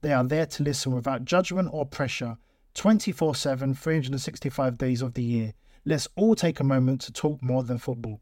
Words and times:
They 0.00 0.12
are 0.12 0.22
there 0.22 0.46
to 0.46 0.62
listen 0.62 0.94
without 0.94 1.24
judgment 1.24 1.70
or 1.72 1.84
pressure 1.84 2.38
24 2.74 3.34
7, 3.34 3.74
365 3.74 4.78
days 4.78 5.02
of 5.02 5.14
the 5.14 5.22
year. 5.22 5.54
Let's 5.84 6.06
all 6.14 6.36
take 6.36 6.60
a 6.60 6.64
moment 6.64 7.00
to 7.02 7.12
talk 7.12 7.42
more 7.42 7.64
than 7.64 7.78
football. 7.78 8.20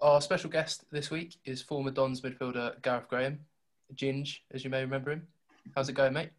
Our 0.00 0.22
special 0.22 0.48
guest 0.48 0.84
this 0.90 1.10
week 1.10 1.36
is 1.44 1.60
former 1.60 1.90
Dons 1.90 2.22
midfielder 2.22 2.80
Gareth 2.82 3.08
Graham, 3.08 3.40
Ginge, 3.94 4.38
as 4.52 4.64
you 4.64 4.70
may 4.70 4.80
remember 4.80 5.12
him. 5.12 5.26
How's 5.74 5.90
it 5.90 5.92
going, 5.92 6.14
mate? 6.14 6.30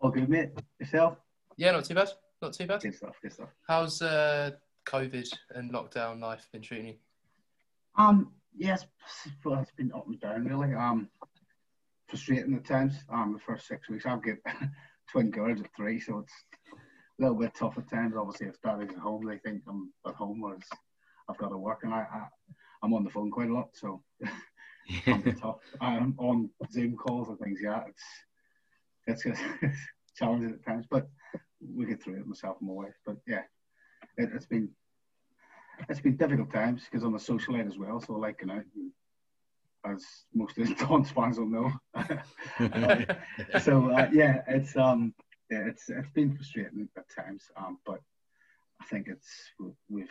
All 0.00 0.10
good, 0.10 0.28
mate. 0.30 0.50
Yourself? 0.80 1.18
Yeah, 1.56 1.72
not 1.72 1.84
too 1.84 1.94
bad. 1.94 2.08
Not 2.40 2.54
too 2.54 2.66
bad. 2.66 2.80
Good 2.80 2.94
stuff, 2.94 3.16
good 3.20 3.32
stuff. 3.32 3.48
How's 3.68 4.00
uh, 4.00 4.52
COVID 4.86 5.28
and 5.50 5.72
lockdown 5.72 6.20
life 6.20 6.48
been 6.52 6.62
treating 6.62 6.86
you? 6.86 6.94
Um, 7.96 8.32
yes, 8.56 8.86
well, 9.44 9.60
it's 9.60 9.72
been 9.72 9.92
up 9.92 10.06
and 10.06 10.20
down 10.20 10.44
really. 10.44 10.74
Um, 10.74 11.08
frustrating 12.08 12.54
at 12.54 12.64
times. 12.64 12.94
Um, 13.08 13.32
the 13.32 13.38
first 13.40 13.66
six 13.66 13.88
weeks, 13.88 14.06
I've 14.06 14.22
got 14.22 14.36
twin 15.10 15.30
girls 15.30 15.60
at 15.60 15.74
three, 15.76 16.00
so 16.00 16.20
it's 16.20 16.32
a 16.72 17.22
little 17.22 17.36
bit 17.36 17.54
tough 17.54 17.78
at 17.78 17.90
times. 17.90 18.14
Obviously, 18.16 18.48
if 18.48 18.60
daddy's 18.62 18.90
at 18.90 18.98
home, 18.98 19.26
they 19.26 19.38
think 19.38 19.62
I'm 19.68 19.92
at 20.06 20.14
home, 20.14 20.40
whereas 20.40 20.62
I've 21.28 21.38
got 21.38 21.48
to 21.48 21.58
work, 21.58 21.80
and 21.82 21.92
I, 21.92 21.98
I 21.98 22.26
I'm 22.82 22.94
on 22.94 23.04
the 23.04 23.10
phone 23.10 23.30
quite 23.30 23.48
a 23.48 23.54
lot, 23.54 23.70
so 23.72 24.02
it's 24.88 25.40
tough. 25.40 25.56
I'm 25.80 26.14
on 26.18 26.50
Zoom 26.70 26.96
calls 26.96 27.28
and 27.28 27.38
things. 27.38 27.60
Yeah, 27.62 27.82
it's 29.06 29.24
it's, 29.24 29.38
it's 29.62 29.78
challenging 30.16 30.50
at 30.52 30.64
times, 30.64 30.86
but 30.90 31.08
we 31.74 31.86
get 31.86 32.02
through 32.02 32.20
it. 32.20 32.26
Myself 32.26 32.58
and 32.60 32.68
my 32.68 32.74
wife, 32.74 32.94
but 33.04 33.16
yeah, 33.26 33.42
it, 34.16 34.32
has 34.32 34.46
been 34.46 34.68
it's 35.88 36.00
been 36.00 36.16
difficult 36.16 36.52
times 36.52 36.82
because 36.90 37.04
I'm 37.04 37.14
a 37.14 37.18
socialite 37.18 37.66
as 37.66 37.78
well. 37.78 38.00
So 38.00 38.14
like 38.14 38.40
you 38.40 38.46
know, 38.48 38.62
as 39.84 40.04
most 40.34 40.58
of 40.58 40.68
the 40.68 40.74
Dons 40.86 41.10
fans 41.10 41.38
will 41.38 41.46
know. 41.46 41.72
so 43.60 43.90
uh, 43.90 44.08
yeah, 44.12 44.42
it's 44.48 44.76
um 44.76 45.14
yeah, 45.50 45.64
it's 45.66 45.88
it's 45.88 46.10
been 46.10 46.34
frustrating 46.34 46.88
at 46.96 47.04
times. 47.14 47.44
Um, 47.56 47.78
but 47.86 48.00
I 48.80 48.84
think 48.86 49.08
it's 49.08 49.28
we've 49.88 50.10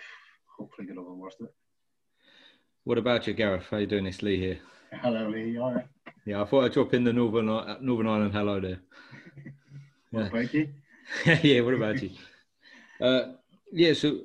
hopefully 0.57 0.87
got 0.87 0.97
over 0.97 1.09
the 1.09 1.15
worst 1.15 1.41
of 1.41 1.47
it. 1.47 1.53
What 2.83 2.97
about 2.97 3.25
you, 3.27 3.33
Gareth? 3.33 3.65
How 3.69 3.77
you 3.77 3.87
doing? 3.87 4.05
It's 4.05 4.21
Lee 4.21 4.39
here. 4.39 4.59
Hello, 5.01 5.27
Lee. 5.27 5.57
All 5.57 5.73
right. 5.73 5.87
Yeah, 6.25 6.41
I 6.41 6.45
thought 6.45 6.65
I'd 6.65 6.73
drop 6.73 6.93
in 6.93 7.03
the 7.03 7.13
Northern 7.13 7.45
Northern 7.81 8.07
Ireland 8.07 8.33
hello 8.33 8.59
there. 8.59 8.79
what 10.11 10.27
about 10.27 10.53
you? 10.53 10.69
yeah, 11.43 11.61
what 11.61 11.73
about 11.73 12.01
you? 12.01 12.11
Uh, 12.99 13.33
yeah, 13.75 13.93
so 13.93 14.21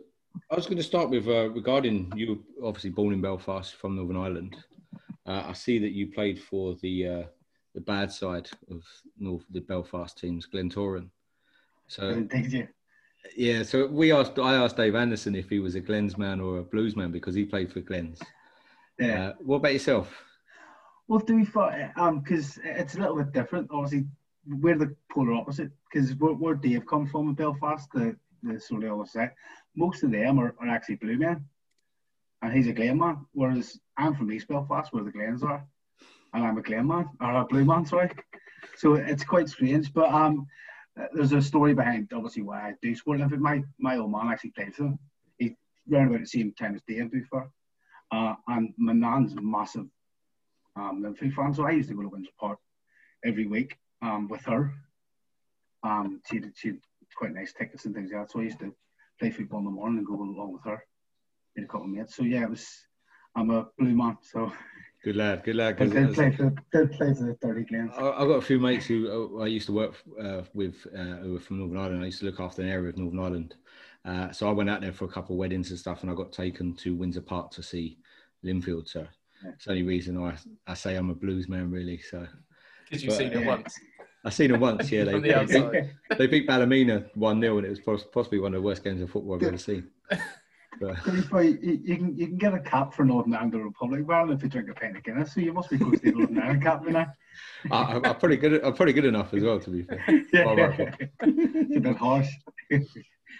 I 0.48 0.54
was 0.54 0.66
going 0.66 0.76
to 0.76 0.82
start 0.82 1.10
with 1.10 1.26
uh, 1.26 1.50
regarding 1.50 2.12
you, 2.14 2.44
obviously 2.62 2.90
born 2.90 3.12
in 3.12 3.20
Belfast 3.20 3.74
from 3.74 3.96
Northern 3.96 4.16
Ireland. 4.16 4.56
Uh, 5.26 5.42
I 5.48 5.52
see 5.54 5.78
that 5.80 5.90
you 5.90 6.06
played 6.06 6.40
for 6.40 6.76
the 6.82 7.06
uh, 7.06 7.22
the 7.74 7.80
bad 7.80 8.12
side 8.12 8.48
of 8.70 8.82
North 9.18 9.44
the 9.50 9.60
Belfast 9.60 10.16
teams, 10.16 10.46
Glentoran. 10.46 11.08
So 11.88 12.24
thank 12.30 12.52
you. 12.52 12.68
Yeah, 13.36 13.64
so 13.64 13.86
we 13.86 14.12
asked. 14.12 14.38
I 14.38 14.54
asked 14.54 14.76
Dave 14.76 14.94
Anderson 14.94 15.34
if 15.34 15.50
he 15.50 15.58
was 15.58 15.74
a 15.74 15.80
Glens 15.80 16.16
man 16.16 16.40
or 16.40 16.58
a 16.58 16.62
Blues 16.62 16.94
man 16.94 17.10
because 17.10 17.34
he 17.34 17.44
played 17.44 17.72
for 17.72 17.80
Glens. 17.80 18.20
Yeah. 18.98 19.30
Uh, 19.30 19.32
what 19.40 19.56
about 19.56 19.72
yourself? 19.72 20.22
Well, 21.08 21.20
to 21.20 21.36
be 21.36 21.44
fair, 21.44 21.92
um, 21.96 22.20
because 22.20 22.58
it's 22.62 22.94
a 22.94 23.00
little 23.00 23.16
bit 23.16 23.32
different. 23.32 23.68
Obviously, 23.72 24.06
we're 24.46 24.78
the 24.78 24.94
polar 25.10 25.32
opposite 25.32 25.72
because 25.92 26.14
where, 26.14 26.34
where 26.34 26.54
Dave 26.54 26.86
comes 26.86 27.10
from 27.10 27.28
in 27.28 27.34
Belfast, 27.34 27.88
the 27.92 28.16
the 28.42 28.60
sort 28.60 28.84
of 28.84 28.92
always 28.92 29.12
say, 29.12 29.30
most 29.76 30.02
of 30.02 30.10
them 30.10 30.38
are, 30.38 30.54
are 30.60 30.68
actually 30.68 30.96
blue 30.96 31.18
men, 31.18 31.44
and 32.42 32.52
he's 32.52 32.68
a 32.68 32.72
Glen 32.72 32.98
man. 32.98 33.26
Whereas 33.32 33.78
I'm 33.96 34.14
from 34.14 34.32
East 34.32 34.48
Belfast, 34.48 34.92
where 34.92 35.04
the 35.04 35.10
Glens 35.10 35.42
are, 35.42 35.64
and 36.32 36.44
I'm 36.44 36.58
a 36.58 36.62
Glen 36.62 36.86
man 36.86 37.08
or 37.20 37.34
a 37.36 37.44
blue 37.44 37.64
man, 37.64 37.86
sorry. 37.86 38.10
So 38.76 38.94
it's 38.94 39.24
quite 39.24 39.48
strange, 39.48 39.92
but 39.92 40.12
um, 40.12 40.46
there's 41.12 41.32
a 41.32 41.42
story 41.42 41.74
behind 41.74 42.12
obviously 42.14 42.42
why 42.42 42.68
I 42.68 42.74
do 42.82 42.94
sport. 42.94 43.20
And 43.20 43.40
my 43.40 43.62
my 43.78 43.96
old 43.96 44.12
man 44.12 44.28
actually 44.28 44.50
played 44.50 44.74
for 44.74 44.84
them. 44.84 44.98
He 45.38 45.56
ran 45.88 46.08
about 46.08 46.20
the 46.20 46.26
same 46.26 46.52
time 46.52 46.74
as 46.74 46.82
Dave 46.86 47.10
before, 47.10 47.50
uh, 48.10 48.34
and 48.48 48.72
my 48.78 48.92
nan's 48.92 49.34
massive 49.40 49.86
um, 50.76 51.02
Linfield 51.02 51.34
fan, 51.34 51.54
so 51.54 51.66
I 51.66 51.72
used 51.72 51.88
to 51.88 51.94
go 51.94 52.02
to 52.02 52.08
Windsor 52.08 52.30
Park 52.38 52.58
every 53.24 53.46
week 53.46 53.76
um, 54.02 54.28
with 54.28 54.44
her. 54.44 54.72
Um, 55.82 56.20
she 56.30 56.42
she 56.54 56.72
quite 57.14 57.32
nice 57.32 57.52
tickets 57.52 57.84
and 57.84 57.94
things 57.94 58.10
like 58.12 58.22
that. 58.22 58.32
So 58.32 58.40
I 58.40 58.44
used 58.44 58.60
to 58.60 58.74
play 59.18 59.30
football 59.30 59.60
in 59.60 59.66
the 59.66 59.70
morning 59.70 59.98
and 59.98 60.06
go 60.06 60.14
along 60.14 60.52
with 60.52 60.64
her 60.64 60.82
in 61.56 61.64
a 61.64 61.66
couple 61.66 61.84
of 61.84 61.90
mates. 61.90 62.16
So 62.16 62.22
yeah, 62.22 62.44
it 62.44 62.50
was. 62.50 62.66
I'm 63.36 63.50
a 63.50 63.68
blue 63.78 63.94
man, 63.94 64.18
so. 64.22 64.52
Good 65.04 65.16
lad, 65.16 65.44
good 65.44 65.56
lad. 65.56 65.78
Did 65.78 66.14
play 66.14 66.30
for 66.32 66.52
did 66.72 66.92
play 66.92 67.14
for 67.14 67.24
the 67.24 67.36
Dirty 67.40 67.64
Glens. 67.64 67.92
I've 67.96 68.28
got 68.28 68.34
a 68.34 68.42
few 68.42 68.58
mates 68.58 68.86
who 68.86 69.38
uh, 69.38 69.44
I 69.44 69.46
used 69.46 69.66
to 69.66 69.72
work 69.72 69.94
uh, 70.20 70.42
with 70.52 70.86
uh, 70.94 71.16
who 71.22 71.32
were 71.34 71.40
from 71.40 71.58
Northern 71.58 71.78
Ireland. 71.78 72.02
I 72.02 72.06
used 72.06 72.18
to 72.20 72.26
look 72.26 72.40
after 72.40 72.60
an 72.60 72.68
area 72.68 72.90
of 72.90 72.98
Northern 72.98 73.20
Ireland. 73.20 73.54
Uh, 74.04 74.30
so 74.30 74.48
I 74.48 74.52
went 74.52 74.68
out 74.68 74.82
there 74.82 74.92
for 74.92 75.06
a 75.06 75.08
couple 75.08 75.34
of 75.34 75.38
weddings 75.38 75.70
and 75.70 75.78
stuff, 75.78 76.02
and 76.02 76.10
I 76.10 76.14
got 76.14 76.32
taken 76.32 76.74
to 76.76 76.94
Windsor 76.94 77.22
Park 77.22 77.50
to 77.52 77.62
see 77.62 77.98
Linfield. 78.44 78.88
So 78.88 79.06
yeah. 79.42 79.52
it's 79.54 79.64
the 79.64 79.70
only 79.70 79.84
reason 79.84 80.22
I, 80.22 80.34
I 80.66 80.74
say 80.74 80.96
I'm 80.96 81.08
a 81.08 81.14
blues 81.14 81.48
man, 81.48 81.70
really. 81.70 81.98
So 81.98 82.26
because 82.84 83.02
you've 83.02 83.14
seen 83.14 83.32
it 83.32 83.46
once. 83.46 83.78
I've 84.24 84.34
seen 84.34 84.52
them 84.52 84.60
once. 84.60 84.90
Yeah, 84.90 85.04
they, 85.04 85.18
the 85.18 85.90
beat, 86.10 86.18
they 86.18 86.26
beat 86.26 86.46
Ballymena 86.46 87.04
one 87.14 87.40
0 87.40 87.58
and 87.58 87.66
it 87.66 87.86
was 87.86 88.04
possibly 88.12 88.38
one 88.38 88.54
of 88.54 88.62
the 88.62 88.66
worst 88.66 88.84
games 88.84 89.00
of 89.00 89.10
football 89.10 89.36
I've 89.36 89.42
ever 89.42 89.58
seen. 89.58 89.88
But, 90.80 90.96
you, 91.44 91.78
you, 91.84 91.96
can 91.96 92.16
you 92.16 92.26
can 92.28 92.38
get 92.38 92.54
a 92.54 92.60
cap 92.60 92.94
for 92.94 93.04
Northern 93.04 93.34
Ireland 93.34 93.54
Republic 93.54 94.02
well 94.06 94.30
if 94.30 94.42
you 94.42 94.48
drink 94.48 94.70
a 94.70 94.74
pint 94.74 94.96
of 94.96 95.02
Guinness, 95.02 95.34
so 95.34 95.40
you 95.40 95.52
must 95.52 95.68
be 95.68 95.78
close 95.78 96.00
to 96.00 96.10
Northern 96.10 96.38
Ireland 96.38 96.62
cap 96.62 96.82
you 96.86 96.92
know. 96.92 97.06
I, 97.70 98.00
am 98.02 98.16
pretty 98.16 98.36
good. 98.38 98.64
I'm 98.64 98.72
pretty 98.72 98.94
good 98.94 99.04
enough 99.04 99.34
as 99.34 99.42
well, 99.42 99.60
to 99.60 99.70
be 99.70 99.82
fair. 99.82 100.02
Yeah. 100.32 100.94
it's 101.20 101.76
a 101.76 101.80
bit 101.80 101.96
harsh. 101.96 102.28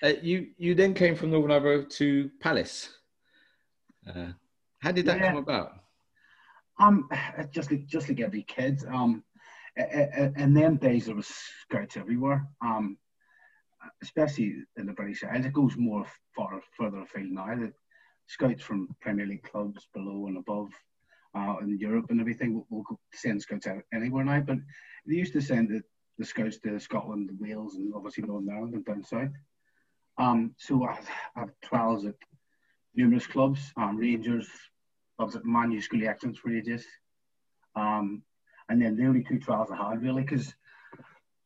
Uh, 0.03 0.12
you 0.23 0.49
you 0.59 0.75
then 0.75 0.93
came 0.93 1.15
from 1.15 1.31
Northern 1.31 1.53
Ireland 1.53 1.91
to 1.93 2.31
Palace. 2.41 2.91
Uh, 4.06 4.33
how 4.81 4.93
did 4.93 5.06
that 5.06 5.19
yeah. 5.19 5.29
come 5.29 5.38
about? 5.38 5.81
Um, 6.79 7.09
just 7.50 7.71
like 7.71 7.87
just 7.87 8.09
like 8.09 8.21
every 8.21 8.43
kid. 8.43 8.83
Um, 8.87 9.23
in 9.76 10.55
them 10.55 10.76
days 10.76 11.06
there 11.06 11.14
was 11.14 11.28
scouts 11.62 11.96
everywhere. 11.96 12.46
Um, 12.62 12.99
especially 14.02 14.55
in 14.76 14.87
the 14.87 14.93
British 14.93 15.25
Isles, 15.25 15.46
it 15.46 15.52
goes 15.52 15.76
more 15.76 16.05
far 16.37 16.61
further 16.76 17.00
afield 17.00 17.31
now. 17.31 17.70
Scouts 18.26 18.62
from 18.62 18.94
Premier 19.00 19.26
League 19.26 19.43
clubs 19.43 19.88
below 19.93 20.26
and 20.26 20.37
above 20.37 20.70
uh, 21.34 21.56
in 21.62 21.78
Europe 21.78 22.06
and 22.11 22.20
everything 22.20 22.55
will, 22.55 22.67
will 22.70 23.00
send 23.14 23.40
scouts 23.43 23.67
out 23.67 23.82
anywhere 23.93 24.25
now. 24.25 24.40
But 24.40 24.58
they 25.06 25.14
used 25.14 25.32
to 25.32 25.40
send 25.40 25.69
the, 25.69 25.82
the 26.19 26.25
scouts 26.25 26.58
to 26.61 26.78
Scotland, 26.78 27.31
Wales, 27.40 27.76
and 27.76 27.93
obviously 27.94 28.25
Northern 28.25 28.50
Ireland 28.55 28.75
and 28.75 28.84
down 28.84 29.05
south. 29.05 29.32
Um, 30.19 30.55
so 30.58 30.84
I 30.84 30.99
have 31.37 31.50
trials 31.62 32.05
at 32.05 32.14
numerous 32.94 33.26
clubs, 33.26 33.73
um, 33.76 33.96
Rangers, 33.96 34.49
was 35.19 35.37
at 35.37 35.44
Man 35.44 35.70
U 35.73 35.81
School 35.81 36.02
of 36.02 36.08
Excellence 36.08 36.38
for 36.38 36.55
ages. 36.55 36.84
Um, 37.76 38.23
and 38.70 38.81
then 38.81 38.96
the 38.96 39.05
only 39.05 39.25
two 39.25 39.40
trials 39.40 39.69
I 39.70 39.76
had 39.76 40.00
really, 40.00 40.22
because 40.22 40.55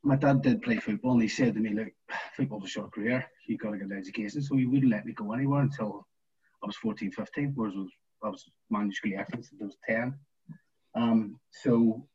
my 0.02 0.14
dad 0.14 0.42
did 0.42 0.60
play 0.60 0.76
football 0.76 1.12
and 1.12 1.22
he 1.22 1.28
said 1.28 1.54
to 1.54 1.60
me, 1.60 1.70
look, 1.70 1.88
football's 2.36 2.64
a 2.64 2.68
short 2.68 2.92
career, 2.92 3.24
you've 3.48 3.60
got 3.60 3.70
to 3.70 3.78
get 3.78 3.86
an 3.86 3.96
education. 3.96 4.42
So 4.42 4.56
he 4.56 4.66
wouldn't 4.66 4.92
let 4.92 5.06
me 5.06 5.14
go 5.14 5.32
anywhere 5.32 5.62
until 5.62 6.06
I 6.62 6.66
was 6.66 6.76
14, 6.76 7.10
15, 7.10 7.52
whereas 7.54 7.74
I 8.22 8.28
was, 8.28 8.44
school 8.94 9.12
excellence 9.16 9.50
until 9.52 9.64
I 9.64 9.68
was 9.68 9.76
10. 9.88 10.14
Um, 10.94 11.40
so 11.50 12.06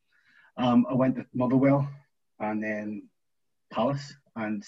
um, 0.56 0.86
I 0.88 0.94
went 0.94 1.16
to 1.16 1.26
Motherwell 1.34 1.88
and 2.38 2.62
then 2.62 3.08
Palace, 3.72 4.14
and 4.36 4.62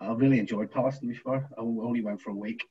I 0.00 0.12
really 0.12 0.38
enjoyed 0.38 0.70
Palace 0.70 0.98
to 0.98 1.06
be 1.06 1.14
fair. 1.14 1.48
I 1.56 1.62
only 1.62 2.02
went 2.02 2.20
for 2.20 2.30
a 2.30 2.34
week. 2.34 2.62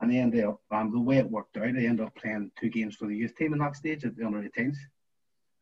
And 0.00 0.32
they 0.32 0.42
up, 0.42 0.60
um, 0.70 0.92
the 0.92 1.00
way 1.00 1.16
it 1.16 1.30
worked 1.30 1.56
out, 1.56 1.64
I 1.64 1.68
ended 1.68 2.02
up 2.02 2.14
playing 2.14 2.52
two 2.60 2.68
games 2.68 2.94
for 2.94 3.08
the 3.08 3.16
youth 3.16 3.34
team 3.36 3.54
in 3.54 3.58
that 3.60 3.74
stage 3.74 4.04
at 4.04 4.14
the 4.16 4.24
under 4.24 4.42
18s 4.42 4.76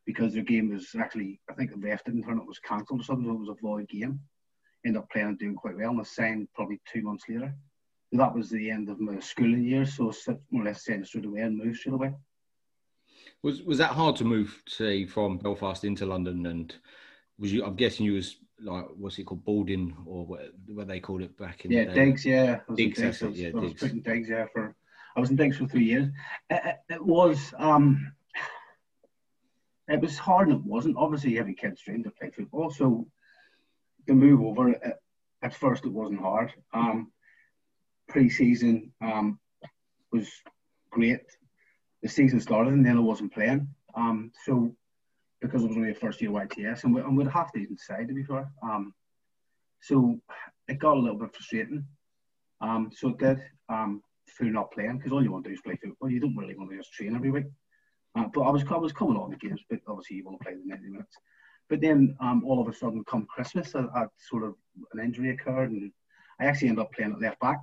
because 0.07 0.33
their 0.33 0.45
game 0.45 0.71
was 0.71 0.95
actually, 0.99 1.41
I 1.51 1.55
think 1.55 1.71
the 1.71 1.77
ref 1.77 2.05
didn't 2.05 2.23
turn 2.23 2.39
up, 2.39 2.47
was 2.47 2.61
cancelled 2.61 3.01
or 3.01 3.05
something, 3.05 3.27
so 3.27 3.33
it 3.33 3.41
was 3.41 3.49
a 3.49 3.61
void 3.61 3.89
game. 3.89 4.21
Ended 4.85 5.03
up 5.03 5.11
playing 5.11 5.29
and 5.29 5.39
doing 5.39 5.57
quite 5.57 5.77
well, 5.77 5.91
and 5.91 6.01
I 6.01 6.05
signed 6.05 6.49
probably 6.55 6.81
two 6.91 7.03
months 7.03 7.25
later. 7.29 7.53
So 8.13 8.19
that 8.19 8.35
was 8.35 8.49
the 8.49 8.71
end 8.71 8.89
of 8.89 9.01
my 9.01 9.19
schooling 9.19 9.65
years, 9.65 9.97
so 9.97 10.13
more 10.51 10.63
or 10.63 10.67
less 10.67 10.85
signed 10.85 11.07
straight 11.07 11.25
away 11.25 11.41
and 11.41 11.59
moved 11.59 11.79
straight 11.79 11.95
away. 11.95 12.15
Was 13.43 13.63
was 13.63 13.79
that 13.79 13.91
hard 13.91 14.15
to 14.17 14.25
move, 14.25 14.63
say, 14.69 15.07
from 15.07 15.39
Belfast 15.39 15.85
into 15.85 16.07
London? 16.07 16.47
And 16.47 16.75
was 17.39 17.53
you? 17.53 17.65
I'm 17.65 17.75
guessing 17.75 18.07
you 18.07 18.15
was 18.15 18.37
like 18.61 18.85
what's 18.97 19.19
it 19.19 19.25
called, 19.25 19.45
boarding 19.45 19.97
or 20.07 20.25
what, 20.25 20.53
what 20.69 20.89
they 20.89 21.01
called 21.01 21.23
it 21.23 21.37
back 21.37 21.65
in 21.65 21.73
yeah, 21.73 21.87
the 21.87 21.93
digs. 21.93 22.25
Yeah, 22.25 22.61
was 22.69 22.77
digs. 22.77 22.99
digs. 22.99 23.23
I 23.23 23.27
was, 23.27 23.41
yeah, 23.41 23.49
I 23.49 23.59
was 23.59 23.71
digs. 23.71 23.83
putting 23.83 24.03
digs. 24.03 24.29
Yeah, 24.29 24.47
for 24.53 24.75
I 25.17 25.21
was 25.21 25.31
in 25.31 25.37
digs 25.37 25.57
for 25.57 25.67
three 25.67 25.85
years. 25.85 26.09
It, 26.49 26.63
it, 26.65 26.95
it 26.95 27.05
was 27.05 27.53
um, 27.59 28.13
it 29.89 30.01
was 30.01 30.19
hard 30.19 30.49
and 30.49 30.59
it 30.59 30.65
wasn't. 30.65 30.97
Obviously, 30.97 31.39
every 31.39 31.55
kid's 31.55 31.81
trained 31.81 32.05
to 32.05 32.11
play 32.11 32.31
football, 32.31 32.71
so 32.71 33.07
the 34.07 34.15
move 34.15 34.41
over 34.43 34.71
at, 34.71 35.01
at 35.43 35.55
first 35.55 35.85
it 35.85 35.93
wasn't 35.93 36.21
hard. 36.21 36.53
Um, 36.73 37.13
pre-season 38.09 38.93
um, 39.01 39.39
was 40.13 40.29
great. 40.91 41.21
The 42.03 42.09
season 42.09 42.41
started 42.41 42.73
and 42.73 42.87
then 42.87 42.97
I 42.97 43.01
wasn't 43.01 43.33
playing. 43.33 43.69
Um, 43.95 44.33
so 44.45 44.75
because 45.41 45.63
it 45.63 45.69
was 45.69 45.77
only 45.77 45.91
a 45.91 45.95
first 45.95 46.21
year 46.21 46.31
YTS 46.31 46.85
and 46.85 46.95
we, 46.95 47.01
and 47.01 47.17
we'd 47.17 47.29
have 47.29 47.53
to 47.53 47.59
even 47.59 47.75
decide 47.77 48.09
to 48.09 48.15
be 48.15 48.23
fair. 48.23 48.51
Um, 48.63 48.95
so 49.81 50.21
it 50.69 50.79
got 50.79 50.97
a 50.97 51.01
little 51.01 51.19
bit 51.19 51.35
frustrating. 51.35 51.85
Um, 52.61 52.91
so 52.95 53.09
it 53.11 53.19
did 53.19 53.43
um, 53.69 54.03
through 54.37 54.51
not 54.51 54.73
playing 54.73 54.99
because 54.99 55.13
all 55.13 55.23
you 55.23 55.31
want 55.31 55.45
to 55.45 55.51
do 55.51 55.55
is 55.55 55.61
play 55.61 55.79
football. 55.83 56.11
You 56.11 56.21
don't 56.21 56.37
really 56.37 56.57
want 56.57 56.71
to 56.71 56.77
just 56.77 56.93
train 56.93 57.15
every 57.15 57.31
week. 57.31 57.47
Uh, 58.17 58.25
but 58.33 58.43
I 58.43 58.51
was 58.51 58.65
I 58.71 58.77
was 58.77 58.93
coming 58.93 59.17
on 59.17 59.31
the 59.31 59.37
games, 59.37 59.61
but 59.69 59.81
obviously 59.87 60.17
you 60.17 60.25
want 60.25 60.39
to 60.39 60.45
play 60.45 60.55
the 60.55 60.63
90 60.65 60.89
minutes. 60.89 61.17
But 61.69 61.81
then 61.81 62.17
um, 62.21 62.45
all 62.45 62.61
of 62.61 62.69
a 62.69 62.73
sudden, 62.73 63.05
come 63.05 63.27
Christmas, 63.27 63.75
I, 63.75 63.81
I 63.95 64.07
sort 64.31 64.45
of 64.45 64.55
an 64.93 65.05
injury 65.05 65.31
occurred, 65.31 65.71
and 65.71 65.93
I 66.41 66.47
actually 66.47 66.69
ended 66.69 66.85
up 66.85 66.93
playing 66.93 67.13
at 67.13 67.21
left 67.21 67.41
back. 67.41 67.59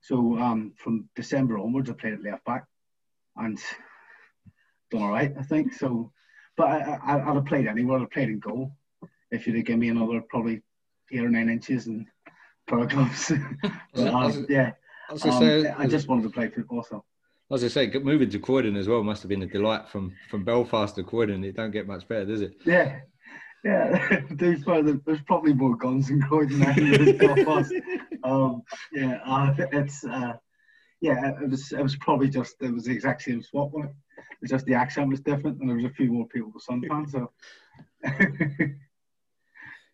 So 0.00 0.36
um, 0.38 0.74
from 0.76 1.08
December 1.14 1.58
onwards, 1.58 1.88
I 1.88 1.94
played 1.94 2.14
at 2.14 2.22
left 2.22 2.44
back, 2.44 2.66
and 3.36 3.58
done 4.90 5.02
all 5.02 5.10
right, 5.10 5.32
I 5.38 5.42
think. 5.42 5.72
So, 5.72 6.12
but 6.56 6.66
I, 6.66 6.98
I, 7.04 7.30
I'd 7.30 7.34
have 7.34 7.46
played 7.46 7.68
anywhere. 7.68 7.98
I'd 7.98 8.02
have 8.02 8.10
played 8.10 8.28
in 8.28 8.40
goal 8.40 8.72
if 9.30 9.46
you'd 9.46 9.56
have 9.56 9.64
given 9.64 9.80
me 9.80 9.88
another 9.88 10.20
probably 10.28 10.60
eight 11.10 11.20
or 11.20 11.30
nine 11.30 11.48
inches 11.48 11.86
and 11.86 12.06
pair 12.68 12.80
of 12.80 12.88
gloves. 12.90 13.32
but, 13.94 14.08
um, 14.08 14.46
yeah, 14.48 14.72
I 15.08 15.12
um, 15.12 15.20
say, 15.20 15.68
I 15.68 15.86
just 15.86 16.08
wanted 16.08 16.24
to 16.24 16.30
play 16.30 16.48
football. 16.48 16.82
So. 16.82 17.04
I 17.64 17.68
say, 17.68 17.90
moving 18.02 18.30
to 18.30 18.38
Croydon 18.38 18.76
as 18.76 18.88
well 18.88 19.02
must 19.02 19.22
have 19.22 19.28
been 19.28 19.42
a 19.42 19.46
delight 19.46 19.88
from 19.88 20.12
from 20.30 20.44
Belfast 20.44 20.94
to 20.96 21.02
Croydon. 21.02 21.44
It 21.44 21.54
don't 21.56 21.70
get 21.70 21.86
much 21.86 22.08
better, 22.08 22.24
does 22.24 22.40
it? 22.40 22.54
Yeah, 22.64 23.00
yeah. 23.64 24.20
to 24.28 24.34
be 24.34 24.56
fair, 24.56 24.82
there- 24.82 25.00
there's 25.04 25.20
probably 25.22 25.52
more 25.52 25.76
guns 25.76 26.08
in 26.10 26.22
Croydon 26.22 26.60
than 26.60 26.74
there 26.90 27.02
is 27.02 27.18
Belfast. 27.18 27.72
Um, 28.24 28.62
yeah, 28.92 29.18
uh, 29.26 29.52
it's 29.72 30.04
uh, 30.04 30.34
yeah. 31.00 31.32
It 31.42 31.50
was 31.50 31.72
it 31.72 31.82
was 31.82 31.96
probably 31.96 32.28
just 32.30 32.54
it 32.60 32.72
was 32.72 32.84
the 32.84 32.92
exact 32.92 33.22
same 33.22 33.42
swap 33.42 33.72
one. 33.72 33.92
It's 34.40 34.50
just 34.52 34.64
the 34.64 34.74
accent 34.74 35.10
was 35.10 35.18
different, 35.20 35.58
and 35.60 35.68
there 35.68 35.74
was 35.76 35.84
a 35.86 35.90
few 35.90 36.12
more 36.12 36.26
people 36.28 36.52
with 36.54 36.62
Sun 36.62 36.84
fans. 36.88 37.10
So 37.12 37.32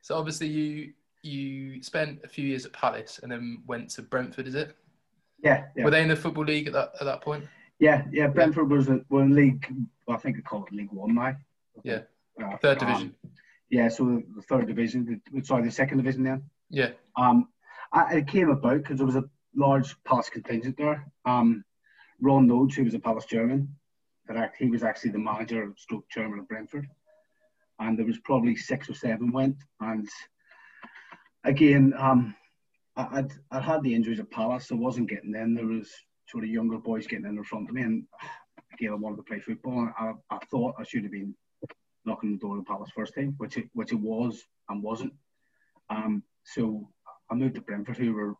So 0.02 0.16
obviously 0.16 0.46
you 0.48 0.92
you 1.22 1.82
spent 1.82 2.20
a 2.24 2.28
few 2.28 2.46
years 2.46 2.64
at 2.66 2.72
Palace 2.72 3.18
and 3.22 3.32
then 3.32 3.62
went 3.66 3.90
to 3.90 4.02
Brentford, 4.02 4.46
is 4.46 4.54
it? 4.54 4.76
Yeah, 5.42 5.64
yeah, 5.76 5.84
Were 5.84 5.90
they 5.90 6.02
in 6.02 6.08
the 6.08 6.16
football 6.16 6.44
league 6.44 6.66
at 6.66 6.72
that 6.72 6.92
at 7.00 7.04
that 7.04 7.20
point? 7.20 7.44
yeah, 7.78 8.04
yeah. 8.10 8.26
Brentford 8.26 8.70
was 8.70 8.88
a, 8.88 9.00
were 9.08 9.22
in 9.22 9.34
League. 9.34 9.66
Well, 10.06 10.16
I 10.16 10.20
think 10.20 10.36
they 10.36 10.42
call 10.42 10.64
it 10.64 10.72
League 10.74 10.90
One 10.92 11.14
now. 11.14 11.36
Yeah. 11.84 12.00
Uh, 12.42 12.56
Third 12.56 12.82
um, 12.82 12.88
division. 12.88 13.14
yeah, 13.70 13.88
so 13.88 14.04
the, 14.04 14.24
the 14.36 14.42
third 14.42 14.66
division. 14.66 15.20
The, 15.32 15.44
sorry, 15.44 15.64
the 15.64 15.70
second 15.70 15.98
division 15.98 16.24
then. 16.24 16.42
Yeah. 16.70 16.90
Um, 17.16 17.48
I, 17.92 18.16
it 18.16 18.26
came 18.26 18.50
about 18.50 18.78
because 18.78 18.98
there 18.98 19.06
was 19.06 19.16
a 19.16 19.24
large 19.54 19.94
Palace 20.04 20.28
contingent 20.28 20.76
there. 20.76 21.06
Um, 21.24 21.64
Ron 22.20 22.48
Noades, 22.48 22.74
who 22.74 22.84
was 22.84 22.94
a 22.94 22.98
Palace 22.98 23.26
chairman, 23.26 23.74
that 24.26 24.36
act, 24.36 24.56
he 24.58 24.70
was 24.70 24.82
actually 24.82 25.12
the 25.12 25.18
manager, 25.18 25.72
stroke 25.76 26.08
chairman 26.10 26.40
of 26.40 26.48
Brentford, 26.48 26.88
and 27.78 27.96
there 27.96 28.06
was 28.06 28.18
probably 28.24 28.56
six 28.56 28.90
or 28.90 28.94
seven 28.94 29.30
went. 29.30 29.56
And 29.80 30.08
again, 31.44 31.94
um, 31.96 32.34
I, 32.98 33.18
I'd, 33.18 33.32
I'd 33.52 33.62
had 33.62 33.82
the 33.82 33.94
injuries 33.94 34.20
at 34.20 34.30
Palace, 34.30 34.68
so 34.68 34.74
I 34.74 34.78
wasn't 34.78 35.08
getting 35.08 35.34
in. 35.34 35.54
There 35.54 35.66
was 35.66 35.90
sort 36.26 36.44
of 36.44 36.50
younger 36.50 36.78
boys 36.78 37.06
getting 37.06 37.24
in 37.24 37.38
in 37.38 37.44
front 37.44 37.68
of 37.68 37.74
me, 37.74 37.82
and 37.82 38.04
again, 38.74 38.90
I 38.92 38.96
wanted 38.96 39.16
to 39.16 39.22
play 39.22 39.40
football. 39.40 39.88
I, 39.98 40.12
I 40.30 40.38
thought 40.50 40.74
I 40.78 40.84
should 40.84 41.04
have 41.04 41.12
been 41.12 41.34
knocking 42.04 42.32
the 42.32 42.38
door 42.38 42.58
of 42.58 42.66
Palace 42.66 42.90
first 42.94 43.14
team, 43.14 43.34
which 43.38 43.56
it, 43.56 43.70
which 43.72 43.92
it 43.92 44.00
was 44.00 44.42
and 44.68 44.82
wasn't. 44.82 45.12
Um, 45.90 46.22
so 46.44 46.88
I 47.30 47.34
moved 47.34 47.54
to 47.54 47.60
Brentford, 47.60 47.96
who 47.96 48.12
were 48.12 48.34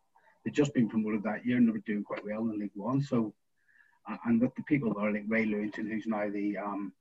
they'd 0.45 0.55
just 0.55 0.75
been 0.75 0.89
promoted 0.89 1.23
that 1.23 1.45
year 1.47 1.57
and 1.57 1.69
they 1.69 1.73
were 1.73 1.83
doing 1.87 2.05
quite 2.05 2.25
well 2.25 2.51
in 2.51 2.59
League 2.59 2.71
One. 2.75 3.01
So, 3.01 3.35
and 4.25 4.41
with 4.41 4.55
the 4.55 4.63
people 4.65 4.95
there, 4.95 5.13
like 5.13 5.25
Ray 5.29 5.47
Lewington, 5.47 5.91
who's 5.91 6.07
now 6.07 6.29
the 6.31 6.57
um, 6.57 6.93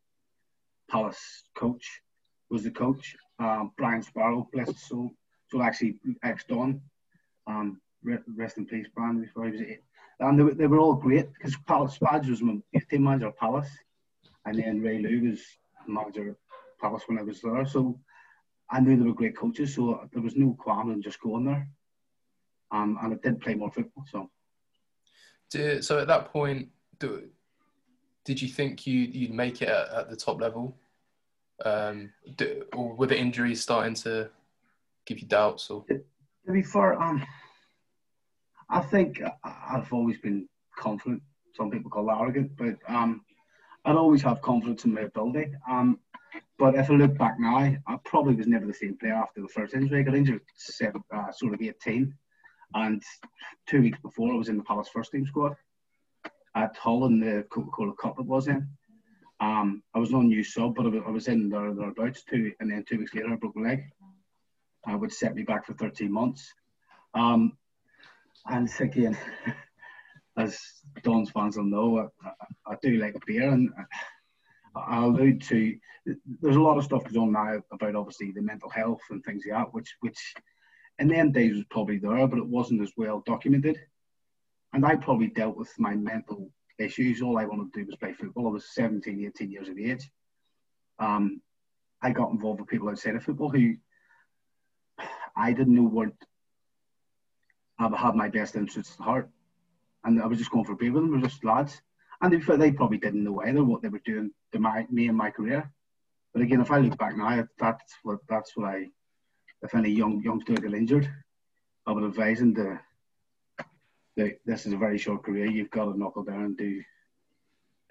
Palace 0.90 1.44
coach, 1.56 1.86
was 2.50 2.64
the 2.64 2.72
coach. 2.72 3.16
Um, 3.40 3.72
Brian 3.78 4.02
Sparrow, 4.02 4.50
bless 4.52 4.68
his 4.68 4.88
soul, 4.88 5.12
so 5.50 5.62
actually 5.62 6.00
ex 6.24 6.44
Don. 6.46 6.82
Um, 7.48 7.82
rest 8.04 8.58
in 8.58 8.66
peace, 8.66 8.88
Brian. 8.94 9.22
Before 9.22 9.46
he 9.46 9.52
was 9.52 9.62
eight. 9.62 9.82
And 10.20 10.38
they, 10.38 10.44
were- 10.44 10.54
they 10.54 10.68
were 10.68 10.80
all 10.80 10.94
great 10.94 11.32
because 11.34 11.56
Palace 11.68 11.96
Spadge 11.96 12.30
was 12.30 12.42
my 12.42 12.58
team 12.90 13.04
manager 13.04 13.28
at 13.28 13.38
Palace, 13.38 13.70
and 14.46 14.58
then 14.58 14.82
Ray 14.82 15.00
Lou 15.00 15.30
was 15.30 15.42
manager 15.88 16.32
at 16.32 16.36
Palace 16.82 17.04
when 17.08 17.20
I 17.20 17.24
was 17.24 17.42
there. 17.42 17.66
So 17.66 18.00
I 18.70 18.80
knew 18.80 18.98
they 18.98 19.04
were 19.04 19.14
great 19.14 19.38
coaches, 19.38 19.76
so 19.76 20.08
there 20.12 20.22
was 20.22 20.36
no 20.36 20.56
qualm 20.60 20.92
in 20.92 21.02
just 21.02 21.22
going 21.22 21.46
there. 21.46 21.68
Um, 22.72 22.98
and 23.02 23.14
I 23.14 23.18
did 23.24 23.40
play 23.40 23.54
more 23.54 23.72
football, 23.72 24.04
so 24.12 24.30
Do, 25.52 25.82
so 25.82 26.00
at 26.00 26.08
that 26.08 26.34
point, 26.34 26.68
do, 27.00 27.30
did 28.26 28.42
you 28.42 28.50
think 28.50 28.86
you 28.86 29.00
you'd 29.02 29.32
make 29.34 29.62
it 29.62 29.70
at, 29.70 29.88
at 29.90 30.10
the 30.10 30.18
top 30.18 30.42
level, 30.42 30.76
um, 31.64 32.12
do, 32.36 32.66
or 32.74 32.94
were 32.96 33.08
the 33.08 33.18
injuries 33.18 33.62
starting 33.62 33.94
to 33.94 34.30
give 35.06 35.20
you 35.20 35.28
doubts? 35.28 35.70
Or 35.70 35.86
be 36.52 36.64
fair, 36.64 37.02
um, 37.02 37.26
I 38.70 38.82
think 38.82 39.22
I've 39.44 39.92
always 39.92 40.18
been 40.20 40.48
confident. 40.78 41.22
Some 41.56 41.72
people 41.72 41.90
call 41.90 42.06
that 42.08 42.20
arrogant, 42.20 42.52
but 42.58 42.76
um, 42.88 43.22
I'd 43.86 43.96
always 43.96 44.22
have 44.24 44.42
confidence 44.42 44.86
in 44.86 44.94
my 44.94 45.02
ability. 45.02 45.52
Um, 45.70 46.00
but 46.60 46.76
if 46.76 46.90
I 46.90 46.94
look 46.94 47.18
back 47.18 47.36
now, 47.40 47.58
I 47.58 47.98
probably 48.04 48.36
was 48.36 48.48
never 48.48 48.66
the 48.66 48.74
same 48.74 48.98
player 48.98 49.14
after 49.14 49.42
the 49.42 49.48
first 49.48 49.74
injury. 49.74 50.00
I 50.00 50.04
got 50.04 50.16
injured 50.16 50.42
seven, 50.56 51.02
uh, 51.16 51.32
sort 51.32 51.54
of 51.54 51.62
18, 51.62 52.14
and 52.74 53.02
two 53.68 53.82
weeks 53.82 54.00
before 54.00 54.34
I 54.34 54.38
was 54.38 54.50
in 54.50 54.58
the 54.58 54.64
Palace 54.64 54.90
first 54.94 55.12
team 55.12 55.26
squad 55.26 55.56
at 56.56 56.76
Hull 56.78 57.06
in 57.06 57.20
the 57.20 57.46
Coca-Cola 57.50 57.94
Cup 57.94 58.20
it 58.20 58.26
was 58.26 58.48
in. 58.48 58.68
Um, 59.40 59.84
I 59.94 60.00
was 60.00 60.14
on 60.14 60.28
new 60.28 60.44
sub, 60.44 60.76
but 60.76 60.86
I 60.86 61.10
was 61.10 61.28
in 61.28 61.50
there 61.50 61.74
thereabouts 61.74 62.24
two, 62.24 62.52
and 62.60 62.72
then 62.72 62.84
two 62.84 62.98
weeks 62.98 63.14
later 63.14 63.32
I 63.32 63.36
broke 63.36 63.56
my 63.56 63.70
leg. 63.70 63.84
Uh, 64.88 64.98
which 64.98 65.12
set 65.12 65.36
me 65.36 65.44
back 65.44 65.66
for 65.66 65.74
13 65.74 66.10
months. 66.12 66.54
Um, 67.14 67.58
and 68.46 68.70
again, 68.80 69.18
as 70.38 70.58
Don's 71.04 71.30
fans 71.30 71.58
will 71.58 71.66
know, 71.66 72.10
I, 72.24 72.30
I, 72.30 72.74
I 72.74 72.76
do 72.82 72.98
like 72.98 73.16
a 73.16 73.20
beer, 73.26 73.50
and 73.50 73.70
I, 74.76 75.00
allude 75.00 75.42
to. 75.44 75.76
There's 76.42 76.56
a 76.56 76.62
lot 76.62 76.78
of 76.78 76.86
stuff 76.86 77.04
goes 77.04 77.18
on 77.18 77.34
now 77.34 77.62
about 77.72 77.96
obviously 77.96 78.32
the 78.32 78.42
mental 78.42 78.70
health 78.70 79.02
and 79.10 79.22
things 79.24 79.44
like 79.46 79.60
that, 79.60 79.74
which 79.74 79.94
which 80.00 80.34
in 81.00 81.10
them 81.10 81.32
days 81.32 81.56
was 81.56 81.66
probably 81.70 81.98
there, 81.98 82.26
but 82.28 82.40
it 82.40 82.46
wasn't 82.46 82.82
as 82.82 82.92
well 82.96 83.24
documented. 83.26 83.78
And 84.74 84.86
I 84.86 84.96
probably 84.96 85.28
dealt 85.28 85.58
with 85.58 85.74
my 85.78 85.96
mental 85.96 86.50
issues. 86.80 87.22
All 87.22 87.38
I 87.38 87.46
wanted 87.46 87.74
to 87.74 87.80
do 87.82 87.88
was 87.88 87.96
play 87.98 88.14
football. 88.14 88.48
I 88.48 88.52
was 88.52 88.74
17, 88.74 89.26
18 89.26 89.52
years 89.52 89.68
of 89.68 89.78
age. 89.78 90.10
Um, 91.00 91.42
I 92.02 92.12
got 92.12 92.32
involved 92.32 92.62
with 92.62 92.70
people 92.70 92.90
outside 92.90 93.16
of 93.16 93.24
football 93.24 93.50
who 93.50 93.76
I 95.38 95.54
didn't 95.54 95.76
know 95.76 95.84
what 95.84 96.10
I 97.80 97.96
had 97.96 98.16
my 98.16 98.28
best 98.28 98.56
interests 98.56 98.96
at 99.00 99.06
heart. 99.06 99.30
And 100.04 100.22
I 100.22 100.26
was 100.26 100.38
just 100.40 100.52
going 100.52 100.66
for 100.66 100.76
them, 100.76 101.12
we 101.12 101.18
were 101.18 101.28
just 101.28 101.44
lads. 101.44 101.82
And 102.22 102.32
be 102.32 102.58
they 102.58 102.72
probably 102.72 102.98
didn't 102.98 103.24
know 103.24 103.42
either 103.42 103.64
what 103.64 103.82
they 103.82 103.90
were 103.90 104.02
doing 104.04 104.32
to 104.52 104.60
my 104.60 104.88
me 104.90 105.08
and 105.08 105.18
my 105.18 105.30
career. 105.30 105.72
But 106.34 106.42
again, 106.42 106.62
if 106.62 106.72
I 106.72 106.80
look 106.80 106.98
back 106.98 107.16
now, 107.16 107.48
that's 107.60 107.94
what 108.04 108.20
that's 108.28 108.58
what 108.58 108.70
I, 108.70 108.88
if 109.62 109.76
any 109.76 109.92
young 109.92 110.22
youngster 110.24 110.54
get 110.54 110.74
injured, 110.74 111.12
I 111.86 111.92
would 111.92 112.04
advise 112.04 112.40
them 112.40 112.56
to. 112.56 112.80
That 114.16 114.40
this 114.48 114.66
is 114.66 114.74
a 114.74 114.78
very 114.78 114.98
short 114.98 115.24
career. 115.24 115.46
You've 115.46 115.70
got 115.70 115.86
to 115.86 115.98
knuckle 115.98 116.24
down 116.24 116.44
and 116.44 116.58
do 116.58 116.82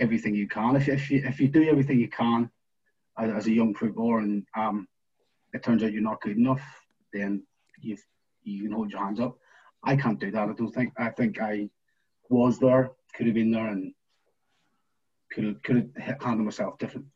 everything 0.01 0.35
you 0.35 0.49
can. 0.49 0.75
If 0.75 0.89
if 0.89 1.09
you 1.09 1.23
if 1.25 1.41
you 1.41 1.47
do 1.47 1.69
everything 1.69 2.01
you 2.01 2.09
can 2.09 2.51
as, 3.17 3.31
as 3.31 3.47
a 3.47 3.53
young 3.53 3.75
footballer, 3.75 4.19
and 4.19 4.45
um, 4.57 4.89
it 5.55 5.63
turns 5.63 5.85
out 5.85 5.93
you're 5.93 6.03
not 6.03 6.21
good 6.21 6.37
enough, 6.37 6.63
then 7.13 7.43
you 7.81 7.97
you 8.43 8.63
can 8.63 8.73
hold 8.73 8.91
your 8.91 9.05
hands 9.05 9.21
up. 9.21 9.39
I 9.83 9.97
can't 9.97 10.19
do 10.19 10.31
that. 10.31 10.49
I 10.49 10.53
don't 10.53 10.73
think. 10.73 10.93
I 10.97 11.11
think 11.11 11.41
I 11.41 11.69
was 12.29 12.59
there, 12.59 12.91
could 13.15 13.27
have 13.27 13.35
been 13.35 13.51
there, 13.51 13.69
and 13.69 13.93
could 15.33 15.45
have, 15.45 15.63
could 15.63 15.93
have 15.99 16.23
handled 16.23 16.47
myself 16.47 16.79
different. 16.79 17.07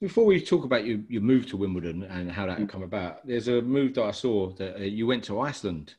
Before 0.00 0.24
we 0.24 0.40
talk 0.40 0.64
about 0.64 0.84
your, 0.84 0.98
your 1.08 1.22
move 1.22 1.46
to 1.46 1.56
Wimbledon 1.56 2.02
and 2.02 2.30
how 2.30 2.46
that 2.46 2.68
come 2.68 2.82
about, 2.82 3.26
there's 3.26 3.46
a 3.46 3.62
move 3.62 3.94
that 3.94 4.02
I 4.02 4.10
saw 4.10 4.50
that 4.54 4.76
uh, 4.76 4.80
you 4.80 5.06
went 5.06 5.22
to 5.24 5.40
Iceland 5.40 5.94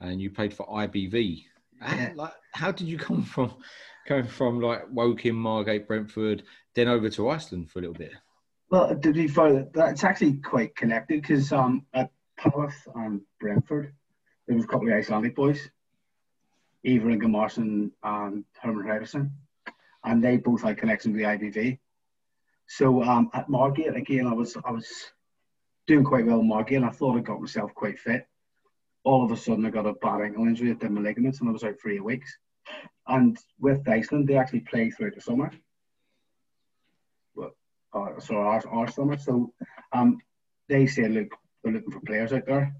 and 0.00 0.20
you 0.20 0.30
played 0.30 0.52
for 0.52 0.66
IBV. 0.66 1.44
How, 1.80 2.10
like, 2.14 2.32
how 2.54 2.72
did 2.72 2.88
you 2.88 2.98
come 2.98 3.22
from 3.34 3.54
going 4.08 4.26
from 4.26 4.60
like 4.60 4.82
Woking, 4.90 5.36
Margate, 5.36 5.86
Brentford, 5.86 6.42
then 6.74 6.88
over 6.88 7.08
to 7.10 7.28
Iceland 7.28 7.70
for 7.70 7.78
a 7.78 7.82
little 7.82 7.94
bit? 7.94 8.12
Well, 8.70 8.94
to 8.94 9.12
be 9.12 9.28
fair, 9.28 9.66
that's 9.72 10.04
actually 10.04 10.34
quite 10.34 10.76
connected 10.76 11.22
because 11.22 11.52
um, 11.52 11.86
at 11.94 12.10
Palace 12.36 12.76
and 12.94 13.22
Brentford, 13.40 13.94
there 14.46 14.56
was 14.56 14.66
a 14.66 14.68
couple 14.68 14.88
of 14.88 14.94
Icelandic 14.94 15.34
boys, 15.34 15.70
Ívar 16.86 17.18
Ingimarsson 17.18 17.90
and 18.02 18.44
Herman 18.60 18.86
Hreiðarsson, 18.86 19.30
and 20.04 20.22
they 20.22 20.36
both 20.36 20.62
had 20.62 20.76
connections 20.76 21.14
with 21.14 21.22
the 21.22 21.28
IBV. 21.28 21.78
So 22.66 23.02
um, 23.02 23.30
at 23.32 23.48
Margate, 23.48 23.96
again, 23.96 24.26
I 24.26 24.34
was 24.34 24.54
I 24.62 24.70
was 24.70 24.86
doing 25.86 26.04
quite 26.04 26.26
well 26.26 26.40
in 26.40 26.48
Margate, 26.48 26.76
and 26.76 26.86
I 26.86 26.90
thought 26.90 27.16
I 27.16 27.20
got 27.20 27.40
myself 27.40 27.74
quite 27.74 27.98
fit. 27.98 28.26
All 29.02 29.24
of 29.24 29.32
a 29.32 29.36
sudden, 29.36 29.64
I 29.64 29.70
got 29.70 29.86
a 29.86 29.94
bad 29.94 30.20
ankle 30.20 30.46
injury, 30.46 30.74
did 30.74 30.90
my 30.90 31.00
ligaments, 31.00 31.40
and 31.40 31.48
I 31.48 31.52
was 31.52 31.64
out 31.64 31.80
for 31.80 31.88
eight 31.90 32.04
weeks. 32.04 32.36
And 33.06 33.38
with 33.58 33.88
Iceland, 33.88 34.28
they 34.28 34.36
actually 34.36 34.60
play 34.60 34.90
throughout 34.90 35.14
the 35.14 35.22
summer. 35.22 35.50
Uh, 37.94 38.18
so 38.18 38.36
our, 38.36 38.62
our 38.68 38.88
summer. 38.88 39.16
So 39.18 39.52
um, 39.92 40.18
they 40.68 40.86
said, 40.86 41.12
look, 41.12 41.28
they're 41.62 41.72
looking 41.72 41.90
for 41.90 42.00
players 42.00 42.32
out 42.32 42.46
there. 42.46 42.74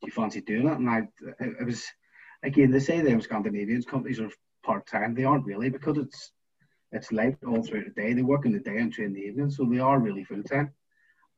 Do 0.00 0.06
you 0.06 0.12
fancy 0.12 0.40
doing 0.40 0.68
it? 0.68 0.78
And 0.78 0.88
I, 0.88 0.98
it, 1.40 1.56
it 1.60 1.64
was, 1.66 1.84
again, 2.42 2.70
they 2.70 2.80
say 2.80 3.00
them 3.00 3.20
Scandinavian 3.20 3.82
companies 3.82 4.20
are 4.20 4.30
part 4.64 4.86
time. 4.86 5.14
They 5.14 5.24
aren't 5.24 5.46
really 5.46 5.70
because 5.70 5.98
it's 5.98 6.32
it's 6.92 7.12
light 7.12 7.36
all 7.46 7.62
throughout 7.62 7.84
the 7.84 8.00
day. 8.00 8.14
They 8.14 8.22
work 8.22 8.46
in 8.46 8.52
the 8.52 8.60
day 8.60 8.78
and 8.78 8.92
train 8.92 9.08
in 9.08 9.12
the 9.12 9.20
evening, 9.20 9.50
so 9.50 9.64
they 9.64 9.78
are 9.78 9.98
really 9.98 10.24
full 10.24 10.42
time. 10.42 10.72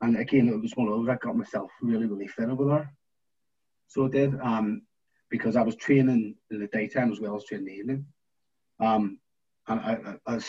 And 0.00 0.16
again, 0.16 0.48
it 0.48 0.60
was 0.60 0.72
one 0.76 0.86
of 0.86 0.94
those 0.94 1.08
I 1.08 1.16
got 1.16 1.36
myself 1.36 1.70
really, 1.82 2.06
really 2.06 2.28
fit 2.28 2.48
over 2.48 2.64
there. 2.64 2.94
So 3.88 4.06
I 4.06 4.10
did, 4.10 4.38
um, 4.40 4.82
because 5.28 5.56
I 5.56 5.62
was 5.62 5.74
training 5.74 6.36
in 6.50 6.60
the 6.60 6.68
daytime 6.68 7.12
as 7.12 7.20
well 7.20 7.36
as 7.36 7.44
training 7.44 7.66
in 7.66 7.72
the 7.72 7.80
evening. 7.80 8.06
Um, 8.78 9.18
and 9.66 9.80
I, 9.80 9.92
I, 9.92 10.14
I 10.26 10.34
was, 10.36 10.46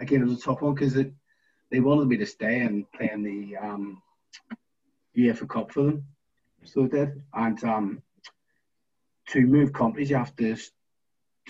again, 0.00 0.22
it 0.22 0.26
was 0.26 0.40
a 0.40 0.42
tough 0.42 0.60
one 0.60 0.74
because 0.74 0.96
they 1.74 1.80
wanted 1.80 2.06
me 2.06 2.16
to 2.16 2.24
stay 2.24 2.60
and 2.60 2.88
play 2.92 3.10
in 3.12 3.24
the 3.24 3.56
um, 3.56 4.00
UEFA 5.18 5.48
Cup 5.48 5.72
for 5.72 5.82
them. 5.82 6.04
So 6.62 6.84
I 6.84 6.86
did. 6.86 7.22
And 7.34 7.64
um, 7.64 8.02
to 9.30 9.40
move 9.40 9.72
companies, 9.72 10.08
you 10.08 10.14
have 10.14 10.36
to 10.36 10.56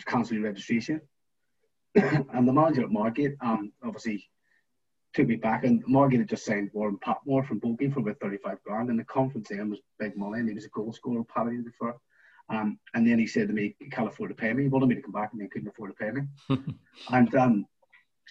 cancel 0.06 0.36
your 0.36 0.44
registration. 0.44 1.02
and 1.94 2.48
the 2.48 2.52
manager 2.54 2.84
at 2.84 2.90
Margate 2.90 3.34
um, 3.42 3.70
obviously 3.84 4.30
took 5.12 5.28
me 5.28 5.36
back, 5.36 5.64
and 5.64 5.84
Margate 5.86 6.20
had 6.20 6.28
just 6.30 6.46
signed 6.46 6.70
Warren 6.72 6.96
Patmore 7.02 7.44
from 7.44 7.58
Bolton 7.58 7.92
for 7.92 8.00
about 8.00 8.18
35 8.20 8.62
grand, 8.64 8.88
and 8.88 8.98
the 8.98 9.04
conference 9.04 9.48
then 9.50 9.68
was 9.68 9.80
big 9.98 10.16
money, 10.16 10.40
and 10.40 10.48
he 10.48 10.54
was 10.54 10.64
a 10.64 10.70
goal 10.70 10.94
scorer, 10.94 11.22
Paddy 11.24 11.58
before. 11.58 11.98
Um, 12.48 12.78
and 12.94 13.06
then 13.06 13.18
he 13.18 13.26
said 13.26 13.48
to 13.48 13.54
me, 13.54 13.76
he 13.78 13.90
can't 13.90 14.08
afford 14.08 14.30
to 14.30 14.34
pay 14.34 14.54
me. 14.54 14.62
He 14.62 14.68
wanted 14.70 14.88
me 14.88 14.94
to 14.94 15.02
come 15.02 15.12
back, 15.12 15.34
and 15.34 15.42
he 15.42 15.48
couldn't 15.48 15.68
afford 15.68 15.90
to 15.90 16.02
pay 16.02 16.12
me. 16.12 16.22
and 17.10 17.34
um, 17.34 17.66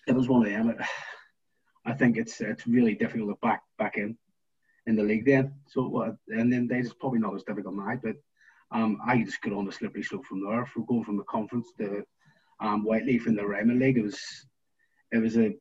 it 0.08 0.16
was 0.16 0.28
one 0.28 0.44
of 0.44 0.52
them. 0.52 0.76
I 1.86 1.94
think 1.94 2.18
it's 2.18 2.40
it's 2.42 2.68
really 2.68 2.96
difficult 2.96 3.30
to 3.30 3.48
back 3.48 3.64
back 3.78 3.98
in 3.98 4.18
in 4.88 4.96
the 4.96 5.04
league 5.04 5.26
then. 5.26 5.54
So 5.68 6.16
and 6.28 6.52
then 6.52 6.70
it's 6.72 6.94
probably 6.94 7.20
not 7.20 7.36
as 7.36 7.44
difficult 7.44 7.76
now, 7.76 8.00
but 8.02 8.16
um, 8.72 9.00
I 9.06 9.24
just 9.24 9.42
got 9.42 9.54
on 9.54 9.66
the 9.66 9.72
slippery 9.72 10.04
slope 10.04 10.26
from 10.26 10.44
there. 10.44 10.66
From 10.66 10.86
going 10.86 11.04
from 11.04 11.18
the 11.18 11.24
conference 11.24 11.68
to 11.78 12.04
um, 12.60 12.86
Whyteleafe 12.86 13.28
in 13.28 13.36
the 13.36 13.46
Ryman 13.46 13.80
League, 13.80 13.98
it 13.98 14.04
was 14.04 14.20
it 15.12 15.18
was 15.18 15.38
a 15.38 15.54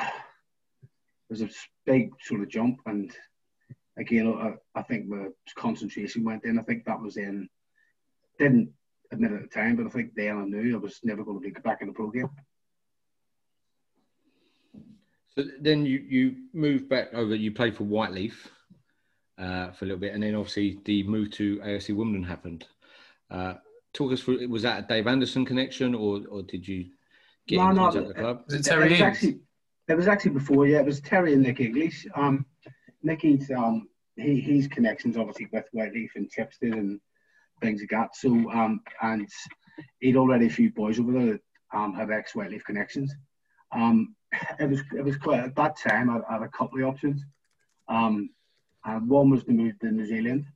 it 0.00 1.30
was 1.30 1.42
a 1.42 1.50
big 1.84 2.10
sort 2.22 2.40
of 2.40 2.48
jump, 2.48 2.80
and 2.86 3.12
again, 3.98 4.26
I, 4.28 4.78
I 4.78 4.82
think 4.82 5.08
the 5.08 5.32
concentration 5.56 6.24
went 6.24 6.44
in. 6.44 6.58
I 6.58 6.62
think 6.62 6.84
that 6.84 7.00
was 7.00 7.16
in 7.16 7.48
didn't 8.38 8.70
admit 9.12 9.32
at 9.32 9.42
the 9.42 9.48
time, 9.48 9.76
but 9.76 9.86
I 9.86 9.90
think 9.90 10.14
then 10.14 10.38
I 10.38 10.44
knew 10.44 10.74
I 10.74 10.78
was 10.78 11.00
never 11.04 11.24
going 11.24 11.40
to 11.40 11.48
be 11.48 11.60
back 11.60 11.82
in 11.82 11.88
the 11.88 11.92
pro 11.92 12.10
game. 12.10 12.30
So 15.36 15.44
then 15.60 15.84
you 15.84 15.98
you 16.08 16.36
moved 16.52 16.88
back 16.88 17.12
over. 17.12 17.34
You 17.34 17.52
played 17.52 17.76
for 17.76 17.84
Whyteleafe 17.84 18.46
uh, 19.38 19.70
for 19.72 19.84
a 19.84 19.88
little 19.88 20.00
bit, 20.00 20.14
and 20.14 20.22
then 20.22 20.34
obviously 20.34 20.78
the 20.84 21.02
move 21.04 21.30
to 21.32 21.58
AFC 21.58 21.94
Wimbledon 21.94 22.24
happened. 22.24 22.66
Uh, 23.30 23.54
talk 23.92 24.12
us 24.12 24.20
through. 24.20 24.46
Was 24.48 24.62
that 24.62 24.84
a 24.84 24.86
Dave 24.86 25.06
Anderson 25.06 25.44
connection, 25.44 25.94
or 25.94 26.20
or 26.30 26.42
did 26.42 26.66
you 26.66 26.86
get 27.48 27.56
No, 27.56 27.70
in 27.70 27.76
no, 27.76 27.82
contact 27.82 28.06
with 28.06 28.16
the 28.16 28.22
club? 28.22 28.42
Was 28.46 28.54
it 28.54 28.72
It 28.72 28.90
was 28.90 29.00
actually 29.00 29.40
it 29.88 29.94
was 29.94 30.08
actually 30.08 30.30
before, 30.30 30.66
yeah. 30.66 30.80
It 30.80 30.86
was 30.86 31.00
Terry 31.00 31.34
and 31.34 31.42
Nick 31.42 31.60
English. 31.60 32.06
Um, 32.14 32.46
Nicky's 33.02 33.50
um, 33.50 33.88
he 34.16 34.40
he's 34.40 34.68
connections 34.68 35.16
obviously 35.16 35.48
with 35.52 35.64
Whyteleafe 35.74 36.14
and 36.14 36.30
Chipstead 36.30 36.72
and 36.72 37.00
things 37.60 37.80
like 37.80 37.90
that. 37.90 38.16
So 38.16 38.28
um, 38.50 38.80
and 39.02 39.28
he'd 40.00 40.16
already 40.16 40.46
a 40.46 40.50
few 40.50 40.72
boys 40.72 40.98
over 41.00 41.12
there 41.12 41.26
that 41.32 41.40
um 41.72 41.92
had 41.92 42.10
ex 42.10 42.32
Whyteleafe 42.32 42.64
connections. 42.64 43.12
Um, 43.72 44.14
it 44.58 44.68
was 44.68 44.82
it 44.96 45.04
was 45.04 45.16
quite 45.16 45.40
at 45.40 45.56
that 45.56 45.76
time. 45.76 46.10
I, 46.10 46.20
I 46.28 46.34
had 46.34 46.42
a 46.42 46.48
couple 46.48 46.80
of 46.80 46.88
options. 46.88 47.24
Um, 47.88 48.30
and 48.84 49.08
one 49.08 49.30
was 49.30 49.44
to 49.44 49.52
move 49.52 49.78
to 49.80 49.90
New 49.90 50.06
Zealand 50.06 50.46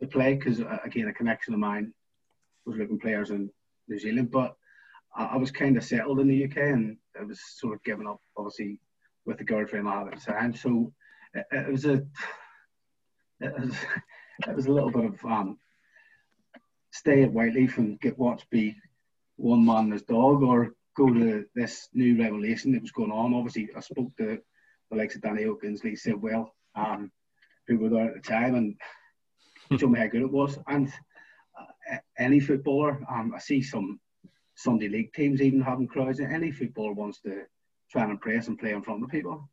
to 0.00 0.06
play 0.06 0.34
because 0.34 0.60
uh, 0.60 0.78
again 0.84 1.08
a 1.08 1.12
connection 1.12 1.54
of 1.54 1.60
mine 1.60 1.92
was 2.64 2.76
looking 2.76 2.98
players 2.98 3.30
in 3.30 3.50
New 3.88 3.98
Zealand, 3.98 4.30
but 4.30 4.56
I, 5.14 5.26
I 5.26 5.36
was 5.36 5.50
kind 5.50 5.76
of 5.76 5.84
settled 5.84 6.20
in 6.20 6.28
the 6.28 6.44
UK 6.44 6.56
and 6.56 6.96
I 7.18 7.24
was 7.24 7.40
sort 7.58 7.74
of 7.74 7.84
giving 7.84 8.06
up, 8.06 8.20
obviously, 8.36 8.80
with 9.24 9.38
the 9.38 9.44
girlfriend 9.44 9.88
I 9.88 9.98
had 9.98 10.08
at 10.08 10.20
the 10.20 10.32
time. 10.32 10.54
So 10.54 10.92
it, 11.34 11.46
it 11.50 11.72
was 11.72 11.84
a 11.86 12.04
it 13.40 13.58
was, 13.58 13.74
it 14.48 14.56
was 14.56 14.66
a 14.66 14.72
little 14.72 14.90
bit 14.90 15.04
of 15.04 15.24
um, 15.24 15.58
stay 16.92 17.22
at 17.22 17.32
Whyteleafe 17.32 17.78
and 17.78 18.00
get 18.00 18.18
watch 18.18 18.48
be 18.50 18.76
one 19.36 19.64
man 19.64 19.84
and 19.84 19.92
his 19.92 20.02
dog, 20.02 20.42
or 20.42 20.74
go 21.00 21.12
to 21.12 21.46
this 21.54 21.88
new 21.94 22.22
revelation 22.22 22.72
that 22.72 22.82
was 22.82 22.90
going 22.90 23.10
on. 23.10 23.32
Obviously, 23.32 23.70
I 23.74 23.80
spoke 23.80 24.14
to 24.18 24.38
the 24.90 24.96
likes 24.96 25.16
of 25.16 25.22
Danny 25.22 25.44
Oakins, 25.44 25.82
Lee 25.82 25.96
Sidwell, 25.96 26.54
um, 26.74 27.10
who 27.66 27.78
were 27.78 27.88
there 27.88 28.08
at 28.08 28.14
the 28.14 28.28
time, 28.28 28.54
and 28.54 28.76
showed 29.78 29.90
me 29.90 29.98
how 29.98 30.08
good 30.08 30.22
it 30.22 30.30
was. 30.30 30.58
And 30.66 30.92
uh, 31.58 31.96
any 32.18 32.38
footballer, 32.38 33.00
um, 33.10 33.32
I 33.34 33.38
see 33.38 33.62
some 33.62 33.98
Sunday 34.56 34.88
league 34.88 35.12
teams 35.14 35.40
even 35.40 35.62
having 35.62 35.86
crowds. 35.86 36.20
Any 36.20 36.52
footballer 36.52 36.92
wants 36.92 37.20
to 37.22 37.44
try 37.90 38.02
and 38.02 38.10
impress 38.12 38.48
and 38.48 38.58
play 38.58 38.72
in 38.72 38.82
front 38.82 39.02
of 39.02 39.08
people 39.08 39.48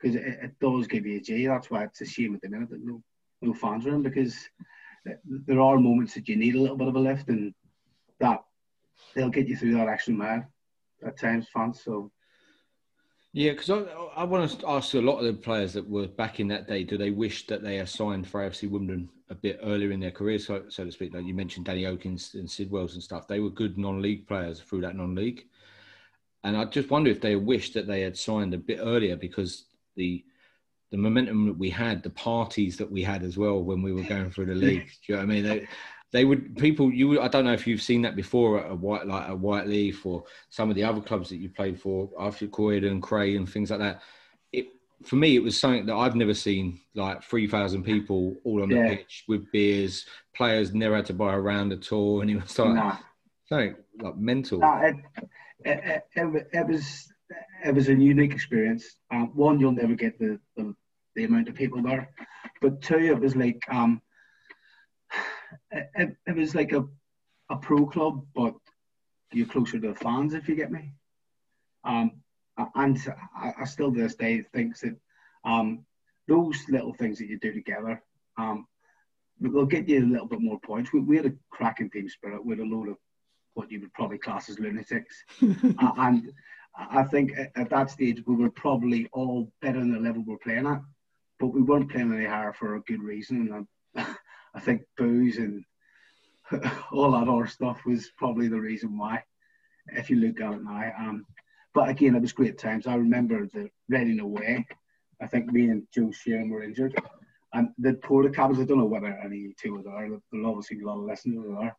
because 0.00 0.16
it, 0.16 0.24
it 0.24 0.52
does 0.58 0.86
give 0.86 1.04
you 1.04 1.18
a 1.18 1.20
G. 1.20 1.46
That's 1.46 1.70
why 1.70 1.84
it's 1.84 2.00
a 2.00 2.06
shame 2.06 2.34
at 2.34 2.40
the 2.40 2.48
minute 2.48 2.70
that 2.70 2.84
no 2.84 3.02
no 3.40 3.52
fans 3.52 3.86
are 3.86 3.94
in 3.94 4.02
because 4.02 4.36
there 5.46 5.60
are 5.60 5.78
moments 5.78 6.14
that 6.14 6.28
you 6.28 6.34
need 6.34 6.56
a 6.56 6.60
little 6.60 6.76
bit 6.76 6.88
of 6.88 6.96
a 6.96 6.98
lift 6.98 7.28
and 7.28 7.54
that 8.18 8.42
they'll 9.14 9.28
get 9.28 9.46
you 9.46 9.56
through 9.56 9.74
that 9.74 9.86
extra 9.86 10.12
mile 10.12 10.44
at 11.04 11.18
times, 11.18 11.46
fans. 11.52 11.82
So 11.84 12.10
Yeah, 13.32 13.52
because 13.52 13.70
I, 13.70 13.80
I 14.16 14.24
want 14.24 14.50
to 14.50 14.68
ask 14.68 14.94
a 14.94 15.00
lot 15.00 15.18
of 15.18 15.26
the 15.26 15.32
players 15.32 15.72
that 15.74 15.88
were 15.88 16.06
back 16.06 16.40
in 16.40 16.48
that 16.48 16.66
day, 16.66 16.84
do 16.84 16.96
they 16.96 17.10
wish 17.10 17.46
that 17.46 17.62
they 17.62 17.76
had 17.76 17.88
signed 17.88 18.26
for 18.26 18.40
AFC 18.40 18.70
Wimbledon 18.70 19.08
a 19.30 19.34
bit 19.34 19.60
earlier 19.62 19.90
in 19.90 20.00
their 20.00 20.10
career, 20.10 20.38
so, 20.38 20.64
so 20.68 20.84
to 20.84 20.92
speak? 20.92 21.14
Like 21.14 21.26
you 21.26 21.34
mentioned 21.34 21.66
Danny 21.66 21.82
Oakins 21.82 22.34
and 22.34 22.48
Sidwells 22.48 22.94
and 22.94 23.02
stuff. 23.02 23.28
They 23.28 23.40
were 23.40 23.50
good 23.50 23.78
non-league 23.78 24.26
players 24.26 24.60
through 24.60 24.80
that 24.82 24.96
non-league. 24.96 25.44
And 26.44 26.56
I 26.56 26.64
just 26.64 26.90
wonder 26.90 27.10
if 27.10 27.20
they 27.20 27.36
wished 27.36 27.74
that 27.74 27.86
they 27.86 28.00
had 28.00 28.16
signed 28.16 28.54
a 28.54 28.58
bit 28.58 28.78
earlier 28.80 29.16
because 29.16 29.64
the 29.96 30.24
the 30.90 30.96
momentum 30.96 31.46
that 31.46 31.58
we 31.58 31.68
had, 31.68 32.02
the 32.02 32.10
parties 32.10 32.76
that 32.78 32.90
we 32.90 33.02
had 33.02 33.22
as 33.22 33.36
well 33.36 33.62
when 33.62 33.82
we 33.82 33.92
were 33.92 34.04
going 34.04 34.30
through 34.30 34.46
the 34.46 34.54
league. 34.54 34.86
Do 35.06 35.12
you 35.12 35.14
know 35.14 35.18
what 35.18 35.30
I 35.30 35.34
mean? 35.34 35.44
They, 35.44 35.68
they 36.12 36.24
would 36.24 36.56
people 36.56 36.92
you 36.92 37.20
I 37.20 37.28
don't 37.28 37.44
know 37.44 37.52
if 37.52 37.66
you've 37.66 37.82
seen 37.82 38.02
that 38.02 38.16
before 38.16 38.60
at 38.60 38.70
a 38.70 38.74
white 38.74 39.06
like 39.06 39.28
a 39.28 39.36
Whyteleafe 39.36 40.04
or 40.06 40.24
some 40.48 40.70
of 40.70 40.76
the 40.76 40.84
other 40.84 41.00
clubs 41.00 41.28
that 41.28 41.36
you 41.36 41.50
played 41.50 41.80
for 41.80 42.08
after 42.18 42.46
Croydon 42.46 42.92
and 42.92 43.02
Cray 43.02 43.36
and 43.36 43.48
things 43.48 43.70
like 43.70 43.80
that. 43.80 44.02
It 44.52 44.68
for 45.04 45.16
me 45.16 45.36
it 45.36 45.42
was 45.42 45.58
something 45.58 45.86
that 45.86 45.94
I've 45.94 46.16
never 46.16 46.34
seen 46.34 46.80
like 46.94 47.22
three 47.22 47.46
thousand 47.46 47.84
people 47.84 48.36
all 48.44 48.62
on 48.62 48.70
the 48.70 48.76
Yeah. 48.76 48.88
pitch 48.88 49.24
with 49.28 49.50
beers, 49.52 50.06
players 50.34 50.72
never 50.72 50.96
had 50.96 51.06
to 51.06 51.14
buy 51.14 51.34
a 51.34 51.40
round 51.40 51.72
at 51.72 51.92
all, 51.92 52.22
and 52.22 52.30
it 52.30 52.40
was 52.42 52.58
like 52.58 52.74
nah, 52.74 52.96
something 53.48 53.76
like 54.00 54.16
mental. 54.16 54.64
Uh, 54.64 54.80
it, 54.82 54.96
it, 55.64 56.04
it, 56.14 56.48
it, 56.52 56.66
was 56.66 57.12
it 57.64 57.74
was 57.74 57.88
a 57.88 57.94
unique 57.94 58.32
experience. 58.32 58.96
Um, 59.10 59.32
one, 59.34 59.60
you'll 59.60 59.72
never 59.72 59.94
get 59.94 60.18
the, 60.18 60.40
the, 60.56 60.74
the 61.16 61.24
amount 61.24 61.48
of 61.48 61.54
people 61.54 61.82
there, 61.82 62.10
but 62.62 62.80
two, 62.80 62.98
it 62.98 63.20
was 63.20 63.36
like 63.36 63.62
um, 63.68 64.00
it, 65.70 66.16
it 66.26 66.36
was 66.36 66.54
like 66.54 66.72
a 66.72 66.86
a 67.50 67.56
pro 67.56 67.86
club, 67.86 68.24
but 68.34 68.54
you're 69.32 69.46
closer 69.46 69.78
to 69.78 69.88
the 69.88 69.94
fans 69.94 70.34
if 70.34 70.48
you 70.48 70.54
get 70.54 70.70
me. 70.70 70.92
Um, 71.84 72.12
and 72.74 72.98
I, 73.36 73.52
I 73.60 73.64
still 73.64 73.92
to 73.92 74.00
this 74.00 74.16
day 74.16 74.42
think 74.52 74.78
that 74.80 74.96
um, 75.44 75.84
those 76.26 76.56
little 76.68 76.92
things 76.92 77.18
that 77.18 77.28
you 77.28 77.38
do 77.38 77.52
together, 77.52 78.02
um, 78.36 78.66
they'll 79.40 79.64
get 79.64 79.88
you 79.88 80.04
a 80.04 80.06
little 80.06 80.26
bit 80.26 80.40
more 80.40 80.58
points. 80.60 80.92
We, 80.92 81.00
we 81.00 81.16
had 81.16 81.26
a 81.26 81.34
cracking 81.50 81.90
team 81.90 82.08
spirit 82.08 82.44
with 82.44 82.60
a 82.60 82.64
load 82.64 82.88
of 82.88 82.96
what 83.54 83.70
you 83.70 83.80
would 83.80 83.94
probably 83.94 84.18
class 84.18 84.48
as 84.48 84.58
lunatics, 84.58 85.16
uh, 85.42 85.92
and 85.96 86.32
I 86.76 87.02
think 87.02 87.32
at, 87.56 87.70
that 87.70 87.90
stage 87.90 88.22
we 88.26 88.36
were 88.36 88.50
probably 88.50 89.08
all 89.12 89.50
better 89.62 89.80
than 89.80 89.92
the 89.92 89.98
level 89.98 90.22
we're 90.24 90.38
playing 90.38 90.66
at, 90.66 90.80
but 91.40 91.48
we 91.48 91.62
weren't 91.62 91.90
playing 91.90 92.12
any 92.12 92.26
higher 92.26 92.52
for 92.52 92.76
a 92.76 92.80
good 92.82 93.02
reason. 93.02 93.66
And 93.96 94.06
I, 94.58 94.60
think 94.60 94.82
booze 94.96 95.38
and 95.38 95.64
all 96.92 97.12
that 97.12 97.28
other 97.28 97.46
stuff 97.46 97.80
was 97.86 98.10
probably 98.16 98.48
the 98.48 98.60
reason 98.60 98.98
why, 98.98 99.22
if 99.88 100.10
you 100.10 100.16
look 100.16 100.40
at 100.40 100.54
it 100.54 100.64
now. 100.64 100.92
Um, 100.98 101.26
but 101.74 101.88
again, 101.88 102.16
it 102.16 102.22
was 102.22 102.32
great 102.32 102.58
times. 102.58 102.86
I 102.86 102.94
remember 102.94 103.46
the 103.46 103.70
running 103.88 104.20
away. 104.20 104.66
I 105.22 105.26
think 105.26 105.52
me 105.52 105.68
and 105.68 105.86
Joe 105.94 106.10
Sheeran 106.10 106.50
were 106.50 106.62
injured. 106.62 106.94
And 107.52 107.70
the 107.78 107.92
Portakabs, 107.92 108.60
I 108.60 108.64
don't 108.64 108.78
know 108.78 108.84
whether 108.84 109.06
any 109.06 109.54
two 109.60 109.74
were 109.74 109.82
there. 109.82 110.10
There'll 110.30 110.48
obviously 110.48 110.80
a 110.80 110.86
lot 110.86 110.98
of 110.98 111.04
listeners 111.04 111.44
there. 111.48 111.76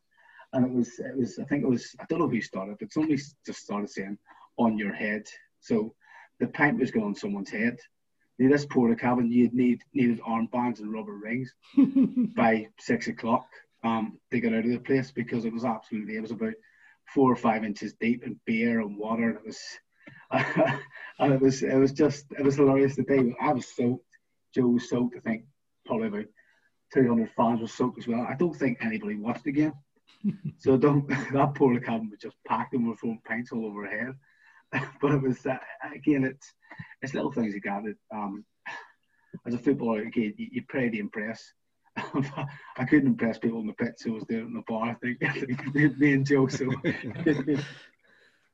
And 0.53 0.65
it 0.65 0.71
was, 0.71 0.99
it 0.99 1.17
was, 1.17 1.37
I 1.37 1.43
think 1.43 1.63
it 1.63 1.69
was, 1.69 1.95
I 1.99 2.05
don't 2.09 2.19
know 2.19 2.27
who 2.27 2.41
started, 2.41 2.77
but 2.79 2.91
somebody 2.91 3.17
just 3.45 3.59
started 3.59 3.89
saying, 3.89 4.17
on 4.57 4.77
your 4.77 4.93
head. 4.93 5.23
So 5.59 5.93
the 6.39 6.47
pint 6.47 6.79
was 6.79 6.91
going 6.91 7.05
on 7.05 7.15
someone's 7.15 7.51
head. 7.51 7.77
Now, 8.39 8.49
this 8.49 8.65
cabin 8.65 9.31
you'd 9.31 9.53
need 9.53 9.83
needed 9.93 10.21
armbands 10.21 10.79
and 10.79 10.93
rubber 10.93 11.13
rings 11.13 11.53
by 12.35 12.69
six 12.79 13.07
o'clock 13.07 13.45
um, 13.83 14.17
to 14.31 14.39
get 14.39 14.53
out 14.53 14.63
of 14.63 14.71
the 14.71 14.79
place 14.79 15.11
because 15.11 15.43
it 15.43 15.53
was 15.53 15.65
absolutely, 15.65 16.15
it 16.15 16.21
was 16.21 16.31
about 16.31 16.53
four 17.13 17.31
or 17.31 17.35
five 17.35 17.65
inches 17.65 17.93
deep 17.99 18.23
in 18.23 18.39
beer 18.45 18.79
and 18.79 18.97
water. 18.97 19.29
And 19.29 19.37
it 19.37 19.45
was, 19.45 19.59
and 21.19 21.33
it 21.33 21.41
was, 21.41 21.63
it 21.63 21.75
was 21.75 21.91
just, 21.91 22.25
it 22.37 22.43
was 22.43 22.55
hilarious 22.55 22.95
the 22.95 23.03
day. 23.03 23.35
I 23.41 23.51
was 23.51 23.67
soaked. 23.67 24.05
Joe 24.55 24.67
was 24.67 24.89
soaked. 24.89 25.17
I 25.17 25.19
think 25.19 25.43
probably 25.85 26.07
about 26.07 26.25
200 26.93 27.29
fans 27.35 27.59
were 27.59 27.67
soaked 27.67 27.99
as 27.99 28.07
well. 28.07 28.25
I 28.29 28.35
don't 28.35 28.55
think 28.55 28.77
anybody 28.81 29.15
watched 29.15 29.43
the 29.43 29.51
game. 29.51 29.73
so 30.57 30.77
don't, 30.77 31.07
that 31.07 31.55
polar 31.55 31.81
cabin 31.81 32.09
was 32.09 32.19
just 32.19 32.37
packed 32.47 32.73
and 32.73 32.83
we 32.83 32.89
were 32.89 32.95
throwing 32.95 33.21
pints 33.25 33.51
all 33.51 33.65
over 33.65 33.85
our 33.85 33.91
head. 33.91 34.13
but 35.01 35.11
it 35.11 35.21
was, 35.21 35.45
again, 35.95 36.23
it's, 36.23 36.53
it's 37.01 37.13
little 37.13 37.31
things 37.31 37.53
you 37.53 37.61
got. 37.61 37.83
Um, 38.13 38.45
as 39.45 39.53
a 39.53 39.57
footballer, 39.57 40.01
again, 40.01 40.33
you, 40.37 40.47
you 40.51 40.63
pray 40.67 40.89
to 40.89 40.99
impress 40.99 41.53
I 42.77 42.85
couldn't 42.85 43.07
impress 43.07 43.37
people 43.37 43.59
in 43.59 43.67
the 43.67 43.73
pit, 43.73 43.95
so 43.97 44.11
I 44.11 44.13
was 44.13 44.23
doing 44.25 44.41
it 44.41 44.47
in 44.47 44.53
the 44.53 44.63
bar. 44.67 44.89
I 44.89 44.93
think 44.95 45.97
me 45.97 46.13
and 46.13 46.25
Joe. 46.25 46.47
So 46.47 46.69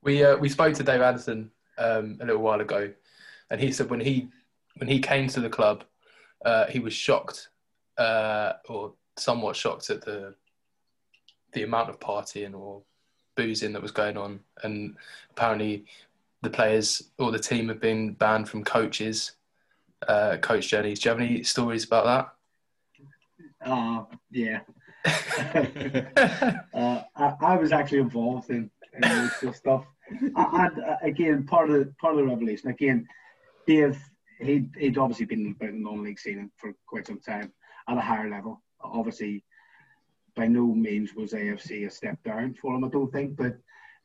we 0.04 0.24
uh, 0.24 0.38
we 0.38 0.50
spoke 0.50 0.74
to 0.76 0.84
Dave 0.84 1.02
Anderson 1.02 1.52
um, 1.78 2.18
a 2.22 2.26
little 2.26 2.42
while 2.42 2.62
ago, 2.62 2.92
and 3.50 3.62
he 3.62 3.72
said 3.72 3.90
when 3.90 4.00
he 4.00 4.30
when 4.78 4.88
he 4.88 5.00
came 5.00 5.28
to 5.30 5.40
the 5.40 5.50
club, 5.50 5.84
uh, 6.46 6.66
he 6.68 6.80
was 6.80 6.94
shocked 6.94 7.50
uh, 7.98 8.54
or 8.68 8.94
somewhat 9.18 9.56
shocked 9.56 9.90
at 9.90 10.04
the 10.04 10.36
the 11.54 11.64
amount 11.64 11.90
of 11.90 12.00
partying 12.00 12.54
or 12.54 12.82
boozing 13.36 13.74
that 13.74 13.82
was 13.82 13.92
going 13.92 14.18
on, 14.18 14.40
and 14.64 14.96
apparently 15.32 15.86
the 16.42 16.50
players 16.50 17.12
or 17.18 17.32
the 17.32 17.40
team 17.40 17.68
have 17.70 17.82
been 17.82 18.14
banned 18.14 18.48
from 18.48 18.64
coaches, 18.64 19.34
uh, 20.08 20.38
coach 20.38 20.68
journeys. 20.68 21.00
Do 21.00 21.10
you 21.10 21.16
have 21.16 21.22
any 21.22 21.44
stories 21.44 21.84
about 21.84 22.06
that? 23.62 23.70
Uh, 23.70 24.04
yeah. 24.32 24.60
uh, 26.74 27.02
I, 27.16 27.34
I, 27.42 27.58
was 27.58 27.72
actually 27.72 28.00
involved 28.00 28.50
in, 28.50 28.70
in 28.94 29.32
this 29.42 29.58
stuff. 29.58 29.86
And 30.10 30.36
uh, 30.36 30.98
again, 31.04 31.46
part 31.46 31.70
of 31.70 31.80
the, 31.80 31.94
part 32.00 32.14
of 32.14 32.20
the 32.20 32.26
revelation. 32.26 32.70
Again, 32.70 33.08
Dave, 33.68 33.98
he 34.40 34.68
he'd 34.78 34.98
obviously 34.98 35.26
been 35.26 35.56
about 35.60 35.72
the 35.72 35.80
non-league 35.80 36.20
scene 36.20 36.52
for 36.58 36.74
quite 36.88 37.08
some 37.08 37.20
time 37.20 37.52
at 37.88 37.98
a 37.98 38.02
higher 38.02 38.30
level. 38.30 38.62
Obviously, 38.82 39.44
by 40.36 40.48
no 40.48 40.66
means 40.74 41.16
was 41.16 41.32
AFC 41.32 41.88
a 41.88 41.90
step 41.90 42.22
down 42.24 42.54
for 42.54 42.76
him. 42.76 42.84
I 42.84 42.90
don't 42.90 43.12
think, 43.12 43.36
but 43.36 43.58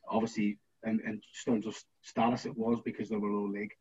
obviously, 0.07 0.59
in, 0.85 0.99
in 1.05 1.21
terms 1.45 1.67
of 1.67 1.81
status, 2.01 2.45
it 2.45 2.57
was 2.57 2.79
because 2.83 3.09
they 3.09 3.17
were 3.17 3.31
low 3.31 3.47
league. 3.47 3.73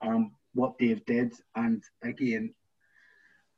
Um, 0.00 0.32
what 0.54 0.78
Dave 0.78 1.04
did, 1.04 1.32
and 1.54 1.82
again, 2.02 2.54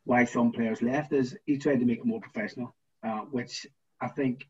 why 0.04 0.24
some 0.24 0.52
players 0.52 0.82
left 0.82 1.12
is 1.12 1.36
he 1.46 1.58
tried 1.58 1.80
to 1.80 1.86
make 1.86 1.98
it 1.98 2.06
more 2.06 2.20
professional, 2.20 2.74
uh, 3.06 3.20
which 3.30 3.66
I 4.00 4.08
think 4.08 4.46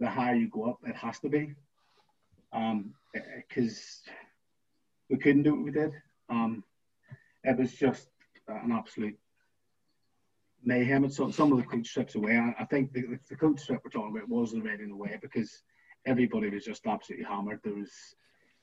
the 0.00 0.08
higher 0.08 0.34
you 0.34 0.48
go 0.48 0.70
up, 0.70 0.78
it 0.86 0.96
has 0.96 1.18
to 1.20 1.28
be. 1.28 1.54
Because 2.52 4.02
um, 4.08 4.14
we 5.10 5.18
couldn't 5.18 5.42
do 5.42 5.54
what 5.54 5.64
we 5.64 5.70
did. 5.72 5.92
Um, 6.28 6.62
it 7.42 7.58
was 7.58 7.72
just 7.72 8.08
an 8.48 8.72
absolute 8.72 9.18
mayhem. 10.64 11.04
And 11.04 11.12
so 11.12 11.30
some 11.30 11.52
of 11.52 11.58
the 11.58 11.64
coach 11.64 11.92
trips 11.92 12.14
away. 12.14 12.36
I, 12.36 12.62
I 12.62 12.64
think 12.66 12.92
the, 12.92 13.18
the 13.28 13.36
coach 13.36 13.66
trip 13.66 13.80
we're 13.84 13.90
talking 13.90 14.16
about 14.16 14.28
was 14.28 14.54
already 14.54 14.84
in 14.84 14.90
the 14.90 14.96
way 14.96 15.18
because 15.20 15.62
everybody 16.06 16.50
was 16.50 16.64
just 16.64 16.86
absolutely 16.86 17.26
hammered. 17.26 17.60
There 17.62 17.74
was 17.74 17.90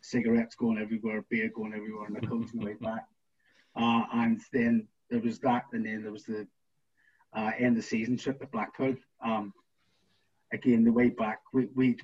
cigarettes 0.02 0.56
going 0.56 0.80
everywhere, 0.80 1.26
beer 1.30 1.50
going 1.56 1.74
everywhere, 1.74 2.08
and 2.08 2.16
the 2.16 2.28
coach 2.28 2.48
the 2.54 2.66
way 2.66 2.76
back. 2.80 3.06
Uh, 3.76 4.04
and 4.14 4.42
then 4.52 4.88
there 5.10 5.22
was 5.22 5.40
that, 5.40 5.66
and 5.74 5.86
then 5.86 6.04
there 6.04 6.12
was 6.12 6.26
the 6.26 6.48
uh, 7.36 7.52
end 7.58 7.70
of 7.70 7.76
the 7.78 7.82
season 7.82 8.18
trip 8.18 8.40
to 8.40 8.48
Blackpool. 8.48 8.96
Um, 9.24 9.54
again, 10.52 10.84
the 10.84 10.92
way 10.92 11.10
back, 11.10 11.40
we 11.54 11.68
we 11.76 11.98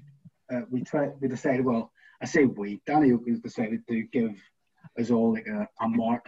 uh, 0.54 0.62
we 0.70 0.84
tried. 0.84 1.14
We 1.20 1.28
decided. 1.28 1.66
Well, 1.66 1.92
I 2.22 2.26
say 2.26 2.46
we. 2.46 2.82
Danny 2.86 3.12
Oakins 3.12 3.42
decided 3.42 3.86
to 3.88 4.04
give 4.04 4.36
us 4.98 5.12
all 5.12 5.34
like 5.34 5.48
a, 5.48 5.68
a 5.82 5.90
mark 5.90 6.26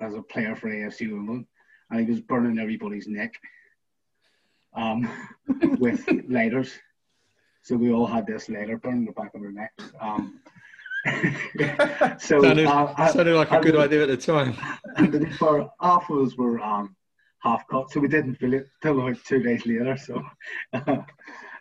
as 0.00 0.14
a 0.14 0.22
player 0.22 0.56
for 0.56 0.68
AFC 0.68 1.12
Wimbledon, 1.12 1.46
and 1.92 2.00
he 2.00 2.06
was 2.10 2.20
burning 2.20 2.58
everybody's 2.58 3.06
neck 3.06 3.34
um, 4.74 5.08
with 5.78 6.08
lighters. 6.28 6.72
So 7.62 7.76
we 7.76 7.92
all 7.92 8.06
had 8.06 8.26
this 8.26 8.48
lighter 8.48 8.78
burning 8.78 9.04
the 9.04 9.12
back 9.12 9.34
of 9.34 9.42
our 9.42 9.52
neck. 9.52 9.72
Um, 10.00 10.40
so 12.18 12.40
sounded, 12.42 12.66
uh, 12.66 13.08
sounded 13.08 13.36
like 13.36 13.52
a 13.52 13.60
good 13.60 13.76
idea 13.76 14.02
at 14.02 14.08
the 14.08 14.16
time. 14.16 14.56
And 14.96 15.34
for 15.36 15.70
half 15.80 16.08
of 16.10 16.26
us 16.26 16.36
were 16.36 16.60
um, 16.60 16.96
half 17.40 17.66
cut, 17.68 17.90
so 17.90 18.00
we 18.00 18.08
didn't 18.08 18.36
feel 18.36 18.54
it 18.54 18.68
till 18.82 18.98
about 18.98 19.22
two 19.24 19.42
days 19.42 19.66
later. 19.66 19.96
So 19.96 20.22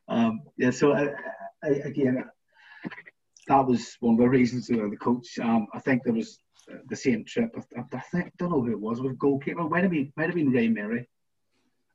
um, 0.07 0.41
yeah, 0.57 0.71
so 0.71 0.93
uh, 0.93 1.09
I, 1.63 1.67
again, 1.67 2.23
that 3.47 3.67
was 3.67 3.97
one 3.99 4.15
of 4.15 4.21
the 4.21 4.29
reasons 4.29 4.69
uh, 4.71 4.75
the 4.89 4.97
coach. 4.97 5.39
Um, 5.39 5.67
I 5.73 5.79
think 5.79 6.03
there 6.03 6.13
was 6.13 6.39
the 6.87 6.95
same 6.95 7.25
trip. 7.25 7.55
I, 7.77 7.81
I 7.95 7.99
think 8.11 8.31
don't 8.37 8.51
know 8.51 8.61
who 8.61 8.71
it 8.71 8.79
was. 8.79 9.01
With 9.01 9.17
goalkeeper, 9.17 9.63
might 9.63 9.83
have 9.83 9.91
been 9.91 10.11
might 10.15 10.27
have 10.27 10.35
been 10.35 10.51
Ray 10.51 10.67
Mary, 10.67 11.07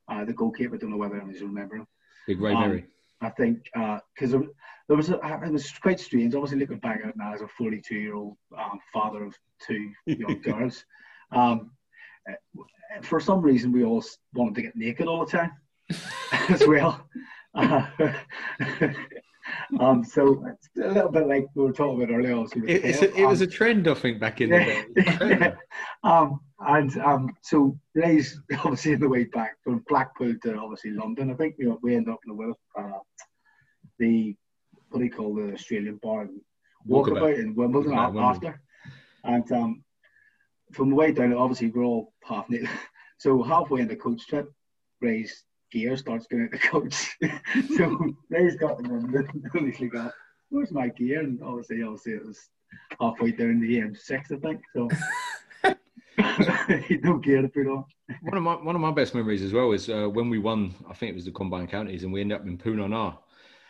uh, 0.07 0.25
the 0.25 0.33
goalkeeper. 0.33 0.75
I 0.75 0.77
don't 0.77 0.91
know 0.91 0.97
whether 0.97 1.15
anyone 1.15 1.35
remember 1.39 1.77
him. 1.77 1.87
Big 2.27 2.39
Ray 2.39 2.53
um, 2.53 2.61
Mary. 2.61 2.85
I 3.21 3.29
think 3.29 3.63
because 4.13 4.35
uh, 4.35 4.39
there 4.87 4.97
was 4.97 5.09
a, 5.09 5.19
it 5.43 5.51
was 5.51 5.71
quite 5.71 5.99
strange. 5.99 6.35
Obviously, 6.35 6.59
looking 6.59 6.79
back 6.79 7.01
at 7.03 7.09
it 7.09 7.17
now 7.17 7.33
as 7.33 7.41
a 7.41 7.47
42 7.47 7.95
year 7.95 8.15
old 8.15 8.37
um, 8.57 8.79
father 8.93 9.23
of 9.23 9.35
two 9.65 9.91
young 10.05 10.41
girls, 10.43 10.85
um, 11.31 11.71
for 13.01 13.19
some 13.19 13.41
reason 13.41 13.71
we 13.71 13.83
all 13.83 14.03
wanted 14.33 14.55
to 14.55 14.61
get 14.61 14.75
naked 14.75 15.07
all 15.07 15.25
the 15.25 15.31
time 15.31 15.51
as 16.49 16.65
well. 16.67 17.07
Uh, 17.55 17.85
um, 19.79 20.03
so 20.03 20.45
it's 20.47 20.69
a 20.83 20.91
little 20.91 21.11
bit 21.11 21.27
like 21.27 21.47
we 21.55 21.63
were 21.63 21.73
talking 21.73 22.01
about 22.01 22.13
earlier. 22.13 22.45
It, 22.67 23.01
a, 23.01 23.21
it 23.21 23.25
was 23.25 23.41
a 23.41 23.45
um, 23.45 23.51
trend, 23.51 23.87
I 23.87 23.93
think, 23.93 24.19
back 24.19 24.41
in 24.41 24.49
the 24.49 24.57
day. 24.57 24.85
yeah. 24.95 25.55
um, 26.03 26.39
and 26.59 26.97
um, 26.99 27.35
so 27.41 27.77
Ray's 27.93 28.39
obviously 28.59 28.93
in 28.93 28.99
the 28.99 29.09
way 29.09 29.25
back 29.25 29.57
from 29.63 29.83
Blackpool 29.87 30.35
to 30.43 30.57
obviously 30.57 30.91
London. 30.91 31.31
I 31.31 31.35
think 31.35 31.55
you 31.57 31.69
know, 31.69 31.79
we 31.81 31.95
end 31.95 32.09
up 32.09 32.19
in 32.27 32.35
the 32.35 32.53
uh, 32.79 32.99
the 33.99 34.35
what 34.89 34.99
do 34.99 35.05
you 35.05 35.11
call 35.11 35.35
the 35.35 35.53
Australian 35.53 35.99
bar 36.01 36.27
walkabout 36.87 37.39
in 37.39 37.55
Wimbledon 37.55 37.93
after. 37.93 38.61
And 39.23 39.51
um, 39.51 39.83
from 40.73 40.89
the 40.89 40.95
way 40.95 41.11
down, 41.11 41.33
obviously 41.33 41.69
we're 41.69 41.83
all 41.83 42.13
half 42.23 42.49
naked. 42.49 42.69
So 43.19 43.41
halfway 43.41 43.81
in 43.81 43.87
the 43.87 43.95
coach 43.95 44.27
trip, 44.27 44.47
Ray's 45.01 45.43
gear 45.71 45.97
starts 45.97 46.27
going 46.27 46.43
out 46.43 46.51
the 46.51 46.57
coach. 46.59 47.17
so 47.77 48.15
Ray's 48.29 48.55
got 48.55 48.77
them 48.77 48.91
and 49.53 49.73
he's 49.73 49.93
like, 49.93 50.11
where's 50.49 50.71
my 50.71 50.89
gear? 50.89 51.21
And 51.21 51.41
obviously, 51.43 51.83
obviously 51.83 52.13
it 52.13 52.25
was 52.25 52.49
halfway 52.99 53.31
down 53.31 53.59
the 53.59 53.79
M6, 53.79 54.31
I 54.31 54.39
think. 54.39 54.61
So 54.73 54.89
no 57.03 57.17
gear 57.17 57.41
to 57.41 57.49
put 57.49 57.67
on. 57.67 57.85
One 58.21 58.37
of 58.37 58.43
my 58.43 58.55
one 58.55 58.75
of 58.75 58.81
my 58.81 58.91
best 58.91 59.13
memories 59.13 59.43
as 59.43 59.53
well 59.53 59.71
is 59.73 59.89
uh, 59.89 60.07
when 60.07 60.29
we 60.29 60.39
won. 60.39 60.73
I 60.89 60.93
think 60.93 61.11
it 61.11 61.15
was 61.15 61.25
the 61.25 61.31
Combine 61.31 61.67
counties, 61.67 62.03
and 62.03 62.13
we 62.13 62.21
ended 62.21 62.39
up 62.39 62.47
in 62.47 62.57
Poona 62.57 62.89
Na. 62.89 63.13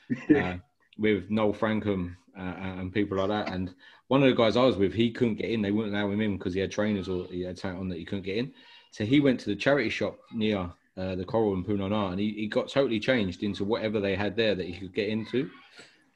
Uh, 0.34 0.56
with 0.98 1.30
Noel 1.30 1.54
Frankham 1.54 2.16
uh, 2.38 2.42
and 2.42 2.94
people 2.94 3.18
like 3.18 3.30
that. 3.30 3.54
And 3.54 3.74
one 4.08 4.24
of 4.24 4.30
the 4.30 4.36
guys 4.36 4.58
I 4.58 4.64
was 4.64 4.78
with, 4.78 4.94
he 4.94 5.12
couldn't 5.12 5.36
get 5.36 5.50
in. 5.50 5.62
They 5.62 5.72
wouldn't 5.72 5.94
allow 5.94 6.10
him 6.10 6.22
in 6.22 6.38
because 6.38 6.54
he 6.54 6.60
had 6.60 6.72
trainers 6.72 7.10
or 7.10 7.26
he 7.28 7.42
had 7.42 7.58
something 7.58 7.80
on 7.80 7.90
that 7.90 7.98
he 7.98 8.06
couldn't 8.06 8.26
get 8.26 8.38
in. 8.38 8.54
So 8.92 9.06
he 9.06 9.20
went 9.20 9.40
to 9.42 9.50
the 9.50 9.56
charity 9.56 9.90
shop 9.90 10.18
near 10.34 10.72
uh, 10.98 11.16
the 11.16 11.24
Coral 11.26 11.54
and 11.54 11.66
Punana, 11.66 12.12
and 12.12 12.20
he, 12.20 12.32
he 12.34 12.48
got 12.48 12.70
totally 12.70 13.00
changed 13.00 13.44
into 13.44 13.64
whatever 13.64 14.00
they 14.00 14.16
had 14.16 14.36
there 14.36 14.56
that 14.56 14.66
he 14.66 14.74
could 14.74 14.94
get 14.94 15.10
into. 15.10 15.50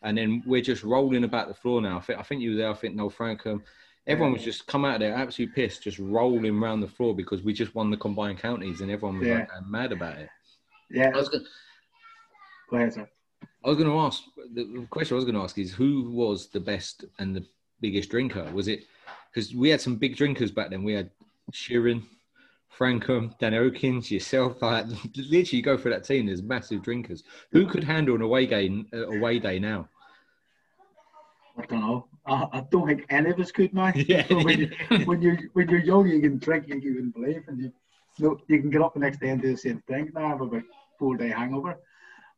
And 0.01 0.17
then 0.17 0.41
we're 0.45 0.61
just 0.63 0.83
rolling 0.83 1.23
about 1.23 1.47
the 1.47 1.53
floor 1.53 1.81
now. 1.81 1.97
I 1.97 2.01
think, 2.01 2.19
I 2.19 2.23
think 2.23 2.41
you 2.41 2.51
were 2.51 2.57
there. 2.57 2.69
I 2.69 2.73
think 2.73 2.95
Noel 2.95 3.11
Frankham. 3.11 3.61
Everyone 4.07 4.33
was 4.33 4.43
just 4.43 4.65
come 4.65 4.83
out 4.83 4.95
of 4.95 4.99
there 5.01 5.13
absolutely 5.13 5.53
pissed, 5.53 5.83
just 5.83 5.99
rolling 5.99 6.57
around 6.57 6.79
the 6.81 6.87
floor 6.87 7.15
because 7.15 7.43
we 7.43 7.53
just 7.53 7.75
won 7.75 7.91
the 7.91 7.97
combined 7.97 8.39
counties, 8.39 8.81
and 8.81 8.89
everyone 8.89 9.19
was 9.19 9.27
Yeah. 9.27 9.45
like 9.53 9.67
mad 9.67 9.91
about 9.91 10.17
it. 10.17 10.29
Yeah. 10.89 11.11
I 11.13 11.17
was 11.17 11.29
gonna, 11.29 11.43
Go 12.71 12.77
ahead, 12.77 12.93
sir. 12.93 13.07
I 13.63 13.69
was 13.69 13.77
going 13.77 13.89
to 13.89 13.99
ask 13.99 14.23
the 14.53 14.87
question 14.89 15.13
I 15.15 15.17
was 15.17 15.25
going 15.25 15.35
to 15.35 15.41
ask 15.41 15.57
is 15.59 15.71
who 15.71 16.09
was 16.09 16.47
the 16.47 16.59
best 16.59 17.05
and 17.19 17.35
the 17.35 17.45
biggest 17.79 18.09
drinker? 18.09 18.49
Was 18.53 18.67
it 18.67 18.85
because 19.31 19.53
we 19.53 19.69
had 19.69 19.81
some 19.81 19.97
big 19.97 20.15
drinkers 20.15 20.51
back 20.51 20.69
then? 20.71 20.83
We 20.83 20.93
had 20.93 21.11
Sheeran, 21.51 22.01
Frankham, 22.77 23.37
Dan 23.39 23.53
Oakins, 23.53 24.09
yourself. 24.09 24.57
Like 24.61 24.85
literally, 25.15 25.57
you 25.57 25.61
go 25.61 25.77
through 25.77 25.91
that 25.91 26.03
team. 26.03 26.27
There's 26.27 26.41
massive 26.41 26.81
drinkers. 26.81 27.23
Who 27.51 27.65
could 27.67 27.83
handle 27.83 28.15
an 28.15 28.21
away 28.21 28.45
game, 28.45 28.87
uh, 28.93 29.07
away 29.07 29.39
day 29.39 29.59
now? 29.59 29.89
I 31.57 31.65
don't 31.65 31.81
know. 31.81 32.07
I, 32.25 32.47
I 32.53 32.65
don't 32.71 32.87
think 32.87 33.05
any 33.09 33.31
of 33.31 33.39
us 33.39 33.51
could 33.51 33.73
now. 33.73 33.91
Yeah. 33.95 34.25
when, 34.33 34.59
you, 34.59 34.71
when 35.05 35.21
you're 35.21 35.39
when 35.53 35.69
you're 35.69 35.79
young, 35.79 36.07
you 36.07 36.21
can 36.21 36.37
drink, 36.37 36.67
you 36.67 36.79
can 36.79 37.11
believe, 37.11 37.43
and 37.47 37.59
you 37.59 37.71
no, 38.19 38.37
you 38.47 38.59
can 38.59 38.69
get 38.69 38.81
up 38.81 38.93
the 38.93 38.99
next 38.99 39.19
day 39.19 39.29
and 39.29 39.41
do 39.41 39.51
the 39.51 39.57
same 39.57 39.81
thing. 39.87 40.11
Now 40.13 40.25
I 40.25 40.29
have 40.29 40.41
about 40.41 40.63
four 40.99 41.17
day 41.17 41.29
hangover, 41.29 41.77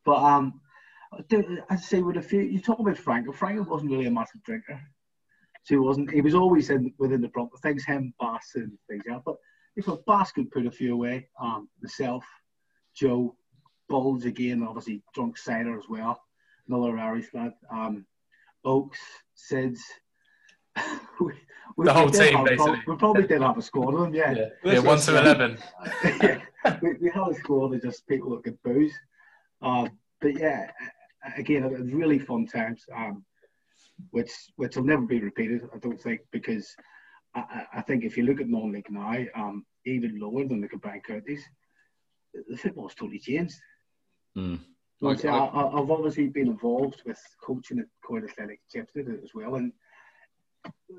but 0.05 0.17
um, 0.17 0.61
I 1.69 1.75
say 1.75 2.01
with 2.01 2.17
a 2.17 2.21
few, 2.21 2.41
you 2.41 2.59
talk 2.59 2.79
about 2.79 2.97
Frank. 2.97 3.33
Frank 3.35 3.69
wasn't 3.69 3.91
really 3.91 4.05
a 4.05 4.11
massive 4.11 4.43
drinker, 4.43 4.79
so 5.63 5.75
he 5.75 5.77
wasn't. 5.77 6.11
He 6.11 6.21
was 6.21 6.35
always 6.35 6.69
in 6.69 6.93
within 6.97 7.21
the 7.21 7.29
proper 7.29 7.57
things. 7.57 7.85
Him, 7.85 8.13
Bass, 8.19 8.51
and 8.55 8.71
things 8.89 9.03
like 9.07 9.17
that. 9.17 9.23
But 9.25 9.35
if 9.75 9.87
a 9.87 9.97
Bass 10.07 10.31
could 10.31 10.51
put 10.51 10.65
a 10.65 10.71
few 10.71 10.93
away, 10.93 11.29
um, 11.39 11.69
myself, 11.81 12.23
Joe, 12.95 13.35
Bulge 13.89 14.25
again, 14.25 14.63
obviously 14.63 15.01
drunk 15.13 15.37
cider 15.37 15.77
as 15.77 15.85
well. 15.89 16.21
Another 16.67 16.97
Irish 16.97 17.27
lad. 17.33 17.53
Um, 17.71 18.05
Oaks, 18.65 18.99
Sids. 19.35 19.79
we, 21.19 21.33
we, 21.77 21.85
The 21.85 21.93
whole 21.93 22.05
we 22.05 22.11
team, 22.11 22.35
have- 22.37 22.45
basically. 22.45 22.81
We 22.87 22.95
probably 22.95 23.27
did 23.27 23.41
have 23.41 23.57
a 23.57 23.61
squad 23.61 23.93
of 23.93 23.99
them, 24.01 24.13
yeah. 24.13 24.31
Yeah, 24.31 24.73
yeah 24.73 24.79
one 24.79 24.99
to 24.99 25.17
eleven. 25.19 25.57
yeah. 26.03 26.39
We, 26.81 26.93
we 27.01 27.09
had 27.09 27.27
a 27.29 27.35
squad 27.35 27.73
of 27.73 27.81
just 27.81 28.07
people 28.07 28.29
that 28.31 28.43
could 28.43 28.61
booze. 28.63 28.93
Um, 29.61 29.89
but 30.21 30.39
yeah, 30.39 30.71
again, 31.37 31.63
it 31.63 31.71
was 31.71 31.91
really 31.91 32.19
fun 32.19 32.47
times, 32.47 32.85
um, 32.95 33.25
which 34.11 34.31
which 34.55 34.75
will 34.75 34.85
never 34.85 35.03
be 35.03 35.19
repeated, 35.19 35.61
I 35.73 35.77
don't 35.79 36.01
think, 36.01 36.21
because 36.31 36.73
I, 37.35 37.65
I- 37.75 37.81
think 37.81 38.03
if 38.03 38.17
you 38.17 38.23
look 38.23 38.39
at 38.41 38.47
non-league 38.49 38.89
now, 38.89 39.17
um, 39.35 39.65
even 39.85 40.19
lower 40.19 40.45
than 40.45 40.61
the 40.61 40.67
combined 40.67 41.03
counties, 41.03 41.43
the- 42.33 42.57
football's 42.57 42.95
totally 42.95 43.19
changed. 43.19 43.55
Hmm. 44.35 44.55
Like, 45.01 45.25
I- 45.25 45.37
I, 45.37 45.81
I've 45.81 45.91
obviously 45.91 46.27
been 46.27 46.47
involved 46.47 47.01
with 47.05 47.19
coaching 47.41 47.79
at 47.79 47.85
Court 48.05 48.23
Athletic 48.23 48.61
Chipstead 48.73 49.23
as 49.23 49.31
well, 49.33 49.55
and 49.55 49.73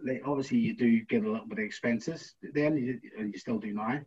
like, 0.04 0.22
obviously 0.26 0.58
you 0.58 0.74
do 0.76 1.00
get 1.04 1.24
a 1.24 1.30
little 1.30 1.46
bit 1.46 1.58
of 1.58 1.64
expenses 1.64 2.34
then, 2.52 2.76
you, 2.76 3.00
and 3.18 3.32
you 3.32 3.38
still 3.38 3.58
do 3.58 3.72
now. 3.72 4.00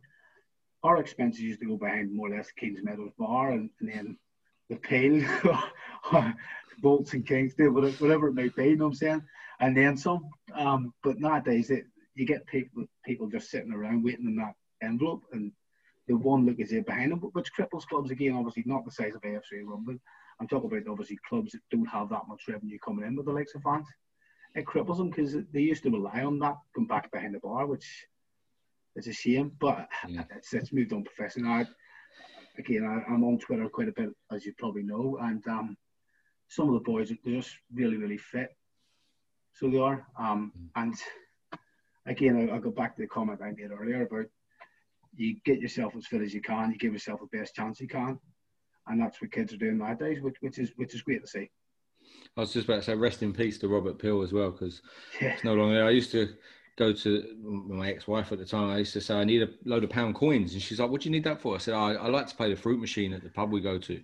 Our 0.84 0.98
expenses 0.98 1.40
used 1.40 1.60
to 1.60 1.66
go 1.66 1.76
behind 1.76 2.14
more 2.14 2.30
or 2.30 2.36
less 2.36 2.52
Kings 2.52 2.80
Meadows 2.82 3.12
Bar, 3.18 3.50
and, 3.52 3.70
and 3.80 3.88
then 3.88 4.18
the 4.70 4.76
Pale, 4.76 5.24
Bolts 6.80 7.14
and 7.14 7.26
Kingston, 7.26 7.74
whatever, 7.74 7.96
whatever 7.96 8.28
it 8.28 8.34
may 8.34 8.48
be, 8.48 8.68
you 8.68 8.76
know 8.76 8.84
what 8.84 8.90
I'm 8.90 8.94
saying? 8.94 9.22
And 9.60 9.76
then 9.76 9.96
some. 9.96 10.28
Um, 10.54 10.94
but 11.02 11.18
nowadays, 11.18 11.70
it, 11.70 11.86
you 12.18 12.26
get 12.26 12.46
people 12.46 12.84
people 13.04 13.28
just 13.28 13.48
sitting 13.48 13.72
around 13.72 14.02
waiting 14.02 14.26
in 14.26 14.36
that 14.36 14.54
envelope, 14.82 15.22
and 15.32 15.52
the 16.08 16.16
one 16.16 16.44
look 16.44 16.58
is 16.58 16.70
there 16.70 16.82
behind 16.82 17.12
them, 17.12 17.20
which 17.32 17.52
cripples 17.56 17.86
clubs 17.86 18.10
again, 18.10 18.34
obviously 18.34 18.64
not 18.66 18.84
the 18.84 18.90
size 18.90 19.14
of 19.14 19.22
AFC 19.22 19.62
Rumble. 19.64 19.96
I'm 20.40 20.48
talking 20.48 20.70
about 20.70 20.90
obviously 20.90 21.18
clubs 21.28 21.52
that 21.52 21.60
don't 21.70 21.86
have 21.86 22.08
that 22.08 22.26
much 22.28 22.42
revenue 22.48 22.78
coming 22.84 23.06
in 23.06 23.14
with 23.14 23.26
the 23.26 23.32
likes 23.32 23.54
of 23.54 23.62
fans. 23.62 23.86
It 24.54 24.64
cripples 24.64 24.96
them 24.98 25.10
because 25.10 25.36
they 25.52 25.60
used 25.60 25.84
to 25.84 25.90
rely 25.90 26.24
on 26.24 26.38
that 26.40 26.56
going 26.74 26.88
back 26.88 27.10
behind 27.12 27.34
the 27.34 27.40
bar, 27.40 27.66
which 27.66 27.86
is 28.96 29.06
a 29.06 29.12
shame. 29.12 29.52
But 29.60 29.88
Yeah. 30.08 30.24
it's, 30.36 30.52
it's 30.54 30.72
moved 30.72 30.92
on 30.92 31.04
professionally. 31.04 31.50
I, 31.50 31.66
again, 32.58 32.84
I, 32.84 33.12
I'm 33.12 33.22
on 33.22 33.38
Twitter 33.38 33.68
quite 33.68 33.88
a 33.88 33.92
bit, 33.92 34.10
as 34.32 34.44
you 34.44 34.54
probably 34.58 34.82
know, 34.82 35.18
and 35.20 35.46
um, 35.46 35.76
some 36.48 36.68
of 36.68 36.74
the 36.74 36.90
boys 36.90 37.12
they're 37.24 37.34
just 37.34 37.54
really, 37.72 37.96
really 37.96 38.18
fit. 38.18 38.56
So 39.54 39.68
they 39.70 39.78
are. 39.78 40.06
Um, 40.18 40.52
and 40.76 40.94
again, 42.08 42.50
I, 42.50 42.56
I 42.56 42.58
go 42.58 42.70
back 42.70 42.96
to 42.96 43.02
the 43.02 43.08
comment 43.08 43.40
I 43.42 43.52
made 43.52 43.70
earlier 43.70 44.02
about 44.02 44.26
you 45.16 45.36
get 45.44 45.60
yourself 45.60 45.94
as 45.96 46.06
fit 46.06 46.22
as 46.22 46.34
you 46.34 46.40
can, 46.40 46.70
you 46.70 46.78
give 46.78 46.92
yourself 46.92 47.20
the 47.20 47.38
best 47.38 47.54
chance 47.54 47.80
you 47.80 47.88
can, 47.88 48.18
and 48.86 49.00
that's 49.00 49.20
what 49.20 49.32
kids 49.32 49.52
are 49.52 49.58
doing 49.58 49.78
nowadays, 49.78 50.20
which, 50.20 50.36
which 50.40 50.58
is 50.58 50.72
which 50.76 50.94
is 50.94 51.02
great 51.02 51.22
to 51.22 51.26
see. 51.26 51.50
I 52.36 52.40
was 52.40 52.52
just 52.52 52.66
about 52.66 52.76
to 52.76 52.82
say 52.82 52.94
rest 52.94 53.22
in 53.22 53.32
peace 53.32 53.58
to 53.58 53.68
Robert 53.68 53.98
Peel 53.98 54.22
as 54.22 54.32
well 54.32 54.50
because 54.50 54.82
Yeah, 55.20 55.28
it's 55.28 55.44
no 55.44 55.54
longer 55.54 55.74
there. 55.74 55.86
I 55.86 55.90
used 55.90 56.12
to 56.12 56.34
go 56.76 56.92
to 56.92 57.36
my 57.42 57.90
ex-wife 57.90 58.30
at 58.30 58.38
the 58.38 58.44
time. 58.44 58.70
I 58.70 58.78
used 58.78 58.92
to 58.92 59.00
say 59.00 59.14
I 59.14 59.24
need 59.24 59.42
a 59.42 59.48
load 59.64 59.82
of 59.84 59.90
pound 59.90 60.14
coins, 60.14 60.52
and 60.52 60.62
she's 60.62 60.78
like, 60.78 60.90
"What 60.90 61.02
do 61.02 61.08
you 61.08 61.12
need 61.12 61.24
that 61.24 61.40
for?" 61.40 61.54
I 61.54 61.58
said, 61.58 61.74
"I, 61.74 61.94
I 61.94 62.08
like 62.08 62.28
to 62.28 62.36
play 62.36 62.50
the 62.50 62.60
fruit 62.60 62.80
machine 62.80 63.12
at 63.12 63.22
the 63.22 63.30
pub 63.30 63.50
we 63.50 63.60
go 63.60 63.78
to." 63.78 64.02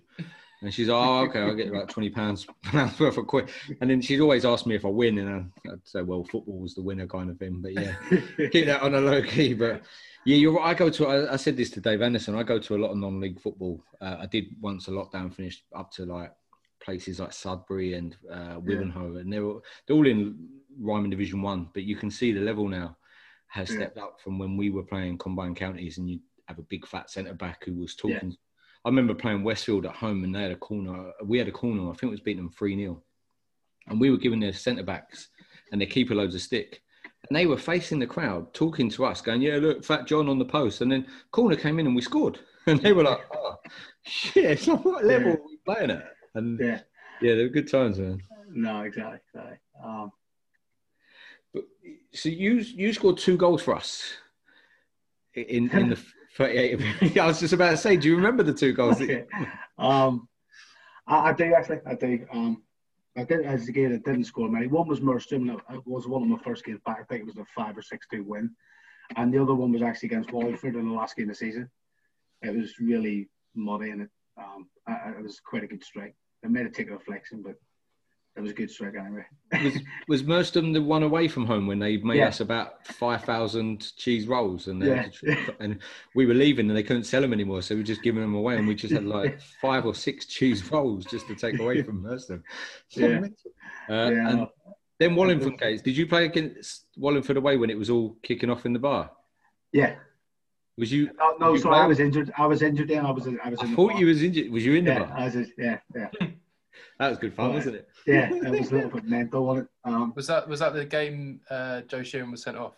And 0.65 0.73
she's 0.73 0.87
like, 0.87 0.97
"Oh, 0.97 1.19
okay, 1.25 1.41
I'll 1.41 1.53
get 1.53 1.67
about 1.67 1.89
twenty 1.89 2.09
pounds 2.09 2.47
worth 2.73 3.17
of 3.19 3.27
coin." 3.27 3.47
And 3.81 3.87
then 3.87 4.01
she'd 4.01 4.19
always 4.19 4.45
ask 4.45 4.65
me 4.65 4.73
if 4.73 4.83
I 4.83 4.87
win, 4.87 5.19
and 5.19 5.51
I'd 5.71 5.87
say, 5.87 6.01
"Well, 6.01 6.23
football 6.23 6.57
was 6.57 6.73
the 6.73 6.81
winner 6.81 7.05
kind 7.05 7.29
of 7.29 7.37
thing." 7.37 7.61
But 7.61 7.73
yeah, 7.73 7.95
keep 8.51 8.65
that 8.65 8.81
on 8.81 8.95
a 8.95 8.99
low 8.99 9.21
key. 9.21 9.53
But 9.53 9.83
yeah, 10.25 10.37
you're 10.37 10.53
right. 10.53 10.65
I 10.65 10.73
go 10.73 10.89
to. 10.89 11.05
I, 11.05 11.33
I 11.33 11.35
said 11.35 11.55
this 11.55 11.69
to 11.71 11.81
Dave 11.81 12.01
Anderson. 12.01 12.33
I 12.35 12.41
go 12.41 12.57
to 12.57 12.75
a 12.75 12.79
lot 12.79 12.89
of 12.89 12.97
non-league 12.97 13.39
football. 13.39 13.83
Uh, 14.01 14.17
I 14.21 14.25
did 14.25 14.45
once 14.59 14.87
a 14.87 14.91
lockdown 14.91 15.31
finished 15.31 15.65
up 15.75 15.91
to 15.91 16.05
like 16.05 16.31
places 16.83 17.19
like 17.19 17.31
Sudbury 17.33 17.93
and 17.93 18.17
uh, 18.31 18.59
Wivenhoe, 18.59 19.19
and 19.21 19.31
they're 19.31 19.43
all, 19.43 19.61
they're 19.85 19.95
all 19.95 20.07
in 20.07 20.49
Ryman 20.79 21.11
Division 21.11 21.43
One. 21.43 21.69
But 21.75 21.83
you 21.83 21.95
can 21.95 22.09
see 22.09 22.31
the 22.31 22.41
level 22.41 22.67
now 22.67 22.97
has 23.49 23.69
Yeah. 23.69 23.75
stepped 23.81 23.99
up 23.99 24.19
from 24.19 24.39
when 24.39 24.57
we 24.57 24.71
were 24.71 24.83
playing 24.83 25.19
combined 25.19 25.57
counties, 25.57 25.99
and 25.99 26.09
you 26.09 26.21
have 26.47 26.57
a 26.57 26.63
big 26.63 26.87
fat 26.87 27.11
centre 27.11 27.35
back 27.35 27.65
who 27.65 27.75
was 27.75 27.95
talking. 27.95 28.35
I 28.85 28.89
remember 28.89 29.15
playing 29.15 29.43
Westfield 29.43 29.85
at 29.87 29.95
home, 29.95 30.23
and 30.23 30.33
they 30.33 30.43
had 30.43 30.51
a 30.51 30.55
corner. 30.55 31.11
We 31.23 31.39
had 31.39 31.47
a 31.47 31.51
corner. 31.51 31.89
I 31.89 31.93
think 31.93 32.03
it 32.03 32.11
was 32.11 32.19
beating 32.21 32.43
them 32.43 32.51
three 32.51 32.75
0 32.77 33.01
and 33.87 33.99
we 33.99 34.09
were 34.09 34.17
giving 34.17 34.39
their 34.39 34.53
centre 34.53 34.83
backs 34.83 35.29
and 35.71 35.79
their 35.79 35.87
keeper 35.87 36.15
loads 36.15 36.33
of 36.33 36.41
stick. 36.41 36.81
And 37.29 37.35
they 37.35 37.45
were 37.45 37.57
facing 37.57 37.99
the 37.99 38.07
crowd, 38.07 38.51
talking 38.53 38.89
to 38.91 39.05
us, 39.05 39.21
going, 39.21 39.41
"Yeah, 39.41 39.57
look, 39.57 39.83
Fat 39.83 40.05
John 40.07 40.29
on 40.29 40.39
the 40.39 40.45
post." 40.45 40.81
And 40.81 40.91
then 40.91 41.07
corner 41.31 41.55
came 41.55 41.79
in, 41.79 41.87
and 41.87 41.95
we 41.95 42.01
scored. 42.01 42.39
And 42.67 42.81
they 42.81 42.93
were 42.93 43.03
like, 43.03 43.19
"Oh, 43.31 43.57
shit! 44.03 44.45
It's 44.45 44.65
not 44.67 44.83
what 44.83 45.05
level 45.05 45.27
Yeah. 45.29 45.35
are 45.35 45.45
we 45.47 45.57
playing 45.65 45.91
at?" 45.91 46.13
And 46.33 46.59
yeah, 46.59 46.79
yeah. 47.21 47.35
they 47.35 47.43
were 47.43 47.49
good 47.49 47.69
times, 47.69 47.99
man. 47.99 48.19
No, 48.49 48.81
exactly. 48.81 49.19
exactly. 49.33 49.57
Um, 49.83 50.11
But 51.53 51.65
so 52.13 52.29
you 52.29 52.53
you 52.55 52.91
scored 52.93 53.17
two 53.19 53.37
goals 53.37 53.61
for 53.61 53.75
us 53.75 54.13
in 55.35 55.69
in 55.69 55.89
the 55.89 55.99
38. 56.35 57.17
I 57.19 57.25
was 57.25 57.39
just 57.39 57.53
about 57.53 57.71
to 57.71 57.77
say, 57.77 57.97
do 57.97 58.07
you 58.07 58.15
remember 58.15 58.43
the 58.43 58.53
two 58.53 58.73
goals? 58.73 59.01
um, 59.77 60.27
I, 61.07 61.29
I 61.29 61.33
do 61.33 61.53
actually. 61.53 61.79
I 61.85 61.95
do. 61.95 62.25
Um, 62.31 62.63
I 63.17 63.23
did 63.23 63.45
as 63.45 63.67
a 63.67 63.71
game. 63.71 63.93
I 63.93 63.97
didn't 63.97 64.25
score 64.25 64.49
many. 64.49 64.67
One 64.67 64.87
was 64.87 64.99
Merstham. 64.99 65.49
It 65.49 65.81
was 65.85 66.07
one 66.07 66.21
of 66.21 66.27
my 66.27 66.37
first 66.39 66.65
games 66.65 66.81
back. 66.85 66.99
I 67.01 67.03
think 67.03 67.21
it 67.21 67.27
was 67.27 67.37
a 67.37 67.45
five 67.55 67.77
or 67.77 67.81
six 67.81 68.07
two 68.11 68.23
win, 68.23 68.51
and 69.15 69.33
the 69.33 69.41
other 69.41 69.55
one 69.55 69.71
was 69.71 69.81
actually 69.81 70.07
against 70.07 70.31
Wallingford 70.31 70.75
in 70.75 70.89
the 70.89 70.93
last 70.95 71.15
game 71.15 71.29
of 71.29 71.35
the 71.37 71.45
season. 71.45 71.69
It 72.41 72.55
was 72.55 72.79
really 72.79 73.29
muddy 73.55 73.89
and 73.89 74.03
it, 74.03 74.09
um, 74.37 74.67
I, 74.87 75.11
it 75.11 75.23
was 75.23 75.39
quite 75.39 75.63
a 75.63 75.67
good 75.67 75.83
strike. 75.83 76.15
It 76.43 76.51
made 76.51 76.65
a 76.65 76.91
reflection, 76.91 77.41
but 77.41 77.55
it 78.37 78.41
was 78.41 78.51
a 78.51 78.53
good 78.53 78.69
strike 78.69 78.95
anyway. 78.99 79.25
was, 79.63 79.79
was 80.07 80.23
Merstham 80.23 80.73
the 80.73 80.81
one 80.81 81.03
away 81.03 81.27
from 81.27 81.45
home 81.45 81.67
when 81.67 81.79
they 81.79 81.97
made 81.97 82.17
Yeah. 82.17 82.27
us 82.27 82.39
about 82.41 82.85
five 82.87 83.23
thousand 83.23 83.95
cheese 83.95 84.27
rolls, 84.27 84.67
and 84.67 84.81
they 84.81 84.87
Yeah. 84.87 85.07
to 85.09 85.55
and 85.59 85.79
we 86.15 86.25
were 86.25 86.33
leaving 86.33 86.67
and 86.69 86.75
they 86.77 86.83
couldn't 86.83 87.05
sell 87.05 87.21
them 87.21 87.31
anymore, 87.33 87.61
so 87.61 87.75
we 87.75 87.81
were 87.81 87.85
just 87.85 88.03
giving 88.03 88.21
them 88.21 88.35
away, 88.35 88.57
and 88.57 88.67
we 88.67 88.75
just 88.75 88.93
had 88.93 89.05
like 89.05 89.39
five 89.61 89.85
or 89.85 89.95
six 89.95 90.25
cheese 90.25 90.69
rolls 90.71 91.05
just 91.05 91.27
to 91.27 91.35
take 91.35 91.59
away 91.59 91.81
from 91.83 92.01
Merstham. 92.01 92.43
Yeah. 92.91 93.21
Uh, 93.89 94.09
Yeah, 94.11 94.29
and 94.29 94.47
then 94.99 95.15
Wallingford 95.15 95.59
case. 95.59 95.81
Did 95.83 95.95
you 95.95 96.07
play 96.07 96.25
against 96.25 96.85
Wallingford 96.97 97.37
away 97.37 97.55
when 97.57 97.69
it 97.69 97.77
was 97.77 97.89
all 97.91 98.17
kicking 98.23 98.49
off 98.49 98.65
in 98.65 98.73
the 98.73 98.79
bar? 98.79 99.11
yeah. 99.71 99.95
Was 100.77 100.91
you? 100.91 101.09
No, 101.17 101.35
no 101.39 101.53
you 101.53 101.59
sorry, 101.59 101.77
I 101.77 101.85
was 101.85 101.99
injured. 102.01 102.33
I 102.37 102.45
was 102.47 102.61
injured 102.61 102.89
then. 102.89 103.05
I 103.05 103.11
was. 103.11 103.27
I 103.27 103.49
was. 103.49 103.59
I 103.61 103.65
the 103.67 103.75
thought 103.75 103.91
bar. 103.91 103.99
you 103.99 104.07
was 104.07 104.21
injured. 104.21 104.51
Was 104.51 104.65
you 104.65 104.73
in 104.73 104.83
the 104.83 104.91
Yeah, 104.91 104.99
bar? 105.05 105.13
I 105.17 105.23
was. 105.25 105.35
Yeah, 105.57 105.79
yeah, 105.95 106.09
That 106.99 107.09
was 107.09 107.17
good 107.17 107.33
fun, 107.33 107.47
Right. 107.47 107.55
wasn't 107.55 107.75
it? 107.75 107.89
yeah. 108.07 108.33
It 108.33 108.51
was 108.59 108.71
a 108.71 108.75
little 108.75 108.89
bit 108.89 109.03
mental 109.05 109.49
on 109.49 109.57
it. 109.59 109.67
Um, 109.83 110.13
Was 110.15 110.27
that 110.27 110.47
was 110.47 110.59
that 110.59 110.73
the 110.73 110.85
game 110.85 111.41
uh, 111.49 111.81
Joe 111.81 111.99
Sheeran 112.01 112.31
was 112.31 112.43
sent 112.43 112.57
off? 112.57 112.75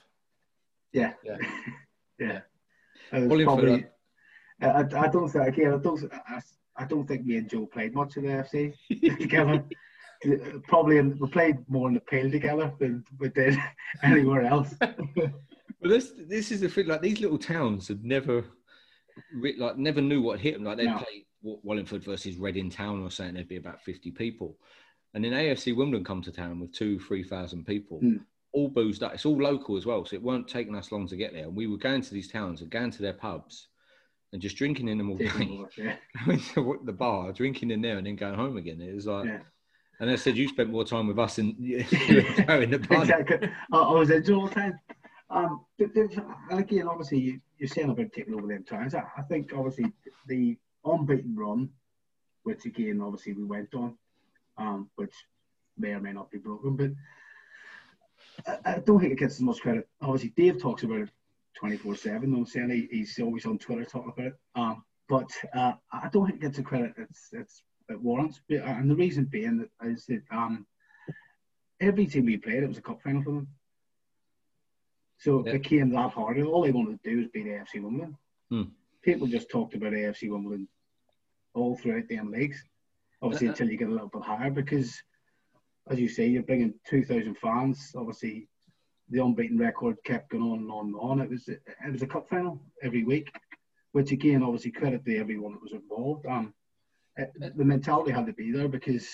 Yeah. 0.91 1.13
Yeah. 1.23 1.38
yeah. 2.19 2.39
It 3.12 3.19
was 3.19 3.29
Wallingford, 3.29 3.45
probably, 3.45 3.86
I, 4.62 4.67
I 4.67 5.05
I 5.05 5.07
don't 5.07 5.29
think 5.29 5.47
again. 5.47 5.73
I 5.73 5.77
don't. 5.77 6.12
I, 6.13 6.41
I 6.79 6.86
don't 6.86 7.07
think 7.07 7.25
me 7.25 7.38
and 7.38 7.49
Joe 7.49 7.65
played 7.65 7.93
much 7.95 8.17
in 8.17 8.23
the 8.23 8.29
FC 8.29 8.73
together. 9.19 9.63
probably 10.67 10.97
in, 10.97 11.17
we 11.19 11.27
played 11.29 11.57
more 11.69 11.88
in 11.88 11.93
the 11.93 11.99
pale 12.01 12.29
together 12.31 12.73
than 12.79 13.03
we 13.19 13.29
did 13.29 13.55
anywhere 14.03 14.45
else. 14.45 14.73
Well, 14.81 15.31
this 15.91 16.13
this 16.27 16.51
is 16.51 16.62
the 16.62 16.69
thing. 16.69 16.88
Like 16.88 17.01
these 17.01 17.21
little 17.21 17.38
towns 17.38 17.88
had 17.88 18.03
never, 18.03 18.43
like, 19.60 19.77
never 19.77 20.01
knew 20.01 20.21
what 20.21 20.39
hit 20.39 20.55
them. 20.55 20.63
Like 20.63 20.77
they 20.77 20.86
No. 20.86 20.93
would 20.95 21.03
play 21.05 21.17
Wa- 21.19 21.26
Wallingford 21.41 22.04
versus 22.04 22.38
Reading 22.38 22.69
Town 22.69 23.02
or 23.04 23.12
something. 23.12 23.36
There'd 23.36 23.47
be 23.47 23.58
about 23.58 23.82
fifty 23.82 24.12
people, 24.12 24.58
and 25.13 25.23
then 25.23 25.34
AFC 25.34 25.76
Wimbledon 25.76 26.04
come 26.06 26.21
to 26.23 26.32
town 26.32 26.60
with 26.60 26.73
two, 26.73 27.00
three 27.00 27.23
thousand 27.23 27.65
people, 27.65 28.00
Mm. 28.02 28.21
all 28.54 28.69
boozed 28.69 29.04
up. 29.04 29.13
It's 29.13 29.26
all 29.26 29.41
local 29.41 29.78
as 29.78 29.86
well, 29.86 30.04
so 30.06 30.15
it 30.15 30.23
weren't 30.23 30.47
taking 30.47 30.76
us 30.76 30.91
long 30.91 31.08
to 31.08 31.15
get 31.15 31.34
there. 31.34 31.43
And 31.43 31.56
we 31.56 31.67
were 31.67 31.78
going 31.78 32.02
to 32.02 32.13
these 32.13 32.28
towns 32.32 32.62
and 32.62 32.69
going 32.71 32.91
to 32.91 33.02
their 33.02 33.13
pubs, 33.13 33.67
and 34.34 34.41
just 34.41 34.58
drinking 34.58 34.88
in 34.88 34.97
them 34.97 35.10
all 35.12 35.17
day. 35.17 35.67
yeah. 35.78 35.95
going 36.26 36.39
to 36.39 36.80
the 36.86 36.91
bar, 36.93 37.32
drinking 37.32 37.71
in 37.71 37.82
there, 37.82 37.97
and 37.97 38.08
then 38.08 38.15
going 38.15 38.36
home 38.36 38.58
again. 38.58 38.82
It 38.82 38.93
was 38.95 39.06
like, 39.08 39.26
Yeah. 39.26 39.39
and 40.00 40.10
I 40.10 40.15
said, 40.15 40.36
you 40.38 40.47
spent 40.47 40.69
more 40.71 40.84
time 40.86 41.08
with 41.08 41.19
us 41.19 41.36
than 41.38 41.56
you 41.60 41.86
were 42.47 42.62
in 42.63 42.71
the 42.71 42.80
pub. 42.80 43.02
exactly. 43.04 43.50
I, 43.71 43.78
I 43.78 43.91
was 43.93 44.10
in 44.10 44.34
all 44.34 44.47
the 44.47 44.54
time. 44.56 44.80
Um, 45.30 45.65
but, 45.78 45.89
again, 46.52 46.88
obviously, 46.88 47.19
you, 47.19 47.39
you're 47.58 47.67
saying 47.67 47.89
about 47.89 48.12
taking 48.13 48.34
over 48.34 48.47
them 48.47 48.63
towns. 48.63 48.95
I, 48.95 49.04
I 49.17 49.21
think 49.23 49.52
obviously 49.54 49.91
the 50.28 50.58
unbeaten 50.93 51.36
run, 51.36 51.69
which 52.43 52.65
again, 52.65 53.02
obviously, 53.02 53.34
we 53.34 53.43
went 53.43 53.73
on, 53.73 53.97
um, 54.58 54.89
which 54.95 55.13
may 55.78 55.91
or 55.93 56.00
may 56.00 56.13
not 56.13 56.32
be 56.32 56.38
broken, 56.38 56.76
but 56.76 56.91
I, 58.65 58.76
I 58.76 58.80
don't 58.80 59.00
think 59.00 59.13
it 59.13 59.19
gets 59.19 59.36
as 59.36 59.41
much 59.41 59.60
credit. 59.62 59.88
Obviously, 60.02 60.30
Dave 60.36 60.62
talks 60.62 60.84
about 60.84 61.02
it 61.02 61.10
24 61.56 61.95
7. 61.95 62.34
I'm 62.34 62.45
saying 62.45 62.69
he, 62.69 62.88
he's 62.91 63.19
always 63.19 63.45
on 63.45 63.58
Twitter 63.58 63.86
talking 63.86 64.13
about 64.15 64.28
it. 64.28 64.36
Um, 64.56 64.84
but 65.10 65.30
uh, 65.56 65.73
I 65.91 66.10
don't 66.12 66.26
think 66.28 66.39
it 66.39 66.41
gets 66.41 66.58
the 66.58 66.63
credit 66.63 66.93
it's, 66.97 67.30
it's, 67.32 67.63
it 67.89 68.00
warrants. 68.02 68.41
But- 68.50 68.58
And 68.63 68.89
the 68.91 68.95
reason 68.95 69.26
being 69.26 69.58
that 69.82 69.88
is 69.89 70.06
that 70.08 70.21
um, 70.32 70.65
every 71.80 72.06
team 72.06 72.26
we 72.26 72.38
played, 72.38 72.63
it 72.63 72.67
was 72.67 72.78
a 72.78 72.82
cup 72.82 73.02
final 73.02 73.23
for 73.23 73.32
them. 73.32 73.47
So 75.19 75.43
Yeah. 75.45 75.54
it 75.54 75.63
became 75.63 75.89
that 75.91 76.12
hard. 76.12 76.38
And 76.38 76.47
all 76.47 76.62
they 76.63 76.71
wanted 76.71 77.02
to 77.04 77.10
do 77.10 77.17
was 77.17 77.28
beat 77.30 77.47
AFC 77.47 77.82
Wimbledon. 77.82 78.17
Hmm. 78.50 78.63
People 79.02 79.28
just 79.28 79.50
talked 79.50 79.73
about 79.73 79.93
AFC 79.93 80.30
Wimbledon 80.30 80.67
all 81.57 81.75
throughout 81.75 82.07
them 82.09 82.31
leagues. 82.31 82.63
Obviously, 83.21 83.47
Uh-uh. 83.47 83.51
until 83.53 83.69
you 83.69 83.77
get 83.77 83.89
a 83.89 83.91
little 83.91 84.07
bit 84.09 84.21
higher, 84.21 84.51
because 84.51 85.01
as 85.89 85.99
you 85.99 86.07
say, 86.07 86.27
you're 86.27 86.43
bringing 86.43 86.73
2,000 86.85 87.35
fans. 87.35 87.93
Obviously, 87.95 88.47
the 89.09 89.23
unbeaten 89.23 89.57
record 89.57 89.97
kept 90.03 90.29
going 90.29 90.43
on 90.43 90.59
and 90.59 90.71
on 90.71 90.85
and 90.87 90.95
on. 90.99 91.21
It 91.21 91.29
was 91.29 91.47
it 91.47 91.61
was 91.91 92.01
a 92.01 92.07
cup 92.07 92.27
final 92.29 92.61
every 92.83 93.03
week, 93.03 93.31
which 93.93 94.11
again, 94.11 94.43
obviously, 94.43 94.71
credit 94.71 95.05
to 95.05 95.17
everyone 95.17 95.53
that 95.53 95.61
was 95.61 95.71
involved. 95.71 96.25
Um, 96.25 96.53
it, 97.15 97.31
the 97.57 97.65
mentality 97.65 98.11
had 98.11 98.27
to 98.27 98.33
be 98.33 98.51
there 98.51 98.67
because 98.67 99.07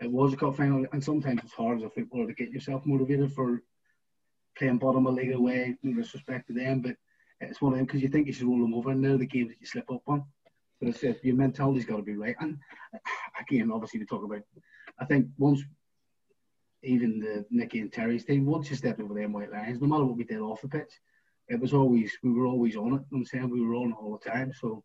it 0.00 0.10
was 0.10 0.32
a 0.32 0.36
cup 0.36 0.56
final, 0.56 0.86
and 0.92 1.02
sometimes 1.02 1.40
it's 1.42 1.54
hard 1.54 1.78
as 1.78 1.84
a 1.84 1.90
footballer 1.90 2.26
to 2.26 2.34
get 2.34 2.50
yourself 2.50 2.84
motivated 2.84 3.32
for 3.32 3.62
playing 4.58 4.78
bottom 4.78 5.06
of 5.06 5.14
league 5.14 5.32
away. 5.32 5.76
No 5.82 6.00
disrespect 6.00 6.48
to 6.48 6.52
them, 6.52 6.80
but 6.80 6.96
it's 7.40 7.60
one 7.60 7.72
of 7.72 7.78
them 7.78 7.86
because 7.86 8.02
you 8.02 8.08
think 8.08 8.26
you 8.26 8.32
should 8.32 8.46
roll 8.46 8.60
them 8.60 8.74
over, 8.74 8.90
and 8.90 9.02
they're 9.02 9.16
the 9.16 9.26
games 9.26 9.50
that 9.50 9.60
you 9.60 9.66
slip 9.66 9.90
up 9.90 10.02
on. 10.06 10.24
But 10.84 11.02
it's 11.02 11.24
your 11.24 11.36
mentality's 11.36 11.84
got 11.84 11.96
to 11.96 12.02
be 12.02 12.16
right. 12.16 12.36
And 12.40 12.58
again, 13.40 13.70
obviously, 13.72 14.00
we 14.00 14.06
talk 14.06 14.24
about. 14.24 14.42
I 14.98 15.04
think 15.04 15.26
once 15.38 15.62
even 16.82 17.18
the 17.18 17.44
Nicky 17.50 17.80
and 17.80 17.92
Terry's 17.92 18.24
team, 18.24 18.46
once 18.46 18.70
you 18.70 18.76
stepped 18.76 19.00
over 19.00 19.14
them 19.14 19.32
white 19.32 19.50
lines, 19.50 19.80
no 19.80 19.88
matter 19.88 20.04
what 20.04 20.16
we 20.16 20.24
did 20.24 20.40
off 20.40 20.60
the 20.62 20.68
pitch, 20.68 20.92
it 21.48 21.60
was 21.60 21.72
always 21.72 22.12
we 22.22 22.32
were 22.32 22.46
always 22.46 22.76
on 22.76 22.94
it. 22.94 23.02
I'm 23.12 23.24
saying 23.24 23.50
we 23.50 23.60
were 23.62 23.74
on 23.74 23.90
it 23.90 23.96
all 24.00 24.18
the 24.22 24.30
time. 24.30 24.52
So 24.58 24.84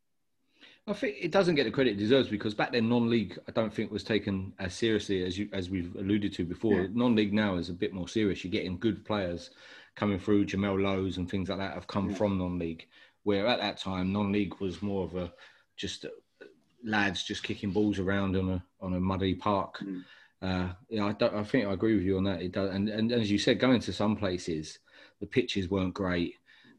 I 0.87 0.93
think 0.93 1.17
it 1.19 1.31
doesn't 1.31 1.55
get 1.55 1.65
the 1.65 1.71
credit 1.71 1.91
it 1.91 1.99
deserves 1.99 2.29
because 2.29 2.53
back 2.53 2.71
then 2.71 2.89
non-league 2.89 3.37
I 3.47 3.51
don't 3.51 3.73
think 3.73 3.91
was 3.91 4.03
taken 4.03 4.53
as 4.59 4.73
seriously 4.73 5.23
as 5.23 5.37
you 5.37 5.49
as 5.53 5.69
we've 5.69 5.95
alluded 5.95 6.33
to 6.33 6.45
before. 6.45 6.81
Yeah. 6.81 6.87
Non-league 6.91 7.33
now 7.33 7.55
is 7.55 7.69
a 7.69 7.73
bit 7.73 7.93
more 7.93 8.07
serious. 8.07 8.43
You're 8.43 8.51
getting 8.51 8.79
good 8.79 9.05
players 9.05 9.51
coming 9.95 10.19
through. 10.19 10.45
Jamal 10.45 10.79
Lowe's 10.79 11.17
and 11.17 11.29
things 11.29 11.49
like 11.49 11.59
that 11.59 11.73
have 11.73 11.87
come 11.87 12.09
Yeah. 12.09 12.15
from 12.15 12.37
non-league. 12.37 12.87
Where 13.23 13.47
at 13.47 13.59
that 13.59 13.77
time 13.77 14.13
non-league 14.13 14.59
was 14.59 14.81
more 14.81 15.03
of 15.03 15.15
a 15.15 15.31
just 15.79 16.05
uh, 16.05 16.45
lads 16.83 17.23
just 17.23 17.41
kicking 17.41 17.71
balls 17.71 17.97
around 17.97 18.35
on 18.35 18.49
a 18.51 18.63
on 18.81 18.93
a 18.93 18.99
muddy 18.99 19.33
park. 19.33 19.79
Mm. 19.83 20.03
Uh, 20.41 20.69
yeah, 20.89 21.05
I, 21.05 21.11
don't, 21.13 21.33
I 21.35 21.43
think 21.43 21.67
I 21.67 21.73
agree 21.73 21.95
with 21.95 22.03
you 22.05 22.17
on 22.17 22.23
that. 22.25 22.41
It 22.41 22.53
does, 22.53 22.73
and, 22.73 22.87
and 22.87 23.11
as 23.11 23.29
you 23.29 23.37
said, 23.37 23.59
going 23.59 23.81
to 23.81 23.91
some 23.91 24.15
places, 24.15 24.79
the 25.19 25.25
pitches 25.25 25.69
weren't 25.69 25.93
great. 25.93 26.35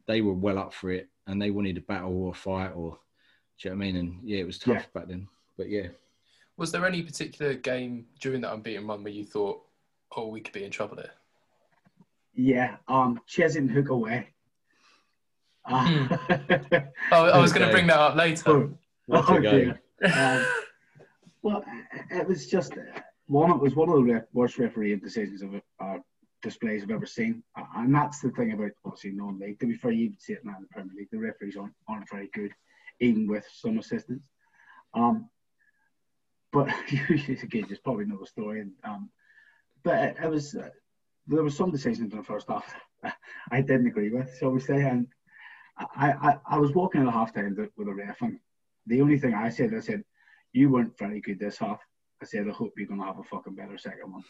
They 0.07 0.21
were 0.21 0.33
well 0.33 0.57
up 0.57 0.73
for 0.73 0.89
it, 0.91 1.09
and 1.27 1.39
they 1.39 1.51
wanted 1.51 1.77
a 1.77 1.81
battle 1.81 2.23
or 2.23 2.31
a 2.31 2.33
fight, 2.33 2.71
or 2.75 2.97
do 3.59 3.69
you 3.69 3.69
know 3.69 3.77
what 3.77 3.83
I 3.83 3.85
mean? 3.85 3.95
And 3.97 4.19
yeah, 4.23 4.39
it 4.39 4.45
was 4.47 4.57
tough 4.57 4.73
Yeah. 4.77 4.83
back 4.99 5.07
then. 5.09 5.27
But 5.57 5.69
yeah, 5.69 5.89
Was 6.57 6.71
there 6.71 6.87
any 6.87 7.03
particular 7.03 7.53
game 7.53 8.07
during 8.19 8.41
that 8.41 8.53
unbeaten 8.53 8.87
run 8.87 9.03
where 9.03 9.13
you 9.13 9.25
thought, 9.25 9.61
oh, 10.15 10.27
we 10.29 10.41
could 10.41 10.53
be 10.53 10.63
in 10.63 10.71
trouble 10.71 10.95
here? 10.97 11.11
yeah, 12.33 12.77
um, 12.87 13.19
Chesing 13.29 13.69
Hook 13.69 13.89
away. 13.89 14.29
Uh, 15.65 16.07
Oh, 17.11 17.25
I 17.25 17.37
was 17.37 17.53
going 17.53 17.67
to 17.67 17.71
bring 17.71 17.85
that 17.87 17.99
up 17.99 18.15
later. 18.15 18.49
Oh, 18.49 18.73
dear. 19.41 19.81
Um, 20.13 20.45
well, 21.41 21.63
it 22.09 22.27
was 22.27 22.47
just 22.47 22.73
one. 23.27 23.51
It 23.51 23.59
was 23.59 23.75
one 23.75 23.89
of 23.89 24.05
the 24.05 24.25
worst 24.33 24.57
refereeing 24.57 24.99
decisions 24.99 25.41
of 25.41 25.55
uh, 25.79 25.97
displays 26.41 26.83
I've 26.83 26.91
ever 26.91 27.05
seen, 27.05 27.43
Uh, 27.55 27.65
and 27.77 27.93
that's 27.93 28.21
the 28.21 28.31
thing 28.31 28.53
about 28.53 28.71
obviously 28.85 29.11
non-league. 29.11 29.59
To 29.59 29.67
be 29.67 29.75
fair, 29.75 29.91
you 29.91 30.13
see 30.17 30.33
it 30.33 30.45
now 30.45 30.55
in 30.57 30.63
the 30.63 30.67
Premier 30.69 30.93
League. 30.95 31.09
The 31.11 31.19
referees 31.19 31.57
aren't, 31.57 31.73
aren't 31.87 32.09
very 32.09 32.29
good, 32.33 32.51
even 32.99 33.27
with 33.27 33.45
some 33.51 33.77
assistance. 33.79 34.23
Um, 34.93 35.29
but 36.51 36.69
again, 36.89 37.67
just 37.67 37.83
probably 37.83 38.05
another 38.05 38.25
story. 38.25 38.61
And, 38.61 38.71
um, 38.83 39.09
but 39.83 39.95
it, 39.99 40.17
it 40.23 40.29
was 40.29 40.55
uh, 40.55 40.69
there 41.27 41.43
was 41.43 41.55
some 41.55 41.71
decisions 41.71 42.11
in 42.11 42.17
the 42.17 42.23
first 42.23 42.47
half 42.49 42.73
I 43.51 43.61
didn't 43.61 43.87
agree 43.87 44.09
with, 44.09 44.35
shall 44.37 44.51
we 44.51 44.59
say, 44.59 44.81
and 44.81 45.07
I, 45.77 46.11
I, 46.11 46.37
I 46.45 46.57
was 46.57 46.73
walking 46.73 47.01
at 47.01 47.13
half 47.13 47.33
time 47.33 47.55
with 47.77 47.87
a 47.87 47.93
ref, 47.93 48.21
and 48.21 48.39
the 48.87 49.01
only 49.01 49.19
thing 49.19 49.33
I 49.33 49.49
said, 49.49 49.73
I 49.75 49.79
said, 49.79 50.03
you 50.53 50.69
weren't 50.69 50.97
very 50.97 51.21
good 51.21 51.39
this 51.39 51.57
half. 51.57 51.79
I 52.21 52.25
said, 52.25 52.47
I 52.47 52.51
hope 52.51 52.73
you're 52.77 52.87
going 52.87 52.99
to 52.99 53.05
have 53.05 53.19
a 53.19 53.23
fucking 53.23 53.55
better 53.55 53.77
second 53.77 54.11
one. 54.11 54.23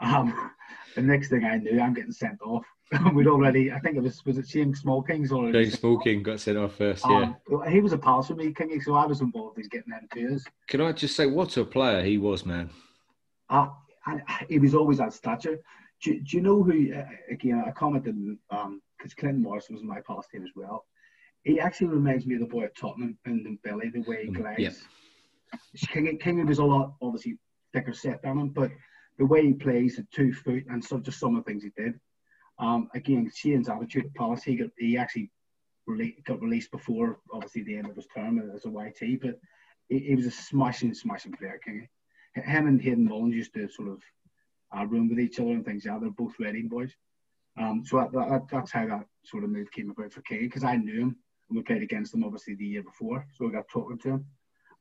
Um, 0.00 0.50
the 0.94 1.02
next 1.02 1.28
thing 1.28 1.44
I 1.44 1.58
knew, 1.58 1.80
I'm 1.80 1.94
getting 1.94 2.12
sent 2.12 2.40
off. 2.42 2.64
We'd 3.14 3.26
already, 3.26 3.72
I 3.72 3.80
think 3.80 3.96
it 3.96 4.02
was, 4.02 4.24
was 4.24 4.38
it 4.38 4.48
Shane 4.48 4.74
Small 4.74 5.02
Kings 5.02 5.32
already? 5.32 5.64
James 5.64 5.80
Smoking 5.80 6.22
got 6.22 6.40
sent 6.40 6.56
off 6.56 6.76
first. 6.76 7.04
Yeah. 7.08 7.34
Um, 7.50 7.62
he 7.68 7.80
was 7.80 7.92
a 7.92 7.98
pal 7.98 8.22
for 8.22 8.34
me, 8.34 8.52
Kingy, 8.52 8.82
so 8.82 8.94
I 8.94 9.06
was 9.06 9.20
involved 9.20 9.58
in 9.58 9.66
getting 9.68 9.90
them 9.90 10.06
twos. 10.14 10.44
Can 10.68 10.80
I 10.80 10.92
just 10.92 11.16
say 11.16 11.26
what 11.26 11.56
a 11.56 11.64
player 11.64 12.02
he 12.02 12.18
was, 12.18 12.46
man? 12.46 12.70
Uh, 13.50 13.68
and 14.06 14.22
he 14.48 14.58
was 14.58 14.74
always 14.74 15.00
at 15.00 15.12
stature. 15.12 15.58
Do, 16.02 16.20
do 16.20 16.36
you 16.36 16.42
know 16.42 16.62
who, 16.62 16.94
uh, 16.94 17.04
again, 17.30 17.64
I 17.66 17.72
commented, 17.72 18.16
because 18.48 19.14
Clinton 19.14 19.42
Morris 19.42 19.68
was 19.68 19.80
in 19.80 19.88
my 19.88 20.00
past 20.06 20.30
team 20.30 20.44
as 20.44 20.50
well. 20.54 20.84
He 21.46 21.60
actually 21.60 21.86
reminds 21.86 22.26
me 22.26 22.34
of 22.34 22.40
the 22.40 22.46
boy 22.46 22.64
at 22.64 22.76
Tottenham 22.76 23.16
Ndombele, 23.24 23.92
the 23.92 24.00
way 24.00 24.24
he 24.24 24.30
Mm, 24.30 24.34
glides. 24.34 24.88
yeah. 25.52 25.58
King, 25.92 26.18
King 26.18 26.44
was 26.44 26.58
a 26.58 26.64
lot, 26.64 26.96
obviously, 27.00 27.38
thicker 27.72 27.92
set 27.92 28.20
than 28.22 28.36
him, 28.36 28.48
but 28.48 28.72
the 29.16 29.26
way 29.26 29.46
he 29.46 29.52
plays 29.52 29.96
at 30.00 30.10
two 30.10 30.32
foot 30.32 30.64
and 30.68 30.84
so 30.84 30.98
just 30.98 31.20
some 31.20 31.36
of 31.36 31.44
the 31.44 31.48
things 31.48 31.62
he 31.62 31.70
did. 31.76 32.00
Um, 32.58 32.90
again, 32.94 33.30
Shane's 33.32 33.68
attitude 33.68 34.06
at 34.06 34.14
Palace, 34.14 34.42
he, 34.42 34.56
got, 34.56 34.70
he 34.76 34.98
actually 34.98 35.30
rele- 35.88 36.24
got 36.24 36.42
released 36.42 36.72
before, 36.72 37.20
obviously, 37.32 37.62
the 37.62 37.76
end 37.76 37.88
of 37.88 37.94
his 37.94 38.08
term 38.12 38.40
as 38.52 38.64
a 38.64 38.68
YT, 38.68 39.20
but 39.22 39.38
he, 39.88 40.00
he 40.00 40.16
was 40.16 40.26
a 40.26 40.32
smashing, 40.32 40.94
smashing 40.94 41.32
player, 41.32 41.60
King. 41.64 41.86
Him 42.34 42.66
and 42.66 42.82
Hayden 42.82 43.04
Mullins 43.04 43.36
used 43.36 43.54
to 43.54 43.68
sort 43.68 43.90
of 43.90 44.02
uh, 44.76 44.84
room 44.86 45.08
with 45.08 45.20
each 45.20 45.38
other 45.38 45.50
and 45.50 45.64
things. 45.64 45.84
Yeah, 45.84 45.98
they're 46.00 46.10
both 46.10 46.34
Reading 46.40 46.66
boys. 46.68 46.92
Um, 47.56 47.84
so 47.86 47.98
that, 47.98 48.12
that, 48.12 48.42
that's 48.50 48.72
how 48.72 48.86
that 48.88 49.06
sort 49.24 49.44
of 49.44 49.50
move 49.50 49.70
came 49.70 49.90
about 49.90 50.12
for 50.12 50.22
King 50.22 50.40
because 50.40 50.64
I 50.64 50.74
knew 50.76 51.00
him 51.02 51.16
and 51.48 51.56
we 51.56 51.62
played 51.62 51.82
against 51.82 52.12
them 52.12 52.24
obviously 52.24 52.54
the 52.54 52.64
year 52.64 52.82
before, 52.82 53.26
so 53.32 53.46
we 53.46 53.52
got 53.52 53.68
talking 53.68 53.98
to 53.98 54.08
him. 54.10 54.26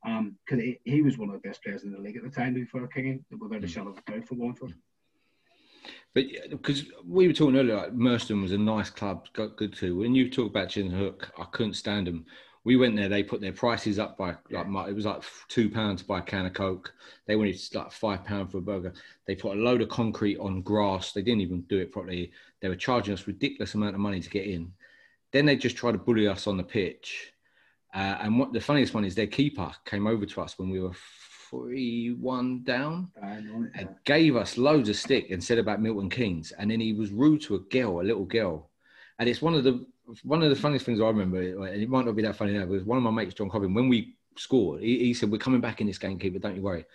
Um, 0.06 0.36
because 0.46 0.64
he, 0.64 0.80
he 0.84 1.02
was 1.02 1.18
one 1.18 1.30
of 1.30 1.42
the 1.42 1.48
best 1.48 1.64
players 1.64 1.84
in 1.84 1.92
the 1.92 1.98
league 1.98 2.18
at 2.18 2.24
the 2.24 2.30
time 2.30 2.54
before 2.54 2.88
King, 2.88 3.26
without 3.40 3.64
a 3.64 3.68
mm. 3.68 3.70
shadow 3.70 3.90
of 3.90 3.98
a 3.98 4.12
doubt 4.12 4.28
for 4.28 4.36
Wallingford. 4.36 4.74
But 6.14 6.26
because 6.50 6.86
we 7.06 7.28
were 7.28 7.34
talking 7.34 7.58
earlier, 7.58 7.76
like 7.76 7.94
Merstham 7.94 8.42
was 8.42 8.52
a 8.52 8.58
nice 8.58 8.90
club, 8.90 9.28
got 9.34 9.58
good 9.58 9.74
too. 9.74 9.98
When 9.98 10.16
you 10.16 10.30
talk 10.30 10.50
about 10.50 10.70
Chin 10.70 10.90
Hook, 10.90 11.32
I 11.38 11.46
couldn't 11.52 11.74
stand 11.74 12.08
them. 12.08 12.26
We 12.64 12.78
went 12.78 12.96
there, 12.96 13.10
they 13.10 13.22
put 13.22 13.42
their 13.42 13.52
prices 13.52 14.00
up 14.00 14.18
by 14.18 14.36
like 14.50 14.68
my- 14.68 14.88
it 14.88 14.96
was 14.96 15.06
like 15.06 15.24
two 15.50 15.70
pounds 15.70 16.02
to 16.02 16.08
buy 16.08 16.20
a 16.20 16.24
can 16.24 16.48
of 16.48 16.54
Coke. 16.54 16.94
They 17.28 17.36
wanted 17.36 17.60
like 17.74 17.92
five 17.92 18.24
pound 18.24 18.52
for 18.52 18.58
a 18.58 18.62
burger. 18.62 18.94
They 19.28 19.36
put 19.36 19.58
a 19.58 19.62
load 19.62 19.82
of 19.82 19.90
concrete 19.90 20.38
on 20.38 20.62
grass. 20.62 21.12
They 21.12 21.22
didn't 21.22 21.42
even 21.42 21.62
do 21.64 21.78
it 21.78 21.92
properly. 21.92 22.32
They 22.62 22.70
were 22.70 22.76
charging 22.76 23.14
us 23.14 23.28
ridiculous 23.28 23.76
amount 23.76 23.94
of 23.94 24.02
money 24.02 24.20
to 24.20 24.30
get 24.30 24.46
in. 24.46 24.72
Then 25.36 25.46
they 25.46 25.58
just 25.58 25.76
tried 25.76 25.92
to 25.92 25.98
bully 25.98 26.30
us 26.30 26.48
on 26.48 26.56
the 26.56 26.64
pitch. 26.64 27.34
Uh, 27.94 28.20
and 28.22 28.40
what 28.40 28.54
the 28.54 28.62
funniest 28.62 28.94
one 28.94 29.04
is, 29.04 29.16
their 29.16 29.28
keeper 29.28 29.70
came 29.84 30.08
over 30.08 30.26
to 30.26 30.40
us 30.40 30.58
when 30.58 30.70
we 30.70 30.80
were 30.80 30.94
three-one 31.50 32.64
down 32.64 33.12
I 33.22 33.42
know 33.42 33.64
it. 33.64 33.72
and 33.76 33.90
gave 34.06 34.38
us 34.38 34.58
loads 34.58 34.88
of 34.88 34.96
stick 34.96 35.32
and 35.32 35.44
said 35.44 35.58
about 35.58 35.82
Milton 35.82 36.10
Keynes, 36.10 36.54
and 36.54 36.72
then 36.72 36.80
he 36.80 36.94
was 36.94 37.12
rude 37.12 37.42
to 37.42 37.56
a 37.56 37.60
girl, 37.60 38.00
a 38.00 38.04
little 38.04 38.24
girl, 38.24 38.70
and 39.20 39.28
it's 39.28 39.42
one 39.42 39.56
of 39.56 39.66
the 39.66 39.86
one 40.24 40.42
of 40.42 40.50
the 40.50 40.56
funniest 40.56 40.86
things 40.86 41.02
I 41.02 41.08
remember. 41.08 41.42
And 41.42 41.84
it 41.84 41.90
might 41.90 42.06
not 42.06 42.16
be 42.16 42.22
that 42.22 42.38
funny 42.38 42.54
now, 42.54 42.64
but 42.66 42.72
it 42.72 42.78
was 42.78 42.86
one 42.86 42.98
of 42.98 43.04
my 43.04 43.12
mates, 43.12 43.34
John 43.34 43.50
Cobbin, 43.50 43.74
when 43.74 43.90
we 43.90 44.16
scored, 44.38 44.84
he, 44.84 45.00
he 45.00 45.14
said, 45.14 45.30
"We're 45.30 45.38
coming 45.38 45.60
back 45.60 45.82
in 45.82 45.88
this 45.88 45.98
game, 45.98 46.18
keeper. 46.18 46.40
Don't 46.40 46.56
you 46.56 46.62
worry." 46.62 46.86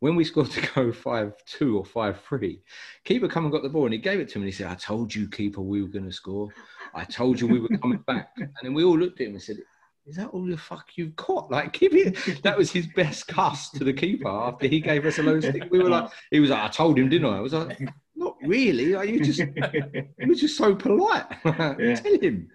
When 0.00 0.16
we 0.16 0.24
scored 0.24 0.50
to 0.50 0.68
go 0.74 0.92
five 0.92 1.34
two 1.46 1.78
or 1.78 1.84
five 1.84 2.20
three, 2.22 2.62
keeper 3.04 3.28
come 3.28 3.44
and 3.44 3.52
got 3.52 3.62
the 3.62 3.68
ball 3.68 3.84
and 3.84 3.92
he 3.92 4.00
gave 4.00 4.18
it 4.18 4.28
to 4.30 4.34
him 4.34 4.42
and 4.42 4.48
he 4.48 4.52
said, 4.52 4.66
"I 4.66 4.74
told 4.74 5.14
you, 5.14 5.28
keeper, 5.28 5.60
we 5.60 5.82
were 5.82 5.88
going 5.88 6.06
to 6.06 6.12
score. 6.12 6.48
I 6.94 7.04
told 7.04 7.40
you 7.40 7.46
we 7.46 7.60
were 7.60 7.68
coming 7.78 8.02
back." 8.06 8.30
And 8.38 8.50
then 8.62 8.74
we 8.74 8.82
all 8.82 8.98
looked 8.98 9.20
at 9.20 9.26
him 9.28 9.34
and 9.34 9.42
said, 9.42 9.58
"Is 10.06 10.16
that 10.16 10.28
all 10.28 10.46
the 10.46 10.56
fuck 10.56 10.88
you've 10.96 11.16
got? 11.16 11.50
Like, 11.50 11.72
keep 11.72 11.92
it." 11.94 12.16
That 12.42 12.58
was 12.58 12.72
his 12.72 12.86
best 12.88 13.28
cuss 13.28 13.70
to 13.70 13.84
the 13.84 13.92
keeper 13.92 14.28
after 14.28 14.66
he 14.66 14.80
gave 14.80 15.04
us 15.04 15.18
a 15.18 15.22
low 15.22 15.38
stick. 15.38 15.64
We 15.70 15.78
were 15.78 15.90
like, 15.90 16.10
he 16.30 16.40
was 16.40 16.50
like, 16.50 16.62
"I 16.62 16.68
told 16.68 16.98
him, 16.98 17.10
didn't 17.10 17.32
I?" 17.32 17.36
I 17.36 17.40
was 17.40 17.52
like, 17.52 17.78
"Not 18.16 18.36
really. 18.42 18.94
Like, 18.94 19.10
you 19.10 19.20
just, 19.20 19.40
he 19.40 20.26
was 20.26 20.40
just 20.40 20.56
so 20.56 20.74
polite. 20.74 21.26
Yeah. 21.44 21.94
Tell 21.94 22.18
him." 22.18 22.48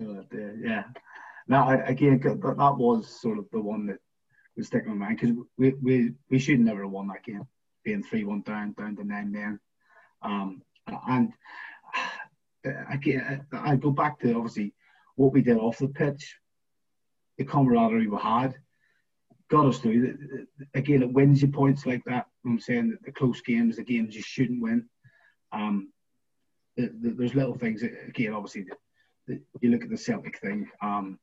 Oh, 0.00 0.24
dear, 0.30 0.56
yeah. 0.60 0.84
Now, 1.46 1.68
again, 1.84 2.20
that, 2.20 2.40
that 2.40 2.76
was 2.76 3.08
sort 3.20 3.38
of 3.38 3.46
the 3.52 3.60
one 3.60 3.86
that 3.86 3.98
was 4.56 4.68
sticking 4.68 4.92
in 4.92 4.98
my 4.98 5.06
mind 5.06 5.20
because 5.20 5.36
we, 5.58 5.74
we, 5.82 6.12
we 6.30 6.38
should 6.38 6.60
never 6.60 6.82
have 6.82 6.92
won 6.92 7.08
that 7.08 7.24
game, 7.24 7.46
being 7.84 8.02
3 8.02 8.24
1 8.24 8.42
down, 8.42 8.72
down 8.72 8.96
to 8.96 9.04
nine 9.04 9.32
men. 9.32 9.58
Um, 10.22 10.62
and 11.08 11.32
uh, 12.66 12.70
I 12.88 13.40
I 13.52 13.76
go 13.76 13.90
back 13.90 14.20
to 14.20 14.34
obviously 14.34 14.74
what 15.16 15.32
we 15.32 15.42
did 15.42 15.58
off 15.58 15.78
the 15.78 15.88
pitch, 15.88 16.36
the 17.38 17.44
camaraderie 17.44 18.06
we 18.06 18.18
had, 18.18 18.54
got 19.50 19.66
us 19.66 19.78
through. 19.78 20.46
Again, 20.74 21.02
it 21.02 21.12
wins 21.12 21.42
you 21.42 21.48
points 21.48 21.86
like 21.86 22.02
that. 22.06 22.26
I'm 22.44 22.58
saying 22.58 22.90
that 22.90 23.02
the 23.04 23.12
close 23.12 23.40
games, 23.40 23.76
the 23.76 23.84
games 23.84 24.14
you 24.14 24.22
shouldn't 24.22 24.62
win. 24.62 24.88
Um, 25.52 25.92
the, 26.76 26.90
the, 27.00 27.10
there's 27.10 27.34
little 27.34 27.56
things, 27.56 27.82
again, 27.82 28.32
obviously, 28.32 28.66
you 29.28 29.70
look 29.70 29.84
at 29.84 29.90
the 29.90 29.96
Celtic 29.96 30.38
thing. 30.40 30.68
Um, 30.82 31.18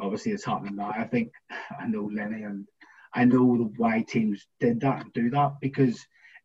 obviously, 0.00 0.32
it's 0.32 0.44
happening 0.44 0.76
now. 0.76 0.92
I 0.96 1.04
think 1.04 1.32
I 1.78 1.86
know 1.86 2.10
Lenny 2.12 2.42
and 2.42 2.66
I 3.14 3.24
know 3.24 3.56
the 3.56 3.72
why 3.76 4.02
teams 4.08 4.46
did 4.60 4.80
that 4.80 5.02
and 5.02 5.12
do 5.12 5.30
that 5.30 5.54
because 5.60 6.04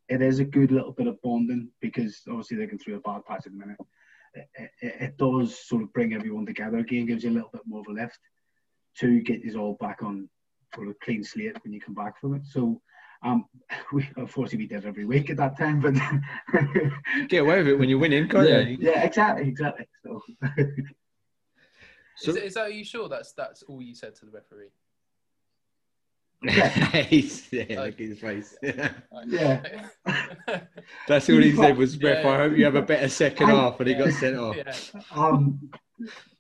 it 0.10 0.22
is 0.22 0.39
a 0.39 0.46
good 0.46 0.72
little 0.72 0.91
bit 0.91 1.08
of 1.08 1.22
bonding 1.22 1.70
because 1.82 2.22
obviously 2.30 2.58
they 2.58 2.68
can 2.68 2.78
through 2.78 2.96
a 2.96 3.00
bad 3.02 3.26
patch 3.26 3.46
at 3.46 3.52
the 3.52 3.58
minute. 3.58 3.78
It, 4.34 4.48
it, 4.82 4.96
it 5.02 5.18
does 5.18 5.68
sort 5.68 5.84
of 5.84 5.94
bring 5.94 6.13
everyone 6.13 6.46
together 6.46 6.78
again, 6.78 7.06
gives 7.06 7.24
you 7.24 7.32
a 7.32 7.34
little 7.34 7.50
bit 7.54 7.62
more 7.65 7.82
of 7.82 7.88
a 7.88 7.91
lift 7.91 8.20
to 9.00 9.22
get 9.22 9.41
you 9.41 9.58
all 9.60 9.78
back 9.80 10.04
on 10.04 10.30
sort 10.74 10.89
of 10.89 11.00
clean 11.00 11.24
slate 11.24 11.58
when 11.63 11.74
you 11.74 11.82
come 11.82 11.96
back 11.96 12.20
from 12.20 12.36
it. 12.36 12.46
So. 12.46 12.82
Um, 13.24 13.46
we 13.94 14.08
unfortunately 14.18 14.60
we 14.60 14.68
did 14.68 14.86
every 14.86 15.06
week 15.06 15.30
at 15.32 15.38
that 15.38 15.58
time, 15.58 15.80
but 15.80 15.96
Get 17.30 17.41
away 17.41 17.60
with 17.60 17.70
it 17.70 17.80
when 17.80 17.89
you're 17.89 17.98
winning, 17.98 18.28
can't 18.28 18.48
yeah, 18.48 18.60
you? 18.60 18.78
yeah, 18.80 19.04
exactly, 19.04 19.48
exactly. 19.48 19.88
So 20.04 20.22
So, 22.17 22.32
is, 22.32 22.38
is 22.38 22.54
that 22.56 22.62
are 22.67 22.69
you 22.69 22.84
sure 22.86 23.10
that's 23.10 23.34
that's 23.34 23.63
all 23.63 23.82
you 23.82 23.93
said 23.95 24.15
to 24.15 24.25
the 24.25 24.32
referee? 24.32 24.69
He's- 27.10 27.51
yeah, 27.51 27.82
look 27.82 27.93
at 27.93 27.99
his 27.99 28.19
face. 28.19 28.56
Yeah. 29.28 29.62
That's 31.08 31.30
all 31.30 31.38
he 31.41 31.56
said 31.56 31.78
was, 31.78 31.95
Yeah, 31.95 32.10
"Ref, 32.10 32.25
I 32.25 32.38
hope 32.38 32.58
you 32.58 32.65
have 32.65 32.75
a 32.75 32.82
better 32.82 33.10
second 33.10 33.49
I- 33.49 33.56
half," 33.56 33.80
and 33.80 33.89
he 33.89 33.95
got 33.95 34.12
sent 34.12 34.38
off. 34.38 34.56
yeah. 34.56 34.73
um, 35.12 35.71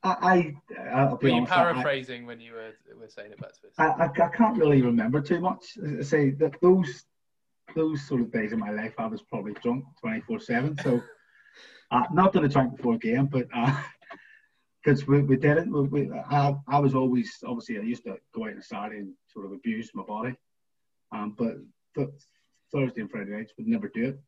I, 0.03 0.15
I 0.21 0.81
I'll 0.93 1.17
Were 1.21 1.29
you 1.29 1.35
honest, 1.35 1.51
I- 1.53 1.55
paraphrasing 1.55 2.25
when 2.27 2.39
you 2.39 2.51
were, 2.53 2.71
were 2.99 3.07
saying 3.07 3.31
it 3.31 3.39
back 3.39 3.53
to 3.61 3.67
us? 3.67 3.73
I, 3.79 3.85
I, 4.05 4.25
I 4.25 4.29
can't 4.29 4.57
really 4.57 4.81
remember 4.81 5.21
too 5.21 5.39
much. 5.39 5.77
I 5.99 6.03
say 6.03 6.31
that 6.31 6.55
those 6.61 7.05
those 7.75 8.05
sort 8.07 8.21
of 8.21 8.31
days 8.31 8.51
in 8.51 8.59
my 8.59 8.69
life, 8.71 8.93
I 8.99 9.07
was 9.07 9.21
probably 9.23 9.53
drunk 9.63 9.85
twenty 9.99 10.21
four 10.21 10.39
seven. 10.39 10.77
So, 10.83 11.01
uh, 11.91 12.03
not 12.13 12.31
that 12.33 12.43
I 12.43 12.47
drank 12.47 12.75
before 12.77 12.95
a 12.95 12.99
game, 12.99 13.25
but 13.27 13.47
because 14.85 15.07
we, 15.07 15.21
we 15.21 15.35
did 15.35 15.57
it, 15.57 15.67
we, 15.67 15.81
we, 15.81 16.11
I, 16.11 16.53
I 16.67 16.79
was 16.79 16.93
always 16.93 17.31
obviously 17.45 17.79
I 17.79 17.81
used 17.81 18.03
to 18.03 18.17
go 18.33 18.45
out 18.45 18.51
on 18.51 18.59
a 18.59 18.63
Saturday 18.63 18.99
and 18.99 19.13
sort 19.27 19.45
of 19.45 19.51
abuse 19.51 19.89
my 19.95 20.03
body, 20.03 20.35
um, 21.11 21.33
but 21.37 21.55
th- 21.95 22.09
Thursday 22.71 23.01
and 23.01 23.09
Friday 23.09 23.31
nights 23.31 23.53
would 23.57 23.67
never 23.67 23.89
do 23.93 24.09
it. 24.09 24.19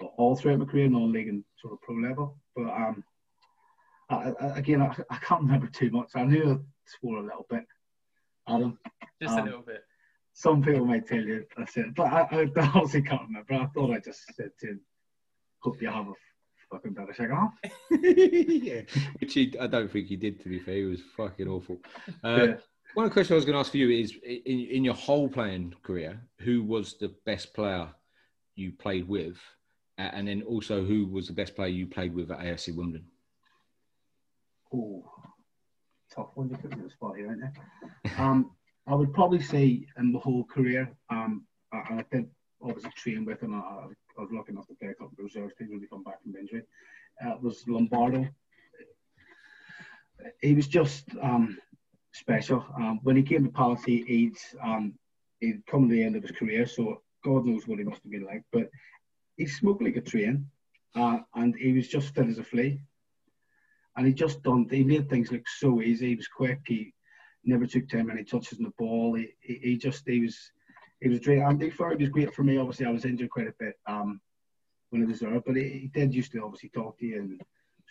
But 0.00 0.12
all 0.16 0.34
throughout 0.34 0.60
my 0.60 0.64
career, 0.64 0.88
non-league 0.88 1.28
and 1.28 1.44
sort 1.60 1.74
of 1.74 1.82
pro 1.82 1.96
level, 1.96 2.38
but 2.54 2.68
um, 2.68 3.04
I, 4.08 4.32
I, 4.40 4.58
again, 4.58 4.80
I, 4.80 4.94
I 5.10 5.16
can't 5.18 5.42
remember 5.42 5.66
too 5.66 5.90
much. 5.90 6.08
I 6.14 6.24
knew 6.24 6.52
I 6.52 6.56
swore 6.98 7.18
a 7.18 7.22
little 7.22 7.46
bit. 7.50 7.64
Adam, 8.48 8.78
Just 9.20 9.34
um, 9.34 9.40
a 9.40 9.44
little 9.44 9.62
bit. 9.62 9.82
some 10.32 10.62
people 10.62 10.86
might 10.86 11.06
tell 11.06 11.20
you 11.20 11.44
that's 11.54 11.76
it, 11.76 11.94
but 11.94 12.04
I, 12.06 12.22
I 12.32 12.70
honestly 12.74 13.02
can't 13.02 13.22
remember. 13.28 13.52
I 13.52 13.66
thought 13.66 13.94
I 13.94 13.98
just 13.98 14.22
said 14.34 14.52
to 14.60 14.66
him, 14.68 14.80
"Hope 15.60 15.82
you 15.82 15.90
have 15.90 16.08
a 16.08 16.12
fucking 16.70 16.94
better 16.94 17.14
second 17.14 17.36
half." 17.36 17.52
yeah, 17.90 18.82
which 19.20 19.34
he, 19.34 19.54
I 19.60 19.66
don't 19.66 19.90
think 19.90 20.06
he 20.06 20.16
did. 20.16 20.42
To 20.42 20.48
be 20.48 20.58
fair, 20.58 20.74
he 20.74 20.84
was 20.84 21.00
fucking 21.16 21.48
awful. 21.48 21.78
Uh, 22.24 22.36
Yeah. 22.36 22.54
One 22.94 23.10
question 23.10 23.34
I 23.34 23.36
was 23.36 23.44
going 23.44 23.54
to 23.54 23.60
ask 23.60 23.72
for 23.72 23.76
you 23.76 23.90
is: 23.90 24.14
in, 24.22 24.60
in 24.60 24.84
your 24.84 24.94
whole 24.94 25.28
playing 25.28 25.74
career, 25.82 26.20
who 26.38 26.62
was 26.62 26.96
the 26.98 27.14
best 27.26 27.52
player 27.52 27.88
you 28.54 28.72
played 28.72 29.06
with, 29.06 29.36
and 29.98 30.26
then 30.28 30.42
also 30.42 30.82
who 30.84 31.06
was 31.06 31.26
the 31.26 31.34
best 31.34 31.54
player 31.54 31.68
you 31.68 31.86
played 31.86 32.14
with 32.14 32.30
at 32.30 32.38
AFC 32.38 32.74
Wimbledon? 32.74 33.06
Oh, 34.72 35.04
tough 36.14 36.28
one 36.34 36.48
to 36.48 36.56
put 36.56 36.70
me 36.70 36.78
on 36.78 36.84
the 36.84 36.90
spot 36.90 37.16
here, 37.16 37.26
isn't 37.32 37.42
it? 37.44 38.18
Um, 38.18 38.52
I 38.86 38.94
would 38.94 39.12
probably 39.12 39.42
say 39.42 39.86
in 39.98 40.12
the 40.12 40.18
whole 40.18 40.44
career, 40.44 40.90
um, 41.10 41.44
I, 41.72 41.76
I 41.76 42.04
did 42.10 42.30
obviously 42.66 42.90
train 42.96 43.24
with 43.24 43.42
him. 43.42 43.54
I, 43.54 43.58
I 43.58 44.20
was 44.20 44.30
lucky 44.32 44.52
enough 44.52 44.66
to 44.68 44.74
play 44.74 44.88
a 44.88 44.94
couple 44.94 45.12
of 45.18 45.24
reserve 45.24 45.56
teams 45.56 45.70
when 45.70 45.80
he 45.80 45.86
come 45.86 46.02
back 46.02 46.22
from 46.22 46.36
injury. 46.36 46.62
Uh, 47.24 47.34
was 47.40 47.64
Lombardo. 47.66 48.26
He 50.42 50.54
was 50.54 50.66
just 50.66 51.04
um, 51.22 51.58
special. 52.12 52.64
Um, 52.76 53.00
when 53.02 53.16
he 53.16 53.22
came 53.22 53.44
to 53.44 53.50
Palace, 53.50 53.84
he, 53.84 54.02
he'd, 54.02 54.36
um, 54.62 54.94
he'd 55.40 55.66
come 55.66 55.88
to 55.88 55.94
the 55.94 56.02
end 56.02 56.16
of 56.16 56.22
his 56.22 56.32
career, 56.32 56.66
so 56.66 57.02
God 57.24 57.46
knows 57.46 57.66
what 57.66 57.78
he 57.78 57.84
must 57.84 58.02
have 58.02 58.12
been 58.12 58.24
like. 58.24 58.42
But 58.52 58.68
he 59.36 59.46
smoked 59.46 59.82
like 59.82 59.96
a 59.96 60.00
train, 60.00 60.46
uh, 60.94 61.18
and 61.34 61.54
he 61.56 61.72
was 61.72 61.88
just 61.88 62.14
fit 62.14 62.28
as 62.28 62.38
a 62.38 62.44
flea 62.44 62.80
and 63.96 64.06
he 64.06 64.12
just 64.12 64.42
done. 64.42 64.66
He 64.70 64.84
made 64.84 65.08
things 65.08 65.32
look 65.32 65.48
so 65.48 65.80
easy. 65.80 66.08
He 66.08 66.16
was 66.16 66.28
quick. 66.28 66.60
He 66.66 66.92
never 67.44 67.66
took 67.66 67.88
too 67.88 68.04
many 68.04 68.24
touches 68.24 68.58
on 68.58 68.64
the 68.64 68.72
ball. 68.78 69.14
He, 69.14 69.28
he, 69.40 69.54
he 69.62 69.76
just 69.76 70.06
he 70.06 70.20
was 70.20 70.38
he 71.00 71.08
was 71.08 71.20
great. 71.20 71.42
Before 71.58 71.90
he 71.90 71.96
was 71.96 72.08
great 72.08 72.34
for 72.34 72.42
me. 72.42 72.56
Obviously, 72.56 72.86
I 72.86 72.90
was 72.90 73.04
injured 73.04 73.30
quite 73.30 73.48
a 73.48 73.54
bit 73.58 73.74
um, 73.86 74.20
when 74.90 75.02
he 75.02 75.08
was 75.08 75.20
there, 75.20 75.40
but 75.40 75.56
he, 75.56 75.90
did 75.92 76.14
used 76.14 76.32
to 76.32 76.42
obviously 76.42 76.70
talk 76.70 76.98
to 76.98 77.06
you 77.06 77.18
and 77.20 77.40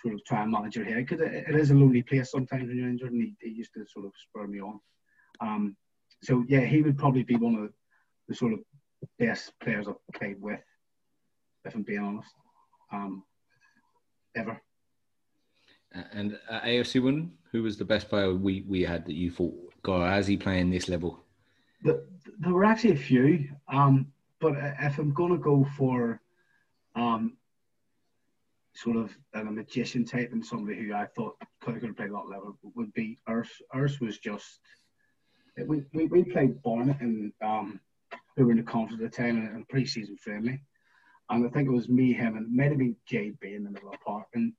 sort 0.01 0.15
of 0.15 0.25
try 0.25 0.41
and 0.41 0.51
manage 0.51 0.75
your 0.75 0.85
head 0.85 1.05
because 1.05 1.21
it, 1.21 1.45
it 1.47 1.55
is 1.55 1.71
a 1.71 1.75
lonely 1.75 2.01
place 2.01 2.31
sometimes 2.31 2.67
when 2.67 2.77
you're 2.77 2.89
injured. 2.89 3.11
And 3.11 3.21
he, 3.21 3.35
he 3.41 3.49
used 3.49 3.73
to 3.73 3.85
sort 3.87 4.05
of 4.05 4.11
spur 4.17 4.47
me 4.47 4.59
on. 4.59 4.79
Um, 5.39 5.77
so 6.23 6.43
yeah, 6.47 6.61
he 6.61 6.81
would 6.81 6.97
probably 6.97 7.23
be 7.23 7.35
one 7.35 7.55
of 7.55 7.71
the 8.27 8.35
sort 8.35 8.53
of 8.53 8.59
best 9.19 9.53
players 9.61 9.87
I've 9.87 9.95
played 10.13 10.41
with, 10.41 10.59
if 11.65 11.75
I'm 11.75 11.83
being 11.83 11.99
honest, 11.99 12.33
um, 12.91 13.23
ever. 14.35 14.59
And 16.11 16.37
AFC 16.51 16.95
Wimbledon, 16.95 17.33
who 17.51 17.63
was 17.63 17.77
the 17.77 17.85
best 17.85 18.09
player 18.09 18.33
we, 18.33 18.65
we 18.67 18.81
had 18.81 19.05
that 19.05 19.13
you 19.13 19.31
thought, 19.31 19.55
God, 19.81 20.09
how's 20.09 20.27
he 20.27 20.35
playing 20.35 20.71
this 20.71 20.89
level? 20.89 21.24
Th- 21.83 21.97
there 22.39 22.53
were 22.53 22.65
actually 22.65 22.93
a 22.93 22.97
few, 22.97 23.49
um, 23.67 24.07
but 24.39 24.53
if 24.79 24.97
I'm 24.97 25.13
going 25.13 25.31
to 25.31 25.37
go 25.37 25.65
for 25.77 26.21
um, 26.95 27.37
sort 28.73 28.97
of 28.97 29.15
a 29.33 29.43
magician 29.43 30.05
type 30.05 30.31
and 30.33 30.45
somebody 30.45 30.79
who 30.79 30.93
I 30.93 31.05
thought 31.15 31.35
could, 31.61 31.81
have 31.81 31.97
played 31.97 32.09
a 32.09 32.13
lot 32.13 32.29
level 32.29 32.57
would 32.75 32.93
be 32.93 33.17
Urs. 33.27 33.49
Urs 33.73 33.99
was 34.01 34.17
just 34.19 34.59
we, 35.67 35.83
we, 35.93 36.05
we 36.07 36.23
played 36.23 36.61
Barnet 36.61 36.99
and 36.99 37.31
um, 37.41 37.79
we 38.35 38.43
were 38.43 38.51
in 38.51 38.57
the 38.57 38.63
conference 38.63 39.01
at 39.01 39.11
the 39.11 39.17
time 39.17 39.37
and, 39.37 39.55
and 39.55 39.69
pre-season 39.69 40.17
friendly, 40.17 40.61
and 41.29 41.45
I 41.45 41.49
think 41.49 41.67
it 41.67 41.71
was 41.71 41.89
me, 41.89 42.13
him, 42.13 42.35
and 42.35 42.55
been 42.55 42.95
JB 43.09 43.55
in 43.55 43.63
the 43.63 43.71
middle 43.71 43.89
of 43.89 43.93
the 43.93 44.05
park, 44.05 44.27
and 44.33 44.53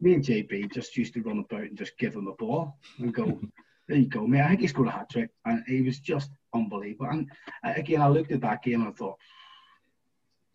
me 0.00 0.14
and 0.14 0.24
JB 0.24 0.72
just 0.72 0.96
used 0.96 1.14
to 1.14 1.22
run 1.22 1.38
about 1.38 1.62
and 1.62 1.76
just 1.76 1.98
give 1.98 2.14
him 2.14 2.24
the 2.26 2.36
ball 2.38 2.78
and 2.98 3.14
go. 3.14 3.40
There 3.88 3.96
you 3.96 4.08
go, 4.08 4.26
mate. 4.26 4.40
I 4.40 4.48
think 4.48 4.62
he 4.62 4.66
scored 4.66 4.88
a 4.88 4.90
hat 4.90 5.08
trick, 5.08 5.30
and 5.44 5.62
he 5.68 5.80
was 5.82 6.00
just 6.00 6.32
unbelievable. 6.56 7.06
And 7.10 7.30
uh, 7.64 7.72
again, 7.76 8.00
I 8.00 8.08
looked 8.08 8.32
at 8.32 8.40
that 8.40 8.62
game 8.62 8.80
and 8.82 8.88
I 8.90 8.92
thought, 8.92 9.16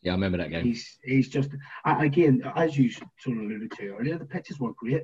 Yeah, 0.01 0.11
I 0.11 0.15
remember 0.15 0.37
that 0.39 0.49
game. 0.49 0.63
he's 0.65 0.97
he's 1.03 1.29
just. 1.29 1.51
Again, 1.85 2.41
as 2.55 2.77
you 2.77 2.89
sort 2.91 3.37
of 3.37 3.43
alluded 3.43 3.71
to 3.71 3.95
earlier, 3.95 4.17
the 4.17 4.25
pitches 4.25 4.59
weren't 4.59 4.77
great. 4.77 5.03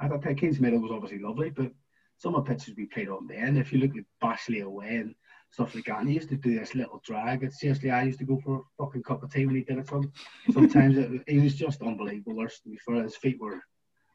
I 0.00 0.08
thought 0.08 0.36
Kings 0.36 0.60
Meadow 0.60 0.78
was 0.78 0.90
obviously 0.92 1.18
lovely, 1.18 1.50
but 1.50 1.72
some 2.16 2.34
of 2.34 2.44
the 2.44 2.50
pitches 2.54 2.74
we 2.76 2.86
played 2.86 3.08
on 3.08 3.26
then, 3.26 3.56
if 3.56 3.72
you 3.72 3.78
look 3.80 3.96
at 3.96 4.04
Bashley 4.22 4.62
away 4.62 4.96
and 4.96 5.14
stuff 5.50 5.74
like 5.74 5.84
that, 5.86 6.00
and 6.00 6.08
he 6.08 6.14
used 6.14 6.28
to 6.28 6.36
do 6.36 6.58
this 6.58 6.74
little 6.74 7.02
drag. 7.04 7.42
It's 7.42 7.60
seriously, 7.60 7.90
I 7.90 8.04
used 8.04 8.18
to 8.20 8.24
go 8.24 8.40
for 8.44 8.56
a 8.58 8.84
fucking 8.84 9.02
cup 9.02 9.22
of 9.22 9.32
tea 9.32 9.46
when 9.46 9.56
he 9.56 9.62
did 9.62 9.78
it. 9.78 9.88
Some 9.88 10.12
sometimes 10.52 10.96
it, 10.98 11.22
he 11.26 11.38
was 11.40 11.54
just 11.54 11.82
unbelievable. 11.82 12.36
There's, 12.36 12.60
to 12.60 12.68
be 12.70 12.78
fair, 12.86 13.02
his 13.02 13.16
feet 13.16 13.38
were 13.40 13.60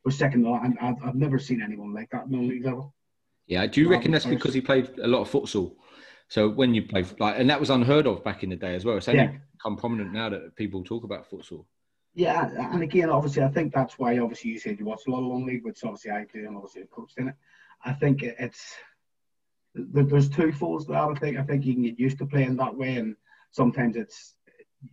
were 0.03 0.11
second 0.11 0.43
to 0.43 0.53
and 0.53 0.77
I've, 0.79 1.03
I've 1.03 1.15
never 1.15 1.39
seen 1.39 1.61
anyone 1.61 1.93
like 1.93 2.09
that 2.11 2.25
in 2.25 2.31
the 2.31 2.37
league 2.37 2.65
level. 2.65 2.93
Yeah, 3.47 3.65
do 3.67 3.81
you 3.81 3.89
reckon 3.89 4.11
that's 4.11 4.25
first- 4.25 4.37
because 4.37 4.53
he 4.53 4.61
played 4.61 4.97
a 4.99 5.07
lot 5.07 5.21
of 5.21 5.31
futsal? 5.31 5.75
So 6.27 6.49
when 6.49 6.73
you 6.73 6.83
play, 6.83 7.05
like, 7.19 7.39
and 7.39 7.49
that 7.49 7.59
was 7.59 7.69
unheard 7.69 8.07
of 8.07 8.23
back 8.23 8.43
in 8.43 8.49
the 8.49 8.55
day 8.55 8.75
as 8.75 8.83
well. 8.83 8.97
It's 8.97 9.07
only 9.07 9.23
Yeah. 9.23 9.37
become 9.53 9.77
prominent 9.77 10.11
now 10.11 10.29
that 10.29 10.55
people 10.55 10.83
talk 10.83 11.03
about 11.03 11.29
futsal. 11.29 11.65
Yeah, 12.13 12.49
and 12.73 12.81
again, 12.81 13.09
obviously, 13.09 13.43
I 13.43 13.49
think 13.49 13.73
that's 13.73 13.99
why 13.99 14.17
obviously 14.19 14.51
you 14.51 14.59
said 14.59 14.79
you 14.79 14.85
watch 14.85 15.01
a 15.05 15.11
lot 15.11 15.19
of 15.19 15.25
long 15.25 15.45
league, 15.45 15.65
which 15.65 15.83
obviously 15.83 16.11
I 16.11 16.25
do, 16.25 16.47
and 16.47 16.55
obviously 16.55 16.81
I've 16.81 16.89
coached 16.89 17.17
in 17.17 17.27
it. 17.27 17.35
I 17.83 17.91
think 17.93 18.23
it's 18.23 18.73
there's 19.73 20.29
two 20.29 20.53
folds 20.53 20.85
to 20.85 20.93
that. 20.93 21.03
I 21.03 21.13
think 21.15 21.37
I 21.37 21.43
think 21.43 21.65
you 21.65 21.73
can 21.73 21.83
get 21.83 21.99
used 21.99 22.17
to 22.19 22.25
playing 22.25 22.55
that 22.55 22.73
way, 22.75 22.95
and 22.95 23.17
sometimes 23.51 23.97
it's 23.97 24.35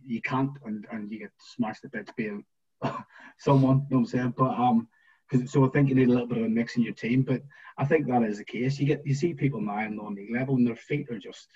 you 0.05 0.21
can't, 0.21 0.51
and, 0.65 0.85
and 0.91 1.09
you 1.11 1.19
get 1.19 1.31
smashed 1.39 1.85
a 1.85 1.89
bit 1.89 2.07
to 2.07 2.13
being 2.17 2.43
someone. 3.37 3.85
You 3.89 3.95
know 3.95 3.97
what 3.97 3.99
I'm 3.99 4.05
saying? 4.05 4.33
But 4.37 4.59
um, 4.59 4.89
cause, 5.31 5.51
so 5.51 5.65
I 5.65 5.69
think 5.69 5.89
you 5.89 5.95
need 5.95 6.09
a 6.09 6.11
little 6.11 6.27
bit 6.27 6.37
of 6.39 6.45
a 6.45 6.49
mix 6.49 6.75
in 6.75 6.83
your 6.83 6.93
team. 6.93 7.23
But 7.23 7.41
I 7.77 7.85
think 7.85 8.07
that 8.07 8.23
is 8.23 8.37
the 8.37 8.45
case. 8.45 8.79
You 8.79 8.87
get 8.87 9.05
you 9.05 9.13
see 9.13 9.33
people 9.33 9.61
now 9.61 9.77
on 9.77 9.95
non-league 9.95 10.33
level, 10.33 10.55
and 10.55 10.67
their 10.67 10.75
feet 10.75 11.09
are 11.09 11.19
just 11.19 11.47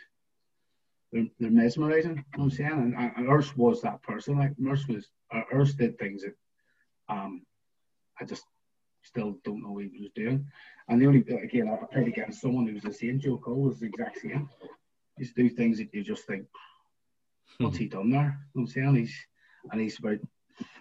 they're, 1.11 1.28
they're 1.39 1.51
mesmerizing. 1.51 2.11
You 2.11 2.15
know 2.18 2.24
what 2.36 2.43
I'm 2.43 2.51
saying? 2.51 2.72
And, 2.72 3.11
and 3.18 3.28
Urs 3.28 3.55
was 3.55 3.82
that 3.82 4.01
person. 4.03 4.38
Like 4.38 4.55
Urs 4.57 4.88
was, 4.88 5.07
uh, 5.34 5.41
Urs 5.53 5.78
did 5.78 5.97
things 5.97 6.24
that 6.24 6.36
um, 7.09 7.45
I 8.20 8.26
just 8.26 8.43
still 9.03 9.38
don't 9.43 9.63
know 9.63 9.72
what 9.72 9.86
he 9.86 10.01
was 10.01 10.11
doing. 10.15 10.45
And 10.89 11.01
the 11.01 11.07
only 11.07 11.20
again, 11.20 11.70
I 11.70 11.86
played 11.93 12.07
against 12.07 12.41
someone 12.41 12.68
who 12.68 12.74
was 12.74 12.84
the 12.84 12.93
same. 12.93 13.20
Joe 13.20 13.38
Cole 13.38 13.61
was 13.61 13.80
the 13.80 13.88
exact 13.88 14.22
same. 14.22 14.49
He 15.18 15.24
used 15.24 15.36
to 15.36 15.43
do 15.43 15.49
things 15.49 15.78
that 15.78 15.93
you 15.93 16.03
just 16.03 16.26
think, 16.26 16.45
what's 17.57 17.78
he 17.78 17.88
done 17.88 18.09
there? 18.09 18.22
You 18.22 18.26
know 18.26 18.38
what 18.53 18.61
I'm 18.61 18.68
saying? 18.68 18.95
He's 18.95 19.15
and 19.72 19.82
he's 19.82 19.99
about 19.99 20.20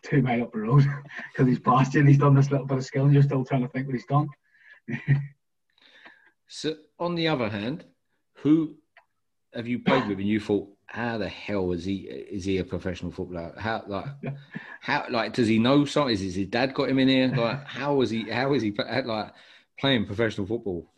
two 0.03 0.23
mile 0.23 0.43
up 0.43 0.53
the 0.53 0.61
road 0.61 0.85
because 1.33 1.49
he's 1.49 1.59
past 1.59 1.95
you 1.95 2.01
and 2.01 2.09
he's 2.09 2.19
done 2.19 2.35
this 2.35 2.51
little 2.51 2.67
bit 2.67 2.79
of 2.79 2.85
skill 2.85 3.05
and 3.05 3.15
you're 3.15 3.23
still 3.23 3.45
trying 3.45 3.63
to 3.63 3.69
think 3.69 3.87
what 3.87 3.95
he's 3.95 4.07
done. 4.07 4.29
so 6.49 6.75
on 6.99 7.15
the 7.15 7.29
other 7.29 7.49
hand, 7.49 7.85
who 8.39 8.77
have 9.55 9.67
you 9.67 9.79
played 9.79 10.07
with 10.07 10.19
and 10.19 10.29
you 10.29 10.41
thought, 10.41 10.69
how 10.87 11.19
the 11.19 11.29
hell 11.29 11.73
is 11.73 11.85
he 11.85 11.97
is 11.97 12.45
he 12.45 12.59
a 12.59 12.65
professional 12.65 13.11
footballer? 13.11 13.53
How 13.59 13.83
like 13.87 14.07
how 14.81 15.07
like 15.11 15.33
does 15.33 15.49
he 15.49 15.59
know 15.59 15.85
something? 15.85 16.15
Is 16.15 16.35
his 16.35 16.47
dad 16.47 16.75
got 16.75 16.89
him 16.89 16.99
in 16.99 17.09
here? 17.09 17.29
Like 17.29 17.65
how 17.67 17.95
was 17.95 18.11
he 18.11 18.31
how 18.31 18.55
is 18.55 18.63
he 18.63 18.73
like 19.05 19.33
playing 19.79 20.07
professional 20.07 20.47
football? 20.47 20.93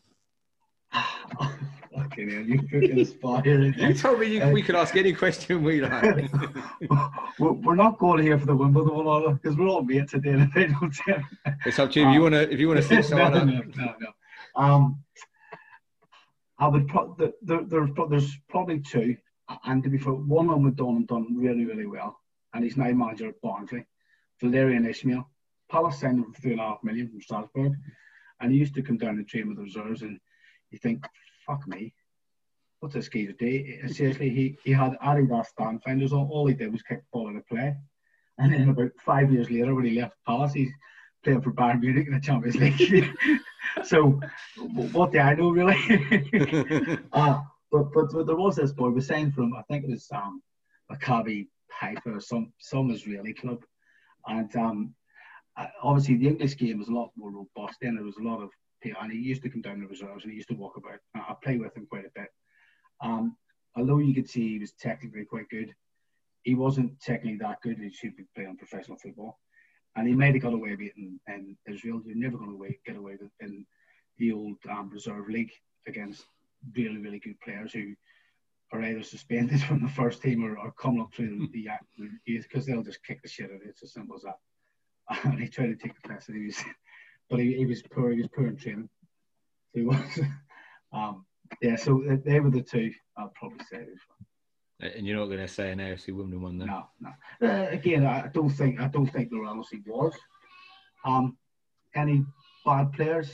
Okay, 2.19 2.27
man, 2.27 2.49
you 2.49 2.61
put 2.63 2.83
in 2.83 2.99
a 2.99 3.05
spot 3.05 3.45
here. 3.45 3.61
You 3.61 3.95
told 3.95 4.19
me 4.19 4.27
you, 4.27 4.43
uh, 4.43 4.51
we 4.51 4.61
could 4.61 4.75
ask 4.75 4.97
any 4.97 5.13
question 5.13 5.63
we 5.63 5.81
like. 5.81 6.29
we're 7.39 7.77
not 7.77 7.97
going 7.99 8.25
here 8.25 8.37
for 8.37 8.47
the 8.47 8.57
Wimbledon 8.57 9.05
one, 9.05 9.35
because 9.35 9.57
we're 9.57 9.69
all 9.69 9.83
mates 9.83 10.15
at 10.15 10.23
the 10.23 10.31
end 10.31 10.43
of 10.43 10.53
the 10.53 11.03
day. 11.07 11.55
It's 11.65 11.79
up 11.79 11.93
to 11.93 12.01
you. 12.01 12.07
Um, 12.07 12.11
if 12.11 12.15
you 12.17 12.23
want 12.23 12.35
to, 12.35 12.53
if 12.53 12.59
you 12.59 12.67
want 12.67 12.81
to 12.81 12.87
sit 12.89 13.05
someone 13.09 13.33
no, 13.33 13.45
no, 13.45 13.63
no, 13.77 13.95
no. 14.01 14.61
Um, 14.61 15.05
I 16.59 16.67
would 16.67 16.89
pro- 16.89 17.15
the, 17.17 17.33
the, 17.43 17.65
there's, 17.69 17.91
there's 18.11 18.37
probably 18.49 18.81
two, 18.81 19.17
and 19.65 19.85
to 19.85 19.89
be 19.89 19.97
fair, 19.99 20.13
one 20.13 20.51
of 20.51 20.57
them 20.57 20.73
done 20.73 21.07
done 21.07 21.37
really 21.37 21.67
really 21.67 21.87
well, 21.87 22.19
and 22.53 22.65
he's 22.65 22.77
now 22.77 22.91
manager 22.91 23.29
at 23.29 23.41
Barnsley, 23.43 23.87
Valérien 24.43 24.89
Ismaël. 24.89 25.25
Palace 25.71 26.01
signed 26.01 26.19
him 26.19 26.33
for 26.33 26.41
three 26.41 26.53
and 26.53 26.61
a 26.61 26.65
half 26.65 26.83
million 26.83 27.09
from 27.09 27.21
Strasbourg, 27.21 27.75
and 28.41 28.51
he 28.51 28.59
used 28.59 28.75
to 28.75 28.83
come 28.83 28.99
down 28.99 29.19
and 29.19 29.29
train 29.29 29.47
with 29.47 29.59
the 29.59 29.63
reserves, 29.63 30.03
and 30.03 30.19
you 30.73 30.79
think, 30.79 31.07
fuck 31.47 31.67
me, 31.69 31.95
what's 32.81 32.95
this 32.95 33.09
guy 33.09 33.29
do? 33.39 33.89
Seriously, 33.89 34.31
he, 34.31 34.59
he 34.65 34.73
had 34.73 34.97
Adidas 35.03 35.47
stand 35.47 35.83
finders. 35.83 36.13
All, 36.13 36.29
all 36.31 36.47
he 36.47 36.55
did 36.55 36.73
was 36.73 36.83
kick 36.83 37.01
the 37.01 37.07
ball 37.13 37.29
out 37.29 37.37
of 37.37 37.47
play. 37.47 37.75
And 38.39 38.53
then 38.53 38.69
about 38.69 38.93
five 39.05 39.33
years 39.33 39.51
later, 39.51 39.75
when 39.75 39.85
he 39.85 40.01
left 40.01 40.15
Palace, 40.27 40.53
he's 40.53 40.71
playing 41.25 41.43
for 41.43 41.53
Bayern 41.53 41.81
Munich 41.81 42.07
in 42.07 42.15
the 42.15 42.21
Champions 42.21 42.57
League. 42.81 43.11
so, 43.85 44.21
what 44.93 45.13
do 45.13 45.19
I 45.19 45.35
know 45.35 45.51
really? 45.51 45.77
uh, 47.13 47.41
but, 47.73 47.93
but, 47.93 48.13
but 48.13 48.27
there 48.27 48.37
was 48.37 48.57
this 48.57 48.73
boy 48.73 48.91
was 48.91 49.07
signed 49.07 49.35
from 49.35 49.55
I 49.55 49.63
think 49.63 49.85
it 49.85 49.91
was 49.91 50.07
um, 50.15 50.41
Maccabi 50.91 51.49
Haifa 51.81 52.11
or 52.15 52.21
some 52.21 52.53
some 52.59 52.91
Israeli 52.91 53.35
club, 53.35 53.65
and 54.27 54.55
um, 54.57 54.95
uh, 55.57 55.67
obviously 55.83 56.17
the 56.17 56.29
English 56.29 56.57
game 56.57 56.79
was 56.79 56.89
a 56.89 56.95
lot 56.95 57.11
more 57.17 57.33
robust. 57.33 57.79
Then 57.83 57.97
there 57.97 58.05
was 58.05 58.17
a 58.17 58.23
lot 58.23 58.41
of 58.41 58.51
and 58.85 59.13
he 59.13 59.19
used 59.19 59.43
to 59.43 59.51
come 59.51 59.61
down 59.61 59.81
the 59.81 59.87
reserves 59.87 60.23
and 60.23 60.33
he 60.33 60.37
used 60.37 60.49
to 60.49 60.55
walk 60.55 60.77
about. 60.77 61.01
I 61.17 61.35
play 61.43 61.59
with 61.59 61.77
him 61.77 61.87
quite 61.91 62.05
a 62.05 62.11
bit. 62.15 62.29
Um, 63.01 63.37
although 63.77 63.99
you 63.99 64.15
could 64.15 64.29
see 64.29 64.49
he 64.55 64.59
was 64.59 64.73
technically 64.73 65.25
quite 65.25 65.49
good, 65.49 65.75
he 66.43 66.55
wasn't 66.55 67.01
technically 67.01 67.39
that 67.39 67.61
good. 67.63 67.79
He 67.79 67.91
should 67.91 68.17
be 68.17 68.25
playing 68.35 68.57
professional 68.57 68.99
football, 68.99 69.39
and 69.97 70.07
he 70.07 70.15
might 70.15 70.35
have 70.35 70.43
got 70.43 70.55
away 70.55 70.71
with 70.71 70.81
it 70.81 70.95
in, 70.97 71.21
in 71.29 71.57
Israel. 71.73 72.03
You're 72.05 72.17
never 72.17 72.39
going 72.39 72.59
to 72.59 72.75
get 72.87 72.97
away 72.97 73.13
with 73.13 73.23
it 73.23 73.45
in 73.45 73.67
the 74.19 74.33
old 74.33 74.57
um, 74.71 74.91
reserve 74.91 75.29
league 75.29 75.53
against 75.87 76.25
really 76.77 76.99
really 76.99 77.21
good 77.21 77.39
players 77.41 77.73
who 77.73 77.95
are 78.73 78.83
either 78.83 79.03
suspended 79.03 79.63
from 79.69 79.83
the 79.83 79.89
first 79.89 80.23
team 80.23 80.45
or, 80.45 80.59
or 80.59 80.73
coming 80.73 81.01
up 81.01 81.15
through 81.15 81.49
the 81.53 81.69
youth 82.27 82.47
because 82.49 82.67
they'll 82.67 82.83
just 82.83 83.05
kick 83.05 83.23
the 83.23 83.29
shit 83.29 83.47
out 83.47 83.57
of 83.57 83.63
it. 83.63 83.69
It's 83.69 83.83
as 83.83 83.93
simple 83.93 84.17
as 84.17 84.23
that. 84.23 84.39
And 85.25 85.41
he 85.41 85.49
tried 85.49 85.69
to 85.69 85.77
take 85.77 85.95
the 85.95 86.09
class, 86.09 86.29
and 86.29 86.37
he 86.37 86.47
was, 86.47 86.63
but 87.31 87.41
he, 87.41 87.55
he 87.55 87.67
was 87.67 87.83
poor. 87.83 88.11
He 88.11 88.19
was 88.19 88.31
poor 88.35 88.47
in 88.47 88.57
training. 88.57 88.91
So 89.73 89.81
he 89.81 89.87
was. 89.87 90.21
um, 90.93 91.25
yeah, 91.63 91.77
so 91.77 92.03
they 92.25 92.41
were 92.41 92.51
the 92.51 92.63
two 92.63 92.93
I'd 93.17 93.35
probably 93.35 93.65
say. 93.71 93.87
And 94.81 95.07
you're 95.07 95.19
not 95.19 95.27
going 95.27 95.41
to 95.41 95.49
say 95.49 95.73
an 95.73 95.81
AFC 95.81 96.15
Wimbledon 96.15 96.43
one, 96.43 96.59
then? 96.59 96.69
No, 96.69 96.87
no. 97.01 97.11
Uh, 97.49 97.69
again, 97.71 98.07
I 98.07 98.29
don't 98.29 98.51
think 98.51 98.81
I 98.81 98.87
don't 98.87 99.09
think 99.09 99.31
there 99.31 99.45
honestly 99.45 99.83
was 99.85 100.15
um, 101.05 101.37
any 101.95 102.25
bad 102.65 102.93
players. 102.93 103.31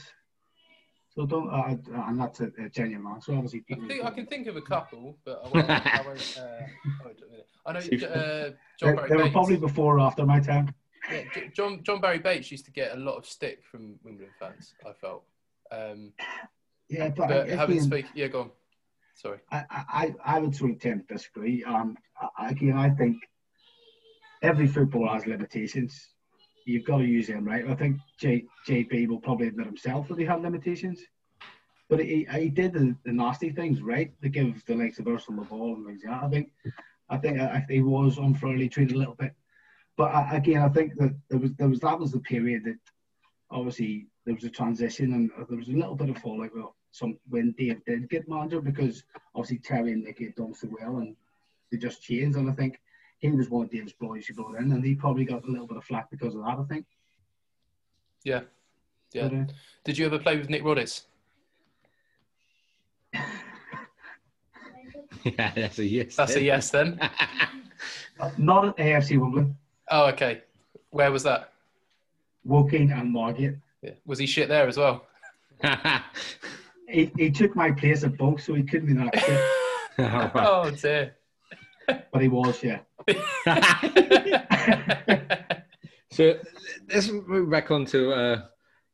So 1.14 1.26
don't, 1.26 1.48
uh, 1.48 1.76
and 2.08 2.18
that's 2.18 2.40
a, 2.40 2.50
a 2.58 2.68
genuine 2.70 3.06
answer. 3.06 3.34
Obviously, 3.34 3.62
I, 3.70 3.86
think, 3.86 4.04
I 4.04 4.10
can 4.10 4.26
think 4.26 4.48
of 4.48 4.56
a 4.56 4.62
couple, 4.62 5.16
but 5.24 5.42
I 5.44 5.48
won't. 5.48 5.70
I, 5.70 6.02
won't, 6.04 6.40
uh, 6.40 7.66
I 7.66 7.72
know 7.72 7.78
uh, 8.08 8.50
John 8.80 8.96
Barry 8.96 9.08
They 9.08 9.16
Bates, 9.16 9.26
were 9.26 9.30
probably 9.30 9.56
before 9.56 9.98
or 9.98 10.00
after 10.00 10.26
my 10.26 10.40
time. 10.40 10.74
Yeah, 11.12 11.22
John 11.54 11.82
John 11.84 12.00
Barry 12.00 12.18
Bates 12.18 12.50
used 12.50 12.64
to 12.64 12.72
get 12.72 12.96
a 12.96 12.98
lot 12.98 13.16
of 13.16 13.26
stick 13.26 13.62
from 13.70 13.96
Wimbledon 14.02 14.32
fans. 14.40 14.74
I 14.84 14.92
felt. 14.92 15.24
Um, 15.70 16.12
yeah, 16.88 17.08
but, 17.08 17.28
but 17.28 17.48
having 17.48 17.80
speak, 17.80 18.06
yeah, 18.14 18.28
go 18.28 18.40
on. 18.42 18.50
Sorry. 19.14 19.38
I, 19.50 19.64
I, 19.70 20.14
I 20.24 20.38
would 20.40 20.54
sort 20.54 20.72
of 20.72 20.80
tend 20.80 21.08
to 21.08 21.14
disagree. 21.14 21.62
Um, 21.64 21.96
again, 22.38 22.76
I 22.76 22.90
think 22.90 23.16
every 24.42 24.66
football 24.66 25.08
has 25.08 25.26
limitations. 25.26 26.08
You've 26.66 26.84
got 26.84 26.98
to 26.98 27.04
use 27.04 27.28
them, 27.28 27.44
right? 27.44 27.68
I 27.68 27.74
think 27.74 27.98
J, 28.18 28.44
JB 28.66 29.08
will 29.08 29.20
probably 29.20 29.48
admit 29.48 29.66
himself 29.66 30.08
that 30.08 30.18
he 30.18 30.24
had 30.24 30.42
limitations. 30.42 31.00
But 31.88 32.00
he, 32.00 32.26
he 32.32 32.48
did 32.48 32.72
the, 32.72 32.96
the 33.04 33.12
nasty 33.12 33.50
things, 33.50 33.82
right? 33.82 34.10
To 34.22 34.28
give 34.28 34.64
the 34.66 34.74
likes 34.74 34.98
of 34.98 35.06
Ursula 35.06 35.40
the 35.40 35.46
ball 35.46 35.74
and 35.74 35.86
things 35.86 36.02
like 36.04 36.20
that. 36.20 36.26
I 36.26 36.30
think 36.30 36.50
I 37.10 37.16
think 37.18 37.40
I, 37.40 37.64
he 37.68 37.82
was 37.82 38.16
unfairly 38.18 38.68
treated 38.68 38.96
a 38.96 38.98
little 38.98 39.14
bit. 39.14 39.34
But 39.96 40.14
I, 40.14 40.36
again, 40.36 40.62
I 40.62 40.68
think 40.70 40.96
that 40.96 41.14
there 41.28 41.38
was 41.38 41.52
there 41.54 41.68
was 41.68 41.80
that 41.80 41.98
was 41.98 42.12
the 42.12 42.20
period 42.20 42.64
that 42.64 42.78
obviously 43.50 44.06
there 44.24 44.34
was 44.34 44.44
a 44.44 44.50
transition 44.50 45.12
and 45.12 45.30
there 45.48 45.58
was 45.58 45.68
a 45.68 45.72
little 45.72 45.94
bit 45.94 46.10
of 46.10 46.18
fallout 46.18 46.50
well, 46.54 46.74
some 46.90 47.18
when 47.28 47.54
Dave 47.58 47.84
did 47.84 48.08
get 48.08 48.28
manager 48.28 48.60
because 48.60 49.02
obviously 49.34 49.58
Terry 49.58 49.92
and 49.92 50.04
Nicky 50.04 50.24
had 50.24 50.34
done 50.36 50.54
so 50.54 50.68
well 50.80 50.98
and 50.98 51.16
they 51.70 51.78
just 51.78 52.02
changed. 52.02 52.36
And 52.36 52.48
I 52.48 52.52
think 52.52 52.80
he 53.18 53.30
was 53.30 53.50
one 53.50 53.64
of 53.64 53.70
Dave's 53.70 53.92
boys 53.92 54.26
who 54.26 54.34
brought 54.34 54.56
in, 54.56 54.72
and 54.72 54.84
he 54.84 54.94
probably 54.94 55.24
got 55.24 55.44
a 55.44 55.50
little 55.50 55.66
bit 55.66 55.76
of 55.76 55.84
flack 55.84 56.10
because 56.10 56.34
of 56.34 56.42
that. 56.42 56.58
I 56.58 56.64
think. 56.64 56.86
Yeah, 58.22 58.42
yeah. 59.12 59.28
But, 59.28 59.36
uh, 59.36 59.44
did 59.84 59.98
you 59.98 60.06
ever 60.06 60.18
play 60.18 60.36
with 60.38 60.48
Nick 60.50 60.62
Rhodes? 60.62 61.06
yeah, 65.24 65.52
that's 65.54 65.78
a 65.78 65.84
yes. 65.84 66.16
That's 66.16 66.34
then. 66.34 66.42
a 66.42 66.46
yes 66.46 66.70
then. 66.70 67.00
Not 68.38 68.68
at 68.68 68.76
AFC 68.76 69.18
Wimbledon. 69.18 69.56
Oh, 69.90 70.06
okay. 70.06 70.42
Where 70.90 71.10
was 71.10 71.24
that? 71.24 71.52
Woking 72.44 72.92
and 72.92 73.10
Margate. 73.10 73.56
Yeah. 73.84 73.92
Was 74.06 74.18
he 74.18 74.26
shit 74.26 74.48
there 74.48 74.66
as 74.66 74.78
well? 74.78 75.06
he, 76.88 77.12
he 77.16 77.30
took 77.30 77.54
my 77.54 77.70
place 77.70 78.02
at 78.02 78.16
both, 78.16 78.42
so 78.42 78.54
he 78.54 78.62
couldn't 78.62 78.86
be 78.86 78.94
that 78.94 79.18
shit. 79.20 79.40
oh 80.34 80.70
dear. 80.70 81.14
But 81.86 82.22
he 82.22 82.28
was, 82.28 82.62
yeah. 82.62 82.78
so 86.10 86.38
let's 86.90 87.10
move 87.10 87.50
back 87.50 87.70
on 87.70 87.84
to 87.86 88.12
uh, 88.12 88.42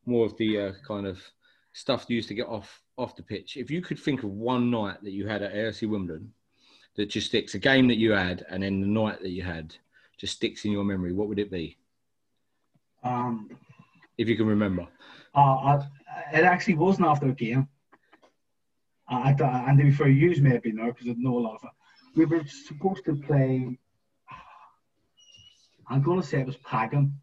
more 0.07 0.26
of 0.26 0.36
the 0.38 0.61
uh, 0.61 0.72
kind 0.84 1.07
of 1.07 1.20
stuff 1.72 2.07
you 2.09 2.16
used 2.16 2.26
to 2.28 2.34
get 2.34 2.49
off 2.49 2.82
off 2.99 3.14
the 3.14 3.22
pitch. 3.22 3.57
If 3.57 3.70
you 3.70 3.80
could 3.80 3.99
think 3.99 4.24
of 4.24 4.30
one 4.30 4.72
night 4.72 5.05
that 5.05 5.12
you 5.12 5.28
had 5.28 5.43
at 5.43 5.55
AFC 5.55 5.88
Wimbledon 5.88 6.32
that 6.97 7.11
just 7.11 7.28
sticks, 7.28 7.55
a 7.55 7.61
game 7.61 7.86
that 7.88 7.97
you 7.97 8.11
had, 8.11 8.45
and 8.51 8.64
then 8.64 8.80
the 8.80 8.88
night 8.88 9.22
that 9.22 9.30
you 9.30 9.43
had 9.43 9.76
just 10.18 10.34
sticks 10.34 10.64
in 10.64 10.72
your 10.72 10.82
memory, 10.82 11.12
what 11.12 11.28
would 11.28 11.38
it 11.38 11.51
be? 11.51 11.76
Um, 13.05 13.57
if 14.20 14.28
you 14.28 14.36
can 14.36 14.46
remember. 14.46 14.86
Uh, 15.34 15.38
I, 15.40 15.86
it 16.34 16.44
actually 16.44 16.74
wasn't 16.74 17.06
after 17.06 17.28
a 17.28 17.32
game. 17.32 17.68
I, 19.08 19.34
I, 19.40 19.64
and 19.68 19.78
to 19.78 19.84
be 19.84 19.90
fair, 19.90 20.08
you 20.08 20.40
may 20.42 20.50
have 20.50 20.62
been 20.62 20.76
there 20.76 20.92
because 20.92 21.08
I 21.08 21.14
know 21.16 21.38
a 21.38 21.40
lot 21.40 21.54
of 21.56 21.64
it. 21.64 21.70
We 22.16 22.26
were 22.26 22.44
supposed 22.44 23.04
to 23.06 23.16
play. 23.16 23.78
I'm 25.88 26.02
going 26.02 26.20
to 26.20 26.26
say 26.26 26.40
it 26.40 26.46
was 26.46 26.58
Pagan. 26.58 27.14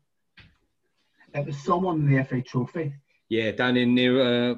It 1.34 1.46
was 1.46 1.58
someone 1.64 1.98
in 2.00 2.16
the 2.18 2.24
FA 2.24 2.42
Trophy. 2.42 2.96
Yeah, 3.30 3.52
down 3.52 3.78
in 3.78 3.94
near. 3.94 4.52
Uh, 4.52 4.56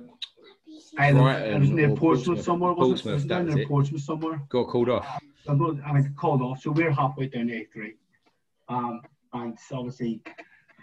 Either, 0.97 1.19
Brighton 1.19 1.53
it 1.53 1.59
was 1.59 1.69
near 1.69 1.87
Portsmouth, 1.89 1.99
Portsmouth 1.99 2.43
somewhere, 2.45 2.73
wasn't 2.73 2.89
Portsmouth, 2.89 3.11
it? 3.11 3.15
was 3.15 3.25
down 3.25 3.45
near 3.47 3.67
Portsmouth 3.67 4.01
somewhere. 4.01 4.41
Got 4.49 4.67
called 4.69 4.89
off. 4.89 5.05
Uh, 5.47 5.53
I 5.85 6.01
got 6.01 6.15
called 6.15 6.41
off, 6.41 6.61
so 6.61 6.71
we're 6.71 6.91
halfway 6.91 7.27
down 7.27 7.47
A3. 7.47 7.93
Um, 8.69 9.01
and 9.33 9.57
obviously, 9.71 10.21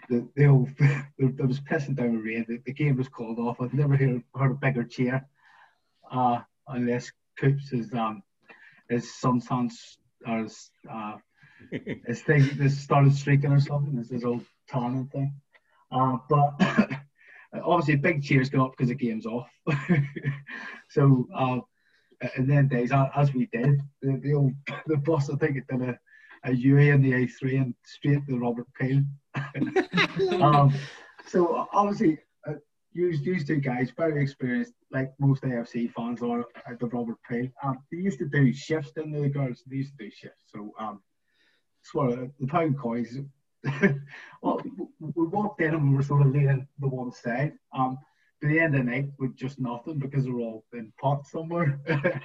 the, 0.09 0.27
the 0.35 0.45
old, 0.45 0.69
there 1.17 1.47
was 1.47 1.59
pissing 1.59 1.95
down 1.95 2.17
rain. 2.17 2.45
The, 2.47 2.61
the, 2.65 2.73
game 2.73 2.97
was 2.97 3.09
called 3.09 3.39
off. 3.39 3.61
I'd 3.61 3.73
never 3.73 3.95
heard, 3.95 4.23
heard 4.35 4.51
a 4.51 4.55
bigger 4.55 4.83
cheer. 4.83 5.25
uh, 6.11 6.39
unless 6.67 7.11
Coops 7.39 7.71
is 7.71 7.93
um 7.93 8.23
is 8.89 9.13
sometimes 9.19 9.97
or 10.25 10.43
his, 10.43 10.71
uh, 10.89 11.17
his 12.07 12.21
thing 12.21 12.41
has 12.41 12.77
started 12.77 13.13
streaking 13.15 13.51
or 13.51 13.59
something. 13.59 13.95
This 13.95 14.11
is 14.11 14.23
old 14.23 14.43
talent 14.67 15.11
thing. 15.11 15.33
Uh, 15.91 16.17
but 16.29 16.53
obviously, 17.63 17.95
big 17.95 18.23
cheers 18.23 18.49
go 18.49 18.65
up 18.65 18.71
because 18.71 18.89
the 18.89 18.95
game's 18.95 19.25
off. 19.25 19.49
so, 20.89 21.27
uh, 21.35 21.59
and 22.35 22.49
then 22.49 22.67
days 22.67 22.91
as 23.15 23.33
we 23.33 23.47
did, 23.51 23.81
the, 24.01 24.19
the 24.23 24.33
old 24.33 24.53
the 24.87 24.97
boss 24.97 25.29
I 25.29 25.35
think 25.35 25.57
it 25.57 25.67
did 25.67 25.81
a, 25.81 25.99
a 26.45 26.53
UE 26.53 26.93
in 26.93 27.01
the 27.01 27.11
A3 27.11 27.61
and 27.61 27.75
straight 27.83 28.25
to 28.27 28.39
Robert 28.39 28.67
Peel. 28.79 29.03
um, 30.41 30.73
so 31.27 31.67
obviously, 31.73 32.19
uh, 32.47 32.53
used 32.93 33.47
two 33.47 33.57
guys, 33.57 33.91
very 33.95 34.21
experienced, 34.21 34.73
like 34.91 35.13
most 35.19 35.43
AFC 35.43 35.91
fans 35.91 36.21
are 36.21 36.45
at 36.69 36.79
the 36.79 36.87
Robert 36.87 37.17
Peel. 37.29 37.47
Um, 37.63 37.79
they 37.91 37.97
used 37.97 38.19
to 38.19 38.25
do 38.25 38.53
shifts 38.53 38.93
in 38.97 39.11
the 39.11 39.29
girls. 39.29 39.63
They 39.67 39.77
used 39.77 39.97
to 39.97 40.05
do 40.05 40.11
shifts. 40.11 40.41
So 40.47 40.73
um, 40.79 41.01
of 41.95 42.31
the 42.39 42.47
pound 42.47 42.77
coins. 42.79 43.17
well, 44.41 44.61
we 44.99 45.25
walked 45.27 45.61
in 45.61 45.73
and 45.73 45.89
we 45.89 45.95
were 45.95 46.03
sort 46.03 46.25
of 46.25 46.31
leaning 46.31 46.67
the 46.79 46.87
one 46.87 47.11
side. 47.11 47.53
Um, 47.73 47.97
by 48.41 48.49
the 48.49 48.59
end 48.59 48.75
of 48.75 48.85
the 48.85 48.91
night, 48.91 49.09
with 49.17 49.35
just 49.35 49.59
nothing 49.59 49.97
because 49.97 50.27
we 50.27 50.33
are 50.33 50.39
all 50.39 50.65
in 50.73 50.93
pots 51.01 51.31
somewhere. 51.31 51.79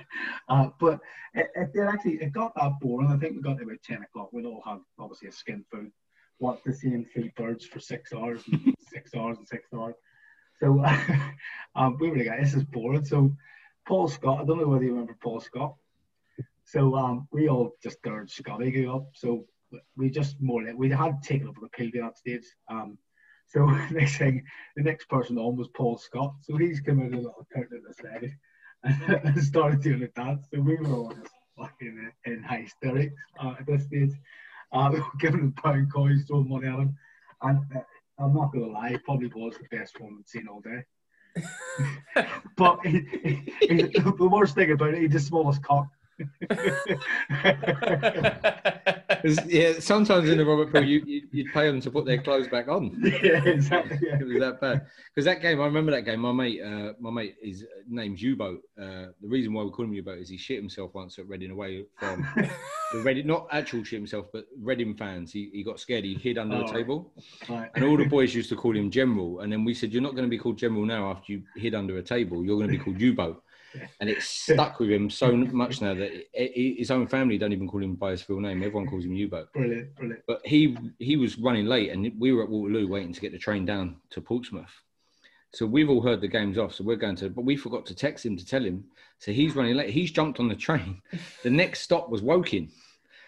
uh, 0.49 0.68
but 0.79 1.01
it, 1.35 1.47
it, 1.55 1.73
did 1.73 1.87
actually 1.87 2.16
it 2.16 2.33
got 2.33 2.55
that 2.55 2.73
boring. 2.81 3.09
I 3.09 3.16
think 3.16 3.35
we 3.35 3.43
got 3.43 3.57
to 3.59 3.64
about 3.64 3.83
ten 3.83 4.03
o'clock. 4.03 4.31
We'd 4.33 4.45
all 4.45 4.62
have 4.66 4.81
obviously 4.99 5.29
a 5.29 5.33
skin 5.33 5.64
food, 5.73 5.91
what 6.39 6.62
the 6.64 6.72
same 6.72 7.07
three 7.12 7.33
birds 7.37 7.64
for 7.64 7.80
six 7.80 8.12
hours, 8.12 8.43
and 8.51 8.74
six 8.93 9.14
hours 9.14 9.39
and 9.39 9.49
six 9.49 9.68
hours. 9.74 9.95
So 10.61 10.85
um, 11.74 11.97
we 12.01 12.11
were 12.11 12.16
like, 12.16 12.41
this 12.41 12.55
is 12.55 12.64
boring. 12.64 13.05
So 13.05 13.35
Paul 13.87 14.09
Scott, 14.09 14.41
I 14.41 14.45
don't 14.45 14.59
know 14.59 14.68
whether 14.68 14.85
you 14.85 14.93
remember 14.93 15.16
Paul 15.22 15.41
Scott. 15.41 15.74
So 16.64 16.95
um, 16.95 17.28
we 17.33 17.49
all 17.49 17.72
just 17.83 17.99
urged 18.07 18.33
Scotty 18.33 18.70
go 18.70 18.97
up. 18.97 19.07
So 19.14 19.45
we 19.97 20.11
just 20.11 20.41
more 20.41 20.62
like 20.62 20.76
we 20.76 20.91
had 20.91 21.22
taken 21.22 21.49
over 21.49 21.61
the 21.61 21.68
PV 21.68 22.01
that 22.01 22.18
stage. 22.18 22.45
Um, 22.68 22.99
so 23.49 23.66
next 23.91 24.18
thing, 24.18 24.45
the 24.76 24.83
next 24.83 25.09
person 25.09 25.39
on 25.39 25.57
was 25.57 25.68
Paul 25.74 25.99
Scott. 25.99 26.35
So 26.43 26.57
he's 26.57 26.80
come 26.80 27.01
out 27.01 27.12
a 27.12 27.16
little 27.16 27.47
curtain 27.53 27.78
in 27.78 27.85
the 27.87 27.95
side 27.95 28.37
and 29.24 29.45
started 29.45 29.83
doing 29.83 30.01
the 30.01 30.09
dance. 30.09 30.47
So 30.53 30.61
we 30.61 30.76
were 30.76 30.95
all 30.95 31.12
just 31.12 31.35
fucking 31.59 32.11
in 32.26 32.43
hysterics 32.43 33.14
uh, 33.43 33.55
at 33.59 33.66
this 33.66 33.85
stage. 33.85 34.12
Uh, 34.73 35.01
giving 35.20 35.41
him 35.41 35.53
pound 35.53 35.93
coins, 35.93 36.25
throwing 36.27 36.49
money 36.49 36.68
at 36.68 36.79
him. 36.79 36.97
And 37.43 37.61
uh, 37.75 37.81
I'm 38.18 38.35
not 38.35 38.53
gonna 38.53 38.66
lie, 38.66 38.91
it 38.91 39.05
probably 39.05 39.29
was 39.29 39.57
the 39.57 39.77
best 39.77 40.01
one 40.01 40.18
I've 40.18 40.29
seen 40.29 40.49
all 40.49 40.61
day. 40.61 40.85
but 42.57 42.85
he, 42.85 43.07
he, 43.23 43.53
he, 43.61 43.83
the 43.99 44.29
worst 44.31 44.55
thing 44.55 44.70
about 44.70 44.95
it, 44.95 45.01
he 45.01 45.09
just 45.09 45.29
smallest 45.29 45.62
cock 45.62 45.89
yeah, 49.47 49.75
sometimes 49.79 50.29
in 50.29 50.39
the 50.39 50.45
Robert 50.45 50.73
Peel, 50.73 50.85
you, 50.85 51.03
you 51.07 51.45
would 51.45 51.53
pay 51.53 51.66
them 51.66 51.81
to 51.81 51.91
put 51.91 52.05
their 52.05 52.18
clothes 52.18 52.49
back 52.49 52.68
on. 52.68 53.01
Yeah, 53.23 53.45
exactly. 53.45 53.99
Yeah. 54.03 54.18
It 54.20 54.27
was 54.27 54.39
that 54.39 54.61
bad 54.61 54.87
because 55.14 55.27
that 55.27 55.41
game. 55.43 55.61
I 55.61 55.64
remember 55.64 55.93
that 55.93 56.03
game. 56.03 56.20
My 56.20 56.33
mate, 56.33 56.61
uh, 56.62 56.95
my 56.99 57.11
mate, 57.11 57.37
his 57.41 57.64
name's 57.89 58.20
U-boat. 58.23 58.61
Uh, 58.81 59.07
the 59.20 59.29
reason 59.29 59.53
why 59.53 59.62
we 59.62 59.70
call 59.70 59.85
him 59.85 59.93
U-boat 59.93 60.18
is 60.18 60.29
he 60.29 60.37
shit 60.37 60.59
himself 60.59 60.95
once 60.95 61.18
at 61.18 61.29
Reading 61.29 61.51
away 61.51 61.85
from 61.99 62.27
the 62.93 62.99
Reading, 63.01 63.27
not 63.27 63.47
actual 63.53 63.85
shit 63.85 63.99
himself, 63.99 64.27
but 64.33 64.47
Reading 64.61 64.95
fans. 64.95 65.33
He, 65.33 65.51
he 65.53 65.62
got 65.62 65.79
scared. 65.79 66.05
He 66.05 66.14
hid 66.14 66.39
under 66.39 66.57
oh, 66.57 66.66
the 66.66 66.73
table, 66.73 67.12
right. 67.49 67.70
and 67.75 67.85
all 67.85 67.97
the 67.97 68.05
boys 68.16 68.35
used 68.35 68.49
to 68.49 68.57
call 68.57 68.77
him 68.77 68.91
General. 68.91 69.41
And 69.41 69.53
then 69.53 69.64
we 69.64 69.75
said, 69.75 69.93
"You're 69.93 70.03
not 70.03 70.12
going 70.12 70.27
to 70.27 70.31
be 70.31 70.39
called 70.39 70.59
General 70.59 70.85
now 70.85 71.11
after 71.11 71.33
you 71.33 71.43
hid 71.57 71.75
under 71.75 71.99
a 71.99 72.03
table. 72.03 72.45
You're 72.45 72.57
going 72.57 72.70
to 72.70 72.79
be 72.79 72.83
called 72.83 73.01
U-boat." 73.01 73.43
And 74.01 74.11
it's 74.11 74.27
stuck 74.27 74.81
with 74.81 74.91
him 74.91 75.09
so 75.11 75.35
much 75.37 75.81
now 75.81 75.95
that 75.95 76.12
it, 76.12 76.29
it, 76.35 76.79
his 76.79 76.91
own 76.91 77.07
family 77.07 77.39
don't 77.39 77.53
even 77.53 77.68
call 77.68 77.83
him 77.83 77.95
by 77.95 78.11
his 78.11 78.23
full 78.23 78.41
name. 78.41 78.62
Everyone 78.62 78.87
calls 78.87 79.05
him 79.05 79.14
U-boat. 79.14 79.53
Brilliant, 79.53 79.95
brilliant. 79.95 80.23
But 80.27 80.41
he 80.45 80.77
he 80.99 81.16
was 81.16 81.39
running 81.39 81.66
late, 81.66 81.91
and 81.91 82.12
we 82.18 82.33
were 82.33 82.43
at 82.43 82.51
Waterloo 82.51 82.89
waiting 82.89 83.12
to 83.12 83.20
get 83.20 83.33
the 83.33 83.39
train 83.39 83.64
down 83.64 83.97
to 84.11 84.20
Portsmouth. 84.20 84.83
So 85.55 85.66
we've 85.66 85.91
all 85.91 86.01
heard 86.01 86.20
the 86.20 86.29
game's 86.29 86.59
off. 86.59 86.75
So 86.75 86.85
we're 86.85 86.97
going 86.97 87.16
to, 87.16 87.29
but 87.29 87.45
we 87.45 87.57
forgot 87.57 87.85
to 87.87 87.95
text 87.95 88.25
him 88.25 88.37
to 88.39 88.47
tell 88.47 88.64
him. 88.64 88.85
So 89.18 89.33
he's 89.33 89.55
running 89.55 89.77
late. 89.77 89.91
He's 89.91 90.11
jumped 90.11 90.41
on 90.41 90.49
the 90.49 90.57
train. 90.57 91.03
The 91.43 91.51
next 91.51 91.81
stop 91.81 92.09
was 92.09 92.23
Woking. 92.23 92.70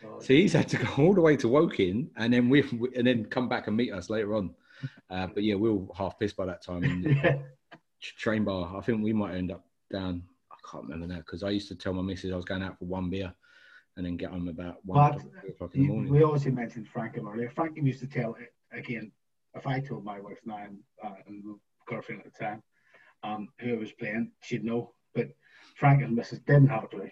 Oh, 0.04 0.20
so 0.20 0.32
he's 0.32 0.54
had 0.54 0.68
to 0.70 0.78
go 0.78 0.88
all 0.98 1.14
the 1.14 1.20
way 1.20 1.36
to 1.36 1.48
Woking, 1.48 2.10
and 2.16 2.32
then 2.32 2.48
we 2.48 2.62
and 2.96 3.06
then 3.06 3.26
come 3.26 3.48
back 3.48 3.66
and 3.66 3.76
meet 3.76 3.92
us 3.92 4.10
later 4.10 4.34
on. 4.34 4.54
Uh, 5.10 5.26
but 5.26 5.42
yeah, 5.42 5.54
we 5.54 5.70
were 5.70 5.86
half 5.96 6.18
pissed 6.18 6.36
by 6.36 6.46
that 6.46 6.62
time. 6.62 6.82
And, 6.82 7.04
yeah. 7.24 7.36
Train 8.18 8.44
bar. 8.44 8.76
I 8.76 8.82
think 8.82 9.02
we 9.02 9.14
might 9.14 9.34
end 9.34 9.50
up 9.50 9.64
down 9.90 10.24
can't 10.70 10.84
remember 10.84 11.06
now 11.06 11.18
because 11.18 11.42
I 11.42 11.50
used 11.50 11.68
to 11.68 11.74
tell 11.74 11.92
my 11.92 12.02
missus 12.02 12.32
I 12.32 12.36
was 12.36 12.44
going 12.44 12.62
out 12.62 12.78
for 12.78 12.86
one 12.86 13.10
beer 13.10 13.32
and 13.96 14.04
then 14.04 14.16
get 14.16 14.30
home 14.30 14.48
about 14.48 14.76
one 14.84 15.12
but 15.12 15.20
o'clock 15.48 15.74
in 15.74 15.82
the 15.82 15.88
morning. 15.88 16.12
We 16.12 16.24
also 16.24 16.50
mentioned 16.50 16.88
Frankham 16.94 17.32
earlier. 17.32 17.50
Frankham 17.50 17.86
used 17.86 18.00
to 18.00 18.06
tell 18.06 18.36
again, 18.72 19.12
if 19.54 19.66
I 19.66 19.80
told 19.80 20.04
my 20.04 20.20
wife 20.20 20.38
now 20.44 20.58
and, 20.64 20.78
uh, 21.02 21.14
and 21.26 21.42
girlfriend 21.88 22.22
at 22.24 22.32
the 22.32 22.44
time 22.44 22.62
um, 23.22 23.48
who 23.60 23.74
I 23.74 23.78
was 23.78 23.92
playing, 23.92 24.32
she'd 24.42 24.64
know. 24.64 24.94
But 25.14 25.28
Frank 25.76 26.02
and 26.02 26.16
Mrs. 26.16 26.44
didn't 26.44 26.68
have 26.68 26.84
a 26.84 26.88
clue. 26.88 27.10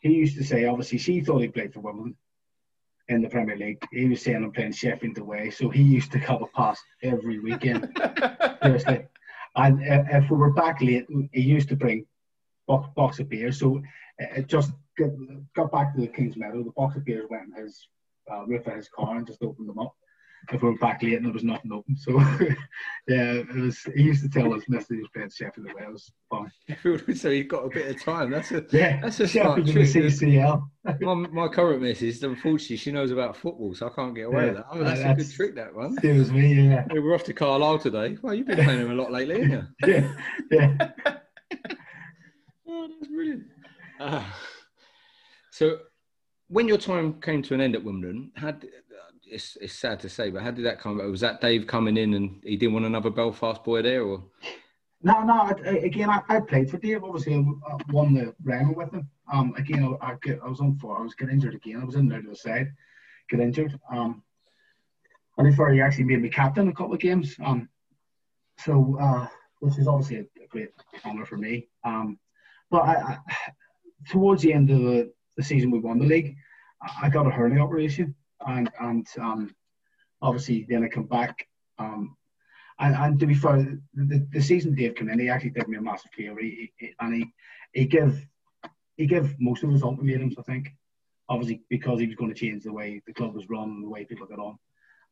He 0.00 0.10
used 0.10 0.36
to 0.36 0.44
say, 0.44 0.66
obviously, 0.66 0.98
she 0.98 1.20
thought 1.20 1.38
he 1.38 1.48
played 1.48 1.72
for 1.72 1.80
Wimbledon 1.80 2.16
in 3.08 3.22
the 3.22 3.28
Premier 3.28 3.56
League. 3.56 3.82
He 3.92 4.06
was 4.06 4.22
saying 4.22 4.42
I'm 4.42 4.52
playing 4.52 4.72
Sheffield 4.72 5.18
away, 5.18 5.50
so 5.50 5.70
he 5.70 5.82
used 5.82 6.12
to 6.12 6.20
come 6.20 6.42
a 6.42 6.46
pass 6.48 6.80
every 7.02 7.38
weekend. 7.38 7.88
Seriously. 8.62 9.06
And 9.56 9.80
uh, 9.80 10.04
if 10.10 10.30
we 10.30 10.36
were 10.36 10.52
back 10.52 10.82
late, 10.82 11.06
he 11.32 11.40
used 11.40 11.68
to 11.68 11.76
bring 11.76 12.06
box, 12.66 12.88
box 12.96 13.18
of 13.18 13.28
beer. 13.28 13.52
So 13.52 13.82
it 14.18 14.46
just 14.46 14.72
got, 14.98 15.10
got 15.54 15.72
back 15.72 15.94
to 15.94 16.00
the 16.00 16.08
King's 16.08 16.36
Meadow. 16.36 16.62
The 16.62 16.72
box 16.76 16.96
of 16.96 17.04
beers 17.04 17.26
went 17.28 17.44
in 17.56 17.64
his 17.64 17.88
uh, 18.30 18.44
roof 18.46 18.66
of 18.66 18.74
his 18.74 18.88
car 18.88 19.16
and 19.16 19.26
just 19.26 19.42
opened 19.42 19.68
them 19.68 19.78
up. 19.78 19.94
If 20.52 20.62
we 20.62 20.68
were 20.68 20.76
back 20.76 21.02
late 21.02 21.14
and 21.14 21.24
there 21.24 21.32
was 21.32 21.42
nothing 21.42 21.72
open, 21.72 21.96
so 21.96 22.18
yeah, 23.08 23.32
it 23.32 23.54
was. 23.54 23.78
He 23.96 24.02
used 24.02 24.22
to 24.24 24.28
tell 24.28 24.52
us 24.52 24.62
Mister 24.68 24.94
he 24.94 25.00
was 25.00 25.08
playing 25.14 25.30
Sheffield 25.30 25.70
away. 25.70 25.84
It 25.84 25.90
was 25.90 26.12
fun. 26.28 27.14
so 27.16 27.30
he 27.30 27.44
got 27.44 27.64
a 27.64 27.70
bit 27.70 27.96
of 27.96 28.02
time. 28.02 28.30
That's 28.30 28.52
a 28.52 28.62
yeah. 28.70 29.00
That's 29.00 29.20
a 29.20 29.26
Sheffield 29.26 29.66
smart 29.66 29.88
trick. 29.88 29.88
CCL. 29.88 30.62
my, 31.00 31.14
my 31.14 31.48
current 31.48 31.80
missus, 31.80 32.22
unfortunately, 32.22 32.76
she 32.76 32.92
knows 32.92 33.10
about 33.10 33.38
football, 33.38 33.74
so 33.74 33.86
I 33.86 33.90
can't 33.90 34.14
get 34.14 34.24
away 34.24 34.42
yeah, 34.42 34.46
with 34.48 34.56
that. 34.56 34.66
Oh, 34.70 34.84
that's, 34.84 35.00
that's, 35.00 35.22
a 35.22 35.24
good 35.24 35.34
trick, 35.34 35.54
that 35.54 35.74
one. 35.74 35.96
It 36.02 36.12
was 36.12 36.30
me, 36.30 36.52
yeah. 36.52 36.84
We 36.92 37.00
were 37.00 37.14
off 37.14 37.24
to 37.24 37.32
Carlisle 37.32 37.78
today. 37.78 38.18
Well, 38.20 38.34
you've 38.34 38.46
been 38.46 38.62
playing 38.62 38.80
him 38.80 38.90
a 38.90 38.94
lot 38.94 39.10
lately, 39.10 39.40
haven't 39.40 39.68
you? 39.86 40.10
yeah, 40.50 40.90
yeah. 41.06 41.16
Uh, 44.04 44.22
so, 45.50 45.78
when 46.48 46.68
your 46.68 46.78
time 46.78 47.20
came 47.20 47.42
to 47.42 47.54
an 47.54 47.60
end 47.60 47.74
at 47.74 47.82
Wimbledon, 47.82 48.30
had 48.36 48.66
it's, 49.26 49.56
it's 49.60 49.72
sad 49.72 49.98
to 50.00 50.08
say, 50.08 50.30
but 50.30 50.42
how 50.42 50.50
did 50.50 50.64
that 50.64 50.78
come 50.78 50.98
about? 50.98 51.10
Was 51.10 51.20
that 51.20 51.40
Dave 51.40 51.66
coming 51.66 51.96
in 51.96 52.14
and 52.14 52.40
he 52.44 52.56
didn't 52.56 52.74
want 52.74 52.86
another 52.86 53.10
Belfast 53.10 53.64
boy 53.64 53.82
there, 53.82 54.02
or? 54.02 54.22
No, 55.02 55.22
no. 55.22 55.34
I, 55.34 55.50
again, 55.82 56.10
I, 56.10 56.20
I, 56.28 56.40
played 56.40 56.70
for 56.70 56.78
Dave. 56.78 57.02
Obviously, 57.02 57.34
I 57.34 57.76
won 57.90 58.14
the 58.14 58.34
Ryman 58.44 58.74
with 58.74 58.92
him. 58.92 59.08
Um, 59.32 59.54
again, 59.56 59.96
I, 60.00 60.12
I 60.12 60.48
was 60.48 60.60
on 60.60 60.76
four. 60.78 60.98
I 60.98 61.02
was 61.02 61.14
getting 61.14 61.34
injured 61.34 61.54
again. 61.54 61.80
I 61.80 61.84
was 61.84 61.94
in 61.94 62.08
there 62.08 62.22
to 62.22 62.28
the 62.28 62.36
side, 62.36 62.68
get 63.28 63.40
injured. 63.40 63.78
Um, 63.90 64.22
and 65.36 65.48
before 65.48 65.72
he 65.72 65.80
actually 65.80 66.04
made 66.04 66.22
me 66.22 66.28
captain 66.28 66.68
a 66.68 66.72
couple 66.72 66.94
of 66.94 67.00
games. 67.00 67.34
Um, 67.44 67.68
so 68.58 68.96
uh, 69.00 69.26
which 69.60 69.78
is 69.78 69.88
obviously 69.88 70.18
a, 70.18 70.44
a 70.44 70.46
great 70.48 70.70
honour 71.04 71.24
for 71.24 71.38
me. 71.38 71.68
Um, 71.84 72.18
but 72.70 72.82
I, 72.82 73.18
towards 74.08 74.42
the 74.42 74.52
end 74.52 74.70
of 74.70 74.78
the, 74.78 75.12
the, 75.36 75.42
season, 75.42 75.70
we 75.70 75.78
won 75.78 75.98
the 75.98 76.06
league. 76.06 76.36
I 77.02 77.08
got 77.08 77.26
a 77.26 77.30
hernia 77.30 77.62
operation, 77.62 78.14
and 78.46 78.70
and 78.80 79.06
um, 79.18 79.54
obviously 80.20 80.66
then 80.68 80.84
I 80.84 80.88
come 80.88 81.06
back. 81.06 81.46
Um, 81.78 82.16
and, 82.78 82.94
and 82.94 83.20
to 83.20 83.26
be 83.26 83.34
fair, 83.34 83.78
the, 83.94 84.26
the 84.32 84.42
season 84.42 84.74
Dave 84.74 84.96
came 84.96 85.08
in, 85.08 85.20
he 85.20 85.28
actually 85.28 85.50
did 85.50 85.68
me 85.68 85.76
a 85.76 85.82
massive 85.82 86.10
favour. 86.10 86.40
He, 86.40 86.72
he, 86.76 86.92
and 87.00 87.14
he 87.14 87.32
he 87.72 87.84
gave 87.86 88.26
he 88.96 89.06
gave 89.06 89.34
most 89.38 89.62
of 89.62 89.70
his 89.70 89.82
ultimatums, 89.82 90.34
I 90.38 90.42
think, 90.42 90.68
obviously 91.28 91.62
because 91.70 92.00
he 92.00 92.06
was 92.06 92.16
going 92.16 92.32
to 92.32 92.38
change 92.38 92.64
the 92.64 92.72
way 92.72 93.02
the 93.06 93.12
club 93.12 93.34
was 93.34 93.48
run, 93.48 93.82
the 93.82 93.88
way 93.88 94.04
people 94.04 94.26
got 94.26 94.38
on, 94.38 94.58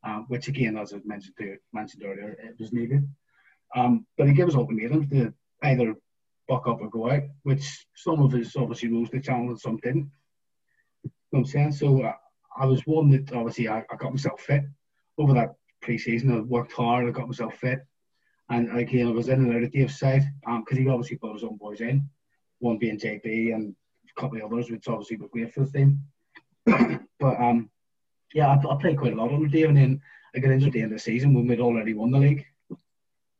um, 0.03 0.25
which 0.27 0.47
again, 0.47 0.77
as 0.77 0.93
I 0.93 0.97
mentioned 1.05 1.35
to 1.39 1.57
mentioned 1.73 2.03
earlier, 2.05 2.37
it 2.43 2.55
was 2.59 2.73
needed. 2.73 3.07
Um, 3.75 4.05
but 4.17 4.27
he 4.27 4.33
gave 4.33 4.47
us 4.47 4.55
ultimatums 4.55 5.09
to 5.09 5.33
either 5.63 5.95
buck 6.47 6.67
up 6.67 6.81
or 6.81 6.89
go 6.89 7.09
out, 7.09 7.23
which 7.43 7.85
some 7.95 8.21
of 8.21 8.33
us 8.33 8.55
obviously 8.55 8.89
rose 8.89 9.09
the 9.09 9.19
challenge 9.19 9.49
and 9.49 9.59
some 9.59 9.77
didn't. 9.77 10.11
You 11.03 11.09
know 11.09 11.11
what 11.31 11.39
I'm 11.39 11.45
saying? 11.45 11.71
So 11.73 12.03
uh, 12.03 12.13
I 12.57 12.65
was 12.65 12.81
one 12.81 13.09
that 13.11 13.33
obviously 13.33 13.67
I, 13.67 13.79
I 13.79 13.95
got 13.97 14.11
myself 14.11 14.41
fit 14.41 14.63
over 15.17 15.33
that 15.33 15.55
pre-season. 15.81 16.31
I 16.31 16.39
worked 16.41 16.73
hard, 16.73 17.07
I 17.07 17.11
got 17.11 17.27
myself 17.27 17.55
fit. 17.55 17.79
And 18.49 18.77
again, 18.77 19.07
I 19.07 19.11
was 19.11 19.29
in 19.29 19.43
and 19.43 19.55
out 19.55 19.63
of 19.63 19.71
Dave's 19.71 19.97
side 19.97 20.23
because 20.41 20.77
um, 20.77 20.83
he 20.83 20.89
obviously 20.89 21.17
put 21.17 21.33
his 21.33 21.43
own 21.43 21.57
boys 21.57 21.81
in, 21.81 22.09
one 22.59 22.77
being 22.77 22.99
JB 22.99 23.53
and 23.53 23.75
a 24.15 24.21
couple 24.21 24.37
of 24.37 24.51
others, 24.51 24.69
which 24.69 24.87
obviously 24.87 25.17
were 25.17 25.29
great 25.29 25.53
for 25.53 25.65
the 25.65 25.71
team. 25.71 25.99
but 26.65 27.41
um, 27.41 27.69
yeah, 28.33 28.47
I, 28.49 28.53
I, 28.55 28.77
played 28.79 28.97
quite 28.97 29.13
a 29.13 29.15
lot 29.15 29.33
under 29.33 29.47
Dave, 29.47 29.69
and 29.69 29.77
then 29.77 30.01
I 30.35 30.39
got 30.39 30.51
injured 30.51 30.67
at 30.67 30.73
the 30.73 30.81
end 30.81 30.91
of 30.91 30.97
the 30.97 31.03
season 31.03 31.33
when 31.33 31.47
we'd 31.47 31.59
already 31.59 31.93
won 31.93 32.11
the 32.11 32.19
league. 32.19 32.45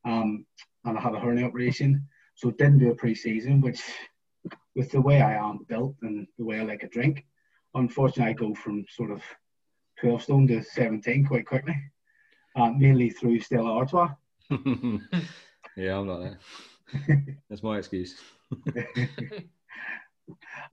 Um, 0.06 0.46
and 0.86 0.98
I 0.98 1.02
had 1.02 1.14
a 1.14 1.20
hernia 1.20 1.46
operation. 1.46 2.08
So 2.36 2.52
didn't 2.52 2.80
do 2.80 2.92
a 2.92 2.96
pre-season, 2.96 3.62
which 3.62 3.82
with 4.76 4.92
the 4.92 5.02
way 5.02 5.22
I 5.22 5.36
am 5.36 5.60
built 5.68 5.96
and 6.02 6.28
the 6.38 6.46
way 6.46 6.60
I 6.60 6.64
like 6.64 6.84
a 6.84 6.90
drink, 6.90 7.26
unfortunately 7.76 8.32
I 8.32 8.34
go 8.34 8.54
from 8.56 8.86
sort 8.90 9.12
of 9.12 9.22
12 10.00 10.24
stone 10.24 10.48
to 10.48 10.64
17 10.64 11.26
quite 11.26 11.46
quickly, 11.46 11.76
uh, 12.56 12.72
mainly 12.72 13.10
through 13.10 13.40
Stella 13.40 13.72
Artois. 13.72 14.10
yeah, 15.78 15.98
I'm 15.98 16.08
not 16.08 16.20
there. 16.20 16.40
That's 17.50 17.64
my 17.64 17.78
excuse. 17.78 18.16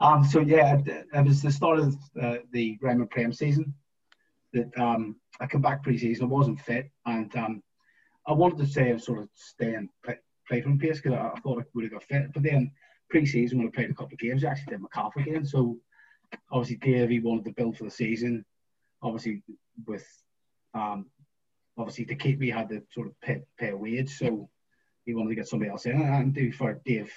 um, 0.00 0.24
so 0.24 0.40
yeah, 0.40 0.78
it 0.86 1.24
was 1.24 1.42
the 1.42 1.52
start 1.52 1.78
of 1.78 1.96
uh, 2.20 2.36
the 2.52 2.78
Ryman 2.82 3.08
Prem 3.08 3.32
season 3.32 3.74
that 4.52 4.70
um, 4.78 5.16
I 5.40 5.46
come 5.46 5.62
back 5.62 5.82
pre-season. 5.82 6.24
I 6.24 6.28
wasn't 6.28 6.60
fit, 6.60 6.90
and 7.06 7.34
um, 7.36 7.62
I 8.26 8.32
wanted 8.32 8.58
to 8.58 8.66
say 8.66 8.92
I 8.92 8.96
sort 8.96 9.20
of 9.20 9.28
stay 9.34 9.74
and 9.74 9.88
from 10.58 10.78
pace 10.78 11.00
because 11.00 11.16
I, 11.16 11.28
I, 11.28 11.40
thought 11.40 11.60
I 11.60 11.64
would 11.74 11.84
have 11.84 11.92
got 11.92 12.02
fit. 12.02 12.32
But 12.32 12.42
then 12.42 12.72
pre-season 13.08 13.58
when 13.58 13.68
I 13.68 13.70
played 13.70 13.90
a 13.90 13.94
couple 13.94 14.14
of 14.14 14.18
games, 14.18 14.44
I 14.44 14.48
actually 14.48 14.72
did 14.72 14.80
my 14.80 14.88
calf 14.92 15.12
again. 15.16 15.44
So 15.44 15.78
obviously 16.50 16.76
Davey 16.76 17.20
wanted 17.20 17.44
to 17.44 17.52
build 17.52 17.76
for 17.76 17.84
the 17.84 17.90
season. 17.90 18.44
Obviously 19.02 19.42
with 19.86 20.06
um, 20.74 21.06
obviously 21.78 22.04
to 22.06 22.14
keep 22.14 22.38
me 22.38 22.50
had 22.50 22.68
to 22.70 22.82
sort 22.90 23.06
of 23.06 23.20
pay, 23.20 23.42
pay 23.58 23.72
wage. 23.72 24.18
So 24.18 24.48
he 25.04 25.14
wanted 25.14 25.30
to 25.30 25.34
get 25.36 25.48
somebody 25.48 25.70
else 25.70 25.86
in. 25.86 26.00
And 26.00 26.34
be 26.34 26.50
fair, 26.50 26.80
Dave, 26.84 27.12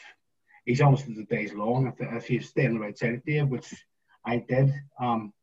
he's 0.65 0.81
almost 0.81 1.07
the 1.07 1.23
days 1.23 1.53
long. 1.53 1.87
If, 1.87 1.95
if 1.99 2.29
you 2.29 2.41
stay 2.41 2.67
on 2.67 2.75
the 2.75 2.79
right 2.79 2.97
side 2.97 3.15
of 3.15 3.25
Dave, 3.25 3.47
which 3.47 3.73
I 4.25 4.37
did, 4.37 4.73
um, 4.99 5.33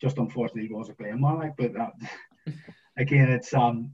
just 0.00 0.18
unfortunately 0.18 0.68
he 0.68 0.74
wasn't 0.74 0.98
playing 0.98 1.20
well. 1.20 1.38
Like, 1.38 1.56
but 1.56 1.76
uh, 1.76 1.90
again, 2.96 3.30
it's 3.30 3.52
um, 3.54 3.92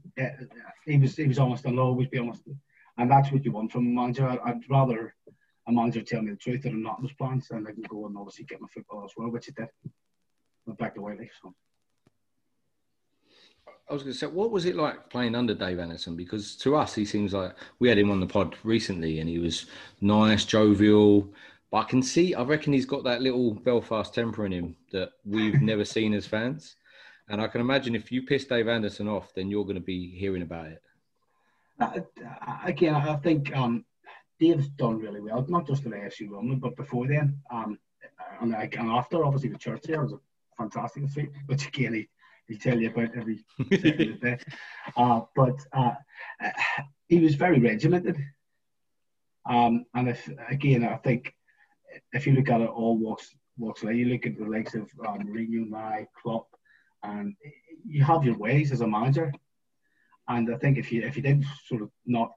he 0.85 0.97
was 0.97 1.15
he 1.15 1.27
was 1.27 1.39
honest. 1.39 1.65
I'll 1.65 1.79
always 1.79 2.07
be 2.09 2.19
honest, 2.19 2.43
and 2.97 3.11
that's 3.11 3.31
what 3.31 3.43
you 3.43 3.51
want 3.51 3.71
from 3.71 3.87
a 3.87 3.89
manager. 3.89 4.27
I'd 4.27 4.69
rather 4.69 5.15
a 5.67 5.71
manager 5.71 6.01
tell 6.01 6.21
me 6.21 6.31
the 6.31 6.37
truth 6.37 6.63
that 6.63 6.69
I'm 6.69 6.83
not 6.83 6.99
in 6.99 7.07
his 7.07 7.13
plans, 7.13 7.47
and 7.51 7.67
I 7.67 7.71
can 7.71 7.83
go 7.83 8.05
and 8.05 8.17
obviously 8.17 8.45
get 8.45 8.61
my 8.61 8.67
football 8.73 9.03
as 9.03 9.11
well, 9.17 9.29
which 9.29 9.47
he 9.47 9.51
did. 9.51 9.67
Went 10.65 10.79
back 10.79 10.95
to 10.95 11.01
Whyteleafe. 11.01 11.29
So. 11.41 11.53
I 13.89 13.93
was 13.93 14.03
going 14.03 14.13
to 14.13 14.17
say, 14.17 14.27
what 14.27 14.51
was 14.51 14.65
it 14.65 14.75
like 14.75 15.09
playing 15.09 15.35
under 15.35 15.53
Dave 15.53 15.79
Anderson? 15.79 16.15
Because 16.15 16.55
to 16.57 16.75
us, 16.75 16.95
he 16.95 17.05
seems 17.05 17.33
like 17.33 17.55
we 17.79 17.87
had 17.87 17.97
him 17.97 18.09
on 18.11 18.19
the 18.19 18.25
pod 18.25 18.55
recently, 18.63 19.19
and 19.19 19.29
he 19.29 19.39
was 19.39 19.67
nice, 20.01 20.45
jovial. 20.45 21.31
But 21.71 21.77
I 21.77 21.83
can 21.83 22.01
see, 22.01 22.33
I 22.33 22.43
reckon 22.43 22.73
he's 22.73 22.85
got 22.85 23.03
that 23.03 23.21
little 23.21 23.53
Belfast 23.53 24.13
temper 24.13 24.45
in 24.45 24.51
him 24.51 24.75
that 24.91 25.09
we've 25.23 25.61
never 25.61 25.85
seen 25.85 26.13
as 26.13 26.25
fans. 26.25 26.75
And 27.27 27.41
I 27.41 27.47
can 27.47 27.61
imagine 27.61 27.95
if 27.95 28.11
you 28.11 28.21
piss 28.21 28.45
Dave 28.45 28.67
Anderson 28.67 29.07
off, 29.07 29.33
then 29.33 29.49
you're 29.49 29.63
going 29.63 29.75
to 29.75 29.81
be 29.81 30.11
hearing 30.11 30.43
about 30.43 30.67
it. 30.67 30.81
Uh, 31.79 31.99
again, 32.63 32.95
I 32.95 33.15
think 33.17 33.55
um, 33.55 33.85
Dave's 34.39 34.69
done 34.69 34.99
really 34.99 35.21
well, 35.21 35.45
not 35.47 35.67
just 35.67 35.85
at 35.85 35.91
AFC 35.91 36.29
Rome, 36.29 36.59
but 36.59 36.75
before 36.75 37.07
then. 37.07 37.39
Um, 37.51 37.79
and, 38.41 38.53
and 38.53 38.89
after, 38.89 39.25
obviously, 39.25 39.49
the 39.49 39.57
church 39.57 39.83
there 39.83 40.01
was 40.01 40.13
a 40.13 40.19
fantastic 40.57 41.07
feat, 41.09 41.31
which 41.47 41.67
again, 41.67 41.93
he, 41.93 42.07
he 42.47 42.57
tell 42.57 42.79
you 42.79 42.89
about 42.89 43.15
every 43.15 43.43
second 43.57 43.85
of 44.13 44.19
the 44.19 44.19
day. 44.21 44.37
Uh, 44.95 45.21
but 45.35 45.55
uh, 45.73 45.95
he 47.07 47.19
was 47.19 47.35
very 47.35 47.59
regimented. 47.59 48.17
Um, 49.45 49.85
and 49.93 50.09
if 50.09 50.29
again, 50.49 50.83
I 50.83 50.97
think 50.97 51.33
if 52.13 52.25
you 52.25 52.33
look 52.33 52.49
at 52.49 52.61
it 52.61 52.69
all 52.69 52.97
walks 52.97 53.35
walks 53.57 53.83
away, 53.83 53.95
you 53.95 54.05
look 54.05 54.25
at 54.25 54.37
the 54.37 54.45
likes 54.45 54.75
of 54.75 54.89
um, 55.07 55.19
Mourinho, 55.19 55.69
Nye, 55.69 56.07
Klopp, 56.21 56.47
and 57.03 57.35
you 57.85 58.03
have 58.03 58.23
your 58.23 58.37
ways 58.37 58.71
as 58.71 58.81
a 58.81 58.87
manager. 58.87 59.31
And 60.27 60.53
I 60.53 60.57
think 60.57 60.77
if 60.77 60.91
you 60.91 61.03
if 61.03 61.15
you 61.15 61.21
did 61.21 61.45
sort 61.65 61.81
of 61.81 61.89
not 62.05 62.31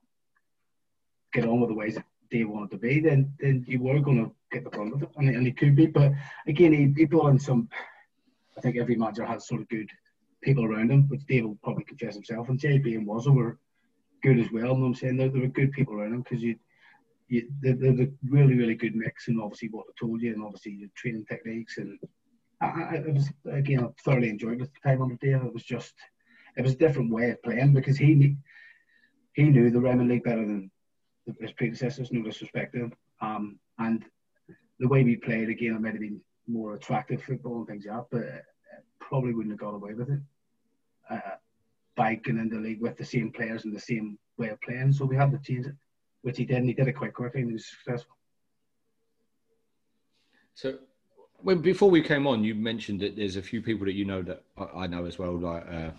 get 1.32 1.46
on 1.46 1.60
with 1.60 1.70
the 1.70 1.74
ways 1.74 1.94
that 1.94 2.04
they 2.30 2.44
wanted 2.44 2.70
to 2.72 2.78
be, 2.78 3.00
then 3.00 3.32
then 3.40 3.64
you 3.66 3.80
were 3.82 4.00
going 4.00 4.24
to 4.24 4.32
get 4.52 4.64
the 4.64 4.70
brunt 4.70 4.94
of 4.94 5.02
it, 5.02 5.10
and, 5.16 5.28
and 5.28 5.46
he 5.46 5.52
could 5.52 5.76
be. 5.76 5.86
But 5.86 6.12
again, 6.46 6.72
he, 6.72 6.92
he 6.96 7.06
brought 7.06 7.28
in 7.28 7.38
some. 7.38 7.68
I 8.56 8.60
think 8.60 8.76
every 8.76 8.96
manager 8.96 9.24
has 9.24 9.46
sort 9.46 9.60
of 9.60 9.68
good 9.68 9.88
people 10.42 10.64
around 10.64 10.90
him, 10.90 11.08
which 11.08 11.26
Dave 11.26 11.44
will 11.44 11.58
probably 11.62 11.84
confess 11.84 12.14
himself. 12.14 12.48
And 12.48 12.58
JB 12.58 12.96
and 12.96 13.06
Wazza 13.06 13.32
were 13.32 13.58
good 14.22 14.38
as 14.38 14.50
well. 14.50 14.74
And 14.74 14.84
I'm 14.84 14.94
saying 14.94 15.16
there, 15.16 15.28
there 15.28 15.42
were 15.42 15.48
good 15.48 15.72
people 15.72 15.94
around 15.94 16.14
him 16.14 16.22
because 16.22 16.42
you, 16.42 16.56
you 17.28 17.48
they're, 17.60 17.74
they're 17.74 18.06
a 18.06 18.08
really 18.28 18.54
really 18.54 18.74
good 18.74 18.94
mix, 18.94 19.28
and 19.28 19.40
obviously 19.40 19.68
what 19.68 19.86
I 19.88 19.92
told 19.98 20.22
you, 20.22 20.32
and 20.32 20.42
obviously 20.42 20.72
your 20.72 20.90
training 20.96 21.26
techniques, 21.28 21.78
and 21.78 21.98
I, 22.60 22.66
I 22.66 22.94
it 22.96 23.14
was 23.14 23.30
again 23.50 23.84
I 23.84 23.88
thoroughly 24.04 24.30
enjoyed 24.30 24.60
the 24.60 24.68
time 24.82 25.02
on 25.02 25.10
the 25.10 25.26
Dave. 25.26 25.44
It 25.44 25.54
was 25.54 25.64
just 25.64 25.94
it 26.58 26.62
was 26.62 26.72
a 26.72 26.76
different 26.76 27.12
way 27.12 27.30
of 27.30 27.42
playing 27.42 27.72
because 27.72 27.96
he 27.96 28.36
he 29.32 29.44
knew 29.44 29.70
the 29.70 29.80
Ryman 29.80 30.08
League 30.08 30.24
better 30.24 30.44
than 30.44 30.70
his 31.40 31.52
predecessors, 31.52 32.10
no 32.10 32.22
disrespect 32.22 32.74
to 32.74 32.80
him. 32.80 32.92
Um, 33.20 33.58
and 33.78 34.04
the 34.80 34.88
way 34.88 35.04
we 35.04 35.16
played, 35.16 35.48
again, 35.48 35.74
it 35.74 35.80
might 35.80 35.92
have 35.92 36.00
been 36.00 36.20
more 36.48 36.74
attractive 36.74 37.22
football 37.22 37.58
and 37.58 37.66
things 37.68 37.86
like 37.86 37.96
that, 37.96 38.06
but 38.10 38.44
probably 39.00 39.32
wouldn't 39.32 39.52
have 39.52 39.60
got 39.60 39.74
away 39.74 39.94
with 39.94 40.10
it 40.10 40.20
uh, 41.10 41.36
into 42.26 42.56
the 42.56 42.60
league 42.60 42.80
with 42.80 42.96
the 42.96 43.04
same 43.04 43.30
players 43.32 43.64
and 43.64 43.74
the 43.74 43.80
same 43.80 44.18
way 44.36 44.48
of 44.48 44.60
playing. 44.60 44.92
So 44.92 45.04
we 45.04 45.16
had 45.16 45.30
to 45.30 45.38
change 45.38 45.66
it, 45.66 45.74
which 46.22 46.38
he 46.38 46.44
did, 46.44 46.58
and 46.58 46.66
he 46.66 46.74
did 46.74 46.88
it 46.88 46.92
quite 46.92 47.14
quickly, 47.14 47.40
and 47.40 47.50
he 47.50 47.54
was 47.54 47.66
successful. 47.66 48.16
So, 50.54 50.78
when 51.40 51.60
before 51.60 51.90
we 51.90 52.02
came 52.02 52.26
on, 52.26 52.44
you 52.44 52.54
mentioned 52.54 53.00
that 53.00 53.16
there's 53.16 53.36
a 53.36 53.42
few 53.42 53.62
people 53.62 53.86
that 53.86 53.94
you 53.94 54.04
know 54.04 54.22
that 54.22 54.42
I, 54.56 54.64
I 54.82 54.86
know 54.86 55.04
as 55.06 55.18
well, 55.18 55.38
like 55.38 55.64
uh, 55.68 55.90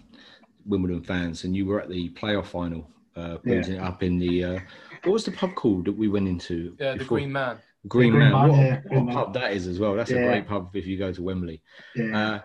Wimbledon 0.66 1.03
fans, 1.03 1.43
and 1.43 1.55
you 1.55 1.66
were 1.66 1.82
at 1.82 1.89
the 1.89 2.10
playoff 2.10 2.47
final 2.47 2.89
uh, 3.16 3.38
yeah. 3.43 3.66
it 3.66 3.80
up 3.80 4.03
in 4.03 4.20
the. 4.20 4.43
Uh, 4.43 4.60
what 5.03 5.14
was 5.14 5.26
the 5.26 5.32
pub 5.32 5.55
called 5.55 5.86
that 5.86 5.93
we 5.93 6.07
went 6.07 6.28
into? 6.28 6.76
Yeah, 6.80 6.93
before? 6.93 6.97
the 6.97 7.05
Green 7.05 7.32
Man. 7.32 7.57
Green, 7.88 8.12
Green 8.12 8.24
Man. 8.24 8.32
Man. 8.32 8.49
What, 8.49 8.60
yeah, 8.60 8.82
what 8.88 9.05
Man. 9.05 9.16
pub 9.16 9.34
that 9.34 9.53
is 9.53 9.68
as 9.68 9.80
well. 9.80 9.95
That's 9.95 10.12
yeah. 10.12 10.18
a 10.18 10.26
great 10.26 10.47
pub 10.47 10.76
if 10.76 10.86
you 10.86 10.97
go 10.97 11.12
to 11.12 11.22
Wembley. 11.22 11.62
Yeah. 11.95 12.28
Uh, 12.28 12.41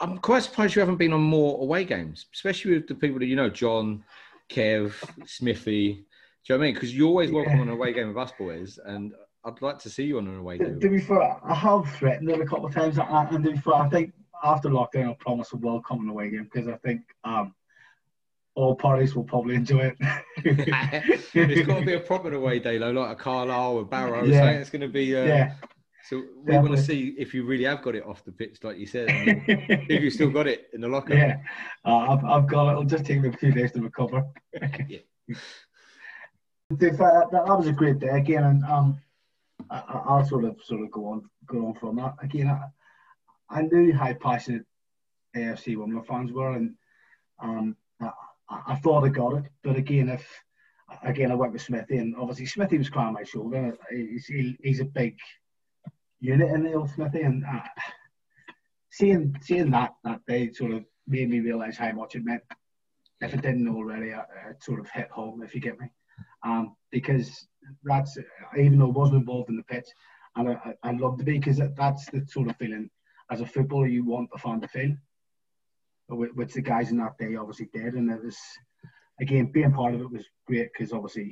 I'm 0.00 0.18
quite 0.18 0.44
surprised 0.44 0.76
you 0.76 0.80
haven't 0.80 0.96
been 0.96 1.12
on 1.12 1.22
more 1.22 1.60
away 1.60 1.84
games, 1.84 2.26
especially 2.32 2.74
with 2.74 2.86
the 2.86 2.94
people 2.94 3.18
that 3.18 3.26
you 3.26 3.36
know, 3.36 3.50
John, 3.50 4.04
Kev, 4.48 4.92
Smithy. 5.26 5.92
Do 5.92 6.54
you 6.54 6.54
know 6.54 6.58
what 6.58 6.64
I 6.64 6.66
mean? 6.66 6.74
Because 6.74 6.94
you're 6.94 7.08
always 7.08 7.32
welcome 7.32 7.56
yeah. 7.56 7.62
on 7.62 7.68
an 7.68 7.74
away 7.74 7.92
game 7.92 8.08
with 8.08 8.16
us 8.16 8.32
boys, 8.38 8.78
and 8.84 9.12
I'd 9.44 9.60
like 9.60 9.78
to 9.80 9.90
see 9.90 10.04
you 10.04 10.18
on 10.18 10.28
an 10.28 10.38
away 10.38 10.58
game. 10.58 10.78
To 10.78 10.88
be 10.88 11.00
fair, 11.00 11.36
I 11.44 11.54
have 11.54 11.90
threatened 11.96 12.30
it 12.30 12.40
a 12.40 12.46
couple 12.46 12.66
of 12.66 12.74
times, 12.74 12.98
and 12.98 13.44
to 13.44 13.50
be 13.50 13.58
fair, 13.58 13.74
I 13.74 13.88
think 13.88 14.12
after 14.42 14.68
lockdown, 14.68 15.06
I'll 15.06 15.14
promise 15.14 15.52
a 15.52 15.56
welcome 15.56 16.08
away 16.08 16.30
game 16.30 16.48
because 16.52 16.68
I 16.68 16.76
think 16.76 17.02
um, 17.24 17.54
all 18.54 18.74
parties 18.74 19.14
will 19.14 19.24
probably 19.24 19.54
enjoy 19.54 19.92
it. 19.92 19.96
it's 20.44 21.66
got 21.66 21.78
to 21.78 21.86
be 21.86 21.94
a 21.94 22.00
proper 22.00 22.32
away 22.32 22.58
day, 22.58 22.78
though, 22.78 22.90
like 22.90 23.12
a 23.12 23.14
Carlisle 23.14 23.72
or 23.72 23.84
Barrow. 23.84 24.24
Yeah. 24.24 24.50
it's 24.50 24.70
going 24.70 24.82
to 24.82 24.88
be. 24.88 25.16
Uh, 25.16 25.24
yeah. 25.24 25.54
So 26.08 26.16
we 26.16 26.52
Definitely. 26.52 26.68
want 26.70 26.80
to 26.80 26.86
see 26.86 27.14
if 27.18 27.34
you 27.34 27.44
really 27.44 27.64
have 27.64 27.82
got 27.82 27.94
it 27.94 28.04
off 28.06 28.24
the 28.24 28.32
pitch, 28.32 28.64
like 28.64 28.78
you 28.78 28.86
said. 28.86 29.06
if 29.10 30.02
you 30.02 30.10
still 30.10 30.30
got 30.30 30.46
it 30.46 30.68
in 30.72 30.80
the 30.80 30.88
locker. 30.88 31.14
Yeah, 31.14 31.36
uh, 31.84 31.98
I've, 31.98 32.24
I've 32.24 32.46
got 32.46 32.68
it. 32.68 32.72
It'll 32.72 32.84
just 32.84 33.04
take 33.04 33.20
me 33.20 33.28
a 33.28 33.32
few 33.32 33.52
days 33.52 33.72
to 33.72 33.82
recover. 33.82 34.24
yeah. 34.88 34.98
That, 36.70 37.28
that 37.32 37.46
was 37.46 37.66
a 37.66 37.72
great 37.72 37.98
day 37.98 38.08
again, 38.08 38.44
and 38.44 38.62
um, 38.64 39.00
I, 39.70 40.18
will 40.18 40.24
sort 40.26 40.44
of 40.44 40.58
sort 40.62 40.82
of 40.82 40.90
go 40.90 41.06
on 41.06 41.30
go 41.46 41.66
on 41.66 41.74
from 41.74 41.96
that 41.96 42.16
again. 42.22 42.48
I, 42.48 42.66
I 43.50 43.62
knew 43.62 43.92
how 43.92 44.12
passionate 44.14 44.64
AFC 45.36 45.76
Wimbledon 45.76 46.04
fans 46.04 46.32
were, 46.32 46.52
and 46.52 46.74
um, 47.40 47.76
I, 48.50 48.76
thought 48.76 49.04
I 49.04 49.08
got 49.08 49.34
it, 49.34 49.44
but 49.62 49.76
again, 49.76 50.08
if 50.08 50.26
again 51.02 51.30
I 51.30 51.34
went 51.34 51.52
with 51.52 51.62
Smithy, 51.62 51.98
and 51.98 52.14
obviously 52.16 52.46
Smithy 52.46 52.78
was 52.78 52.90
crying 52.90 53.14
my 53.14 53.22
shoulder. 53.22 53.76
He's, 53.90 54.26
he, 54.26 54.56
he's 54.62 54.80
a 54.80 54.86
big 54.86 55.16
unit 56.20 56.50
in 56.50 56.64
the 56.64 56.74
old 56.74 56.90
Smithy, 56.90 57.22
and 57.22 57.44
uh, 57.44 57.60
seeing 58.90 59.36
seeing 59.42 59.70
that 59.70 59.94
that 60.04 60.24
day 60.26 60.52
sort 60.52 60.72
of 60.72 60.84
made 61.06 61.30
me 61.30 61.40
realise 61.40 61.76
how 61.76 61.92
much 61.92 62.14
it 62.14 62.24
meant. 62.24 62.42
If 63.20 63.34
I 63.34 63.36
didn't 63.36 63.68
already, 63.68 64.10
it 64.10 64.62
sort 64.62 64.80
of 64.80 64.88
hit 64.90 65.10
home, 65.10 65.42
if 65.42 65.54
you 65.54 65.60
get 65.60 65.78
me. 65.80 65.88
Um, 66.44 66.76
because 66.90 67.48
that's 67.82 68.16
even 68.56 68.78
though 68.78 68.86
I 68.86 68.90
wasn't 68.90 69.20
involved 69.20 69.50
in 69.50 69.56
the 69.56 69.62
pitch, 69.64 69.88
and 70.36 70.50
I, 70.50 70.52
I, 70.52 70.90
I 70.90 70.92
love 70.92 71.18
to 71.18 71.24
be 71.24 71.38
because 71.38 71.60
that's 71.76 72.06
the 72.10 72.24
sort 72.26 72.48
of 72.48 72.56
feeling 72.56 72.90
as 73.30 73.40
a 73.40 73.46
footballer 73.46 73.86
you 73.86 74.04
want 74.04 74.30
the 74.32 74.38
fan 74.38 74.60
to 74.60 74.68
feel 74.68 74.96
which 76.08 76.54
the 76.54 76.62
guys 76.62 76.90
in 76.90 76.96
that 76.98 77.18
day 77.18 77.36
obviously 77.36 77.68
did. 77.72 77.94
And 77.94 78.10
it 78.10 78.22
was, 78.22 78.38
again, 79.20 79.50
being 79.52 79.72
part 79.72 79.94
of 79.94 80.00
it 80.00 80.10
was 80.10 80.24
great 80.46 80.70
because 80.72 80.92
obviously 80.92 81.30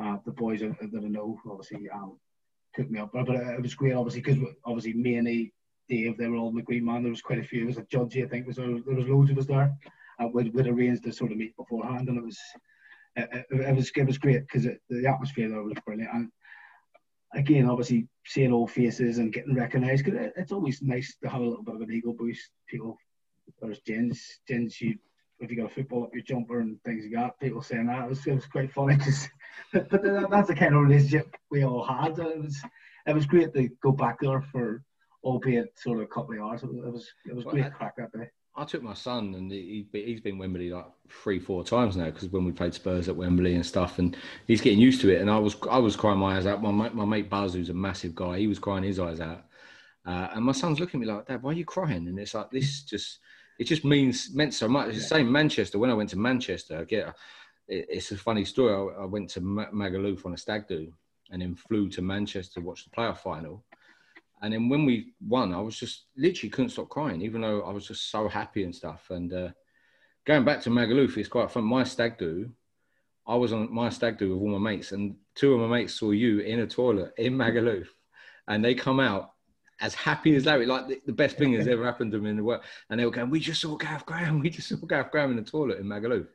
uh, 0.00 0.16
the 0.24 0.32
boys 0.32 0.60
that, 0.60 0.76
I 0.80 1.08
know 1.08 1.38
obviously 1.50 1.88
um, 1.90 2.18
took 2.74 2.90
me 2.90 3.00
up. 3.00 3.10
But, 3.12 3.28
it 3.28 3.62
was 3.62 3.74
great, 3.74 3.94
obviously, 3.94 4.20
because 4.20 4.38
obviously 4.64 4.94
me 4.94 5.16
and 5.16 5.50
Dave, 5.88 6.18
they 6.18 6.28
were 6.28 6.36
all 6.36 6.50
in 6.50 6.56
the 6.56 6.62
Green 6.62 6.84
Man. 6.84 7.02
There 7.02 7.10
was 7.10 7.22
quite 7.22 7.38
a 7.38 7.44
few. 7.44 7.60
There 7.60 7.68
was 7.68 7.78
a 7.78 7.86
judge, 7.90 8.18
I 8.18 8.26
think, 8.26 8.46
was 8.46 8.56
there, 8.56 8.66
there 8.66 8.94
was 8.94 9.08
loads 9.08 9.30
of 9.30 9.38
us 9.38 9.46
there. 9.46 9.74
Uh, 10.20 10.28
we'd, 10.32 10.52
we'd 10.52 10.66
arranged 10.66 11.04
to 11.04 11.12
sort 11.12 11.32
of 11.32 11.38
meet 11.38 11.56
beforehand, 11.56 12.08
and 12.08 12.18
it 12.18 12.24
was 12.24 12.38
it, 13.16 13.46
it 13.50 13.74
was 13.74 13.90
it 13.94 14.06
was 14.06 14.18
great 14.18 14.42
because 14.42 14.64
the 14.64 15.06
atmosphere 15.06 15.48
there 15.48 15.62
was 15.62 15.72
brilliant. 15.86 16.12
And 16.12 16.30
again, 17.34 17.68
obviously 17.68 18.08
seeing 18.24 18.52
old 18.52 18.70
faces 18.70 19.18
and 19.18 19.32
getting 19.32 19.54
recognised 19.54 20.04
because 20.04 20.20
it, 20.20 20.32
it's 20.36 20.52
always 20.52 20.82
nice 20.82 21.16
to 21.22 21.28
have 21.28 21.40
a 21.40 21.44
little 21.44 21.62
bit 21.62 21.74
of 21.74 21.80
an 21.80 21.92
ego 21.92 22.12
boost. 22.12 22.50
People 22.66 22.96
there's 23.60 23.80
Jens, 23.80 24.40
Jens, 24.48 24.80
you 24.80 24.98
if 25.40 25.50
you 25.50 25.56
got 25.56 25.70
a 25.70 25.74
football 25.74 26.02
up 26.02 26.12
your 26.12 26.22
jumper 26.22 26.60
and 26.60 26.82
things 26.82 27.04
like 27.04 27.12
that, 27.12 27.40
people 27.40 27.62
saying 27.62 27.86
that 27.86 28.04
it 28.04 28.08
was, 28.08 28.26
it 28.26 28.34
was 28.34 28.46
quite 28.46 28.72
funny 28.72 28.96
because 28.96 29.28
but 29.72 29.90
that's 30.30 30.48
the 30.48 30.54
kind 30.54 30.74
of 30.74 30.82
relationship 30.82 31.36
we 31.50 31.64
all 31.64 31.84
had. 31.84 32.18
It 32.18 32.42
was 32.42 32.60
it 33.06 33.14
was 33.14 33.26
great 33.26 33.54
to 33.54 33.68
go 33.82 33.92
back 33.92 34.18
there 34.20 34.40
for 34.40 34.82
albeit 35.24 35.78
sort 35.78 35.98
of 35.98 36.04
a 36.04 36.08
couple 36.08 36.34
of 36.34 36.40
hours. 36.40 36.62
It 36.62 36.70
was 36.72 37.08
it 37.26 37.34
was 37.34 37.44
great 37.44 37.62
well, 37.62 37.70
crack 37.70 37.96
that 37.96 38.12
day. 38.12 38.28
I 38.58 38.64
took 38.64 38.82
my 38.82 38.94
son, 38.94 39.34
and 39.36 39.52
he, 39.52 39.86
he's 39.92 40.20
been 40.20 40.36
Wembley 40.36 40.70
like 40.70 40.86
three, 41.08 41.38
four 41.38 41.62
times 41.62 41.96
now 41.96 42.06
because 42.06 42.28
when 42.28 42.44
we 42.44 42.50
played 42.50 42.74
Spurs 42.74 43.08
at 43.08 43.14
Wembley 43.14 43.54
and 43.54 43.64
stuff, 43.64 44.00
and 44.00 44.16
he's 44.48 44.60
getting 44.60 44.80
used 44.80 45.00
to 45.02 45.10
it. 45.10 45.20
And 45.20 45.30
I 45.30 45.38
was, 45.38 45.56
I 45.70 45.78
was 45.78 45.94
crying 45.94 46.18
my 46.18 46.36
eyes 46.36 46.46
out. 46.46 46.60
My 46.60 46.72
mate, 46.72 46.94
my 46.94 47.04
mate 47.04 47.30
Buzz, 47.30 47.54
who's 47.54 47.70
a 47.70 47.74
massive 47.74 48.16
guy, 48.16 48.38
he 48.38 48.48
was 48.48 48.58
crying 48.58 48.82
his 48.82 48.98
eyes 48.98 49.20
out. 49.20 49.44
Uh, 50.04 50.28
and 50.34 50.44
my 50.44 50.52
son's 50.52 50.80
looking 50.80 51.00
at 51.00 51.06
me 51.06 51.12
like, 51.12 51.26
Dad, 51.26 51.42
why 51.42 51.52
are 51.52 51.54
you 51.54 51.64
crying? 51.64 52.08
And 52.08 52.18
it's 52.18 52.34
like 52.34 52.50
this 52.50 52.82
just, 52.82 53.20
it 53.60 53.64
just 53.64 53.84
means 53.84 54.34
meant 54.34 54.54
so 54.54 54.66
much. 54.66 54.88
It's 54.88 54.98
the 54.98 55.04
same 55.04 55.30
Manchester. 55.30 55.78
When 55.78 55.90
I 55.90 55.94
went 55.94 56.10
to 56.10 56.18
Manchester, 56.18 56.80
I 56.80 56.84
get, 56.84 57.14
it, 57.68 57.86
it's 57.88 58.10
a 58.10 58.16
funny 58.16 58.44
story. 58.44 58.74
I, 58.74 59.02
I 59.02 59.04
went 59.04 59.30
to 59.30 59.40
Magaluf 59.40 60.26
on 60.26 60.34
a 60.34 60.36
stag 60.36 60.66
do, 60.66 60.92
and 61.30 61.42
then 61.42 61.54
flew 61.54 61.88
to 61.90 62.02
Manchester 62.02 62.60
to 62.60 62.66
watch 62.66 62.84
the 62.84 62.90
playoff 62.90 63.18
final 63.18 63.64
and 64.42 64.52
then 64.52 64.68
when 64.68 64.84
we 64.84 65.14
won, 65.26 65.52
I 65.52 65.60
was 65.60 65.78
just 65.78 66.04
literally 66.16 66.50
couldn't 66.50 66.70
stop 66.70 66.88
crying, 66.88 67.22
even 67.22 67.40
though 67.40 67.62
I 67.62 67.72
was 67.72 67.86
just 67.86 68.10
so 68.10 68.28
happy 68.28 68.64
and 68.64 68.74
stuff. 68.74 69.10
And 69.10 69.32
uh, 69.32 69.48
going 70.24 70.44
back 70.44 70.60
to 70.62 70.70
Magaluf, 70.70 71.16
it's 71.16 71.28
quite 71.28 71.50
fun. 71.50 71.64
My 71.64 71.84
stag 71.84 72.18
do, 72.18 72.50
I 73.26 73.34
was 73.34 73.52
on 73.52 73.72
my 73.72 73.90
stag 73.90 74.18
do 74.18 74.32
with 74.32 74.42
all 74.42 74.58
my 74.58 74.70
mates, 74.70 74.92
and 74.92 75.16
two 75.34 75.54
of 75.54 75.60
my 75.60 75.78
mates 75.78 75.94
saw 75.94 76.10
you 76.10 76.40
in 76.40 76.60
a 76.60 76.66
toilet 76.66 77.12
in 77.18 77.34
Magaluf, 77.34 77.86
and 78.46 78.64
they 78.64 78.74
come 78.74 79.00
out 79.00 79.32
as 79.80 79.94
happy 79.94 80.34
as 80.34 80.46
Larry, 80.46 80.66
like 80.66 80.88
the, 80.88 81.00
the 81.06 81.12
best 81.12 81.36
thing 81.36 81.52
that's 81.52 81.68
ever 81.68 81.84
happened 81.84 82.10
to 82.10 82.18
them 82.18 82.26
in 82.26 82.36
the 82.36 82.42
world. 82.42 82.62
And 82.90 82.98
they 82.98 83.04
were 83.04 83.10
going, 83.10 83.30
"We 83.30 83.40
just 83.40 83.60
saw 83.60 83.76
Gav 83.76 84.06
Graham. 84.06 84.40
We 84.40 84.50
just 84.50 84.68
saw 84.68 84.76
Gav 84.76 85.10
Graham 85.10 85.30
in 85.30 85.36
the 85.36 85.42
toilet 85.42 85.78
in 85.78 85.86
Magaluf." 85.86 86.26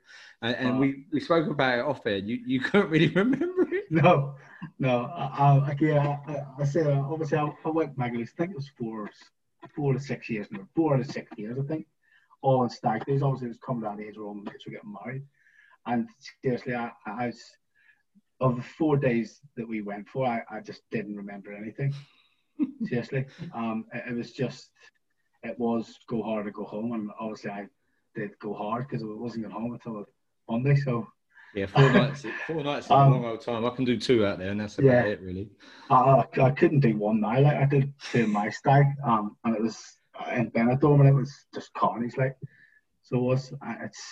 And, 0.41 0.56
and 0.56 0.80
we, 0.80 1.06
we 1.12 1.20
spoke 1.20 1.49
about 1.49 1.80
it 1.80 1.86
off 1.86 2.06
air. 2.06 2.18
You 2.18 2.39
you 2.45 2.60
couldn't 2.62 2.89
really 2.89 3.10
remember 3.10 3.68
it. 3.72 3.86
No, 3.89 4.36
no. 4.80 5.05
I, 5.16 5.26
I, 5.26 5.72
again, 5.72 5.97
I, 5.97 6.43
I 6.59 6.66
said 6.66 6.88
uh, 6.88 7.03
obviously 7.09 7.38
I, 7.38 7.51
I 7.66 7.70
went 7.70 7.97
Magaluf. 7.97 8.30
I 8.34 8.38
think 8.38 8.51
it 8.51 8.55
was 8.55 8.72
four 8.78 9.09
four 9.76 9.93
to 9.93 9.99
six 9.99 10.30
years, 10.30 10.47
no, 10.51 10.68
four 10.76 10.97
to 10.97 11.03
six 11.03 11.32
years, 11.38 11.57
I 11.59 11.68
think. 11.68 11.88
All 12.41 12.61
on 12.61 12.70
stag 12.70 13.05
days. 13.05 13.22
Obviously, 13.22 13.47
it 13.47 13.49
was 13.49 13.59
coming 13.66 13.84
down 13.84 13.97
the 13.97 14.07
age 14.07 14.18
where 14.18 14.28
all 14.28 14.34
my 14.34 14.51
mates 14.51 14.66
were 14.66 14.74
getting 14.74 14.95
married. 15.05 15.24
And 15.86 16.09
seriously, 16.43 16.76
I, 16.76 16.91
I 17.05 17.28
was 17.28 17.41
of 18.41 18.57
the 18.57 18.61
four 18.61 18.97
days 18.97 19.39
that 19.55 19.68
we 19.68 19.82
went 19.82 20.07
for, 20.09 20.26
I, 20.28 20.41
I 20.49 20.59
just 20.59 20.82
didn't 20.91 21.16
remember 21.16 21.53
anything. 21.53 21.93
seriously, 22.86 23.26
um, 23.53 23.86
it, 23.93 24.03
it, 24.09 24.16
was 24.16 24.34
just 24.34 24.70
it 25.43 25.57
was 25.57 25.97
go 26.07 26.22
hard 26.22 26.47
or 26.47 26.51
go 26.51 26.66
home, 26.66 26.91
and 26.91 27.09
obviously 27.20 27.51
I 27.51 27.68
did 28.16 28.38
go 28.39 28.53
hard 28.53 28.88
because 28.88 29.03
I 29.03 29.07
wasn't 29.07 29.43
going 29.43 29.55
home 29.55 29.74
until 29.74 30.05
Monday. 30.49 30.76
So 30.76 31.07
yeah, 31.54 31.66
four 31.68 31.89
nights. 31.91 32.26
Four 32.47 32.64
nights 32.64 32.86
is 32.88 32.91
um, 32.91 33.12
a 33.12 33.16
long 33.16 33.26
old 33.26 33.41
time. 33.41 33.66
I 33.66 33.70
can 33.70 33.86
do 33.86 33.97
two 33.97 34.26
out 34.26 34.39
there, 34.39 34.49
and 34.49 34.60
that's 34.60 34.78
about 34.78 34.88
yeah, 34.88 35.04
it, 35.04 35.22
really. 35.22 35.49
I, 35.89 36.24
I 36.41 36.51
couldn't 36.51 36.80
do 36.80 36.97
one 36.97 37.22
night. 37.22 37.43
Like 37.43 37.58
I 37.58 37.66
did 37.66 37.93
two 38.12 38.28
my 38.28 38.49
stag, 38.49 38.86
um, 39.06 39.38
and 39.43 39.56
it 39.56 39.62
was 39.62 39.97
in 40.36 40.51
Benidorm, 40.51 41.01
and 41.01 41.10
it 41.10 41.14
was 41.14 41.45
just 41.54 41.74
carnage. 41.74 42.18
Like 42.18 42.36
so, 43.04 43.18
it 43.18 43.22
was 43.22 43.54
it's. 43.82 44.04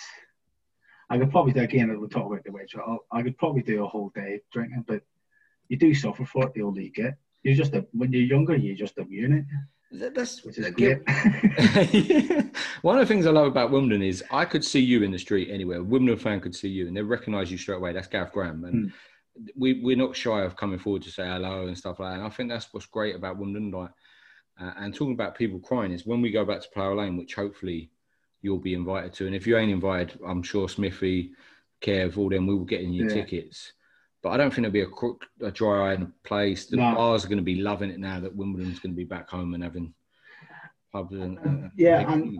I 1.10 1.18
could 1.18 1.30
probably 1.30 1.52
do 1.52 1.60
again. 1.60 1.98
We'll 1.98 2.08
talk 2.08 2.26
about 2.26 2.44
the 2.44 2.52
wage. 2.52 2.74
I 3.10 3.22
could 3.22 3.36
probably 3.36 3.62
do 3.62 3.84
a 3.84 3.88
whole 3.88 4.10
day 4.14 4.40
drinking, 4.52 4.84
but 4.86 5.02
you 5.68 5.76
do 5.76 5.94
suffer 5.94 6.24
for 6.24 6.46
it 6.46 6.54
the 6.54 6.62
older 6.62 6.80
you 6.80 6.90
get. 6.90 7.14
You're 7.42 7.54
just 7.54 7.74
a, 7.74 7.84
when 7.92 8.12
you're 8.12 8.22
younger, 8.22 8.56
you're 8.56 8.76
just 8.76 8.98
immune. 8.98 9.46
That's 9.92 10.42
which 10.44 10.58
is 10.58 10.70
great. 10.70 11.02
One 12.82 12.98
of 12.98 13.06
the 13.06 13.14
things 13.14 13.26
I 13.26 13.30
love 13.30 13.46
about 13.46 13.70
Wimbledon 13.70 14.02
is 14.02 14.24
I 14.30 14.44
could 14.44 14.64
see 14.64 14.80
you 14.80 15.02
in 15.02 15.12
the 15.12 15.18
street 15.18 15.50
anywhere. 15.50 15.82
Wimbledon 15.82 16.18
fan 16.18 16.40
could 16.40 16.54
see 16.54 16.68
you 16.68 16.88
and 16.88 16.96
they 16.96 17.02
recognise 17.02 17.50
you 17.50 17.58
straight 17.58 17.76
away. 17.76 17.92
That's 17.92 18.06
Gareth 18.06 18.32
Graham, 18.32 18.64
and 18.64 18.86
mm. 18.86 18.92
we 19.54 19.82
we're 19.82 19.96
not 19.96 20.16
shy 20.16 20.42
of 20.42 20.56
coming 20.56 20.78
forward 20.78 21.02
to 21.02 21.10
say 21.10 21.26
hello 21.26 21.66
and 21.66 21.76
stuff 21.76 22.00
like 22.00 22.12
that. 22.12 22.18
And 22.18 22.26
I 22.26 22.30
think 22.30 22.48
that's 22.48 22.72
what's 22.72 22.86
great 22.86 23.14
about 23.14 23.38
Wimbledon. 23.38 23.70
Like, 23.70 23.90
uh, 24.60 24.72
and 24.78 24.94
talking 24.94 25.14
about 25.14 25.36
people 25.36 25.58
crying 25.58 25.92
is 25.92 26.06
when 26.06 26.22
we 26.22 26.30
go 26.30 26.44
back 26.44 26.62
to 26.62 26.68
Plough 26.72 26.94
Lane, 26.94 27.18
which 27.18 27.34
hopefully 27.34 27.90
you'll 28.40 28.58
be 28.58 28.74
invited 28.74 29.12
to. 29.14 29.26
And 29.26 29.34
if 29.34 29.46
you 29.46 29.58
ain't 29.58 29.72
invited, 29.72 30.18
I'm 30.26 30.42
sure 30.42 30.68
Smithy, 30.68 31.32
Kev, 31.82 32.16
all 32.16 32.30
them, 32.30 32.46
we 32.46 32.54
will 32.54 32.64
get 32.64 32.80
in 32.80 32.92
your 32.92 33.08
yeah. 33.08 33.14
tickets. 33.14 33.72
But 34.22 34.30
I 34.30 34.36
don't 34.36 34.50
think 34.50 34.62
there'll 34.62 34.72
be 34.72 34.82
a, 34.82 34.86
crook, 34.86 35.24
a 35.40 35.50
dry 35.50 35.90
eye 35.90 35.94
in 35.94 36.02
a 36.02 36.12
place. 36.24 36.66
The 36.66 36.76
no. 36.76 36.94
bars 36.94 37.24
are 37.24 37.28
going 37.28 37.38
to 37.38 37.44
be 37.44 37.56
loving 37.56 37.90
it 37.90 37.98
now 37.98 38.20
that 38.20 38.34
Wimbledon's 38.34 38.78
going 38.78 38.92
to 38.92 38.96
be 38.96 39.04
back 39.04 39.28
home 39.28 39.54
and 39.54 39.62
having 39.62 39.92
pubs 40.92 41.14
and 41.14 41.38
uh, 41.38 41.68
yeah, 41.76 42.12
and 42.12 42.38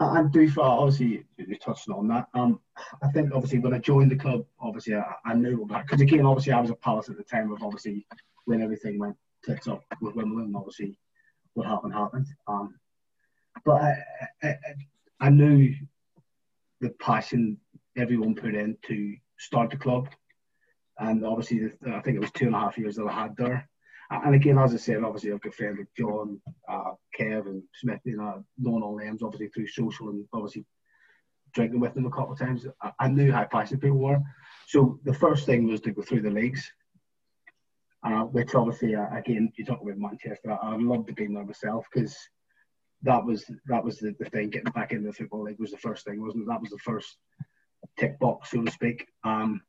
and 0.00 0.32
do 0.32 0.50
for 0.50 0.62
obviously 0.62 1.24
you 1.36 1.56
touched 1.58 1.88
on 1.88 2.08
that. 2.08 2.28
Um, 2.34 2.60
I 3.02 3.08
think 3.12 3.32
obviously 3.34 3.60
when 3.60 3.74
I 3.74 3.78
joined 3.78 4.10
the 4.10 4.16
club, 4.16 4.44
obviously 4.60 4.96
I, 4.96 5.04
I 5.24 5.34
knew 5.34 5.66
that 5.70 5.86
because 5.86 6.00
again, 6.00 6.26
obviously 6.26 6.52
I 6.52 6.60
was 6.60 6.70
a 6.70 6.74
palace 6.74 7.08
at 7.08 7.16
the 7.16 7.22
time 7.22 7.52
of 7.52 7.62
obviously 7.62 8.06
when 8.46 8.62
everything 8.62 8.98
went 8.98 9.16
tits 9.44 9.68
up 9.68 9.84
with 10.00 10.16
Wimbledon. 10.16 10.54
Obviously, 10.56 10.98
what 11.54 11.66
happened 11.66 11.94
happened. 11.94 12.26
Um, 12.46 12.74
but 13.64 13.80
I, 13.82 13.94
I, 14.42 14.56
I 15.20 15.30
knew 15.30 15.74
the 16.80 16.90
passion 16.90 17.58
everyone 17.96 18.34
put 18.34 18.54
in 18.54 18.76
to 18.88 19.16
start 19.38 19.70
the 19.70 19.76
club 19.76 20.08
and 21.00 21.24
obviously, 21.24 21.70
I 21.86 22.00
think 22.00 22.16
it 22.16 22.20
was 22.20 22.30
two 22.30 22.46
and 22.46 22.54
a 22.54 22.60
half 22.60 22.78
years 22.78 22.96
that 22.96 23.06
I 23.06 23.12
had 23.12 23.36
there. 23.36 23.68
And 24.10 24.34
again, 24.34 24.58
as 24.58 24.74
I 24.74 24.76
said, 24.76 25.02
obviously 25.02 25.32
I've 25.32 25.40
got 25.40 25.54
friends 25.54 25.78
like 25.78 25.88
John, 25.96 26.40
uh, 26.68 26.92
Kev, 27.18 27.46
and 27.46 27.62
Smith. 27.74 28.00
You 28.04 28.16
know, 28.16 28.44
known 28.58 28.82
all 28.82 28.98
names 28.98 29.22
obviously 29.22 29.48
through 29.48 29.68
social 29.68 30.10
and 30.10 30.24
obviously 30.32 30.66
drinking 31.54 31.80
with 31.80 31.94
them 31.94 32.06
a 32.06 32.10
couple 32.10 32.32
of 32.32 32.38
times. 32.38 32.66
I, 32.82 32.90
I 32.98 33.08
knew 33.08 33.32
how 33.32 33.44
passionate 33.44 33.82
people 33.82 33.98
were. 33.98 34.20
So 34.66 34.98
the 35.04 35.14
first 35.14 35.46
thing 35.46 35.66
was 35.66 35.80
to 35.82 35.92
go 35.92 36.02
through 36.02 36.22
the 36.22 36.30
leagues, 36.30 36.70
uh, 38.04 38.22
which 38.22 38.54
obviously 38.54 38.94
uh, 38.94 39.06
again 39.16 39.52
you 39.56 39.64
talk 39.64 39.80
about 39.80 39.96
Manchester. 39.96 40.58
I'd 40.60 40.80
love 40.80 41.06
to 41.06 41.12
be 41.12 41.26
there 41.26 41.44
myself 41.44 41.86
because 41.92 42.16
that 43.02 43.24
was 43.24 43.48
that 43.66 43.84
was 43.84 43.98
the, 43.98 44.14
the 44.18 44.28
thing. 44.28 44.50
Getting 44.50 44.72
back 44.72 44.92
into 44.92 45.06
the 45.06 45.12
football 45.12 45.44
league 45.44 45.60
was 45.60 45.70
the 45.70 45.78
first 45.78 46.04
thing, 46.04 46.20
wasn't 46.20 46.42
it? 46.42 46.48
That 46.48 46.60
was 46.60 46.70
the 46.70 46.78
first 46.78 47.16
tick 47.98 48.18
box, 48.18 48.50
so 48.50 48.62
to 48.62 48.70
speak. 48.70 49.06
Um, 49.24 49.62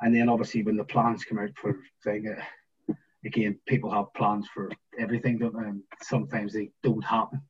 and 0.00 0.14
then 0.14 0.28
obviously 0.28 0.62
when 0.62 0.76
the 0.76 0.84
plans 0.84 1.24
come 1.24 1.38
out 1.38 1.50
for 1.56 1.80
thing, 2.04 2.28
uh, 2.28 2.94
again, 3.24 3.58
people 3.66 3.90
have 3.90 4.12
plans 4.14 4.46
for 4.52 4.70
everything, 4.98 5.38
don't? 5.38 5.56
And 5.56 5.82
sometimes 6.02 6.52
they 6.52 6.70
don't 6.82 7.04
happen, 7.04 7.42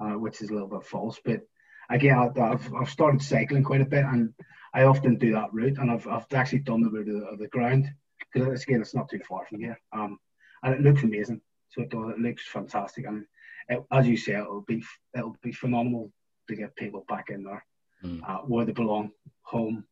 uh, 0.00 0.14
which 0.14 0.40
is 0.40 0.50
a 0.50 0.52
little 0.52 0.68
bit 0.68 0.84
false. 0.84 1.20
But 1.24 1.42
again, 1.90 2.18
I've, 2.18 2.74
I've 2.74 2.90
started 2.90 3.22
cycling 3.22 3.64
quite 3.64 3.80
a 3.80 3.86
bit, 3.86 4.04
and 4.04 4.32
I 4.74 4.84
often 4.84 5.16
do 5.16 5.32
that 5.32 5.52
route, 5.52 5.78
and 5.78 5.90
I've, 5.90 6.06
I've 6.06 6.26
actually 6.32 6.60
done 6.60 6.82
the 6.82 6.90
route 6.90 7.08
of 7.08 7.20
the, 7.20 7.26
of 7.26 7.38
the 7.38 7.48
ground 7.48 7.88
because 8.32 8.62
again, 8.62 8.80
it's 8.80 8.94
not 8.94 9.08
too 9.08 9.20
far 9.28 9.46
from 9.46 9.60
here, 9.60 9.78
um, 9.92 10.18
and 10.62 10.74
it 10.74 10.80
looks 10.80 11.02
amazing. 11.02 11.40
So 11.70 11.82
it, 11.82 11.90
does, 11.90 12.10
it 12.10 12.18
looks 12.18 12.46
fantastic, 12.46 13.06
and 13.06 13.24
it, 13.68 13.82
as 13.92 14.06
you 14.06 14.16
say, 14.16 14.34
it'll 14.34 14.62
be 14.62 14.82
it'll 15.16 15.36
be 15.42 15.52
phenomenal 15.52 16.12
to 16.48 16.56
get 16.56 16.76
people 16.76 17.04
back 17.08 17.26
in 17.30 17.44
there 17.44 17.64
mm. 18.04 18.20
uh, 18.28 18.38
where 18.38 18.64
they 18.64 18.72
belong, 18.72 19.10
home. 19.42 19.84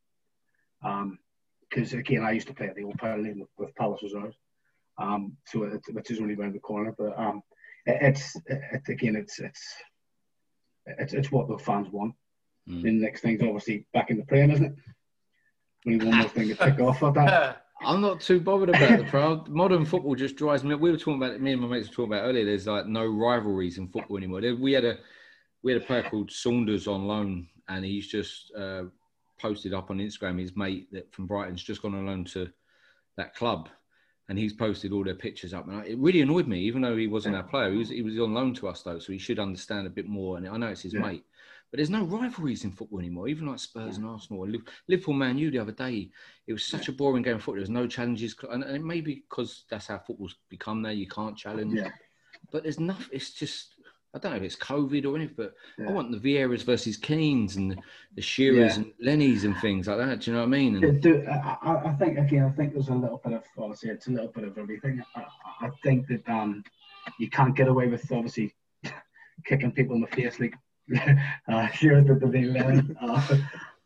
Um, 0.83 1.18
because 1.68 1.92
again, 1.92 2.24
I 2.24 2.32
used 2.32 2.48
to 2.48 2.54
play 2.54 2.66
at 2.68 2.76
the 2.76 2.84
old 2.84 2.98
Parallel 2.98 3.34
with, 3.40 3.48
with 3.58 3.74
Palace 3.76 4.02
Reserves, 4.02 4.36
um, 4.98 5.36
so 5.46 5.64
it, 5.64 5.82
which 5.92 6.10
is 6.10 6.20
only 6.20 6.34
around 6.34 6.54
the 6.54 6.60
corner. 6.60 6.94
But 6.96 7.18
um, 7.18 7.42
it, 7.86 7.98
it's 8.00 8.36
it, 8.46 8.82
again, 8.88 9.16
it's 9.16 9.38
it's 9.38 9.62
it's 10.86 11.12
it's 11.12 11.32
what 11.32 11.48
the 11.48 11.58
fans 11.58 11.88
want. 11.90 12.14
Mm. 12.68 12.82
the 12.82 12.90
next 12.90 13.20
thing's 13.20 13.42
obviously 13.42 13.86
back 13.94 14.10
in 14.10 14.16
the 14.16 14.24
Prem, 14.24 14.50
isn't 14.50 14.64
it? 14.66 14.74
Only 15.86 16.04
one 16.04 16.18
more 16.18 16.28
thing 16.28 16.48
to 16.48 16.54
tick 16.56 16.80
off 16.80 17.02
of 17.02 17.14
that. 17.14 17.62
I'm 17.82 18.00
not 18.00 18.20
too 18.20 18.40
bothered 18.40 18.70
about 18.70 18.98
the 18.98 19.04
crowd. 19.04 19.48
Modern 19.48 19.84
football 19.84 20.14
just 20.14 20.36
drives 20.36 20.64
me. 20.64 20.74
We 20.74 20.90
were 20.90 20.96
talking 20.96 21.16
about 21.16 21.34
it. 21.34 21.42
me 21.42 21.52
and 21.52 21.60
my 21.60 21.68
mates 21.68 21.88
were 21.88 21.94
talking 21.94 22.12
about 22.12 22.26
earlier. 22.26 22.44
There's 22.44 22.66
like 22.66 22.86
no 22.86 23.06
rivalries 23.06 23.78
in 23.78 23.88
football 23.88 24.16
anymore. 24.16 24.40
We 24.58 24.72
had 24.72 24.84
a 24.84 24.96
we 25.62 25.72
had 25.72 25.82
a 25.82 25.84
player 25.84 26.02
called 26.02 26.30
Saunders 26.30 26.86
on 26.86 27.06
loan, 27.06 27.48
and 27.68 27.84
he's 27.84 28.08
just 28.08 28.52
uh, 28.56 28.84
posted 29.39 29.74
up 29.74 29.91
on 29.91 29.99
Instagram 29.99 30.41
his 30.41 30.57
mate 30.57 30.89
that 30.93 31.12
from 31.12 31.26
Brighton's 31.26 31.62
just 31.62 31.82
gone 31.82 31.95
on 31.95 32.07
loan 32.07 32.24
to 32.24 32.51
that 33.16 33.34
club, 33.34 33.68
and 34.28 34.39
he's 34.39 34.53
posted 34.53 34.93
all 34.93 35.05
their 35.05 35.14
pictures 35.14 35.55
up. 35.55 35.68
And 35.68 35.87
it 35.87 35.99
really 35.99 36.20
annoyed 36.20 36.47
me, 36.47 36.61
even 36.61 36.82
though 36.82 36.97
he 36.97 37.07
wasn't 37.07 37.34
yeah. 37.34 37.43
our 37.43 37.47
player. 37.47 37.70
He 37.72 37.78
was 37.78 37.89
he 37.89 38.03
was 38.03 38.18
on 38.18 38.34
loan 38.34 38.55
to 38.55 38.68
us 38.68 38.82
though, 38.82 38.99
so 38.99 39.12
he 39.12 39.18
should 39.18 39.39
understand 39.39 39.87
a 39.87 39.91
bit 39.91 40.07
more. 40.07 40.37
And 40.37 40.49
I 40.49 40.57
know 40.57 40.68
it's 40.68 40.82
his 40.82 40.95
yeah. 40.95 41.01
mate, 41.01 41.24
but 41.70 41.78
there's 41.78 41.91
no 41.91 42.05
rivalries 42.05 42.64
in 42.64 42.72
football 42.72 42.99
anymore. 42.99 43.28
Even 43.28 43.47
like 43.47 43.59
Spurs 43.59 43.97
and 43.97 44.07
Arsenal 44.07 44.43
or 44.43 44.61
Liverpool, 44.89 45.14
Man 45.14 45.39
U 45.39 45.51
the 45.51 45.59
other 45.59 45.72
day, 45.72 46.11
it 46.47 46.53
was 46.53 46.64
such 46.64 46.89
a 46.89 46.93
boring 46.93 47.22
game 47.22 47.37
of 47.37 47.43
football. 47.43 47.57
There's 47.57 47.70
no 47.70 47.87
challenges, 47.87 48.34
and, 48.51 48.64
and 48.64 48.84
maybe 48.84 49.24
because 49.28 49.64
that's 49.70 49.87
how 49.87 49.99
football's 49.99 50.37
become. 50.49 50.82
There, 50.82 50.93
you 50.93 51.09
can't 51.09 51.37
challenge. 51.37 51.74
Yeah. 51.74 51.91
But 52.53 52.64
there's 52.64 52.80
nothing. 52.80 53.07
It's 53.12 53.32
just 53.32 53.76
I 54.16 54.18
don't 54.18 54.30
know 54.32 54.38
if 54.38 54.44
it's 54.44 54.56
COVID 54.56 55.04
or 55.04 55.14
anything, 55.14 55.34
but 55.36 55.54
yeah. 55.78 55.90
I 55.90 55.92
want 55.92 56.10
the 56.10 56.16
Vieiras 56.16 56.62
versus 56.62 56.96
Keanes 56.96 57.56
and 57.56 57.78
the 58.14 58.22
Shearers 58.22 58.78
yeah. 58.78 58.84
and 58.84 58.92
Lennies 59.04 59.44
and 59.44 59.54
things 59.58 59.86
like 59.86 59.98
that. 59.98 60.20
Do 60.22 60.30
you 60.30 60.34
know 60.34 60.40
what 60.40 60.46
I 60.46 60.50
mean? 60.50 60.82
And, 60.82 61.02
do, 61.02 61.22
I, 61.28 61.82
I, 61.84 61.92
think 61.98 62.16
again, 62.16 62.44
I 62.44 62.50
think 62.56 62.72
there's 62.72 62.88
a 62.88 62.94
little 62.94 63.20
bit 63.22 63.34
of 63.34 63.44
obviously 63.58 63.90
it's 63.90 64.06
a 64.06 64.12
little 64.12 64.28
bit 64.28 64.44
of 64.44 64.56
everything. 64.56 65.04
I, 65.14 65.24
I 65.60 65.70
think 65.82 66.06
that 66.06 66.26
um, 66.30 66.64
you 67.18 67.28
can't 67.28 67.54
get 67.54 67.68
away 67.68 67.88
with 67.88 68.10
obviously 68.10 68.54
kicking 69.44 69.70
people 69.70 69.96
in 69.96 70.00
the 70.00 70.06
face 70.06 70.40
like 70.40 70.54
uh, 71.52 71.68
Shearers 71.68 72.06
did 72.06 72.20
the 72.20 72.96
uh, 73.02 73.36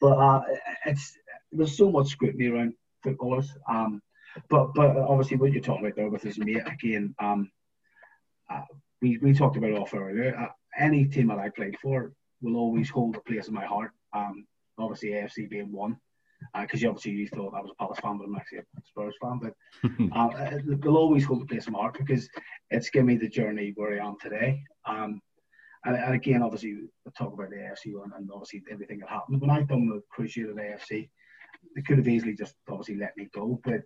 but 0.01 0.17
uh, 0.17 0.43
it's 0.87 1.19
there's 1.51 1.77
so 1.77 1.91
much 1.91 2.07
scrutiny 2.07 2.47
around 2.47 2.75
footballers. 3.03 3.51
Um, 3.69 4.01
but 4.49 4.75
but 4.75 4.97
obviously 4.97 5.39
what 5.39 5.51
you're 5.51 5.61
talking 5.61 5.85
about 5.85 5.97
there 5.97 6.09
with 6.09 6.23
his 6.23 6.39
mate 6.39 6.63
again. 6.67 7.17
Um, 7.19 7.51
uh, 8.49 8.63
we 9.01 9.19
we 9.19 9.33
talked 9.33 9.57
about 9.57 9.71
it 9.71 9.79
off 9.79 9.95
earlier. 9.95 10.37
Uh, 10.37 10.49
any 10.79 11.07
team 11.07 11.29
that 11.29 11.39
I 11.39 11.49
played 11.51 11.79
for 11.79 12.13
will 12.43 12.57
always 12.57 12.91
hold 12.91 13.17
a 13.17 13.21
place 13.21 13.49
in 13.49 13.55
my 13.55 13.65
heart. 13.65 13.93
Um, 14.13 14.47
obviously 14.79 15.11
AFC 15.11 15.49
being 15.49 15.73
one, 15.73 15.97
because 16.61 16.83
uh, 16.85 16.89
obviously 16.89 17.13
you 17.13 17.29
thought 17.29 17.55
I 17.55 17.61
was 17.61 17.71
a 17.73 17.75
Palace 17.75 17.99
fan, 18.01 18.19
but 18.19 18.25
I'm 18.25 18.37
actually 18.37 18.59
a 18.59 18.65
Spurs 18.87 19.15
fan. 19.21 19.41
But 19.43 19.55
uh, 20.17 20.59
they'll 20.65 20.97
always 20.97 21.25
hold 21.25 21.43
a 21.43 21.47
place 21.47 21.67
in 21.67 21.73
my 21.73 21.81
heart 21.81 21.99
because 21.99 22.29
it's 22.71 22.91
given 22.91 23.07
me 23.07 23.17
the 23.17 23.29
journey 23.29 23.73
where 23.77 24.01
I 24.01 24.07
am 24.07 24.17
today. 24.21 24.63
Um, 24.87 25.21
and, 25.85 25.97
and, 25.97 26.15
again, 26.15 26.43
obviously, 26.43 26.75
we 26.75 27.13
talk 27.17 27.33
about 27.33 27.51
the 27.51 27.57
AFC 27.57 27.99
one 27.99 28.13
and 28.17 28.29
obviously 28.33 28.63
everything 28.71 28.99
that 29.01 29.09
happened. 29.09 29.41
When 29.41 29.51
I 29.51 29.63
done 29.63 29.89
the 29.89 30.03
cruciate 30.15 30.51
at 30.51 30.57
AFC, 30.57 31.09
they 31.75 31.83
could 31.83 31.99
have 31.99 32.09
easily 32.09 32.35
just 32.35 32.55
obviously 32.69 32.97
let 32.97 33.17
me 33.17 33.29
go, 33.35 33.61
but 33.65 33.83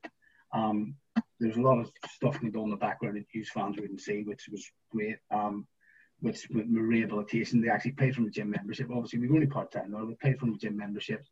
um, 0.54 0.94
there's 1.40 1.56
a 1.56 1.62
lot 1.62 1.78
of 1.78 1.90
stuff 2.08 2.40
going 2.40 2.56
on 2.56 2.64
in 2.64 2.70
the 2.70 2.76
background 2.76 3.16
that 3.16 3.26
Hughes 3.30 3.50
fans 3.52 3.76
wouldn't 3.76 4.00
see, 4.00 4.22
which 4.22 4.48
was 4.50 4.64
great. 4.90 5.18
Um, 5.30 5.66
which 6.20 6.48
with 6.54 6.66
my 6.66 6.80
rehabilitation, 6.80 7.60
they 7.60 7.68
actually 7.68 7.92
paid 7.92 8.14
from 8.14 8.24
the 8.24 8.30
gym 8.30 8.50
membership. 8.50 8.88
Obviously, 8.90 9.18
we 9.18 9.28
were 9.28 9.34
only 9.34 9.46
part 9.46 9.70
time 9.72 9.90
though. 9.90 10.06
They 10.06 10.14
paid 10.14 10.38
from 10.38 10.52
the 10.52 10.58
gym 10.58 10.76
membership 10.76 11.26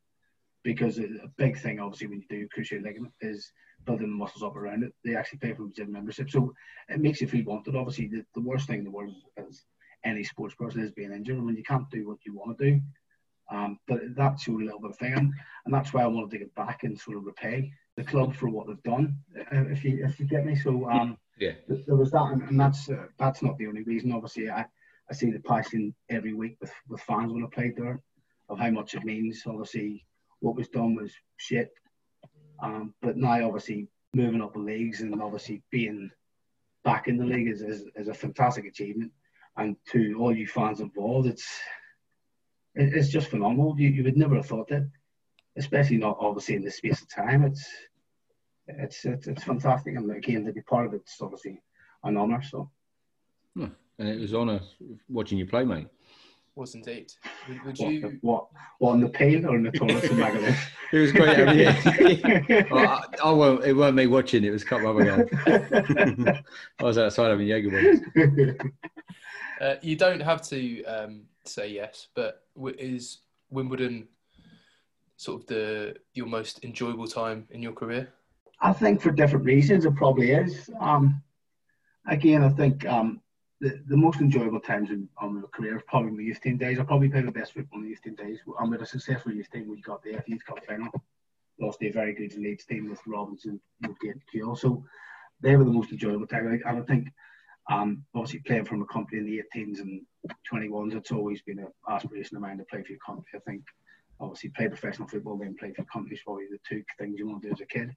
because 0.64 0.98
a 0.98 1.08
big 1.38 1.58
thing, 1.58 1.80
obviously, 1.80 2.08
when 2.08 2.20
you 2.20 2.26
do 2.28 2.48
cruciate 2.54 2.82
ligament 2.82 3.14
is 3.20 3.50
building 3.86 4.10
the 4.10 4.16
muscles 4.16 4.42
up 4.42 4.56
around 4.56 4.82
it. 4.84 4.92
They 5.04 5.16
actually 5.16 5.38
pay 5.38 5.54
for 5.54 5.62
the 5.62 5.72
gym 5.72 5.92
membership, 5.92 6.30
so 6.30 6.52
it 6.88 7.00
makes 7.00 7.20
you 7.20 7.28
feel 7.28 7.44
wanted. 7.44 7.76
Obviously, 7.76 8.08
the, 8.08 8.24
the 8.34 8.40
worst 8.40 8.66
thing 8.66 8.80
in 8.80 8.84
the 8.84 8.90
world 8.90 9.14
is 9.48 9.64
any 10.04 10.24
sports 10.24 10.54
person 10.54 10.82
is 10.82 10.92
being 10.92 11.12
injured, 11.12 11.42
when 11.42 11.56
you 11.56 11.62
can't 11.62 11.88
do 11.90 12.06
what 12.06 12.18
you 12.26 12.34
want 12.34 12.58
to 12.58 12.72
do. 12.72 12.80
Um, 13.50 13.78
but 13.86 14.00
that's 14.14 14.46
a 14.46 14.50
little 14.50 14.80
bit 14.80 14.90
of 14.90 14.98
thing, 14.98 15.14
and 15.14 15.74
that's 15.74 15.92
why 15.92 16.02
I 16.02 16.06
wanted 16.06 16.30
to 16.32 16.38
get 16.38 16.54
back 16.54 16.84
and 16.84 16.98
sort 16.98 17.16
of 17.16 17.24
repay 17.24 17.72
the 17.96 18.04
club 18.04 18.34
for 18.34 18.48
what 18.48 18.66
they've 18.66 18.82
done. 18.82 19.16
Uh, 19.36 19.64
if 19.68 19.84
you 19.84 20.04
if 20.04 20.18
you 20.18 20.26
get 20.26 20.46
me, 20.46 20.54
so 20.56 20.88
um, 20.90 21.18
yeah, 21.38 21.52
there 21.68 21.96
was 21.96 22.10
that, 22.12 22.32
and, 22.32 22.42
and 22.42 22.60
that's 22.60 22.88
uh, 22.88 23.06
that's 23.18 23.42
not 23.42 23.56
the 23.58 23.66
only 23.66 23.82
reason. 23.82 24.12
Obviously, 24.12 24.50
I, 24.50 24.64
I 25.10 25.14
see 25.14 25.30
the 25.30 25.40
passion 25.40 25.94
every 26.08 26.32
week 26.32 26.56
with, 26.60 26.72
with 26.88 27.00
fans 27.02 27.32
when 27.32 27.44
I 27.44 27.48
played 27.54 27.76
there 27.76 28.00
of 28.48 28.58
how 28.58 28.70
much 28.70 28.94
it 28.94 29.04
means. 29.04 29.42
Obviously, 29.46 30.04
what 30.40 30.56
was 30.56 30.68
done 30.68 30.94
was 30.94 31.12
shit, 31.36 31.72
um, 32.62 32.94
but 33.02 33.16
now 33.16 33.46
obviously 33.46 33.88
moving 34.14 34.42
up 34.42 34.52
the 34.52 34.58
leagues 34.58 35.00
and 35.00 35.20
obviously 35.22 35.62
being 35.70 36.10
back 36.84 37.08
in 37.08 37.16
the 37.16 37.24
league 37.24 37.48
is, 37.48 37.62
is, 37.62 37.84
is 37.96 38.08
a 38.08 38.14
fantastic 38.14 38.66
achievement. 38.66 39.10
And 39.56 39.76
to 39.90 40.16
all 40.18 40.34
you 40.34 40.46
fans 40.46 40.80
involved, 40.80 41.28
it's 41.28 41.46
it's 42.74 43.08
just 43.08 43.28
phenomenal. 43.28 43.74
You, 43.78 43.90
you 43.90 44.02
would 44.04 44.16
never 44.16 44.36
have 44.36 44.46
thought 44.46 44.68
that, 44.68 44.90
especially 45.56 45.98
not 45.98 46.16
obviously 46.20 46.56
in 46.56 46.64
the 46.64 46.70
space 46.70 47.00
of 47.02 47.08
time. 47.08 47.44
It's 47.44 47.66
it's 48.68 49.04
it's, 49.04 49.26
it's 49.26 49.44
fantastic, 49.44 49.96
and 49.96 50.10
again 50.10 50.44
to 50.44 50.52
be 50.52 50.62
part 50.62 50.86
of 50.86 50.94
it's 50.94 51.20
obviously 51.20 51.60
an 52.04 52.16
honour. 52.16 52.42
So, 52.42 52.70
hmm. 53.54 53.66
and 53.98 54.08
it 54.08 54.20
was 54.20 54.34
honour 54.34 54.60
watching 55.08 55.38
you 55.38 55.46
play, 55.46 55.64
mate. 55.64 55.88
Was 56.54 56.74
indeed. 56.74 57.10
Would, 57.48 57.64
would 57.64 57.78
what, 57.78 57.92
you 57.92 58.18
what 58.20 58.46
what 58.78 58.94
in 58.94 59.00
the 59.00 59.08
pain 59.08 59.46
or 59.46 59.56
in 59.56 59.62
the 59.62 59.72
toilet 59.72 60.04
in 60.04 60.16
Magaluf? 60.16 60.58
It 60.92 60.98
was 60.98 61.12
great. 61.12 61.38
I, 61.38 61.54
mean, 61.54 62.66
well, 62.70 62.86
I, 62.86 63.06
I 63.24 63.30
won't, 63.30 63.64
it 63.64 63.72
weren't 63.72 63.96
me 63.96 64.06
watching. 64.06 64.44
It 64.44 64.50
was 64.50 64.62
a 64.62 64.66
couple 64.66 64.90
of 64.90 64.96
other 64.98 65.24
guys. 65.24 66.42
I 66.78 66.84
was 66.84 66.98
outside 66.98 67.30
having 67.30 67.46
Jaeger 67.46 68.58
uh, 69.58 69.76
You 69.80 69.96
don't 69.96 70.20
have 70.20 70.42
to 70.50 70.84
um, 70.84 71.22
say 71.46 71.68
yes, 71.70 72.08
but 72.14 72.42
is 72.76 73.20
Wimbledon 73.48 74.06
sort 75.16 75.40
of 75.40 75.46
the 75.46 75.96
your 76.14 76.26
most 76.26 76.64
enjoyable 76.64 77.06
time 77.06 77.46
in 77.50 77.62
your 77.62 77.72
career? 77.72 78.12
I 78.60 78.72
think 78.72 79.00
for 79.00 79.10
different 79.10 79.44
reasons 79.44 79.84
it 79.84 79.94
probably 79.96 80.30
is. 80.32 80.70
Um, 80.80 81.22
again, 82.06 82.44
I 82.44 82.48
think 82.48 82.86
um, 82.86 83.20
the, 83.60 83.80
the 83.88 83.96
most 83.96 84.20
enjoyable 84.20 84.60
times 84.60 84.90
in 84.90 85.08
on 85.18 85.36
my 85.36 85.42
career 85.52 85.76
is 85.76 85.82
probably 85.86 86.10
my 86.12 86.22
youth 86.22 86.40
team 86.40 86.58
days. 86.58 86.78
I 86.78 86.84
probably 86.84 87.08
played 87.08 87.26
the 87.26 87.32
best 87.32 87.54
football 87.54 87.78
in 87.78 87.84
the 87.84 87.90
youth 87.90 88.02
team 88.02 88.14
days. 88.14 88.40
I'm 88.58 88.70
with 88.70 88.82
a 88.82 88.86
successful 88.86 89.32
youth 89.32 89.50
team. 89.50 89.68
We 89.68 89.80
got 89.80 90.02
the 90.02 90.22
Youth 90.26 90.44
Cup 90.44 90.58
final, 90.66 90.90
lost 91.60 91.82
a 91.82 91.90
very 91.90 92.12
good 92.14 92.36
Leeds 92.36 92.64
team 92.64 92.90
with 92.90 93.00
Robinson, 93.06 93.60
Woodgate, 93.82 94.22
Kewell. 94.32 94.58
So 94.58 94.84
they 95.40 95.56
were 95.56 95.64
the 95.64 95.70
most 95.70 95.92
enjoyable 95.92 96.26
time. 96.26 96.60
And 96.64 96.78
I 96.78 96.82
think 96.82 97.08
um, 97.70 98.04
obviously 98.14 98.40
playing 98.40 98.64
from 98.64 98.82
a 98.82 98.86
company 98.86 99.18
in 99.18 99.26
the 99.26 99.42
18s 99.56 99.80
and 99.80 100.02
21s, 100.52 100.94
it's 100.94 101.12
always 101.12 101.40
been 101.42 101.60
an 101.60 101.68
aspiration 101.88 102.36
of 102.36 102.42
mine 102.42 102.58
to 102.58 102.64
play 102.64 102.82
for 102.82 102.90
your 102.90 102.98
company. 103.04 103.28
I 103.34 103.38
think 103.50 103.62
obviously 104.22 104.50
play 104.50 104.68
professional 104.68 105.08
football, 105.08 105.36
then 105.36 105.56
play 105.58 105.72
for 105.72 105.84
country 105.84 106.20
probably 106.24 106.46
the 106.50 106.58
two 106.68 106.82
things 106.98 107.18
you 107.18 107.26
want 107.26 107.42
to 107.42 107.48
do 107.48 107.54
as 107.54 107.60
a 107.60 107.66
kid. 107.66 107.90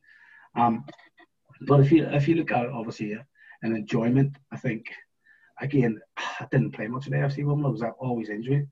Um, 0.56 0.86
but 1.62 1.80
if 1.82 1.92
you 1.92 2.06
if 2.06 2.28
you 2.28 2.36
look 2.36 2.52
at 2.52 2.68
obviously 2.68 3.14
an 3.14 3.76
enjoyment, 3.76 4.36
I 4.52 4.58
think 4.58 4.88
again 5.62 6.02
I 6.18 6.48
didn't 6.52 6.72
play 6.72 6.88
much 6.88 7.08
in 7.08 7.14
AFC 7.14 7.46
Wimbledon. 7.46 7.66
I 7.66 7.70
was 7.70 7.96
always 8.00 8.30
injured, 8.30 8.68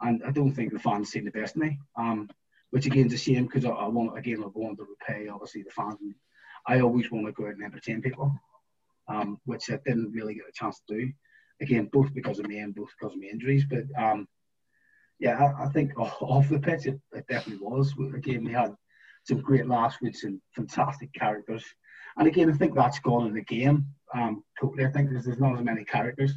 and 0.00 0.22
I 0.26 0.30
don't 0.30 0.52
think 0.52 0.72
the 0.72 0.78
fans 0.78 1.10
seen 1.10 1.24
the 1.24 1.30
best 1.30 1.56
of 1.56 1.62
me. 1.62 1.78
Um, 1.96 2.28
which 2.70 2.86
again 2.86 3.06
is 3.06 3.12
a 3.12 3.18
shame 3.18 3.44
because 3.44 3.66
I, 3.66 3.70
I, 3.70 3.86
want 3.86 4.16
again 4.18 4.42
I 4.42 4.46
wanted 4.54 4.78
to 4.78 4.86
repay 4.86 5.28
obviously 5.28 5.62
the 5.62 5.70
fans. 5.70 5.98
And 6.00 6.14
I 6.66 6.80
always 6.80 7.10
want 7.10 7.26
to 7.26 7.32
go 7.32 7.46
out 7.46 7.54
and 7.54 7.64
entertain 7.64 8.00
people, 8.00 8.32
um, 9.08 9.38
which 9.44 9.70
I 9.70 9.78
didn't 9.84 10.12
really 10.12 10.34
get 10.34 10.48
a 10.48 10.52
chance 10.52 10.80
to 10.88 10.94
do. 10.94 11.12
Again, 11.60 11.90
both 11.92 12.12
because 12.14 12.38
of 12.38 12.46
me 12.46 12.58
and 12.58 12.74
both 12.74 12.88
because 12.98 13.14
of 13.14 13.20
my 13.20 13.26
injuries. 13.26 13.64
But 13.68 13.84
um, 14.02 14.26
yeah, 15.22 15.52
I, 15.56 15.68
think 15.68 15.96
off 15.98 16.48
the 16.48 16.58
pitch 16.58 16.86
it, 16.86 17.00
it 17.12 17.24
definitely 17.28 17.64
was. 17.64 17.94
Again, 18.12 18.44
we 18.44 18.52
had 18.52 18.74
some 19.24 19.40
great 19.40 19.68
laughs 19.68 19.96
with 20.02 20.16
some 20.16 20.42
fantastic 20.56 21.12
characters. 21.14 21.64
And 22.16 22.26
again, 22.26 22.50
I 22.50 22.56
think 22.56 22.74
that's 22.74 22.98
gone 22.98 23.28
in 23.28 23.34
the 23.34 23.44
game. 23.44 23.86
Um, 24.12 24.42
totally, 24.60 24.84
I 24.84 24.90
think 24.90 25.10
there's, 25.10 25.24
there's 25.24 25.38
not 25.38 25.56
as 25.56 25.64
many 25.64 25.84
characters 25.84 26.34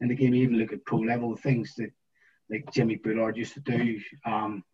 in 0.00 0.08
the 0.08 0.14
game. 0.14 0.32
You 0.32 0.44
even 0.44 0.56
look 0.56 0.72
at 0.72 0.84
pro 0.86 0.98
level 0.98 1.36
things 1.36 1.74
that 1.76 1.90
like 2.50 2.64
Jimmy 2.72 2.96
Bullard 2.96 3.36
used 3.36 3.52
to 3.54 3.60
do. 3.60 4.00
Um, 4.24 4.64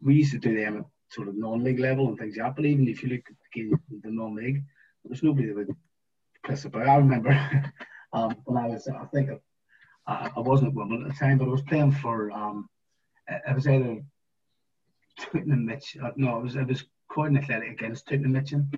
we 0.00 0.14
used 0.14 0.32
to 0.32 0.38
do 0.38 0.56
them 0.56 0.78
at 0.78 0.84
sort 1.10 1.26
of 1.26 1.36
non-league 1.36 1.80
level 1.80 2.08
and 2.08 2.16
things 2.16 2.36
like 2.36 2.46
that. 2.46 2.56
But 2.56 2.66
even 2.66 2.86
if 2.86 3.02
you 3.02 3.08
look 3.08 3.24
at 3.28 3.36
the 3.52 3.98
the 4.02 4.12
non-league, 4.12 4.62
there's 5.04 5.24
nobody 5.24 5.48
that 5.48 5.56
would 5.56 5.76
piss 6.46 6.66
about. 6.66 6.86
I 6.86 6.96
remember 6.96 7.30
um, 8.12 8.36
when 8.44 8.62
I 8.62 8.68
was, 8.68 8.86
I 8.86 9.06
think 9.06 9.30
I, 10.10 10.30
I 10.36 10.40
wasn't 10.40 10.70
at 10.70 10.74
Wimbledon 10.74 11.06
at 11.06 11.12
the 11.12 11.18
time, 11.18 11.38
but 11.38 11.46
I 11.46 11.52
was 11.52 11.62
playing 11.62 11.92
for. 11.92 12.30
Um, 12.32 12.68
it 13.28 13.54
was 13.54 13.68
either 13.68 14.02
Tooting 15.18 15.52
and 15.52 15.64
Mitch. 15.64 15.96
Uh, 16.02 16.10
no, 16.16 16.38
it 16.38 16.42
was 16.42 16.56
it 16.56 16.66
was 16.66 16.84
Croydon 17.08 17.38
Athletic 17.38 17.70
against 17.70 18.06
Tooting 18.06 18.24
and 18.24 18.34
Mitcham, 18.34 18.70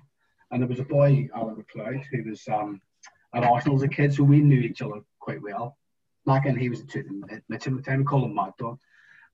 and 0.51 0.61
there 0.61 0.69
was 0.69 0.79
a 0.79 0.83
boy 0.83 1.27
Alan 1.35 1.55
McLeod 1.55 2.03
who 2.11 2.29
was 2.29 2.47
um, 2.47 2.79
at 3.33 3.43
Arsenal 3.43 3.77
as 3.77 3.83
a 3.83 3.87
kid, 3.87 4.13
so 4.13 4.23
we 4.23 4.41
knew 4.41 4.59
each 4.59 4.81
other 4.81 5.01
quite 5.19 5.41
well. 5.41 5.77
Back 6.25 6.45
then, 6.45 6.55
he 6.55 6.69
was 6.69 6.81
at 6.81 6.89
Tooting 6.89 7.23
and 7.29 7.41
Mitcham 7.49 7.77
at 7.77 7.83
the 7.83 7.89
time. 7.89 7.99
We 7.99 8.05
called 8.05 8.25
him 8.25 8.35
Mad 8.35 8.53
Dog, 8.59 8.77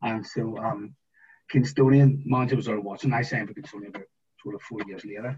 and 0.02 0.26
so 0.26 0.58
um, 0.58 0.96
Kingstonian 1.54 2.26
manager 2.26 2.56
was 2.56 2.68
there 2.68 2.80
watching. 2.80 3.12
I 3.12 3.24
signed 3.24 3.50
for 3.50 3.54
Kingstonian 3.54 3.90
about 3.90 4.04
sort 4.42 4.56
of 4.56 4.62
four 4.62 4.80
years 4.88 5.04
later, 5.04 5.38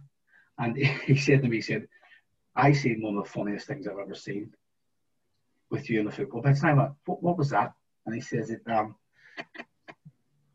and 0.59 0.77
he 1.05 1.17
said 1.17 1.41
to 1.41 1.49
me, 1.49 1.55
he 1.57 1.61
said, 1.61 1.87
"I 2.55 2.73
seen 2.73 3.01
one 3.01 3.17
of 3.17 3.23
the 3.23 3.31
funniest 3.31 3.65
things 3.65 3.87
I've 3.87 3.97
ever 3.97 4.13
seen 4.13 4.53
with 5.71 5.89
you 5.89 5.99
in 5.99 6.05
the 6.05 6.11
football 6.11 6.43
pitch." 6.43 6.57
And 6.61 6.69
I 6.69 6.73
went, 6.73 6.91
"What, 7.05 7.23
what 7.23 7.37
was 7.37 7.49
that?" 7.49 7.73
And 8.05 8.13
he 8.13 8.21
says, 8.21 8.51
"It 8.51 8.61
um, 8.67 8.95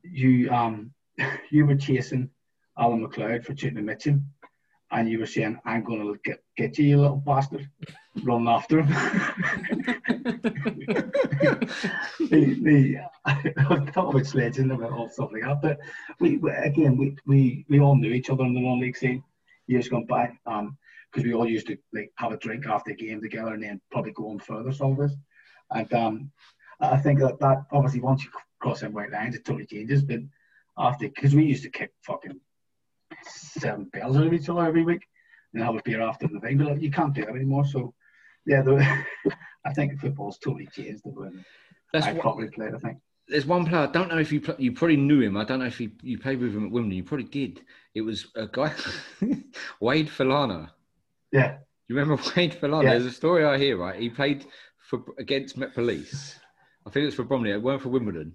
you 0.03 0.51
um." 0.51 0.93
you 1.51 1.67
were 1.67 1.77
chasing 1.77 2.31
Alan 2.79 3.07
McLeod 3.07 3.45
for 3.45 3.55
Tooting 3.55 3.85
Mitcham, 3.85 4.31
and 4.91 5.09
you 5.09 5.19
were 5.19 5.27
saying, 5.27 5.59
"I'm 5.65 5.85
going 5.85 6.01
to 6.01 6.19
get 6.25 6.43
get 6.57 6.79
you, 6.79 6.85
you 6.87 7.01
little 7.01 7.17
bastard," 7.17 7.69
running 8.23 8.49
after 8.49 8.83
him. 8.83 8.89
the, 12.31 12.59
the, 12.63 12.99
I 13.25 13.91
thought 13.93 14.17
it's 14.17 14.35
legend 14.35 14.73
all 14.73 15.09
stuff 15.09 15.31
like 15.33 15.43
that, 15.43 15.63
but 15.63 15.79
we, 16.21 16.41
again 16.63 16.97
we, 16.97 17.17
we 17.27 17.65
we 17.69 17.81
all 17.81 17.97
knew 17.97 18.13
each 18.13 18.31
other 18.31 18.45
in 18.45 18.55
the 18.55 18.61
non-league 18.61 18.97
scene 18.97 19.23
years 19.67 19.89
gone 19.89 20.05
by, 20.05 20.31
um, 20.47 20.79
because 21.17 21.27
we 21.27 21.35
all 21.35 21.49
used 21.49 21.67
to 21.69 21.79
like 21.95 22.13
have 22.17 22.33
a 22.33 22.37
drink 22.37 22.67
after 22.67 22.91
the 22.91 23.07
game 23.07 23.23
together 23.23 23.55
and 23.55 23.63
then 23.63 23.81
probably 23.91 24.13
go 24.13 24.31
on 24.31 24.39
further 24.39 24.71
some 24.71 24.93
of 24.93 24.99
this, 24.99 25.17
and 25.73 25.93
um, 25.95 26.31
I 26.81 26.99
think 26.99 27.21
that 27.21 27.41
that 27.41 27.65
obviously 27.73 28.01
once 28.01 28.23
you 28.23 28.31
cross 28.61 28.81
them 28.81 28.93
white 28.93 29.11
lines, 29.11 29.35
it 29.35 29.45
totally 29.45 29.67
changes, 29.67 30.03
but 30.03 30.21
after 30.79 31.09
because 31.09 31.35
we 31.35 31.45
used 31.45 31.63
to 31.63 31.71
kick 31.71 31.93
fucking 32.03 32.39
seven 33.25 33.85
bells 33.85 34.17
out 34.17 34.27
of 34.27 34.33
each 34.35 34.49
other 34.49 34.67
every 34.67 34.85
week 34.85 35.07
and 35.55 35.63
have 35.63 35.75
a 35.75 35.83
beer 35.85 36.03
after 36.03 36.29
the 36.29 36.39
thing. 36.41 36.59
But 36.59 36.67
like, 36.69 36.83
you 36.83 36.91
can't 36.91 37.15
do 37.15 37.25
that 37.25 37.35
anymore. 37.35 37.65
So 37.65 37.95
yeah, 38.45 38.63
the, 38.63 39.05
I 39.65 39.73
think 39.73 39.99
football's 39.99 40.39
totally 40.39 40.67
changed 40.67 41.03
the 41.05 41.11
way 41.11 41.31
That's 41.93 42.07
I 42.07 42.13
what, 42.13 42.23
probably 42.23 42.51
played. 42.51 42.75
I 42.75 42.79
think. 42.79 42.99
There's 43.29 43.47
one 43.47 43.65
player. 43.65 43.83
I 43.83 43.87
don't 43.87 44.09
know 44.09 44.19
if 44.19 44.31
you 44.31 44.43
you 44.59 44.73
probably 44.73 44.97
knew 44.97 45.21
him. 45.21 45.37
I 45.37 45.45
don't 45.45 45.59
know 45.59 45.67
if 45.67 45.81
you, 45.81 45.91
you 46.03 46.19
played 46.19 46.41
with 46.41 46.55
him 46.55 46.67
at 46.67 46.71
Wimbledon. 46.71 46.97
You 46.97 47.05
probably 47.05 47.27
did. 47.27 47.63
It 47.95 48.03
was 48.03 48.27
a 48.37 48.47
guy, 48.47 48.73
Wade 49.81 50.09
Falana. 50.09 50.71
Yeah. 51.33 51.59
You 51.89 51.97
remember 51.97 52.23
Wade 52.37 52.53
Falana? 52.61 52.85
Yeah. 52.85 52.91
There's 52.93 53.07
a 53.07 53.13
story 53.13 53.45
I 53.45 53.59
hear. 53.59 53.77
Right, 53.77 54.01
he 54.01 54.09
played 54.11 54.45
for 54.79 55.03
against 55.19 55.57
Met 55.57 55.75
Police. 55.75 56.39
I 56.87 56.91
think 56.91 57.03
it 57.03 57.07
was 57.07 57.15
for 57.15 57.25
Bromley. 57.25 57.51
It 57.51 57.63
weren't 57.63 57.83
for 57.83 57.89
Wimbledon 57.89 58.33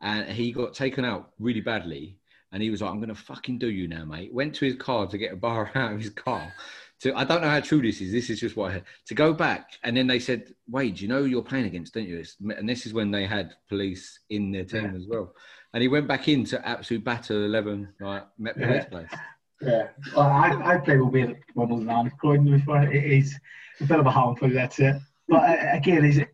and 0.00 0.28
he 0.30 0.52
got 0.52 0.74
taken 0.74 1.04
out 1.04 1.30
really 1.40 1.60
badly 1.60 2.16
and 2.52 2.62
he 2.62 2.70
was 2.70 2.80
like, 2.80 2.90
"I'm 2.90 3.00
gonna 3.00 3.14
fucking 3.14 3.58
do 3.58 3.68
you 3.68 3.88
now, 3.88 4.04
mate." 4.04 4.32
Went 4.32 4.54
to 4.56 4.64
his 4.64 4.76
car 4.76 5.06
to 5.06 5.18
get 5.18 5.32
a 5.32 5.36
bar 5.36 5.70
out 5.74 5.92
of 5.92 6.00
his 6.00 6.10
car. 6.10 6.52
To 7.00 7.14
I 7.16 7.24
don't 7.24 7.42
know 7.42 7.50
how 7.50 7.60
true 7.60 7.82
this 7.82 8.00
is. 8.00 8.10
This 8.10 8.30
is 8.30 8.40
just 8.40 8.56
what 8.56 8.70
I 8.70 8.74
heard. 8.74 8.84
To 9.06 9.14
go 9.14 9.32
back, 9.34 9.72
and 9.84 9.96
then 9.96 10.06
they 10.06 10.18
said, 10.18 10.54
"Wade, 10.68 10.98
you 11.00 11.08
know 11.08 11.18
who 11.20 11.26
you're 11.26 11.42
playing 11.42 11.66
against, 11.66 11.94
don't 11.94 12.08
you?" 12.08 12.18
It's, 12.18 12.36
and 12.40 12.66
this 12.68 12.86
is 12.86 12.94
when 12.94 13.10
they 13.10 13.26
had 13.26 13.52
police 13.68 14.20
in 14.30 14.50
their 14.50 14.64
team 14.64 14.84
Yeah. 14.92 14.96
as 14.96 15.06
well. 15.08 15.34
And 15.74 15.82
he 15.82 15.88
went 15.88 16.08
back 16.08 16.26
in 16.28 16.44
to 16.46 16.66
absolute 16.66 17.04
batter 17.04 17.44
eleven, 17.44 17.92
like 18.00 18.26
met 18.38 18.56
Yeah. 18.58 18.66
police 18.66 18.84
place. 18.86 19.20
Yeah, 19.60 19.88
well, 20.14 20.26
I, 20.28 20.74
I 20.74 20.78
played 20.78 21.00
with 21.00 21.12
Wade 21.12 21.30
at 21.30 21.36
Wimbledon 21.56 21.88
and 21.90 22.16
Croydon 22.18 22.50
before. 22.50 22.80
He- 22.86 23.16
He's 23.16 23.38
a 23.80 23.84
bit 23.84 23.98
of 23.98 24.06
a 24.06 24.10
handful, 24.10 24.50
that's 24.50 24.78
it. 24.78 24.96
But 25.28 25.42
uh, 25.50 25.56
again, 25.72 26.04
he's 26.04 26.18
a, 26.18 26.26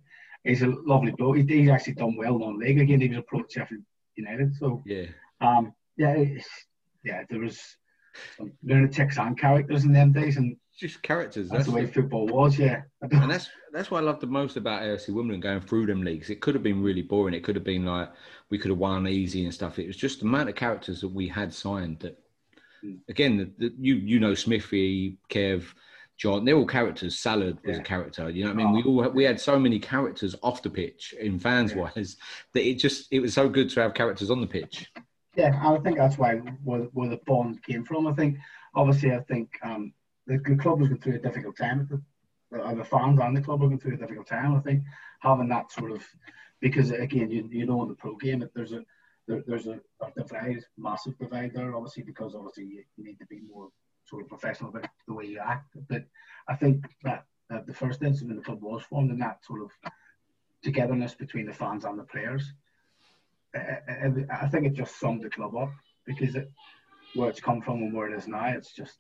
he's 0.45 0.63
a 0.63 0.67
lovely 0.69 1.13
bloke. 1.13 1.37
He, 1.37 1.43
he's 1.43 1.71
actually 1.71 1.95
done 1.95 2.17
well 2.17 2.39
non-league. 2.39 2.81
Again, 2.81 3.01
he 3.01 3.09
was 3.09 3.19
a 3.19 3.23
pro 3.23 3.39
approached 3.41 3.55
Sheffield 3.55 3.83
United. 4.17 4.55
So, 4.57 4.83
Yeah, 4.87 5.07
um, 5.41 5.73
yeah, 5.97 6.13
it's, 6.13 6.47
yeah, 7.03 7.23
there 7.31 7.41
was 7.41 7.61
some 8.37 8.53
lunatics 8.63 9.19
and 9.19 9.39
characters 9.39 9.85
in 9.85 9.93
them 9.93 10.13
days, 10.13 10.37
and 10.37 10.57
just 10.79 11.03
characters. 11.03 11.49
that's 11.49 11.65
That's 11.65 11.69
the 11.71 11.75
way 11.75 11.87
football 11.87 12.27
was. 12.27 12.59
Yeah, 12.59 12.83
and 13.03 13.31
that's 13.31 13.49
that's 13.73 13.91
what 13.91 13.99
I 14.03 14.07
love 14.07 14.21
the 14.21 14.27
most 14.27 14.57
about 14.57 14.83
AFC 14.83 15.15
Wimbledon 15.15 15.41
going 15.41 15.61
through 15.63 15.87
them 15.87 16.03
leagues. 16.03 16.31
It 16.31 16.41
could 16.41 16.55
have 16.55 16.63
been 16.63 16.83
really 16.83 17.03
boring. 17.03 17.35
It 17.35 17.43
could 17.43 17.57
have 17.57 17.65
been 17.65 17.85
like 17.87 18.11
we 18.51 18.59
could 18.59 18.71
have 18.71 18.79
won 18.79 19.09
easy 19.09 19.45
and 19.45 19.55
stuff. 19.55 19.79
It 19.79 19.87
was 19.87 19.97
just 19.97 20.21
the 20.21 20.27
amount 20.27 20.49
of 20.51 20.55
characters 20.55 21.01
that 21.01 21.09
we 21.09 21.27
had 21.29 21.53
signed. 21.55 22.01
That. 22.01 22.19
Again, 23.09 23.37
the, 23.37 23.51
the, 23.69 23.75
you 23.79 23.95
you 23.97 24.21
know 24.21 24.35
Smithy, 24.35 25.19
Kev, 25.31 25.65
John, 26.17 26.45
they're 26.45 26.57
all 26.57 26.67
characters. 26.67 27.19
Salad 27.19 27.59
was 27.65 27.77
Yeah. 27.77 27.83
a 27.83 27.85
character. 27.85 28.31
You 28.31 28.45
know 28.45 28.55
what 28.55 28.61
I 28.61 28.65
mean? 28.65 28.73
We 28.75 28.83
all 28.83 29.09
we 29.11 29.25
had 29.25 29.41
so 29.41 29.59
many 29.59 29.79
characters 29.79 30.35
off 30.43 30.63
the 30.63 30.71
pitch 30.71 31.15
in 31.21 31.39
fans 31.39 31.73
Yeah. 31.73 31.91
wise 31.95 32.17
that 32.53 32.67
it 32.69 32.75
just 32.75 33.09
it 33.11 33.21
was 33.21 33.35
so 33.35 33.49
good 33.49 33.71
to 33.71 33.81
have 33.81 33.95
characters 33.95 34.31
on 34.31 34.41
the 34.41 34.47
pitch. 34.47 34.91
Yeah, 35.37 35.61
I 35.65 35.79
think 35.79 35.97
that's 35.99 36.17
why 36.17 36.37
where, 36.63 36.83
where 36.83 37.09
the 37.09 37.21
bond 37.27 37.63
came 37.65 37.85
from. 37.85 38.07
I 38.07 38.13
think 38.13 38.39
obviously 38.75 39.13
I 39.13 39.21
think 39.21 39.51
um, 39.63 39.93
the, 40.27 40.39
the 40.39 40.57
club 40.57 40.79
was 40.81 40.89
going 40.89 41.01
through 41.01 41.17
a 41.17 41.19
difficult 41.19 41.57
time. 41.57 41.81
At 41.81 41.89
the, 41.89 42.63
uh, 42.63 42.75
the 42.75 42.85
fans 42.85 43.19
and 43.21 43.37
the 43.37 43.41
club 43.41 43.61
were 43.61 43.67
going 43.67 43.81
through 43.81 43.95
a 43.95 43.99
difficult 43.99 44.29
time. 44.29 44.55
I 44.55 44.61
think 44.61 44.85
having 45.21 45.49
that 45.49 45.73
sort 45.73 45.91
of 45.91 46.05
because 46.61 46.93
again 46.93 47.31
you, 47.31 47.49
you 47.51 47.67
know 47.67 47.83
in 47.83 47.89
the 47.89 47.95
pro 47.95 48.15
game 48.17 48.49
there's 48.55 48.73
a 48.73 48.85
there, 49.27 49.43
there's 49.47 49.67
a, 49.67 49.81
a 50.03 50.11
divide, 50.17 50.63
massive 50.77 51.19
divide 51.19 51.53
there. 51.55 51.75
Obviously 51.75 52.03
because 52.03 52.35
obviously 52.35 52.65
you, 52.65 52.85
you 52.97 53.05
need 53.05 53.19
to 53.19 53.27
be 53.27 53.41
more 53.53 53.69
sort 54.07 54.23
of 54.23 54.29
professional 54.29 54.71
about 54.71 54.87
the 55.09 55.15
way 55.15 55.25
you 55.27 55.39
act. 55.39 55.77
But 55.89 56.05
I 56.49 56.55
think 56.57 56.85
that, 57.05 57.25
that 57.51 57.67
the 57.67 57.75
first 57.75 58.03
incident 58.03 58.37
the 58.37 58.45
club 58.45 58.61
was 58.63 58.83
formed 58.83 59.11
in 59.11 59.19
that 59.19 59.45
sort 59.45 59.63
of 59.63 59.71
togetherness 60.63 61.15
between 61.15 61.47
the 61.47 61.53
fans 61.53 61.85
and 61.85 61.99
the 61.99 62.05
players. 62.05 62.53
I, 63.55 63.59
I- 63.89 64.45
I 64.45 64.49
think 64.49 64.67
it 64.67 64.75
just 64.75 64.99
summed 65.01 65.23
the 65.23 65.31
club 65.31 65.55
up 65.57 65.71
because 66.07 66.35
it, 66.35 66.51
where 67.15 67.31
it's 67.31 67.41
come 67.41 67.63
from 67.63 67.83
and 67.83 67.95
where 67.95 68.11
it 68.13 68.17
is 68.19 68.27
now, 68.29 68.47
it's 68.47 68.73
just 68.75 68.99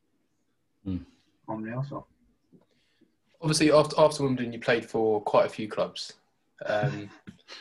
Hmm. 0.84 0.98
unreal. 1.48 1.82
So 1.88 2.06
Obviously, 3.40 3.72
after 3.72 3.94
after 3.98 4.22
Wimbledon, 4.22 4.52
you 4.54 4.60
played 4.60 4.84
for 4.86 5.20
quite 5.22 5.46
a 5.46 5.50
few 5.50 5.68
clubs. 5.68 6.14
Um, 6.64 7.10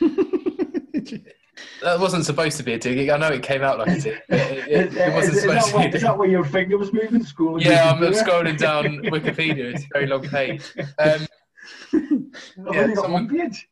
that 1.82 2.00
wasn't 2.00 2.24
supposed 2.24 2.56
to 2.58 2.62
be 2.62 2.72
a 2.72 2.78
dig. 2.78 3.08
I 3.08 3.16
know 3.16 3.28
it 3.28 3.42
came 3.42 3.62
out 3.62 3.78
like 3.78 3.88
a 3.88 4.00
dig. 4.00 4.20
It, 4.28 4.68
it, 4.68 4.96
it 4.96 5.14
wasn't 5.14 5.36
is, 5.36 5.36
is, 5.36 5.42
supposed 5.42 5.66
that 5.66 5.70
to 5.70 5.76
what, 5.76 5.82
be 5.82 5.92
a 5.92 5.96
is 5.96 6.02
that 6.02 6.18
where 6.18 6.28
your 6.28 6.44
finger 6.44 6.78
was 6.78 6.92
moving? 6.92 7.24
School? 7.24 7.62
Yeah, 7.62 7.92
I'm 7.92 8.00
scrolling 8.12 8.58
down 8.58 8.84
Wikipedia. 9.04 9.74
It's 9.74 9.84
a 9.84 9.88
very 9.92 10.06
long 10.06 10.22
page. 10.28 10.62
Um, 10.98 11.26
yeah, 12.72 12.94
someone- 12.94 13.12
one 13.12 13.28
page. 13.28 13.68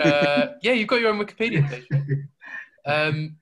uh, 0.00 0.46
yeah, 0.62 0.72
you've 0.72 0.88
got 0.88 1.00
your 1.00 1.10
own 1.10 1.18
Wikipedia 1.24 1.68
page. 1.68 1.86
Um, 2.86 3.36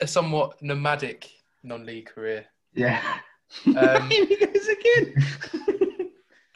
a 0.00 0.06
somewhat 0.06 0.60
nomadic 0.62 1.28
non-league 1.62 2.06
career. 2.06 2.46
Yeah. 2.74 3.02
Um, 3.66 4.10
he 4.10 4.36
goes 4.36 4.68
again. 4.68 5.14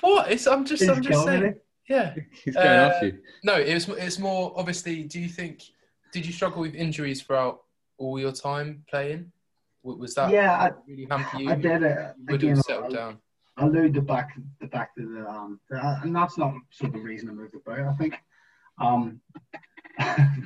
what? 0.00 0.30
It's, 0.30 0.46
I'm 0.46 0.64
just, 0.64 0.82
He's 0.82 0.90
I'm 0.90 1.02
just 1.02 1.24
saying. 1.24 1.42
it. 1.44 1.64
Yeah. 1.88 2.14
He's 2.44 2.54
going 2.54 2.66
Uh, 2.66 2.92
off 2.94 3.02
you. 3.02 3.18
No, 3.42 3.54
it 3.56 3.74
was. 3.74 3.88
It's 3.88 4.18
more 4.18 4.52
obviously. 4.56 5.02
Do 5.04 5.18
you 5.20 5.28
think? 5.28 5.62
Did 6.12 6.26
you 6.26 6.32
struggle 6.32 6.60
with 6.60 6.74
injuries 6.74 7.22
throughout 7.22 7.62
all 7.96 8.18
your 8.18 8.32
time 8.32 8.84
playing? 8.88 9.32
Was 9.82 10.14
that 10.14 10.30
Yeah, 10.30 10.52
I- 10.52 10.72
really 10.86 11.06
hamper 11.10 11.38
you? 11.40 11.50
I 11.50 11.54
did 11.56 11.82
it 11.82 12.14
Would 12.28 12.34
again. 12.44 12.56
settled 12.62 12.92
I- 12.92 12.96
down. 12.96 13.18
I 13.56 13.68
the 13.94 14.00
back 14.00 14.30
the 14.60 14.66
back 14.66 14.94
to 14.94 15.06
the 15.06 15.28
um 15.28 15.60
the, 15.68 16.00
and 16.02 16.14
that's 16.16 16.38
not 16.38 16.54
sort 16.70 16.94
of 16.94 17.00
the 17.00 17.06
reason 17.06 17.28
I 17.28 17.32
moved 17.32 17.54
about. 17.54 17.80
I 17.80 17.92
think 17.94 18.14
um 18.80 19.20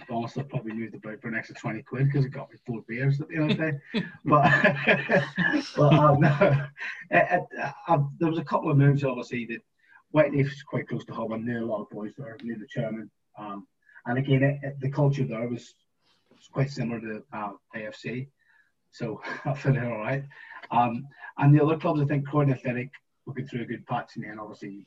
to 0.08 0.36
I 0.36 0.42
probably 0.42 0.72
moved 0.72 0.94
about 0.96 1.20
for 1.20 1.28
an 1.28 1.36
extra 1.36 1.54
twenty 1.54 1.82
quid 1.82 2.06
because 2.06 2.24
it 2.24 2.30
got 2.30 2.50
me 2.50 2.56
four 2.66 2.82
beers 2.88 3.20
at 3.20 3.28
the 3.28 3.36
end 3.36 3.52
of 3.52 3.58
the 3.58 3.72
day. 3.72 4.04
but 4.24 4.50
but 5.76 5.94
um, 5.94 6.24
it, 6.24 7.26
it, 7.30 7.42
uh, 7.88 7.98
there 8.18 8.28
was 8.30 8.38
a 8.38 8.44
couple 8.44 8.70
of 8.70 8.76
moves 8.76 9.04
obviously 9.04 9.46
that 9.46 9.60
is 10.34 10.62
quite 10.64 10.88
close 10.88 11.04
to 11.04 11.14
home. 11.14 11.32
I 11.32 11.36
knew 11.36 11.64
a 11.64 11.66
lot 11.66 11.82
of 11.82 11.90
boys 11.90 12.14
there, 12.18 12.36
knew 12.42 12.56
the 12.58 12.66
chairman. 12.66 13.10
Um, 13.38 13.66
and 14.06 14.18
again, 14.18 14.42
it, 14.42 14.58
it, 14.62 14.80
the 14.80 14.90
culture 14.90 15.24
there 15.24 15.48
was, 15.48 15.74
was 16.30 16.48
quite 16.52 16.70
similar 16.70 17.00
to 17.00 17.22
uh, 17.32 17.52
AFC. 17.74 18.28
So 18.92 19.20
I 19.44 19.56
in 19.64 19.84
all 19.84 19.98
right. 19.98 20.24
Um, 20.70 21.06
and 21.38 21.54
the 21.54 21.62
other 21.62 21.76
clubs, 21.76 22.00
I 22.00 22.06
think 22.06 22.26
Croydon 22.26 22.54
Athletic 22.54 22.90
were 23.26 23.34
going 23.34 23.46
through 23.46 23.62
a 23.62 23.66
good 23.66 23.86
patch, 23.86 24.12
and 24.16 24.24
then 24.24 24.38
obviously 24.38 24.86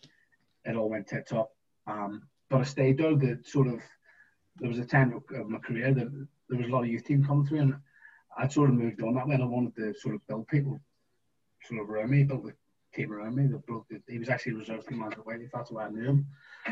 it 0.66 0.76
all 0.76 0.90
went 0.90 1.08
tits 1.08 1.32
up. 1.32 1.52
Um, 1.88 2.24
but 2.50 2.62
I 2.62 2.64
stayed 2.64 2.98
there. 2.98 3.16
The 3.16 3.40
sort 3.44 3.68
of 3.68 3.82
there 4.58 4.70
was 4.70 4.80
a 4.80 4.86
time 4.86 5.14
of 5.14 5.50
my 5.50 5.60
career 5.60 5.94
that 5.94 6.28
there 6.50 6.58
was 6.58 6.68
a 6.68 6.72
lot 6.72 6.84
of 6.84 6.88
youth 6.90 7.06
team 7.06 7.24
coming 7.24 7.46
through, 7.46 7.60
and 7.60 7.76
I 8.38 8.48
sort 8.48 8.70
of 8.70 8.76
moved 8.76 9.02
on 9.02 9.16
that 9.16 9.28
way. 9.28 9.36
I 9.36 9.46
wanted 9.46 9.76
to 9.76 9.94
sort 10.00 10.16
of 10.16 10.26
build 10.28 10.48
people 10.48 10.80
sort 11.64 11.82
of 11.82 11.90
around 11.90 12.10
me, 12.10 12.24
build 12.24 12.48
a 12.48 12.54
team 12.94 13.12
around 13.14 13.36
me. 13.36 13.48
The 13.48 13.58
bloke 13.60 13.88
that 13.90 14.02
he 14.08 14.20
was 14.20 14.30
actually 14.30 14.54
a 14.54 14.58
reserve 14.58 14.88
team 14.88 15.00
manager. 15.00 15.22
White, 15.22 15.42
if 15.42 15.52
that's 15.52 15.72
why 15.72 15.86
I 15.86 15.90
knew 15.90 16.04
him. 16.04 16.28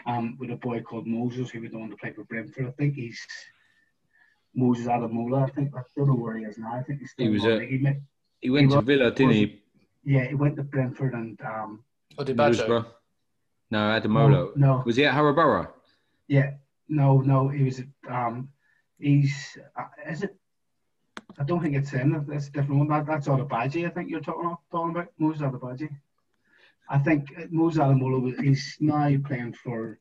Um, 0.06 0.38
with 0.40 0.52
a 0.52 0.56
boy 0.56 0.82
called 0.82 1.08
Moses 1.08 1.50
who 1.50 1.62
was 1.62 1.72
the 1.72 1.78
one 1.78 1.90
to 1.90 1.96
play 1.98 2.12
for 2.12 2.24
Brentford. 2.24 2.68
I 2.68 2.72
think 2.72 2.96
he's 2.96 3.20
Moses 4.56 4.88
Ademola. 4.88 5.44
I 5.48 5.52
think 5.54 5.76
I 5.76 5.82
don't 5.96 6.08
know 6.08 6.16
where 6.16 6.38
he 6.38 6.46
is 6.46 6.58
now. 6.58 6.74
I 6.74 6.84
think 6.84 7.00
he's 7.00 7.12
still 7.12 7.26
He 7.28 7.32
was 7.32 7.44
a- 7.46 7.50
the 7.50 7.58
league, 7.60 7.82
mate. 7.84 7.98
He 8.42 8.50
went 8.50 8.66
he 8.66 8.70
to 8.72 8.76
was- 8.78 8.86
Villa, 8.86 9.12
didn't 9.12 9.34
he? 9.34 9.62
Yeah, 10.04 10.26
he 10.26 10.36
went 10.36 10.56
to 10.56 10.64
Brentford 10.64 11.14
and 11.14 11.40
um, 11.42 11.84
Or 12.18 12.24
did 12.24 12.38
Badger? 12.38 12.86
No, 13.70 13.78
Ademola. 13.80 14.30
No, 14.30 14.52
no. 14.56 14.84
Was 14.86 14.96
he 14.96 15.06
at 15.06 15.14
Harrow 15.14 15.74
Yeah, 16.28 16.52
no, 16.88 17.20
no. 17.20 17.50
He 17.50 17.64
was. 17.64 17.82
Um, 18.10 18.50
he's. 19.00 19.58
Uh, 19.76 19.88
is 20.10 20.24
it? 20.24 20.36
I 21.38 21.44
don't 21.44 21.62
think 21.62 21.76
it's 21.76 21.90
him. 21.90 22.26
That's 22.28 22.48
a 22.48 22.52
different 22.52 22.80
one. 22.80 22.88
That, 22.88 23.06
that's 23.06 23.28
Odubajo, 23.28 23.86
I 23.86 23.90
think 23.90 24.10
you're 24.10 24.22
talking 24.22 24.56
talking 24.72 24.92
about. 24.92 25.10
Moses 25.18 25.42
Odubajo. 25.42 25.90
I 26.90 26.98
think 27.00 27.30
Ademola. 27.36 28.22
was- 28.22 28.40
He's 28.40 28.78
now 28.80 29.16
playing 29.26 29.54
for. 29.54 30.00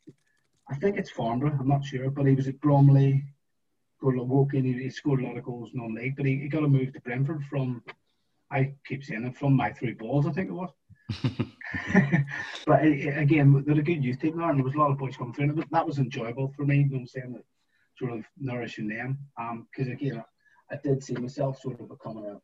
I 0.68 0.74
think 0.76 0.99
it's 0.99 1.11
Farnborough. 1.11 1.57
I'm 1.59 1.68
not 1.68 1.84
sure, 1.84 2.11
but 2.11 2.26
he 2.26 2.34
was 2.34 2.49
at 2.49 2.61
Bromley. 2.61 3.24
Scored 3.99 4.18
a 4.18 4.22
walk 4.22 4.55
in. 4.55 4.64
He, 4.64 4.91
scored 4.91 5.20
a 5.20 5.26
lot 5.26 5.37
of 5.39 5.45
goals 5.45 5.70
non-league, 5.72 6.16
but 6.16 6.26
he, 6.26 6.37
he 6.39 6.49
got 6.49 6.64
a 6.64 6.68
move 6.68 6.93
to 6.93 7.01
Brentford 7.01 7.45
from. 7.49 7.82
I 8.51 8.74
keep 8.87 9.03
saying 9.03 9.24
it 9.24 9.37
from 9.37 9.55
my 9.55 9.72
three 9.72 9.95
balls. 9.95 10.26
I 10.26 10.32
think 10.32 10.51
it 10.51 10.53
was. 10.53 10.70
but 12.66 12.80
uh, 12.84 13.20
again, 13.20 13.64
they're 13.66 13.78
a 13.78 13.82
good 13.82 14.05
youth 14.05 14.20
team 14.20 14.37
there, 14.37 14.49
and 14.51 14.59
there 14.59 14.64
was 14.64 14.74
a 14.74 14.78
lot 14.78 14.91
of 14.91 14.99
boys 14.99 15.16
coming 15.16 15.32
through, 15.32 15.45
and 15.45 15.53
it 15.53 15.57
was, 15.57 15.64
that 15.70 15.87
was 15.87 15.99
enjoyable 15.99 16.53
for 16.57 16.64
me. 16.64 16.78
You 16.78 16.84
know 16.84 16.91
what 16.93 17.01
I'm 17.01 17.07
saying? 17.07 17.32
That 17.32 17.45
sort 17.99 18.12
of 18.12 18.24
nourishing 18.39 18.89
them, 18.89 19.18
because 19.70 19.89
again, 19.91 20.22
I, 20.70 20.74
I 20.74 20.78
did 20.82 21.03
see 21.03 21.14
myself 21.14 21.61
sort 21.61 21.80
of 21.80 21.89
becoming 21.89 22.26
a 22.26 22.41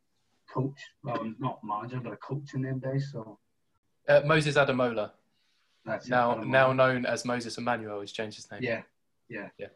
coach, 0.52 0.80
well, 1.04 1.32
not 1.38 1.60
manager, 1.62 2.00
but 2.02 2.12
a 2.12 2.16
coach 2.16 2.54
in 2.54 2.62
them 2.62 2.78
days. 2.78 3.10
So 3.12 3.38
Uh, 4.08 4.20
Moses 4.24 4.56
Ademola, 4.56 5.12
that's 5.84 6.06
it. 6.06 6.10
now 6.10 6.32
I 6.32 6.34
don't 6.36 6.50
now 6.50 6.72
known 6.72 7.06
as 7.06 7.24
Moses 7.24 7.56
Emmanuel, 7.58 8.00
he's 8.00 8.12
changed 8.12 8.36
his 8.36 8.50
name. 8.50 8.60
yeah, 8.62 8.82
yeah, 9.28 9.48
yeah. 9.58 9.68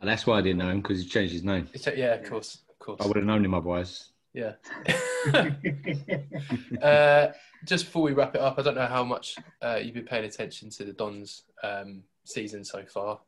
And 0.00 0.08
that's 0.10 0.26
why 0.26 0.38
I 0.38 0.42
didn't 0.42 0.58
know 0.58 0.68
him 0.70 0.80
because 0.80 1.00
he 1.02 1.08
changed 1.08 1.32
his 1.32 1.44
name. 1.44 1.68
It's- 1.72 1.96
yeah, 1.96 2.14
of 2.14 2.28
course, 2.28 2.58
of 2.68 2.78
course. 2.78 3.00
I 3.00 3.06
would 3.06 3.16
have 3.16 3.24
known 3.26 3.44
him 3.44 3.54
otherwise. 3.54 4.10
Yeah. 4.34 4.52
uh, 6.82 7.28
just 7.64 7.84
before 7.86 8.02
we 8.02 8.12
wrap 8.12 8.34
it 8.34 8.40
up, 8.40 8.58
I 8.58 8.62
don't 8.62 8.74
know 8.74 8.86
how 8.86 9.04
much 9.04 9.36
uh, 9.60 9.78
you've 9.82 9.94
been 9.94 10.04
paying 10.04 10.24
attention 10.24 10.70
to 10.70 10.84
the 10.84 10.92
Dons 10.92 11.42
um, 11.62 12.02
season 12.24 12.64
so 12.64 12.84
far. 12.84 13.20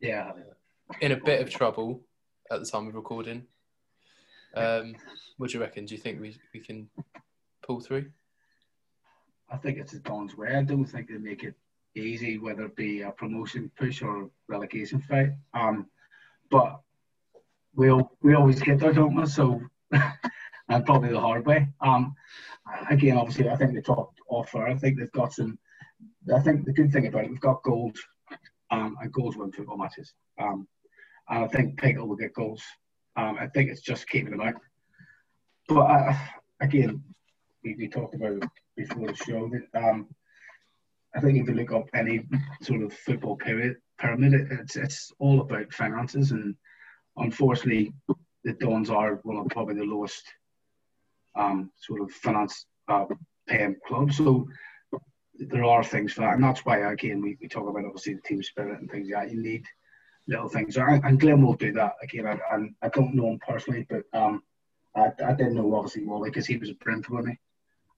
yeah. 0.00 0.32
In 1.00 1.12
a 1.12 1.16
bit 1.16 1.40
of 1.40 1.48
trouble 1.48 2.02
at 2.50 2.60
the 2.60 2.66
time 2.66 2.86
of 2.86 2.94
recording. 2.94 3.44
Um, 4.54 4.94
what 5.38 5.48
do 5.50 5.56
you 5.56 5.62
reckon? 5.62 5.86
Do 5.86 5.94
you 5.94 6.00
think 6.00 6.20
we, 6.20 6.36
we 6.52 6.60
can 6.60 6.90
pull 7.62 7.80
through? 7.80 8.10
I 9.52 9.58
think 9.58 9.78
it's 9.78 9.92
a 9.92 9.98
Don's 10.00 10.36
way. 10.36 10.54
I 10.54 10.62
don't 10.62 10.86
think 10.86 11.08
they 11.08 11.18
make 11.18 11.44
it 11.44 11.54
easy, 11.94 12.38
whether 12.38 12.64
it 12.64 12.76
be 12.76 13.02
a 13.02 13.10
promotion 13.10 13.70
push 13.76 14.00
or 14.00 14.30
relegation 14.48 15.02
fight. 15.02 15.30
Um, 15.52 15.86
but 16.50 16.80
we'll 17.74 18.10
we 18.22 18.34
always 18.34 18.60
get 18.60 18.78
there, 18.78 18.94
don't 18.94 19.14
we? 19.14 19.26
So, 19.26 19.60
and 19.92 20.86
probably 20.86 21.10
the 21.10 21.20
hard 21.20 21.44
way. 21.44 21.68
Um, 21.82 22.14
again, 22.90 23.18
obviously, 23.18 23.50
I 23.50 23.56
think 23.56 23.74
they 23.74 23.82
talked 23.82 24.20
offer. 24.26 24.66
I 24.66 24.74
think 24.74 24.98
they've 24.98 25.12
got 25.12 25.34
some. 25.34 25.58
I 26.34 26.40
think 26.40 26.64
the 26.64 26.72
good 26.72 26.90
thing 26.90 27.06
about 27.06 27.24
it, 27.24 27.30
we've 27.30 27.40
got 27.40 27.62
goals, 27.62 28.00
um, 28.70 28.96
and 29.02 29.12
goals 29.12 29.36
win 29.36 29.52
football 29.52 29.76
matches. 29.76 30.14
Um, 30.38 30.66
and 31.28 31.44
I 31.44 31.48
think 31.48 31.78
Pickle 31.78 32.08
will 32.08 32.16
get 32.16 32.32
goals. 32.32 32.62
Um, 33.16 33.36
I 33.38 33.48
think 33.48 33.70
it's 33.70 33.82
just 33.82 34.08
keeping 34.08 34.30
them 34.30 34.40
out. 34.40 34.54
but 35.68 35.80
uh, 35.80 36.14
again, 36.60 37.04
we, 37.62 37.74
we 37.76 37.88
talked 37.88 38.14
about 38.14 38.42
before 38.76 39.08
the 39.08 39.16
show 39.16 39.50
that 39.50 39.78
um, 39.78 40.08
I 41.14 41.20
think 41.20 41.38
if 41.38 41.48
you 41.48 41.54
look 41.54 41.72
up 41.72 41.88
any 41.94 42.26
sort 42.62 42.82
of 42.82 42.92
football 42.92 43.36
pyramid, 43.36 43.76
it, 44.34 44.46
it's 44.50 44.76
it's 44.76 45.12
all 45.18 45.40
about 45.40 45.72
finances, 45.72 46.30
and 46.32 46.54
unfortunately, 47.16 47.92
the 48.44 48.54
Dons 48.54 48.90
are 48.90 49.20
one 49.22 49.36
of 49.36 49.48
probably 49.48 49.74
the 49.74 49.84
lowest 49.84 50.24
um, 51.36 51.70
sort 51.76 52.00
of 52.00 52.10
finance 52.10 52.66
uh, 52.88 53.04
paying 53.46 53.76
clubs. 53.86 54.16
So 54.16 54.48
there 55.38 55.64
are 55.64 55.84
things 55.84 56.12
for 56.12 56.22
that, 56.22 56.34
and 56.34 56.44
that's 56.44 56.64
why 56.64 56.92
again 56.92 57.20
we, 57.20 57.36
we 57.40 57.48
talk 57.48 57.68
about 57.68 57.84
obviously 57.84 58.14
the 58.14 58.22
team 58.22 58.42
spirit 58.42 58.80
and 58.80 58.90
things 58.90 59.08
like 59.12 59.24
that. 59.24 59.34
You 59.34 59.42
need 59.42 59.64
little 60.28 60.48
things, 60.48 60.76
and, 60.76 61.04
and 61.04 61.20
Glyn 61.20 61.44
will 61.44 61.54
do 61.54 61.72
that 61.72 61.92
again. 62.02 62.26
I, 62.26 62.38
I, 62.54 62.86
I 62.86 62.88
don't 62.88 63.14
know 63.14 63.28
him 63.28 63.40
personally, 63.46 63.86
but 63.88 64.02
um, 64.18 64.42
I, 64.96 65.10
I 65.24 65.32
didn't 65.32 65.54
know 65.54 65.74
obviously 65.74 66.04
Wally 66.04 66.30
because 66.30 66.46
he 66.46 66.56
was 66.56 66.70
a 66.70 66.76
with 67.10 67.24
me, 67.24 67.38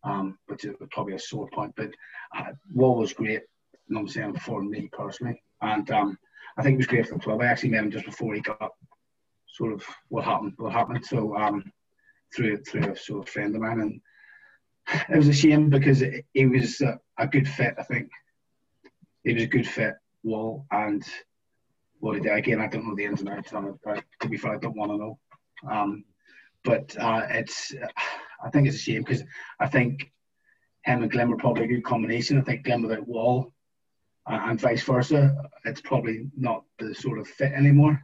um, 0.04 0.38
which 0.46 0.64
is 0.64 0.74
probably 0.90 1.14
a 1.14 1.18
sore 1.18 1.48
point. 1.52 1.72
But 1.76 1.90
uh, 2.36 2.52
Wall 2.72 2.96
was 2.96 3.12
great, 3.12 3.42
you 3.88 3.94
know 3.94 4.00
I'm 4.00 4.08
saying, 4.08 4.36
for 4.38 4.62
me 4.62 4.88
personally, 4.92 5.42
and 5.60 5.90
um, 5.90 6.18
I 6.56 6.62
think 6.62 6.74
it 6.74 6.78
was 6.78 6.86
great 6.86 7.08
for 7.08 7.14
the 7.14 7.20
club. 7.20 7.40
I 7.40 7.46
actually 7.46 7.70
met 7.70 7.84
him 7.84 7.90
just 7.90 8.06
before 8.06 8.34
he 8.34 8.40
got 8.40 8.70
sort 9.48 9.72
of 9.72 9.84
what 10.08 10.24
happened, 10.24 10.54
what 10.56 10.72
happened. 10.72 11.04
So 11.04 11.36
um, 11.36 11.64
through 12.34 12.58
through 12.64 12.92
a 12.92 12.96
sort 12.96 13.26
of 13.26 13.32
friend 13.32 13.54
of 13.54 13.62
mine, 13.62 13.80
and 13.80 14.00
it 15.08 15.16
was 15.16 15.28
a 15.28 15.32
shame 15.32 15.70
because 15.70 16.02
it, 16.02 16.24
was 16.34 16.80
a, 16.80 17.26
good 17.26 17.48
fit. 17.48 17.74
I 17.78 17.82
think 17.82 18.10
it 19.24 19.34
was 19.34 19.44
a 19.44 19.48
good 19.48 19.66
fit. 19.66 19.94
Wall 20.22 20.66
and 20.70 21.02
what 22.00 22.16
he 22.16 22.20
did 22.20 22.32
again. 22.32 22.60
I 22.60 22.66
don't 22.66 22.86
know 22.86 22.94
the 22.94 23.04
ins 23.04 23.20
and 23.20 23.28
outs 23.28 23.52
of 23.52 23.64
it, 23.64 23.74
but 23.84 24.04
to 24.20 24.28
be 24.28 24.36
fair, 24.36 24.54
I 24.54 24.58
don't 24.58 24.76
want 24.76 24.90
to 24.92 24.98
know. 24.98 25.18
Um, 25.70 26.04
but 26.64 26.96
uh, 26.98 27.26
it's 27.30 27.72
I 28.44 28.50
think 28.50 28.68
it's 28.68 28.76
a 28.76 28.80
shame 28.80 29.02
because 29.02 29.22
I 29.58 29.66
think 29.66 30.12
him 30.84 31.02
and 31.02 31.10
Glyn 31.10 31.30
were 31.30 31.36
probably 31.36 31.64
a 31.64 31.68
good 31.68 31.84
combination. 31.84 32.38
I 32.38 32.42
think 32.42 32.64
Glyn 32.64 32.82
without 32.82 33.08
Wall 33.08 33.52
uh, 34.30 34.40
and 34.44 34.60
vice 34.60 34.82
versa, 34.82 35.34
it's 35.64 35.80
probably 35.80 36.28
not 36.36 36.64
the 36.78 36.94
sort 36.94 37.18
of 37.18 37.26
fit 37.26 37.52
anymore. 37.52 38.02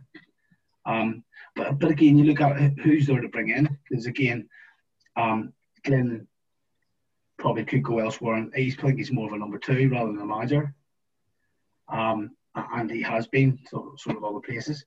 Um, 0.86 1.24
but 1.54 1.78
but 1.78 1.90
again, 1.90 2.16
you 2.16 2.24
look 2.24 2.40
at 2.40 2.78
who's 2.78 3.06
there 3.06 3.20
to 3.20 3.28
bring 3.28 3.50
in 3.50 3.78
because 3.88 4.06
again, 4.06 4.48
um, 5.16 5.52
Glyn 5.84 6.26
probably 7.38 7.64
could 7.64 7.82
go 7.82 7.98
elsewhere, 7.98 8.36
and 8.36 8.52
he's 8.54 8.78
I 8.78 8.82
think 8.82 8.98
he's 8.98 9.12
more 9.12 9.26
of 9.26 9.34
a 9.34 9.38
number 9.38 9.58
two 9.58 9.88
rather 9.90 10.12
than 10.12 10.22
a 10.22 10.26
manager. 10.26 10.74
Um, 11.88 12.30
and 12.54 12.90
he 12.90 13.02
has 13.02 13.26
been 13.26 13.58
sort 13.68 13.92
of, 13.92 14.00
sort 14.00 14.16
of 14.16 14.24
other 14.24 14.40
places. 14.40 14.84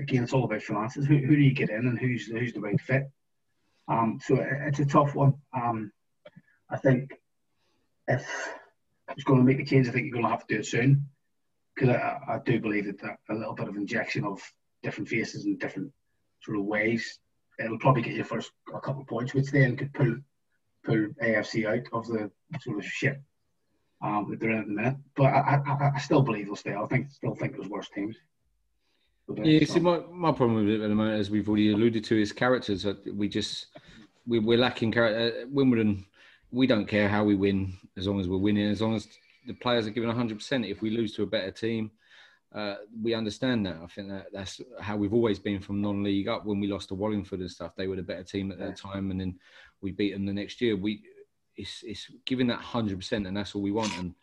Again, 0.00 0.24
it's 0.24 0.32
all 0.32 0.44
about 0.44 0.62
finances. 0.62 1.06
Who, 1.06 1.16
who 1.16 1.36
do 1.36 1.42
you 1.42 1.54
get 1.54 1.70
in, 1.70 1.86
and 1.86 1.98
who's 1.98 2.26
who's 2.26 2.52
the 2.52 2.60
right 2.60 2.80
fit? 2.80 3.10
Um, 3.88 4.20
so 4.22 4.36
it's 4.40 4.80
a 4.80 4.86
tough 4.86 5.14
one. 5.14 5.34
Um, 5.52 5.92
I 6.70 6.76
think 6.76 7.12
if 8.06 8.26
it's 9.10 9.24
going 9.24 9.38
to 9.38 9.44
make 9.44 9.60
a 9.60 9.64
change, 9.64 9.88
I 9.88 9.92
think 9.92 10.04
you're 10.04 10.14
going 10.14 10.24
to 10.24 10.30
have 10.30 10.46
to 10.46 10.54
do 10.54 10.60
it 10.60 10.66
soon 10.66 11.06
because 11.74 11.90
I, 11.90 12.18
I, 12.28 12.38
do 12.44 12.60
believe 12.60 12.86
that, 12.86 13.00
that 13.00 13.18
a 13.30 13.34
little 13.34 13.54
bit 13.54 13.68
of 13.68 13.76
injection 13.76 14.24
of 14.24 14.40
different 14.82 15.08
faces 15.08 15.44
and 15.44 15.58
different 15.58 15.92
sort 16.42 16.58
of 16.58 16.64
ways, 16.64 17.18
it'll 17.58 17.78
probably 17.78 18.02
get 18.02 18.14
you 18.14 18.24
first 18.24 18.50
a 18.74 18.80
couple 18.80 19.02
of 19.02 19.08
points, 19.08 19.34
which 19.34 19.50
then 19.50 19.76
could 19.76 19.92
pull 19.94 20.16
pull 20.84 21.08
AFC 21.22 21.66
out 21.66 21.86
of 21.92 22.06
the 22.06 22.30
sort 22.60 22.78
of 22.78 22.84
shit 22.84 23.20
um, 24.02 24.26
that 24.30 24.40
they're 24.40 24.50
in 24.50 24.58
at 24.58 24.66
the 24.66 24.72
minute. 24.72 24.96
But 25.16 25.26
I, 25.26 25.60
I, 25.66 25.90
I 25.96 25.98
still 25.98 26.22
believe 26.22 26.46
they'll 26.46 26.56
stay. 26.56 26.74
I 26.74 26.86
think 26.86 27.10
still 27.10 27.34
think 27.34 27.54
there's 27.54 27.68
worse 27.68 27.88
teams. 27.88 28.16
Yeah, 29.36 29.64
see, 29.66 29.80
my, 29.80 30.00
my 30.10 30.32
problem 30.32 30.54
with 30.54 30.68
it 30.68 30.80
at 30.80 30.88
the 30.88 30.94
moment, 30.94 31.20
as 31.20 31.30
we've 31.30 31.48
already 31.48 31.72
alluded 31.72 32.04
to, 32.04 32.20
is 32.20 32.32
characters. 32.32 32.86
We 33.12 33.28
just 33.28 33.66
we, 34.26 34.38
we're 34.38 34.58
lacking 34.58 34.92
character. 34.92 35.42
Uh, 35.42 35.46
Wimbledon, 35.50 36.06
we 36.50 36.66
don't 36.66 36.86
care 36.86 37.08
how 37.08 37.24
we 37.24 37.34
win 37.34 37.74
as 37.96 38.06
long 38.06 38.20
as 38.20 38.28
we're 38.28 38.38
winning, 38.38 38.68
as 38.70 38.80
long 38.80 38.94
as 38.94 39.06
the 39.46 39.52
players 39.54 39.86
are 39.86 39.90
giving 39.90 40.10
100%. 40.10 40.70
If 40.70 40.80
we 40.80 40.90
lose 40.90 41.14
to 41.16 41.24
a 41.24 41.26
better 41.26 41.50
team, 41.50 41.90
uh, 42.54 42.76
we 43.02 43.14
understand 43.14 43.66
that. 43.66 43.76
I 43.82 43.86
think 43.86 44.08
that 44.08 44.26
that's 44.32 44.60
how 44.80 44.96
we've 44.96 45.12
always 45.12 45.38
been 45.38 45.60
from 45.60 45.82
non-league 45.82 46.28
up. 46.28 46.46
When 46.46 46.60
we 46.60 46.66
lost 46.66 46.88
to 46.88 46.94
Wallingford 46.94 47.40
and 47.40 47.50
stuff, 47.50 47.76
they 47.76 47.86
were 47.86 47.96
the 47.96 48.02
better 48.02 48.24
team 48.24 48.50
at 48.50 48.58
that 48.58 48.76
time, 48.76 49.10
and 49.10 49.20
then 49.20 49.38
we 49.82 49.92
beat 49.92 50.14
them 50.14 50.24
the 50.24 50.32
next 50.32 50.60
year. 50.60 50.74
We 50.76 51.02
it's 51.56 51.82
it's 51.82 52.10
giving 52.24 52.46
that 52.46 52.60
hundred 52.60 52.98
percent, 52.98 53.26
and 53.26 53.36
that's 53.36 53.54
all 53.54 53.62
we 53.62 53.72
want. 53.72 53.96
And 53.98 54.14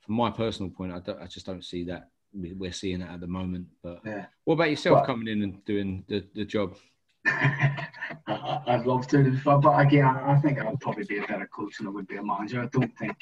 from 0.00 0.14
my 0.14 0.30
personal 0.30 0.70
point, 0.70 0.92
I, 0.92 1.22
I 1.22 1.26
just 1.26 1.44
don't 1.44 1.64
see 1.64 1.84
that 1.84 2.10
we're 2.36 2.72
seeing 2.72 3.00
that 3.00 3.10
at 3.10 3.20
the 3.20 3.26
moment. 3.26 3.66
But 3.82 4.00
yeah. 4.04 4.26
what 4.44 4.54
about 4.54 4.70
yourself 4.70 4.96
well, 4.96 5.06
coming 5.06 5.28
in 5.28 5.42
and 5.42 5.64
doing 5.64 6.04
the, 6.08 6.24
the 6.34 6.44
job? 6.44 6.76
I'd 7.26 8.86
love 8.86 9.06
to, 9.08 9.38
but 9.44 9.78
again, 9.78 10.04
I 10.04 10.38
think 10.40 10.60
I 10.60 10.68
would 10.68 10.80
probably 10.80 11.04
be 11.04 11.18
a 11.18 11.26
better 11.26 11.48
coach 11.54 11.78
than 11.78 11.86
I 11.86 11.90
would 11.90 12.06
be 12.06 12.16
a 12.16 12.22
manager. 12.22 12.62
I 12.62 12.66
don't 12.66 12.96
think 12.98 13.16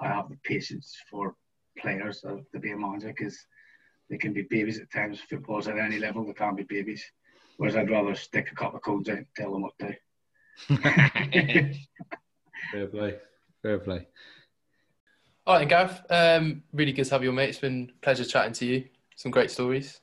I 0.00 0.08
have 0.08 0.28
the 0.28 0.36
patience 0.44 0.96
for 1.10 1.34
players 1.78 2.20
to 2.20 2.58
be 2.58 2.72
a 2.72 2.76
manager 2.76 3.08
because 3.16 3.38
they 4.10 4.18
can 4.18 4.32
be 4.32 4.42
babies 4.42 4.78
at 4.78 4.90
times. 4.92 5.20
Footballers 5.20 5.68
at 5.68 5.78
any 5.78 5.98
level, 5.98 6.26
they 6.26 6.32
can't 6.32 6.56
be 6.56 6.64
babies. 6.64 7.04
Whereas 7.56 7.76
I'd 7.76 7.90
rather 7.90 8.14
stick 8.14 8.50
a 8.50 8.54
couple 8.54 8.76
of 8.76 8.82
codes 8.82 9.08
out 9.08 9.18
and 9.18 9.26
tell 9.36 9.52
them 9.52 9.62
what 9.62 9.78
to 9.78 9.88
do. 10.68 10.76
Fair 12.72 12.86
play. 12.88 13.18
Fair 13.62 13.78
play. 13.78 14.06
All 15.44 15.56
right, 15.56 15.68
Gareth. 15.68 16.00
Um, 16.08 16.62
really 16.72 16.92
good 16.92 17.04
to 17.04 17.10
have 17.10 17.24
you, 17.24 17.32
mate. 17.32 17.48
It's 17.48 17.58
been 17.58 17.90
a 17.94 18.04
pleasure 18.04 18.24
chatting 18.24 18.52
to 18.54 18.66
you. 18.66 18.84
Some 19.16 19.32
great 19.32 19.50
stories. 19.50 20.00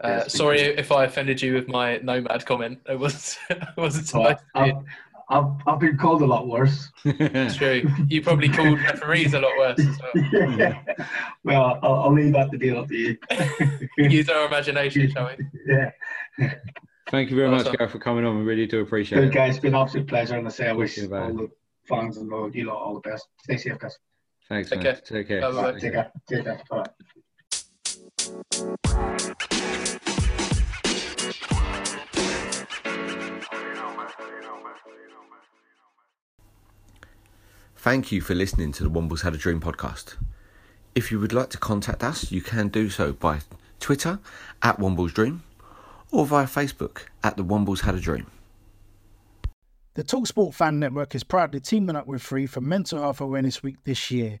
Uh, 0.00 0.28
sorry 0.28 0.60
if 0.60 0.92
I 0.92 1.04
offended 1.04 1.42
you 1.42 1.54
with 1.54 1.66
my 1.66 1.98
nomad 1.98 2.46
comment. 2.46 2.78
It 2.88 2.96
was 2.96 3.36
it 3.50 3.76
wasn't 3.76 4.06
so 4.06 4.20
well, 4.20 4.40
I've, 4.54 4.74
I've, 5.28 5.44
I've, 5.66 5.80
been 5.80 5.98
called 5.98 6.22
a 6.22 6.26
lot 6.26 6.46
worse. 6.46 6.92
True. 7.02 7.82
You 8.06 8.22
probably 8.22 8.48
called 8.48 8.80
referees 8.80 9.34
a 9.34 9.40
lot 9.40 9.50
worse 9.58 9.80
as 9.80 9.98
well. 10.00 10.24
yeah. 10.56 10.82
Well, 11.42 11.80
I'll, 11.82 11.94
I'll, 11.94 12.12
leave 12.12 12.32
that 12.34 12.52
to 12.52 12.58
be 12.58 12.70
up 12.70 12.86
to 12.86 12.94
you. 12.94 13.18
Use 13.98 14.28
our 14.28 14.46
imagination, 14.46 15.10
shall 15.10 15.30
we? 15.36 15.44
Yeah. 15.66 15.90
Thank 17.10 17.30
you 17.30 17.36
very 17.36 17.48
awesome. 17.48 17.66
much, 17.66 17.78
Gareth, 17.78 17.92
for 17.92 17.98
coming 17.98 18.24
on. 18.24 18.38
We 18.38 18.44
really 18.44 18.66
do 18.66 18.80
appreciate 18.80 19.18
Good, 19.18 19.24
it. 19.24 19.26
Good, 19.28 19.34
guys. 19.34 19.54
It's 19.56 19.62
been 19.62 19.74
an 19.74 19.80
absolute 19.80 20.06
pleasure. 20.06 20.38
And 20.38 20.46
I 20.46 20.50
say 20.50 20.68
I 20.68 20.72
wish 20.72 20.98
all 20.98 21.08
the 21.08 21.50
fans 21.88 22.18
and 22.18 22.32
all, 22.32 22.54
you 22.54 22.66
lot 22.66 22.76
all 22.76 22.94
the 22.94 23.00
best. 23.00 23.26
Stay 23.42 23.56
safe, 23.56 23.78
guys. 23.78 23.98
Thanks, 24.48 24.70
Take 24.70 24.82
man. 24.82 24.94
Care. 24.94 25.02
Take 25.04 25.28
care. 25.28 25.40
Bye-bye. 25.40 25.78
Take 25.78 25.92
care. 25.92 26.12
Take 26.28 26.44
care. 26.44 26.62
Bye. 26.70 26.84
Thank 37.76 38.10
you 38.10 38.20
for 38.20 38.34
listening 38.34 38.72
to 38.72 38.84
the 38.84 38.90
Wombles 38.90 39.22
Had 39.22 39.34
a 39.34 39.38
Dream 39.38 39.60
podcast. 39.60 40.16
If 40.94 41.12
you 41.12 41.20
would 41.20 41.32
like 41.32 41.50
to 41.50 41.58
contact 41.58 42.02
us, 42.02 42.32
you 42.32 42.40
can 42.40 42.68
do 42.68 42.90
so 42.90 43.12
by 43.12 43.40
Twitter 43.80 44.18
at 44.62 44.78
Wombles 44.78 45.12
Dream 45.12 45.42
or 46.10 46.26
via 46.26 46.46
Facebook 46.46 47.02
at 47.22 47.36
the 47.36 47.44
Wombles 47.44 47.82
Had 47.82 47.94
a 47.94 48.00
Dream. 48.00 48.26
The 49.94 50.04
Talksport 50.04 50.54
Fan 50.54 50.78
Network 50.78 51.14
is 51.14 51.24
proudly 51.24 51.60
teaming 51.60 51.96
up 51.96 52.06
with 52.06 52.22
Free 52.22 52.46
for 52.46 52.60
Mental 52.60 53.00
Health 53.00 53.20
Awareness 53.20 53.62
Week 53.62 53.76
this 53.84 54.10
year. 54.10 54.40